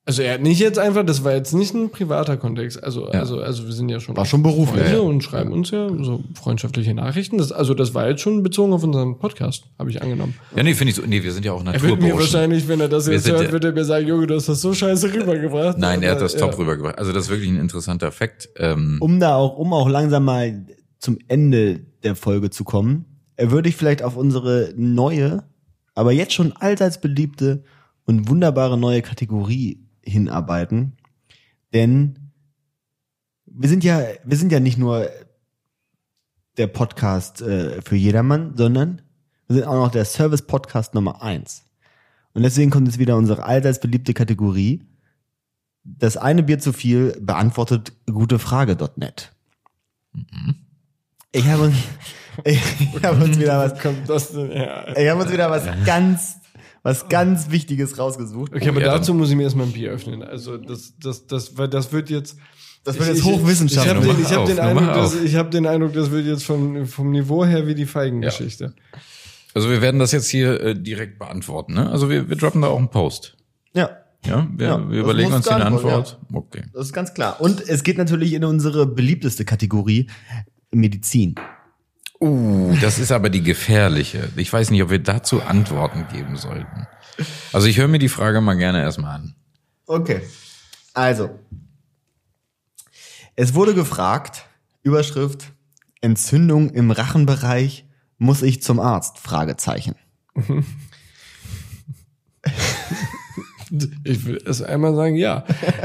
Also 0.08 0.22
er 0.22 0.36
hat 0.36 0.42
nicht 0.42 0.60
jetzt 0.60 0.78
einfach, 0.78 1.04
das 1.04 1.24
war 1.24 1.34
jetzt 1.34 1.54
nicht 1.54 1.74
ein 1.74 1.90
privater 1.90 2.38
Kontext. 2.38 2.84
Also, 2.84 3.06
Ja. 3.12 3.22
also, 3.22 3.40
also 3.40 3.66
wir 3.66 3.74
sind 3.74 3.90
ja 3.90 4.00
schon 4.00 4.16
War 4.16 4.26
schon 4.26 4.44
beruflich. 4.44 4.86
Ja, 4.86 4.94
ja. 4.94 5.00
und 5.00 5.24
schreiben 5.24 5.52
uns 5.52 5.72
ja 5.72 5.88
so 6.04 6.24
freundschaftliche 6.36 6.94
Nachrichten. 6.94 7.40
Das, 7.40 7.52
also 7.52 7.74
das 7.74 7.96
war 7.96 8.08
jetzt 8.08 8.22
schon 8.22 8.44
bezogen 8.44 8.72
auf 8.74 8.84
unseren 8.84 9.18
Podcast, 9.18 9.64
habe 9.80 9.90
ich 9.90 10.04
angenommen. 10.04 10.36
Ja, 10.56 10.62
nee, 10.62 10.76
finde 10.76 10.92
ich 10.92 10.96
so. 10.96 11.02
Nee, 11.08 11.24
wir 11.24 11.32
sind 11.32 11.44
ja 11.44 11.54
auch 11.54 11.66
Er 11.66 11.74
wird 11.74 11.82
mir 11.84 11.90
Naturburschen. 11.90 12.20
wahrscheinlich, 12.20 12.68
wenn 12.68 12.82
er 12.82 12.88
das 12.88 13.08
jetzt 13.08 13.28
hört, 13.28 13.52
wird 13.52 13.64
er 13.64 13.72
mir 13.72 13.84
sagen, 13.84 14.08
Junge, 14.08 14.28
du 14.28 14.36
hast 14.36 14.48
das 14.48 14.62
so 14.62 14.76
scheiße 14.76 15.12
rübergebracht. 15.12 15.80
Nein, 15.80 16.04
er 16.04 16.12
hat 16.12 16.22
das 16.22 16.36
top 16.36 16.56
rübergebracht. 16.56 17.00
Also 17.00 17.12
das 17.12 17.24
ist 17.24 17.30
wirklich 17.32 17.50
ein 17.50 17.58
interessanter 17.60 18.12
Fakt. 18.12 18.50
Ähm, 18.58 18.98
um 19.02 19.20
da 19.20 19.36
auch, 19.36 19.58
um 19.58 19.74
auch 19.74 19.90
langsam 19.90 20.26
mal 20.26 20.68
zum 21.00 21.18
Ende 21.28 21.80
der 22.04 22.16
Folge 22.16 22.52
zu 22.52 22.64
kommen, 22.64 23.06
würde 23.40 23.70
ich 23.70 23.76
vielleicht 23.76 24.04
auf 24.04 24.18
unsere 24.18 24.72
neue, 24.78 25.44
aber 25.96 26.12
jetzt 26.12 26.34
schon 26.34 26.52
allseits 26.54 27.02
beliebte 27.02 27.64
und 28.06 28.30
wunderbare 28.30 28.78
neue 28.78 29.02
Kategorie 29.02 29.82
hinarbeiten. 30.06 30.94
Denn 31.74 32.32
wir 33.46 33.70
sind 33.70 33.84
ja, 33.84 34.02
wir 34.24 34.38
sind 34.38 34.52
ja 34.52 34.60
nicht 34.60 34.78
nur 34.78 35.10
der 36.58 36.68
Podcast 36.68 37.42
äh, 37.42 37.82
für 37.82 37.96
jedermann, 37.96 38.56
sondern 38.56 39.02
wir 39.48 39.58
sind 39.58 39.66
auch 39.66 39.76
noch 39.76 39.92
der 39.92 40.06
Service-Podcast 40.06 40.94
Nummer 40.94 41.22
eins. 41.22 41.66
Und 42.34 42.44
deswegen 42.44 42.72
kommt 42.72 42.88
jetzt 42.88 43.00
wieder 43.00 43.16
unsere 43.16 43.44
allseits 43.44 43.80
beliebte 43.80 44.14
Kategorie. 44.14 44.84
Das 45.84 46.18
eine 46.18 46.44
Bier 46.44 46.60
zu 46.60 46.74
viel 46.74 47.18
beantwortet 47.22 47.94
gutefrage.net. 48.08 49.32
Ich 51.32 51.46
habe 51.46 51.64
uns, 51.64 51.76
ich, 52.44 52.62
habe 53.04 53.24
uns 53.24 53.38
wieder 53.38 53.60
was, 53.60 53.80
kommt 53.80 54.10
das 54.10 54.32
denn 54.32 54.52
her? 54.52 54.94
ich 54.98 55.10
habe 55.10 55.22
uns 55.22 55.32
wieder 55.32 55.50
was 55.50 55.66
ganz, 55.86 56.38
was 56.86 57.10
ganz 57.10 57.50
Wichtiges 57.50 57.98
rausgesucht. 57.98 58.54
Okay, 58.56 58.70
aber 58.70 58.80
ja, 58.80 58.88
dazu 58.94 59.16
muss 59.16 59.32
ich 59.32 59.36
mir 59.36 59.42
erstmal 59.44 59.66
ein 59.66 59.72
Bier 59.74 59.90
öffnen. 59.92 60.22
Also 60.22 60.56
das, 60.58 60.94
das, 61.02 61.26
das, 61.26 61.58
weil 61.58 61.68
das 61.68 61.92
wird 61.92 62.12
jetzt. 62.12 62.38
Das 62.84 63.00
wird 63.00 63.10
Ich- 63.10 63.16
jetzt 63.16 63.26
ich- 63.26 63.34
hochwissenschaftlich. 63.34 63.96
Ich 63.96 64.06
habe 64.06 64.16
den, 64.16 64.24
ich 64.24 64.32
hab 64.32 64.46
den, 64.46 64.60
Eindruck, 64.60 64.94
dass, 64.94 65.16
ich 65.20 65.36
hab 65.36 65.50
den 65.52 65.66
Eindruck, 65.66 65.94
das 65.94 66.12
wird 66.12 66.28
jetzt 66.28 66.44
vom, 66.44 66.86
vom 66.86 67.10
Niveau 67.10 67.44
her 67.44 67.66
wie 67.66 67.74
die 67.74 67.88
Feigengeschichte. 67.88 68.76
also 69.56 69.70
wir 69.72 69.82
werden 69.82 70.00
das 70.00 70.12
jetzt 70.12 70.30
hier 70.30 70.62
äh, 70.62 70.76
direkt 70.80 71.18
beantworten. 71.18 71.74
Ne? 71.74 71.90
Also 71.90 72.08
wir, 72.12 72.30
wir 72.30 72.36
droppen 72.36 72.62
da 72.62 72.68
auch 72.68 72.78
einen 72.78 72.90
Post. 72.92 73.36
Ja, 73.74 73.90
Ja, 74.24 74.48
wir, 74.56 74.68
Ja, 74.68 74.92
wir 74.92 75.00
überlegen 75.00 75.34
uns 75.34 75.48
geantwortet, 75.48 75.86
Antwort. 75.90 76.20
Okay. 76.34 76.62
das 76.72 76.86
ist 76.86 76.94
ganz 76.94 77.16
klar. 77.16 77.42
Und 77.42 77.68
es 77.68 77.84
geht 77.84 77.98
natürlich 77.98 78.34
in 78.34 78.44
unsere 78.46 78.86
beliebteste 78.86 79.44
Kategorie 79.46 80.06
Medizin. 80.72 81.34
Uh, 82.20 82.76
das 82.82 83.00
ist 83.00 83.12
aber 83.12 83.30
die 83.30 83.44
gefährliche. 83.44 84.30
Ich 84.36 84.52
weiß 84.52 84.72
nicht, 84.72 84.82
ob 84.84 84.90
wir 84.90 85.00
dazu 85.00 85.42
Antworten 85.42 86.08
geben 86.12 86.38
sollten. 86.38 86.88
Also 87.52 87.68
ich 87.68 87.78
höre 87.78 87.88
mir 87.88 88.00
die 88.00 88.10
Frage 88.10 88.42
mal 88.42 88.56
gerne 88.56 88.82
erstmal 88.82 89.16
an. 89.16 89.36
Okay. 89.86 90.22
Also. 90.94 91.30
Es 93.36 93.54
wurde 93.54 93.74
gefragt, 93.74 94.46
Überschrift, 94.82 95.52
Entzündung 96.02 96.70
im 96.70 96.92
Rachenbereich, 96.92 97.86
muss 98.18 98.42
ich 98.42 98.62
zum 98.62 98.80
Arzt? 98.80 99.20
Fragezeichen. 99.20 99.96
Ich 104.04 104.26
will 104.26 104.42
erst 104.46 104.64
einmal 104.64 104.96
sagen, 104.96 105.16
ja. 105.16 105.44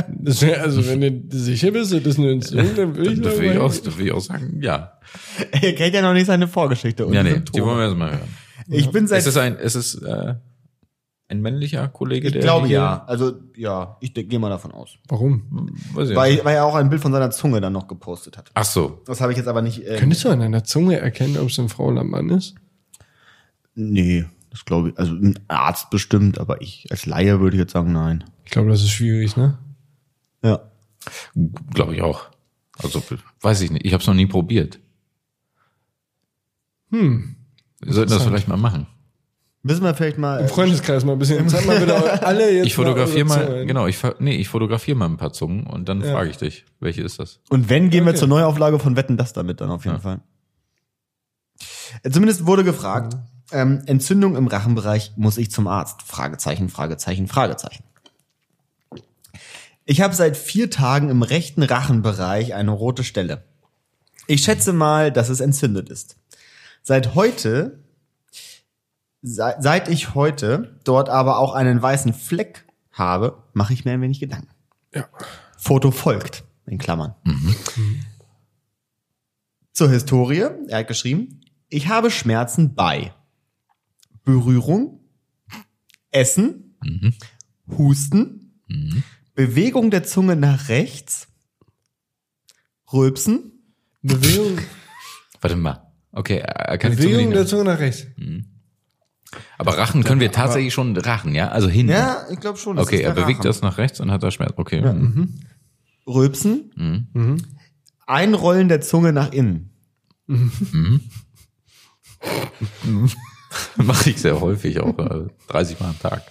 Das 0.08 0.42
also 0.42 0.86
wenn 0.86 1.00
du 1.00 1.36
sicher 1.36 1.70
bist, 1.70 1.92
das 1.92 2.02
ist 2.02 2.18
eine 2.18 2.32
Entzündung, 2.32 2.76
dann 2.76 2.96
will 2.96 3.12
ich 3.12 3.20
Da 3.20 3.30
sagen, 3.30 3.40
will 3.40 3.52
ich, 3.52 3.58
auch, 3.58 3.72
ja. 3.72 3.80
da 3.84 3.98
will 3.98 4.06
ich 4.06 4.12
auch 4.12 4.20
sagen, 4.20 4.62
ja. 4.62 4.99
Er 5.52 5.72
kennt 5.74 5.94
ja 5.94 6.02
noch 6.02 6.12
nicht 6.12 6.26
seine 6.26 6.48
Vorgeschichte. 6.48 7.06
Und 7.06 7.12
Ja, 7.14 7.22
nee, 7.22 7.32
Symptome. 7.32 7.58
die 7.62 7.66
wollen 7.66 7.78
wir 7.78 7.84
erstmal 7.86 8.10
hören. 8.12 8.28
Ich 8.68 8.90
bin 8.90 9.06
seit 9.06 9.18
Ist 9.20 9.26
es 9.26 9.36
ein, 9.36 9.56
ist 9.56 9.74
es 9.74 9.94
äh, 10.02 10.34
ein 11.28 11.40
männlicher 11.42 11.88
Kollege, 11.88 12.28
Ich 12.28 12.32
der 12.32 12.42
glaube 12.42 12.66
hier- 12.66 12.78
ja. 12.78 13.04
Also 13.06 13.34
ja, 13.56 13.96
ich 14.00 14.14
gehe 14.14 14.38
mal 14.38 14.48
davon 14.50 14.72
aus. 14.72 14.96
Warum? 15.08 15.70
Weiß 15.94 16.10
ich 16.10 16.16
Weil, 16.16 16.32
nicht. 16.34 16.44
weil 16.44 16.56
er 16.56 16.64
auch 16.66 16.74
ein 16.74 16.88
Bild 16.90 17.00
von 17.02 17.12
seiner 17.12 17.30
Zunge 17.30 17.60
dann 17.60 17.72
noch 17.72 17.86
gepostet 17.88 18.36
hat. 18.38 18.50
Ach 18.54 18.64
so. 18.64 19.00
Das 19.06 19.20
habe 19.20 19.32
ich 19.32 19.38
jetzt 19.38 19.46
aber 19.48 19.62
nicht. 19.62 19.84
Äh, 19.86 19.96
Könntest 19.98 20.24
du 20.24 20.28
an 20.30 20.40
einer 20.42 20.64
Zunge 20.64 20.98
erkennen, 20.98 21.36
ob 21.38 21.48
es 21.48 21.58
eine 21.58 21.68
Frau 21.68 21.86
oder 21.86 22.00
ein 22.02 22.10
Mann 22.10 22.28
ist? 22.30 22.54
nee, 23.74 24.24
das 24.50 24.64
glaube 24.64 24.90
ich. 24.90 24.98
Also 24.98 25.12
ein 25.14 25.38
Arzt 25.48 25.90
bestimmt, 25.90 26.38
aber 26.38 26.60
ich 26.60 26.86
als 26.90 27.06
Laie 27.06 27.40
würde 27.40 27.56
ich 27.56 27.60
jetzt 27.60 27.72
sagen, 27.72 27.92
nein. 27.92 28.24
Ich 28.44 28.50
glaube, 28.50 28.68
das 28.68 28.82
ist 28.82 28.90
schwierig, 28.90 29.36
ne? 29.36 29.58
Ja. 30.42 30.60
Glaube 31.72 31.94
ich 31.94 32.02
auch. 32.02 32.26
Also 32.82 33.02
weiß 33.42 33.60
ich 33.62 33.70
nicht. 33.70 33.84
Ich 33.86 33.92
habe 33.92 34.00
es 34.00 34.06
noch 34.06 34.14
nie 34.14 34.26
probiert. 34.26 34.80
Hm. 36.90 37.36
Wir 37.80 37.92
sollten 37.92 38.10
das 38.12 38.22
vielleicht 38.24 38.48
mal 38.48 38.56
machen. 38.56 38.86
Müssen 39.62 39.82
wir 39.84 39.94
vielleicht 39.94 40.16
mal. 40.18 40.40
Im 40.40 40.48
Freundeskreis 40.48 41.04
mal 41.04 41.12
ein 41.12 41.18
bisschen. 41.18 41.48
Zeig 41.48 41.66
mal 41.66 41.78
bitte 41.78 42.26
alle 42.26 42.50
jetzt. 42.50 42.66
Ich 42.66 42.74
fotografiere 42.74 43.26
mal, 43.26 43.46
mal, 43.48 43.66
genau, 43.66 43.86
ich 43.86 43.98
nee, 44.18 44.36
ich 44.36 44.48
fotografiere 44.48 44.96
mal 44.96 45.06
ein 45.06 45.16
paar 45.18 45.32
Zungen 45.32 45.66
und 45.66 45.88
dann 45.88 46.00
Ja. 46.02 46.12
frage 46.12 46.30
ich 46.30 46.38
dich, 46.38 46.64
welche 46.80 47.02
ist 47.02 47.18
das? 47.18 47.40
Und 47.50 47.68
wenn, 47.68 47.90
gehen 47.90 48.04
wir 48.04 48.10
Okay. 48.10 48.20
zur 48.20 48.28
Neuauflage 48.28 48.78
von 48.78 48.96
Wetten 48.96 49.16
das 49.18 49.32
damit 49.34 49.60
dann 49.60 49.70
auf 49.70 49.84
jeden 49.84 49.96
Ja. 49.96 50.00
Fall. 50.02 50.20
Äh, 52.02 52.10
Zumindest 52.10 52.46
wurde 52.46 52.64
gefragt, 52.64 53.16
ähm, 53.52 53.82
Entzündung 53.86 54.36
im 54.36 54.46
Rachenbereich, 54.46 55.12
muss 55.16 55.36
ich 55.36 55.50
zum 55.50 55.66
Arzt? 55.66 56.02
Fragezeichen, 56.02 56.68
Fragezeichen, 56.70 57.26
Fragezeichen. 57.28 57.84
Ich 59.84 60.00
habe 60.00 60.14
seit 60.14 60.36
vier 60.36 60.70
Tagen 60.70 61.08
im 61.10 61.22
rechten 61.22 61.62
Rachenbereich 61.62 62.54
eine 62.54 62.70
rote 62.70 63.02
Stelle. 63.04 63.44
Ich 64.26 64.42
schätze 64.44 64.72
mal, 64.72 65.10
dass 65.10 65.28
es 65.28 65.40
entzündet 65.40 65.88
ist. 65.88 66.16
Seit 66.82 67.14
heute, 67.14 67.84
se- 69.22 69.56
seit 69.60 69.88
ich 69.88 70.14
heute 70.14 70.78
dort 70.84 71.08
aber 71.08 71.38
auch 71.38 71.54
einen 71.54 71.80
weißen 71.80 72.12
Fleck 72.14 72.66
habe, 72.92 73.42
mache 73.52 73.72
ich 73.72 73.84
mir 73.84 73.92
ein 73.92 74.00
wenig 74.00 74.20
Gedanken. 74.20 74.48
Ja. 74.94 75.08
Foto 75.58 75.90
folgt, 75.90 76.44
in 76.66 76.78
Klammern. 76.78 77.14
Zur 79.72 79.90
Historie, 79.90 80.46
er 80.68 80.78
hat 80.80 80.88
geschrieben, 80.88 81.40
ich 81.68 81.88
habe 81.88 82.10
Schmerzen 82.10 82.74
bei 82.74 83.14
Berührung, 84.24 85.00
Essen, 86.10 86.76
Husten, 87.78 88.60
Bewegung 89.34 89.90
der 89.90 90.02
Zunge 90.04 90.34
nach 90.36 90.68
rechts, 90.68 91.28
Rülpsen, 92.92 93.52
Bewegung, 94.02 94.58
Warte 95.40 95.56
mal. 95.56 95.89
Okay, 96.12 96.38
äh, 96.38 96.78
kann 96.78 96.92
ich 96.92 96.98
Zunge 96.98 97.14
Bewegung 97.14 97.32
der. 97.32 97.46
Zunge 97.46 97.64
nach 97.64 97.78
rechts. 97.78 98.06
Aber 99.58 99.78
Rachen 99.78 100.02
können 100.02 100.20
wir 100.20 100.32
tatsächlich 100.32 100.74
schon 100.74 100.96
Rachen, 100.96 101.34
ja? 101.34 101.48
Also 101.48 101.68
hinten. 101.68 101.92
Ja, 101.92 102.26
ich 102.30 102.40
glaube 102.40 102.58
schon. 102.58 102.78
okay, 102.78 103.00
er 103.00 103.12
bewegt 103.12 103.40
Rachen. 103.40 103.48
das 103.48 103.62
nach 103.62 103.78
rechts 103.78 104.00
und 104.00 104.10
hat 104.10 104.22
da 104.22 104.30
Schmerz. 104.30 104.52
Okay. 104.56 104.80
mhm. 104.80 105.40
Rülpsen, 106.06 107.06
Einrollen 108.06 108.68
der 108.68 108.80
Zunge 108.80 109.12
nach 109.12 109.32
innen. 109.32 109.70
Mache 113.76 114.10
ich 114.10 114.20
sehr 114.20 114.40
häufig, 114.40 114.80
auch 114.80 114.98
äh, 114.98 115.26
30 115.48 115.80
Mal 115.80 115.90
am 115.90 115.98
Tag. 115.98 116.22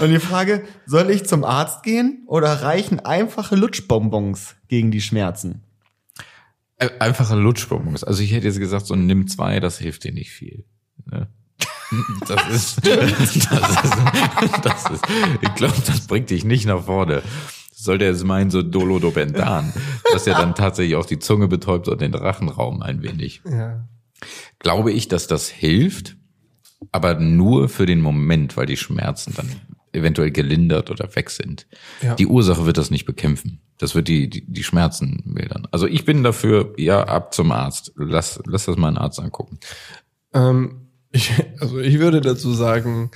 Und 0.00 0.10
die 0.10 0.20
Frage, 0.20 0.64
soll 0.86 1.10
ich 1.10 1.26
zum 1.26 1.44
Arzt 1.44 1.82
gehen 1.82 2.24
oder 2.26 2.62
reichen 2.62 3.00
einfache 3.00 3.56
Lutschbonbons 3.56 4.54
gegen 4.68 4.90
die 4.90 5.00
Schmerzen? 5.00 5.64
Äh, 6.80 6.90
Einfache 6.98 7.36
Lutschbonbons. 7.36 8.04
Also 8.04 8.22
ich 8.22 8.32
hätte 8.32 8.46
jetzt 8.46 8.58
gesagt, 8.58 8.86
so 8.86 8.96
nimm 8.96 9.28
zwei, 9.28 9.60
das 9.60 9.78
hilft 9.78 10.04
dir 10.04 10.12
nicht 10.12 10.30
viel. 10.30 10.64
Ne? 11.04 11.28
Das 12.26 12.48
ist, 12.48 12.86
das 12.86 13.36
ist, 13.36 13.48
das 14.62 14.90
ist, 14.90 15.04
ich 15.42 15.54
glaube, 15.54 15.74
das 15.86 16.06
bringt 16.06 16.30
dich 16.30 16.44
nicht 16.44 16.66
nach 16.66 16.84
vorne. 16.84 17.22
Sollte 17.72 18.04
er 18.04 18.12
jetzt 18.12 18.24
meinen, 18.24 18.50
so 18.50 18.62
Dolodobentan, 18.62 19.72
dass 20.12 20.26
er 20.26 20.34
dann 20.34 20.54
tatsächlich 20.54 20.96
auch 20.96 21.06
die 21.06 21.18
Zunge 21.18 21.48
betäubt 21.48 21.88
und 21.88 22.00
den 22.00 22.14
Rachenraum 22.14 22.82
ein 22.82 23.02
wenig. 23.02 23.42
Ja. 23.44 23.88
Glaube 24.58 24.92
ich, 24.92 25.08
dass 25.08 25.26
das 25.26 25.48
hilft? 25.48 26.16
Aber 26.92 27.14
nur 27.14 27.68
für 27.68 27.86
den 27.86 28.00
Moment, 28.00 28.56
weil 28.56 28.66
die 28.66 28.76
Schmerzen 28.76 29.34
dann 29.34 29.50
eventuell 29.92 30.30
gelindert 30.30 30.90
oder 30.90 31.14
weg 31.16 31.30
sind. 31.30 31.66
Ja. 32.02 32.14
Die 32.14 32.26
Ursache 32.26 32.66
wird 32.66 32.78
das 32.78 32.90
nicht 32.90 33.04
bekämpfen. 33.04 33.60
Das 33.78 33.94
wird 33.94 34.08
die, 34.08 34.28
die, 34.28 34.44
die 34.46 34.62
Schmerzen 34.62 35.22
mildern. 35.24 35.66
Also 35.70 35.86
ich 35.86 36.04
bin 36.04 36.22
dafür, 36.22 36.74
ja, 36.76 37.02
ab 37.02 37.34
zum 37.34 37.50
Arzt. 37.50 37.92
Lass, 37.96 38.40
lass 38.46 38.66
das 38.66 38.76
mal 38.76 38.88
einen 38.88 38.98
Arzt 38.98 39.18
angucken. 39.18 39.58
Ähm, 40.32 40.88
ich, 41.10 41.32
also 41.58 41.78
ich 41.80 41.98
würde 41.98 42.20
dazu 42.20 42.52
sagen, 42.52 43.10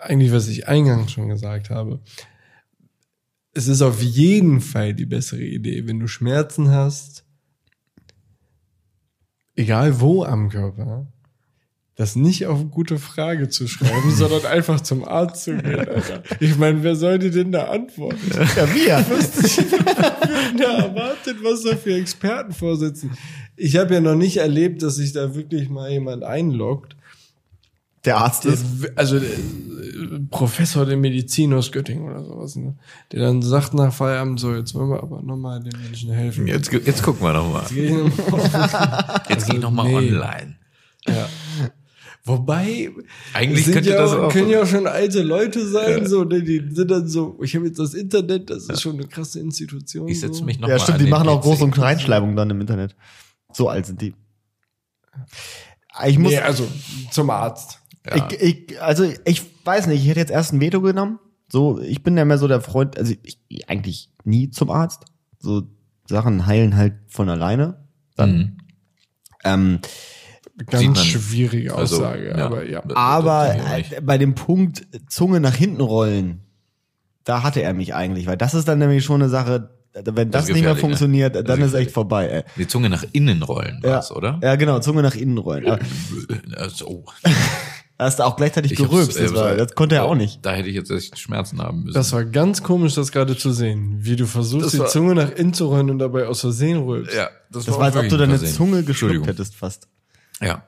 eigentlich 0.00 0.32
was 0.32 0.48
ich 0.48 0.68
eingangs 0.68 1.12
schon 1.12 1.28
gesagt 1.28 1.70
habe. 1.70 2.00
Es 3.52 3.66
ist 3.66 3.82
auf 3.82 4.02
jeden 4.02 4.60
Fall 4.60 4.94
die 4.94 5.06
bessere 5.06 5.42
Idee, 5.42 5.86
wenn 5.86 5.98
du 5.98 6.06
Schmerzen 6.06 6.70
hast, 6.70 7.24
egal 9.56 10.00
wo 10.00 10.22
am 10.24 10.48
Körper, 10.48 11.12
das 11.98 12.14
nicht 12.14 12.46
auf 12.46 12.70
gute 12.70 12.96
Frage 13.00 13.48
zu 13.48 13.66
schreiben, 13.66 14.14
sondern 14.14 14.46
einfach 14.46 14.80
zum 14.80 15.04
Arzt 15.04 15.42
zu 15.42 15.56
gehen. 15.56 15.80
Alter. 15.80 16.22
Ich 16.38 16.56
meine, 16.56 16.84
wer 16.84 16.94
soll 16.94 17.18
dir 17.18 17.32
denn 17.32 17.50
da 17.50 17.64
antworten? 17.64 18.20
Ja, 18.56 18.74
wir. 18.74 19.04
Ja, 20.58 20.78
erwartet, 20.78 21.38
was 21.42 21.64
da 21.64 21.76
für 21.76 21.94
Experten 21.94 22.52
vorsitzen. 22.52 23.10
Ich 23.56 23.76
habe 23.76 23.94
ja 23.94 24.00
noch 24.00 24.14
nicht 24.14 24.36
erlebt, 24.36 24.82
dass 24.82 24.94
sich 24.96 25.12
da 25.12 25.34
wirklich 25.34 25.68
mal 25.68 25.90
jemand 25.90 26.22
einloggt. 26.22 26.94
Der 28.04 28.18
Arzt 28.18 28.44
Der, 28.44 28.52
ist. 28.52 28.64
also 28.94 29.18
der, 29.18 29.28
äh, 29.28 30.20
Professor 30.30 30.86
der 30.86 30.96
Medizin 30.96 31.52
aus 31.52 31.72
Göttingen 31.72 32.08
oder 32.08 32.24
sowas, 32.24 32.54
ne? 32.54 32.76
der 33.10 33.20
dann 33.22 33.42
sagt 33.42 33.74
nach 33.74 33.92
Feierabend 33.92 34.38
so, 34.38 34.54
jetzt 34.54 34.72
wollen 34.74 34.90
wir 34.90 35.02
aber 35.02 35.20
nochmal 35.20 35.60
den 35.60 35.78
Menschen 35.82 36.12
helfen. 36.12 36.46
Jetzt, 36.46 36.72
jetzt 36.72 37.02
gucken 37.02 37.22
wir 37.22 37.32
noch 37.32 37.52
mal. 37.52 37.64
Jetzt 39.28 39.50
geht 39.50 39.60
noch 39.60 39.72
mal 39.72 39.88
nee. 39.88 39.96
online. 39.96 40.56
ja. 41.08 41.28
Wobei, 42.24 42.90
Eigentlich 43.32 43.64
sind 43.64 43.74
könnte 43.74 43.90
ja, 43.90 43.96
das 43.96 44.12
auch, 44.12 44.30
können 44.32 44.50
ja 44.50 44.62
auch 44.62 44.66
schon 44.66 44.86
alte 44.86 45.22
Leute 45.22 45.66
sein, 45.66 46.06
so, 46.06 46.24
ne, 46.24 46.42
die 46.42 46.62
sind 46.70 46.90
dann 46.90 47.08
so, 47.08 47.38
ich 47.42 47.54
habe 47.56 47.66
jetzt 47.66 47.78
das 47.78 47.94
Internet, 47.94 48.50
das 48.50 48.66
ist 48.68 48.82
schon 48.82 48.94
eine 48.96 49.06
krasse 49.06 49.40
Institution. 49.40 50.08
Ich 50.08 50.20
setze 50.20 50.40
so. 50.40 50.44
mich 50.44 50.60
noch 50.60 50.68
Ja, 50.68 50.74
mal 50.74 50.80
stimmt, 50.80 50.98
an 50.98 51.04
die 51.04 51.10
machen 51.10 51.28
auch 51.28 51.40
PC. 51.40 51.46
Groß- 51.46 51.62
und 51.62 51.70
Kleinschreibung 51.70 52.36
dann 52.36 52.50
im 52.50 52.60
Internet. 52.60 52.94
So 53.52 53.68
alt 53.68 53.86
sind 53.86 54.02
die. 54.02 54.14
Ich 56.06 56.18
muss, 56.18 56.32
Nee, 56.32 56.38
also 56.38 56.68
zum 57.10 57.30
Arzt. 57.30 57.80
Ja. 58.06 58.28
ich, 58.30 58.40
ich, 58.40 58.82
also 58.82 59.10
ich 59.24 59.42
weiß 59.64 59.86
nicht, 59.86 60.02
ich 60.02 60.08
hätte 60.08 60.20
jetzt 60.20 60.30
erst 60.30 60.52
ein 60.52 60.60
Veto 60.60 60.80
genommen. 60.80 61.18
So, 61.50 61.80
ich 61.80 62.02
bin 62.02 62.16
ja 62.16 62.24
mehr 62.24 62.38
so 62.38 62.46
der 62.46 62.60
Freund, 62.60 62.98
also 62.98 63.14
ich 63.22 63.68
eigentlich 63.68 64.10
nie 64.24 64.50
zum 64.50 64.70
Arzt. 64.70 65.04
So 65.38 65.62
Sachen 66.06 66.46
heilen 66.46 66.76
halt 66.76 66.94
von 67.08 67.28
alleine. 67.28 67.86
Dann. 68.16 68.36
Mhm. 68.36 68.58
Ähm, 69.44 69.78
Ganz 70.66 71.04
schwierige 71.04 71.74
Also, 71.74 71.96
Aussage, 71.98 72.28
ja. 72.28 72.34
aber 72.46 72.68
ja. 72.68 72.82
aber 72.94 73.46
Das- 73.48 73.56
das- 73.56 73.88
das- 73.90 73.98
äh, 73.98 74.00
bei 74.02 74.18
dem 74.18 74.34
Punkt 74.34 74.86
Zunge 75.08 75.40
nach 75.40 75.54
hinten 75.54 75.80
rollen, 75.80 76.40
da 77.24 77.42
hatte 77.42 77.62
er 77.62 77.74
mich 77.74 77.94
eigentlich, 77.94 78.26
weil 78.26 78.36
das 78.36 78.54
ist 78.54 78.66
dann 78.68 78.78
nämlich 78.78 79.04
schon 79.04 79.22
eine 79.22 79.30
Sache, 79.30 79.70
wenn 80.04 80.30
das, 80.30 80.44
ist 80.48 80.54
nicht 80.54 80.64
mehr 80.64 80.74
ne? 80.74 80.80
funktioniert, 80.80 81.34
Das 81.34 81.44
dann 81.44 81.60
ist 81.60 81.74
echt 81.74 81.90
vorbei. 81.90 82.28
Ey. 82.28 82.42
Die 82.56 82.66
Zunge 82.68 82.88
nach 82.90 83.04
innen 83.12 83.42
rollen 83.42 83.80
Ja. 83.82 83.90
war's, 83.96 84.10
oder? 84.12 84.38
Ja, 84.42 84.56
genau, 84.56 84.78
Zunge 84.80 85.02
nach 85.02 85.14
innen 85.14 85.38
rollen. 85.38 85.66
Aber 85.66 85.78
Also, 86.56 87.04
Da 87.22 88.04
hast 88.04 88.18
du 88.20 88.22
auch 88.24 88.36
gleichzeitig 88.36 88.72
ich 88.72 88.78
gerülpst, 88.78 89.18
das, 89.18 89.32
äh, 89.32 89.34
war, 89.34 89.54
das 89.56 89.74
konnte 89.74 89.96
er 89.96 90.04
auch 90.04 90.14
nicht. 90.14 90.44
Da 90.46 90.52
hätte 90.54 90.68
ich 90.68 90.74
jetzt 90.76 90.90
echt 90.90 91.18
Schmerzen 91.18 91.60
haben 91.60 91.82
müssen. 91.84 91.94
Das 91.94 92.12
war 92.12 92.24
ganz 92.24 92.62
komisch, 92.62 92.94
das 92.94 93.10
gerade 93.12 93.36
zu 93.36 93.50
sehen, 93.52 93.98
wie 94.00 94.14
du 94.16 94.26
versuchst, 94.26 94.66
Das 94.66 94.72
die 94.72 94.78
war- 94.80 94.86
Zunge 94.86 95.14
nach 95.16 95.30
innen 95.32 95.52
zu 95.52 95.66
rollen 95.66 95.90
und 95.90 95.98
dabei 95.98 96.26
aus 96.26 96.40
Versehen 96.42 96.78
rülpst. 96.84 97.14
ja, 97.16 97.28
Das 97.50 97.66
war, 97.68 97.80
als 97.80 97.96
ob 97.96 98.08
du 98.08 98.16
deine 98.16 98.38
Versehen. 98.38 98.54
Zunge 98.54 98.82
geschluckt 98.84 99.26
hättest 99.26 99.54
fast. 99.56 99.88
Ja, 100.40 100.62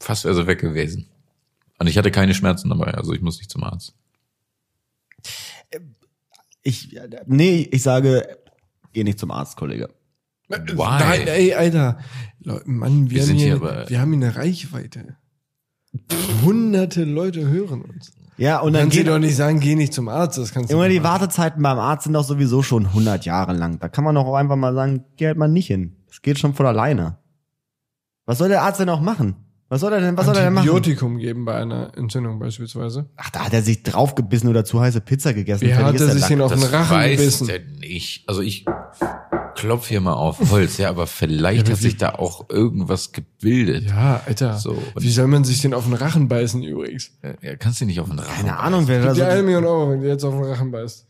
fast 0.00 0.24
wäre 0.24 0.34
sie 0.34 0.46
weg 0.46 0.60
gewesen. 0.60 1.08
Und 1.78 1.86
ich 1.88 1.98
hatte 1.98 2.10
keine 2.10 2.34
Schmerzen 2.34 2.68
dabei, 2.68 2.94
also 2.94 3.12
ich 3.12 3.20
muss 3.22 3.38
nicht 3.38 3.50
zum 3.50 3.64
Arzt. 3.64 3.94
Ich, 6.62 6.96
nee, 7.26 7.68
ich 7.72 7.82
sage, 7.82 8.38
geh 8.92 9.02
nicht 9.04 9.18
zum 9.18 9.30
Arzt, 9.30 9.56
Kollege. 9.56 9.88
Why? 10.48 10.76
Nein, 10.76 11.26
ey, 11.26 11.54
Alter. 11.54 11.98
Leute, 12.40 12.68
Mann, 12.70 13.10
wir, 13.10 13.16
Wir 13.16 13.20
haben 13.22 13.26
sind 13.26 13.36
hier, 13.38 13.46
hier 13.46 13.56
aber- 13.56 13.88
wir 13.90 14.00
haben 14.00 14.12
hier 14.12 14.26
eine 14.28 14.36
Reichweite. 14.36 15.16
Hunderte 16.44 17.04
Leute 17.04 17.48
hören 17.48 17.82
uns. 17.82 18.12
Ja, 18.38 18.60
und 18.60 18.72
dann 18.72 18.82
Kannst 18.84 18.96
du 18.96 19.00
geht 19.00 19.08
doch 19.08 19.18
nicht 19.18 19.36
sagen, 19.36 19.60
geh 19.60 19.74
nicht 19.74 19.92
zum 19.92 20.08
Arzt, 20.08 20.38
das 20.38 20.52
kannst 20.52 20.70
du 20.70 20.74
immer 20.74 20.88
die. 20.88 21.02
Wartezeiten 21.02 21.62
beim 21.62 21.78
Arzt 21.78 22.04
sind 22.04 22.12
doch 22.14 22.24
sowieso 22.24 22.62
schon 22.62 22.86
100 22.86 23.24
Jahre 23.24 23.52
lang. 23.52 23.78
Da 23.78 23.88
kann 23.88 24.04
man 24.04 24.14
doch 24.14 24.24
auch 24.26 24.34
einfach 24.36 24.56
mal 24.56 24.72
sagen, 24.74 25.04
geh 25.16 25.26
halt 25.26 25.36
mal 25.38 25.48
nicht 25.48 25.66
hin. 25.66 25.96
Das 26.08 26.22
geht 26.22 26.38
schon 26.38 26.54
von 26.54 26.66
alleine. 26.66 27.18
Was 28.26 28.38
soll 28.38 28.48
der 28.48 28.62
Arzt 28.62 28.80
denn 28.80 28.88
auch 28.88 29.00
machen? 29.00 29.36
Was 29.68 29.80
soll 29.80 29.92
er 29.94 30.00
denn, 30.00 30.16
was 30.18 30.26
soll 30.26 30.36
er 30.36 30.44
denn 30.44 30.52
machen? 30.52 30.68
Antibiotikum 30.68 31.16
geben 31.18 31.44
bei 31.46 31.54
einer 31.54 31.96
Entzündung 31.96 32.38
beispielsweise. 32.38 33.06
Ach, 33.16 33.30
da 33.30 33.46
hat 33.46 33.54
er 33.54 33.62
sich 33.62 33.82
draufgebissen 33.82 34.48
oder 34.50 34.64
zu 34.66 34.80
heiße 34.80 35.00
Pizza 35.00 35.32
gegessen. 35.32 35.66
Fertig 35.66 35.84
hat 35.84 35.94
ist 35.94 36.00
er 36.02 36.10
sich 36.10 36.26
den 36.26 36.40
auf 36.42 36.52
den 36.52 36.60
Das 36.60 36.72
Rachen 36.72 36.94
weiß 36.96 37.18
gebissen? 37.18 37.46
der 37.46 37.60
nicht. 37.80 38.28
Also 38.28 38.42
ich 38.42 38.66
klopf 39.54 39.86
hier 39.88 40.00
mal 40.02 40.12
auf 40.12 40.50
Holz, 40.50 40.76
ja, 40.76 40.90
aber 40.90 41.06
vielleicht 41.06 41.68
Ja, 41.68 41.72
hat 41.74 41.80
sich 41.80 41.96
da 41.96 42.10
auch 42.10 42.50
irgendwas 42.50 43.12
gebildet. 43.12 43.84
Ja, 43.88 44.20
Alter. 44.26 44.58
So, 44.58 44.76
Wie 44.98 45.10
soll 45.10 45.26
man 45.28 45.44
sich 45.44 45.62
den 45.62 45.72
auf 45.72 45.84
den 45.84 45.94
Rachen 45.94 46.28
beißen 46.28 46.62
übrigens? 46.62 47.12
Ja, 47.40 47.56
kannst 47.56 47.80
du 47.80 47.86
nicht 47.86 47.98
auf 48.00 48.08
den 48.10 48.18
Rachen. 48.18 48.34
Keine 48.34 48.58
Ahnung, 48.58 48.88
wer 48.88 48.98
da 49.00 49.06
Gib 49.08 49.16
so. 49.16 49.22
dir 49.24 49.28
eine 49.32 49.42
Million 49.42 49.64
Euro, 49.64 49.90
wenn 49.90 50.00
du 50.02 50.08
jetzt 50.08 50.22
auf 50.24 50.34
den 50.34 50.44
Rachen 50.44 50.70
beißt. 50.70 51.06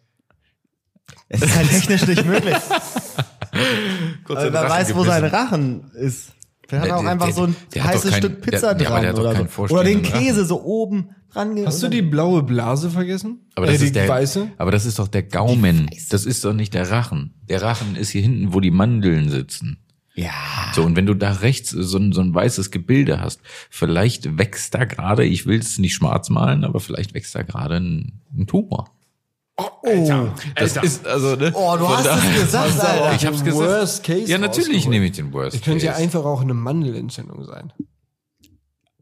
Es 1.28 1.42
ist 1.42 1.56
halt 1.56 1.68
technisch 1.68 2.06
nicht 2.06 2.24
möglich. 2.24 2.54
Kurz 4.24 4.38
Also 4.38 4.52
wer 4.52 4.68
weiß, 4.70 4.94
wo 4.94 5.04
sein. 5.04 5.24
Rachen 5.24 5.90
ist. 5.94 6.32
Der 6.72 6.80
hat 6.80 6.86
Der- 6.88 6.96
auch 6.96 7.02
der- 7.02 7.10
einfach 7.10 7.26
der- 7.26 7.34
so 7.34 7.42
ein 7.44 7.56
der 7.74 7.84
heißes 7.84 8.10
kein- 8.10 8.18
Stück 8.22 8.42
der- 8.42 8.50
Pizza 8.50 8.66
ja, 8.66 8.72
aber 8.72 8.84
dran 8.84 9.02
der 9.02 9.18
oder 9.18 9.48
so. 9.48 9.62
Oder 9.74 9.84
den 9.84 10.02
Käse 10.02 10.44
so 10.44 10.62
oben 10.62 11.10
dran. 11.32 11.56
Hast 11.64 11.82
du 11.82 11.88
die 11.88 12.02
blaue 12.02 12.42
Blase 12.42 12.90
vergessen? 12.90 13.40
Aber 13.54 13.66
äh, 13.66 13.72
das 13.72 13.80
die 13.80 13.86
ist 13.86 13.94
der, 13.94 14.08
weiße? 14.08 14.48
aber 14.58 14.70
das 14.70 14.86
ist 14.86 14.98
doch 14.98 15.08
der 15.08 15.22
Gaumen. 15.22 15.88
Das 16.10 16.24
ist 16.24 16.44
doch 16.44 16.52
nicht 16.54 16.74
der 16.74 16.90
Rachen. 16.90 17.34
Der 17.48 17.62
Rachen 17.62 17.94
ist 17.94 18.10
hier 18.10 18.22
hinten, 18.22 18.52
wo 18.54 18.60
die 18.60 18.70
Mandeln 18.70 19.28
sitzen. 19.28 19.78
Ja. 20.14 20.30
So, 20.74 20.82
und 20.82 20.94
wenn 20.96 21.06
du 21.06 21.14
da 21.14 21.32
rechts 21.32 21.70
so 21.70 21.96
ein, 21.98 22.12
so 22.12 22.20
ein 22.20 22.34
weißes 22.34 22.70
Gebilde 22.70 23.20
hast, 23.20 23.40
vielleicht 23.70 24.36
wächst 24.38 24.74
da 24.74 24.84
gerade, 24.84 25.24
ich 25.24 25.46
will 25.46 25.58
es 25.58 25.78
nicht 25.78 25.94
schwarz 25.94 26.28
malen, 26.28 26.64
aber 26.64 26.80
vielleicht 26.80 27.14
wächst 27.14 27.34
da 27.34 27.42
gerade 27.42 27.76
ein, 27.76 28.20
ein 28.36 28.46
Tumor. 28.46 28.90
Oh, 29.82 30.28
Das 30.54 30.76
ist 30.76 31.06
also, 31.06 31.36
ne? 31.36 31.52
oh 31.54 31.76
du 31.76 31.88
hast 31.88 32.06
es 32.06 32.40
gesagt, 32.44 32.80
Alter. 32.80 33.14
Ich 33.14 33.26
hab's 33.26 33.44
gesagt. 33.44 33.68
Worst 33.68 34.04
Case 34.04 34.30
ja, 34.30 34.38
natürlich 34.38 34.86
nehme 34.88 35.06
ich 35.06 35.12
den 35.12 35.32
Worst 35.32 35.56
Es 35.56 35.62
könnte 35.62 35.84
ja 35.86 35.92
Case. 35.92 36.02
einfach 36.04 36.24
auch 36.24 36.40
eine 36.40 36.54
Mandelentzündung 36.54 37.44
sein. 37.44 37.72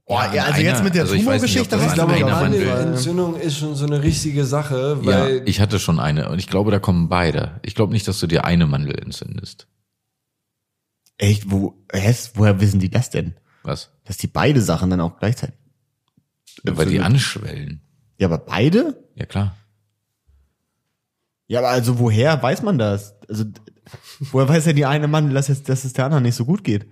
Oh, 0.07 0.15
ja, 0.15 0.45
also 0.45 0.55
einer- 0.55 0.59
jetzt 0.61 0.83
mit 0.83 0.95
der 0.95 1.03
also 1.03 1.15
ich 1.15 1.25
hast 1.27 1.45
Ich 1.45 1.55
du 1.55 1.65
glaube, 1.95 2.15
an. 2.15 2.21
Mandelentzündung 2.23 3.37
ist 3.39 3.59
schon 3.59 3.77
so 3.77 3.87
eine 3.87 4.03
richtige 4.03 4.45
Sache, 4.45 4.99
Ja, 5.03 5.07
weil 5.07 5.43
ich 5.47 5.61
hatte 5.61 5.79
schon 5.79 6.01
eine 6.01 6.29
und 6.31 6.39
ich 6.41 6.49
glaube, 6.49 6.71
da 6.73 6.81
kommen 6.81 7.09
beide. 7.09 7.61
Ich 7.63 7.75
glaube 7.77 7.93
nicht, 7.93 8.09
dass 8.09 8.19
du 8.19 8.27
dir 8.27 8.45
eine 8.45 8.67
Mandel 8.67 8.99
entzündest. 8.99 9.69
Echt, 11.17 11.51
wo, 11.51 11.85
hä, 11.93 12.15
woher 12.35 12.61
wissen 12.61 12.81
die 12.81 12.91
das 12.91 13.11
denn? 13.11 13.35
Was? 13.63 13.91
Dass 14.05 14.17
die 14.17 14.27
beide 14.27 14.63
Sachen 14.63 14.91
dann 14.91 15.01
auch 15.01 15.19
gleichzeitig. 15.19 15.57
Weil 16.65 16.87
die 16.87 17.01
anschwellen. 17.01 17.83
Ja, 18.19 18.27
aber 18.27 18.39
beide? 18.39 19.05
Ja, 19.15 19.27
klar. 19.27 19.55
Ja, 21.51 21.59
aber 21.59 21.69
also 21.71 21.99
woher 21.99 22.41
weiß 22.41 22.63
man 22.63 22.79
das? 22.79 23.15
Also 23.29 23.45
woher 24.21 24.49
weiß 24.49 24.67
ja 24.67 24.73
die 24.73 24.87
eine 24.87 25.09
Mann, 25.09 25.35
dass 25.35 25.49
es, 25.49 25.65
dass 25.65 25.85
es 25.85 25.93
der 25.93 26.05
anderen 26.05 26.23
nicht 26.23 26.37
so 26.37 26.45
gut 26.45 26.63
geht? 26.63 26.87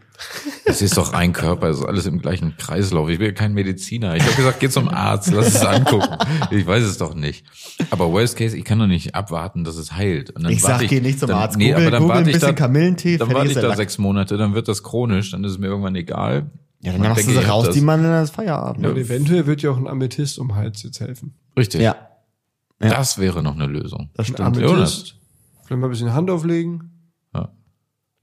Es 0.65 0.83
ist 0.83 0.97
doch 0.97 1.13
ein 1.13 1.33
Körper, 1.33 1.69
es 1.69 1.79
ist 1.79 1.85
alles 1.85 2.07
im 2.07 2.21
gleichen 2.21 2.57
Kreislauf. 2.57 3.09
Ich 3.09 3.19
bin 3.19 3.29
ja 3.29 3.33
kein 3.33 3.55
Mediziner. 3.55 4.17
Ich 4.17 4.25
habe 4.25 4.35
gesagt, 4.35 4.59
geh 4.59 4.69
zum 4.69 4.89
Arzt, 4.89 5.31
lass 5.33 5.55
es 5.55 5.65
angucken. 5.65 6.09
Ich 6.51 6.67
weiß 6.67 6.83
es 6.83 6.99
doch 6.99 7.15
nicht. 7.15 7.45
Aber 7.91 8.11
Worst 8.13 8.37
Case, 8.37 8.57
ich 8.57 8.65
kann 8.65 8.81
doch 8.81 8.89
nicht 8.89 9.15
abwarten, 9.15 9.63
dass 9.63 9.77
es 9.77 9.93
heilt. 9.93 10.31
Und 10.31 10.43
dann 10.43 10.53
Ich 10.53 10.61
sag, 10.61 10.81
geh 10.89 11.01
nicht 11.01 11.21
zum 11.21 11.29
dann, 11.29 11.39
Arzt. 11.39 11.57
Nee, 11.57 11.69
Google- 11.69 11.83
aber 11.83 11.91
dann 11.93 12.03
Google 12.03 12.17
warte 12.17 12.25
ein 12.25 12.29
ich 12.31 12.35
bisschen 12.35 12.49
da, 12.49 12.53
Kamillentee, 12.55 13.17
dann 13.17 13.33
warte 13.33 13.49
ich 13.53 13.55
da 13.55 13.77
sechs 13.77 13.97
Monate, 13.99 14.37
dann 14.37 14.55
wird 14.55 14.67
das 14.67 14.83
chronisch, 14.83 15.31
dann 15.31 15.45
ist 15.45 15.53
es 15.53 15.59
mir 15.59 15.69
irgendwann 15.69 15.95
egal. 15.95 16.51
Ja, 16.81 16.91
dann 16.91 17.01
Man 17.01 17.11
machst 17.11 17.29
du 17.29 17.31
sie 17.31 17.39
ich 17.39 17.49
raus, 17.49 17.67
das- 17.67 17.75
die 17.77 17.81
Mann, 17.81 18.03
dann 18.03 18.25
ist 18.25 18.35
Feierabend. 18.35 18.85
und 18.85 18.97
eventuell 18.99 19.47
wird 19.47 19.63
ja 19.63 19.71
auch 19.71 19.77
ein 19.79 19.87
Amethyst 19.87 20.37
um 20.41 20.57
Hals 20.57 20.83
jetzt 20.83 20.99
helfen. 20.99 21.35
Richtig. 21.57 21.81
Ja. 21.81 21.95
Ja. 22.83 22.91
Das 22.91 23.19
wäre 23.19 23.43
noch 23.43 23.55
eine 23.55 23.67
Lösung. 23.67 24.11
Das 24.15 24.27
stimmt. 24.27 24.41
Amethyst, 24.41 25.17
vielleicht 25.65 25.81
mal 25.81 25.87
ein 25.89 25.91
bisschen 25.91 26.13
Hand 26.13 26.31
auflegen. 26.31 27.13
Ja. 27.35 27.53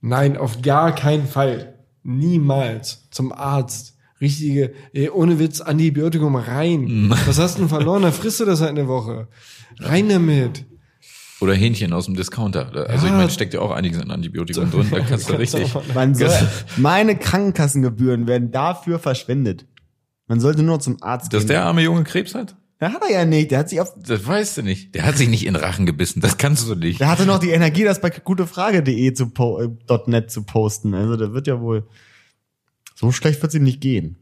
Nein, 0.00 0.36
auf 0.36 0.62
gar 0.62 0.94
keinen 0.94 1.26
Fall. 1.26 1.74
Niemals 2.02 3.08
zum 3.10 3.32
Arzt. 3.32 3.94
Richtige, 4.20 4.72
ey, 4.94 5.10
ohne 5.10 5.38
Witz, 5.38 5.60
Antibiotikum 5.60 6.36
rein. 6.36 7.10
Was 7.26 7.38
hast 7.38 7.56
du 7.56 7.60
denn 7.62 7.68
verloren? 7.68 8.00
Dann 8.02 8.12
frisst 8.14 8.40
du 8.40 8.46
das 8.46 8.60
halt 8.62 8.70
eine 8.70 8.88
Woche. 8.88 9.28
Rein 9.78 10.08
damit. 10.08 10.64
Oder 11.42 11.52
Hähnchen 11.52 11.92
aus 11.92 12.06
dem 12.06 12.16
Discounter. 12.16 12.68
Also 12.88 13.04
ich 13.06 13.12
Ja. 13.12 13.18
meine, 13.18 13.28
steckt 13.28 13.52
ja 13.52 13.60
auch 13.60 13.72
einiges 13.72 14.00
an 14.00 14.10
Antibiotikum 14.10 14.70
drin, 14.70 14.86
da 14.90 15.00
kannst 15.00 15.28
du 15.28 15.34
richtig. 15.38 15.74
Man 15.94 16.14
soll, 16.14 16.30
meine 16.78 17.14
Krankenkassengebühren 17.18 18.26
werden 18.26 18.50
dafür 18.52 18.98
verschwendet. 18.98 19.66
Man 20.28 20.40
sollte 20.40 20.62
nur 20.62 20.80
zum 20.80 20.96
Arzt 21.02 21.34
Dass 21.34 21.42
gehen. 21.42 21.48
der 21.48 21.64
arme 21.66 21.82
Junge 21.82 22.02
Krebs 22.04 22.34
hat? 22.34 22.56
Der 22.80 22.92
hat 22.92 23.02
er 23.02 23.10
ja 23.10 23.24
nicht. 23.24 23.50
Der 23.50 23.60
hat 23.60 23.68
sich 23.70 23.80
auf, 23.80 23.94
Das 23.96 24.26
weißt 24.26 24.58
du 24.58 24.62
nicht. 24.62 24.94
Der 24.94 25.04
hat 25.04 25.16
sich 25.16 25.28
nicht 25.28 25.46
in 25.46 25.56
Rachen 25.56 25.86
gebissen, 25.86 26.20
das 26.20 26.36
kannst 26.36 26.68
du 26.68 26.74
nicht. 26.74 27.00
der 27.00 27.08
hatte 27.08 27.24
noch 27.26 27.38
die 27.38 27.50
Energie, 27.50 27.84
das 27.84 28.00
bei 28.00 28.10
gutefrage.de 28.10 29.12
zu 29.14 29.30
po 29.30 29.60
äh, 29.60 29.98
.net 30.06 30.30
zu 30.30 30.42
posten. 30.42 30.92
Also 30.94 31.16
der 31.16 31.32
wird 31.32 31.46
ja 31.46 31.60
wohl, 31.60 31.86
so 32.94 33.12
schlecht 33.12 33.40
wird's 33.42 33.54
ihm 33.54 33.62
nicht 33.64 33.80
gehen. 33.80 34.18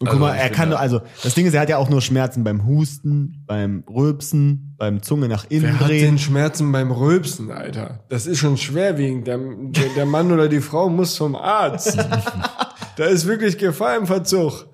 Und 0.00 0.06
guck 0.06 0.14
Also, 0.14 0.20
mal, 0.26 0.36
ich 0.36 0.42
er 0.42 0.50
kann, 0.50 0.70
da- 0.70 0.76
also 0.76 1.00
das 1.24 1.34
Ding 1.34 1.44
ist, 1.46 1.54
er 1.54 1.60
hat 1.62 1.68
ja 1.70 1.76
auch 1.76 1.90
nur 1.90 2.00
Schmerzen 2.00 2.44
beim 2.44 2.64
Husten, 2.66 3.42
beim 3.48 3.82
Rülpsen, 3.90 4.74
beim 4.78 5.02
Zunge 5.02 5.26
nach 5.26 5.44
innen 5.48 5.64
Wer 5.64 5.80
hat 5.80 5.88
drehen. 5.88 6.04
den 6.12 6.18
Schmerzen 6.20 6.70
beim 6.70 6.92
Rülpsen, 6.92 7.50
Alter? 7.50 8.04
Das 8.08 8.26
ist 8.28 8.38
schon 8.38 8.56
schwerwiegend. 8.58 9.26
Der, 9.26 9.38
der, 9.38 9.88
der 9.96 10.06
Mann 10.06 10.30
oder 10.30 10.48
die 10.48 10.60
Frau 10.60 10.88
muss 10.88 11.16
zum 11.16 11.34
Arzt. 11.34 11.96
da 12.96 13.04
ist 13.06 13.26
wirklich 13.26 13.58
Gefahr 13.58 13.96
im 13.96 14.06
Verzug. 14.06 14.68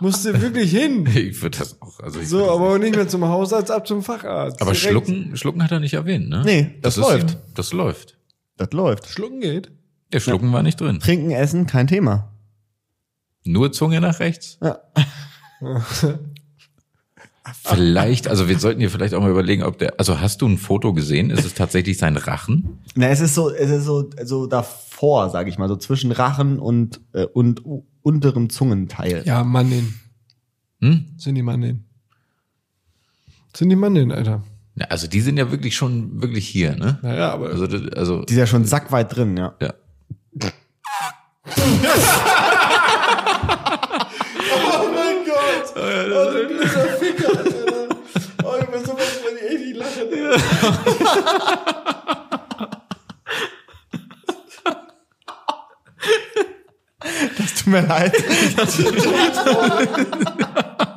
Musst 0.00 0.24
du 0.24 0.40
wirklich 0.40 0.70
hin. 0.70 1.06
Ich 1.14 1.40
würde 1.42 1.58
das 1.58 1.80
auch. 1.82 2.00
Also 2.00 2.20
ich 2.20 2.28
So, 2.28 2.38
würd- 2.44 2.50
aber 2.54 2.70
auch 2.74 2.78
nicht 2.78 2.94
mehr 2.96 3.08
zum 3.08 3.24
Hausarzt, 3.26 3.70
ab 3.70 3.86
zum 3.86 4.02
Facharzt. 4.02 4.60
aber 4.60 4.72
Direkt. 4.72 4.88
schlucken, 4.90 5.36
schlucken 5.36 5.62
hat 5.62 5.72
er 5.72 5.80
nicht 5.80 5.94
erwähnt, 5.94 6.28
ne? 6.28 6.42
Nee, 6.44 6.74
das 6.82 6.96
ist 6.98 7.02
läuft. 7.04 7.30
ihm- 7.32 7.36
Das 7.54 7.72
läuft. 7.72 8.18
Das 8.56 8.72
läuft. 8.72 9.06
Schlucken 9.08 9.40
geht. 9.40 9.70
Der 10.12 10.20
Schlucken 10.20 10.52
war 10.52 10.62
nicht 10.62 10.80
drin. 10.80 11.00
Trinken, 11.00 11.30
essen, 11.30 11.66
kein 11.66 11.86
Thema. 11.86 12.32
Nur 13.44 13.72
Zunge 13.72 14.00
nach 14.00 14.18
rechts. 14.20 14.58
Ja. 14.62 14.78
Vielleicht, 17.62 18.26
also 18.26 18.48
wir 18.48 18.58
sollten 18.58 18.80
hier 18.80 18.90
vielleicht 18.90 19.14
auch 19.14 19.20
mal 19.20 19.30
überlegen, 19.30 19.62
ob 19.62 19.78
der, 19.78 19.94
also 20.00 20.20
hast 20.20 20.42
du 20.42 20.48
ein 20.48 20.58
Foto 20.58 20.92
gesehen? 20.92 21.30
Ist 21.30 21.44
es 21.44 21.54
tatsächlich 21.54 21.96
sein 21.96 22.16
Rachen? 22.16 22.80
Na, 22.96 23.06
es 23.08 23.20
ist 23.20 23.36
so, 23.36 23.50
es 23.50 23.70
ist 23.70 23.84
so, 23.84 24.10
so 24.24 24.46
davor, 24.48 25.30
sag 25.30 25.46
ich 25.46 25.56
mal, 25.56 25.68
so 25.68 25.76
zwischen 25.76 26.10
Rachen 26.10 26.58
und, 26.58 27.00
äh, 27.12 27.24
und 27.24 27.62
unterem 28.06 28.50
Zungenteil. 28.50 29.24
Ja, 29.26 29.42
Mannin. 29.42 29.98
Hm? 30.80 31.06
Sind 31.16 31.34
die 31.34 31.42
Mannin. 31.42 31.84
Sind 33.52 33.68
die 33.68 33.74
Mannin, 33.76 34.12
Alter. 34.12 34.44
Ja, 34.76 34.86
also 34.86 35.08
die 35.08 35.20
sind 35.20 35.38
ja 35.38 35.50
wirklich 35.50 35.74
schon 35.74 36.22
wirklich 36.22 36.46
hier, 36.46 36.76
ne? 36.76 37.00
Naja, 37.02 37.32
aber 37.32 37.48
Also, 37.48 37.64
also 37.96 38.22
Die 38.24 38.34
ist 38.34 38.38
ja 38.38 38.46
schon 38.46 38.64
sackweit 38.64 39.16
drin, 39.16 39.36
ja. 39.36 39.54
ja. 39.60 39.74
Oh 44.54 44.88
mein 44.94 45.24
Gott! 45.24 45.74
Oh, 45.74 46.30
du 46.32 46.48
böser 46.48 46.86
Ficker, 47.00 47.28
Alter. 47.38 47.96
Oh, 48.44 48.56
über 48.62 48.78
sowas 48.84 49.20
kann 49.24 49.34
ich 49.36 49.42
echt 49.50 49.60
nicht 49.64 49.76
lachen. 49.76 50.06
Das 57.38 57.54
tut 57.54 57.68
mir 57.68 57.82
leid. 57.82 58.12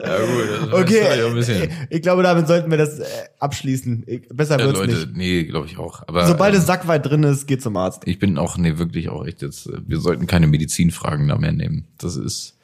Ja, 0.00 0.18
gut, 0.18 0.72
das 0.72 0.80
Okay, 0.82 1.00
ist 1.00 1.18
ja 1.18 1.26
ein 1.26 1.34
bisschen. 1.34 1.70
ich, 1.90 2.02
glaube, 2.02 2.22
damit 2.22 2.46
sollten 2.46 2.70
wir 2.70 2.78
das 2.78 2.98
äh, 3.00 3.04
abschließen. 3.40 4.04
Besser 4.32 4.58
Ja, 4.58 4.64
wird's 4.66 4.78
Leute, 4.78 4.92
nicht. 4.94 5.16
nee, 5.16 5.44
glaube 5.44 5.66
ich 5.66 5.78
auch. 5.78 6.02
Aber 6.06 6.26
Sobald 6.26 6.54
ähm, 6.54 6.60
es 6.60 6.66
sackweit 6.66 7.04
drin 7.04 7.22
ist, 7.24 7.46
geht 7.46 7.62
zum 7.62 7.76
Arzt. 7.76 8.02
ich 8.04 8.18
bin 8.18 8.38
auch, 8.38 8.56
nee, 8.58 8.78
wirklich 8.78 9.08
auch 9.08 9.26
echt 9.26 9.42
jetzt, 9.42 9.66
äh, 9.66 9.78
wir 9.86 9.98
sollten 10.00 10.26
keine 10.26 10.46
Medizinfragen 10.46 11.26
da 11.28 11.36
mehr 11.36 11.52
nehmen. 11.52 11.86
Das 11.98 12.16
ist, 12.16 12.56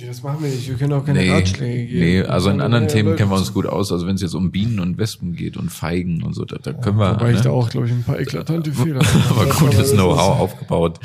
Ja, 0.00 0.06
das 0.06 0.22
machen 0.22 0.42
wir 0.42 0.48
nicht. 0.50 0.66
Wir 0.68 0.76
können 0.76 0.94
auch 0.94 1.04
keine 1.04 1.18
nee, 1.20 1.30
Ratschläge 1.30 1.86
geben. 1.86 2.00
nee, 2.00 2.22
also 2.22 2.48
in 2.50 2.60
anderen 2.62 2.84
Ja, 2.84 2.90
Themen 2.90 3.08
Leute, 3.10 3.18
kennen 3.18 3.30
wir 3.32 3.36
uns 3.38 3.52
gut 3.52 3.66
aus. 3.66 3.92
Also 3.92 4.06
wenn 4.06 4.14
es 4.14 4.22
jetzt 4.22 4.34
um 4.34 4.50
Bienen 4.50 4.80
und 4.80 4.96
Wespen 4.98 5.34
geht 5.34 5.56
und 5.58 5.70
Feigen 5.70 6.22
und 6.22 6.32
so, 6.34 6.44
da, 6.46 6.56
da 6.56 6.72
können 6.72 6.96
wir, 6.98 7.12
Wobei 7.16 7.32
ich 7.32 7.40
da 7.40 7.50
ne? 7.50 7.54
auch, 7.54 7.68
glaube 7.68 7.86
ich, 7.86 7.92
ein 7.92 8.02
paar 8.04 8.18
eklatante 8.18 8.72
Fehler 8.72 9.02
aber 9.30 9.46
gutes 9.46 9.92
Know-how 9.92 10.40
aufgebaut. 10.40 11.00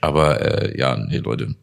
Aber 0.00 0.40
äh, 0.40 0.78
ja, 0.78 0.96
nee, 0.96 1.18
Leute. 1.18 1.56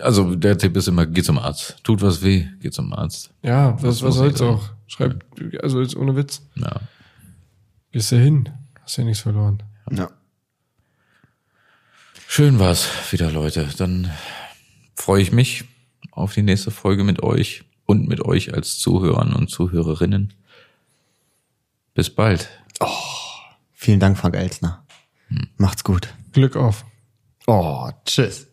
Also 0.00 0.34
der 0.34 0.58
Tipp 0.58 0.76
ist 0.76 0.88
immer, 0.88 1.06
geh 1.06 1.22
zum 1.22 1.38
Arzt. 1.38 1.76
Tut 1.82 2.02
was 2.02 2.22
weh, 2.22 2.46
geh 2.60 2.70
zum 2.70 2.92
Arzt. 2.92 3.32
Ja, 3.42 3.80
was, 3.82 4.02
was 4.02 4.16
soll's 4.16 4.40
auch? 4.40 4.70
Schreib, 4.86 5.24
also 5.62 5.80
jetzt 5.80 5.96
ohne 5.96 6.16
Witz. 6.16 6.42
Ja. 6.56 6.80
Gehst 7.92 8.12
du 8.12 8.16
hin. 8.16 8.48
Hast 8.82 8.96
ja 8.96 9.04
nichts 9.04 9.22
verloren. 9.22 9.62
Ja. 9.90 10.10
Schön 12.26 12.58
war's 12.58 12.88
wieder, 13.10 13.30
Leute. 13.30 13.68
Dann 13.78 14.10
freue 14.94 15.22
ich 15.22 15.32
mich 15.32 15.64
auf 16.12 16.34
die 16.34 16.42
nächste 16.42 16.70
Folge 16.70 17.04
mit 17.04 17.22
euch 17.22 17.64
und 17.86 18.08
mit 18.08 18.24
euch 18.24 18.54
als 18.54 18.78
Zuhörern 18.78 19.32
und 19.32 19.48
Zuhörerinnen. 19.48 20.32
Bis 21.94 22.14
bald. 22.14 22.48
Vielen 23.72 23.98
Dank, 23.98 24.16
Frank 24.18 24.36
Elsner. 24.36 24.84
Macht's 25.56 25.84
gut. 25.84 26.14
Glück 26.32 26.56
auf. 26.56 26.84
Oh, 27.46 27.90
tschüss. 28.04 28.49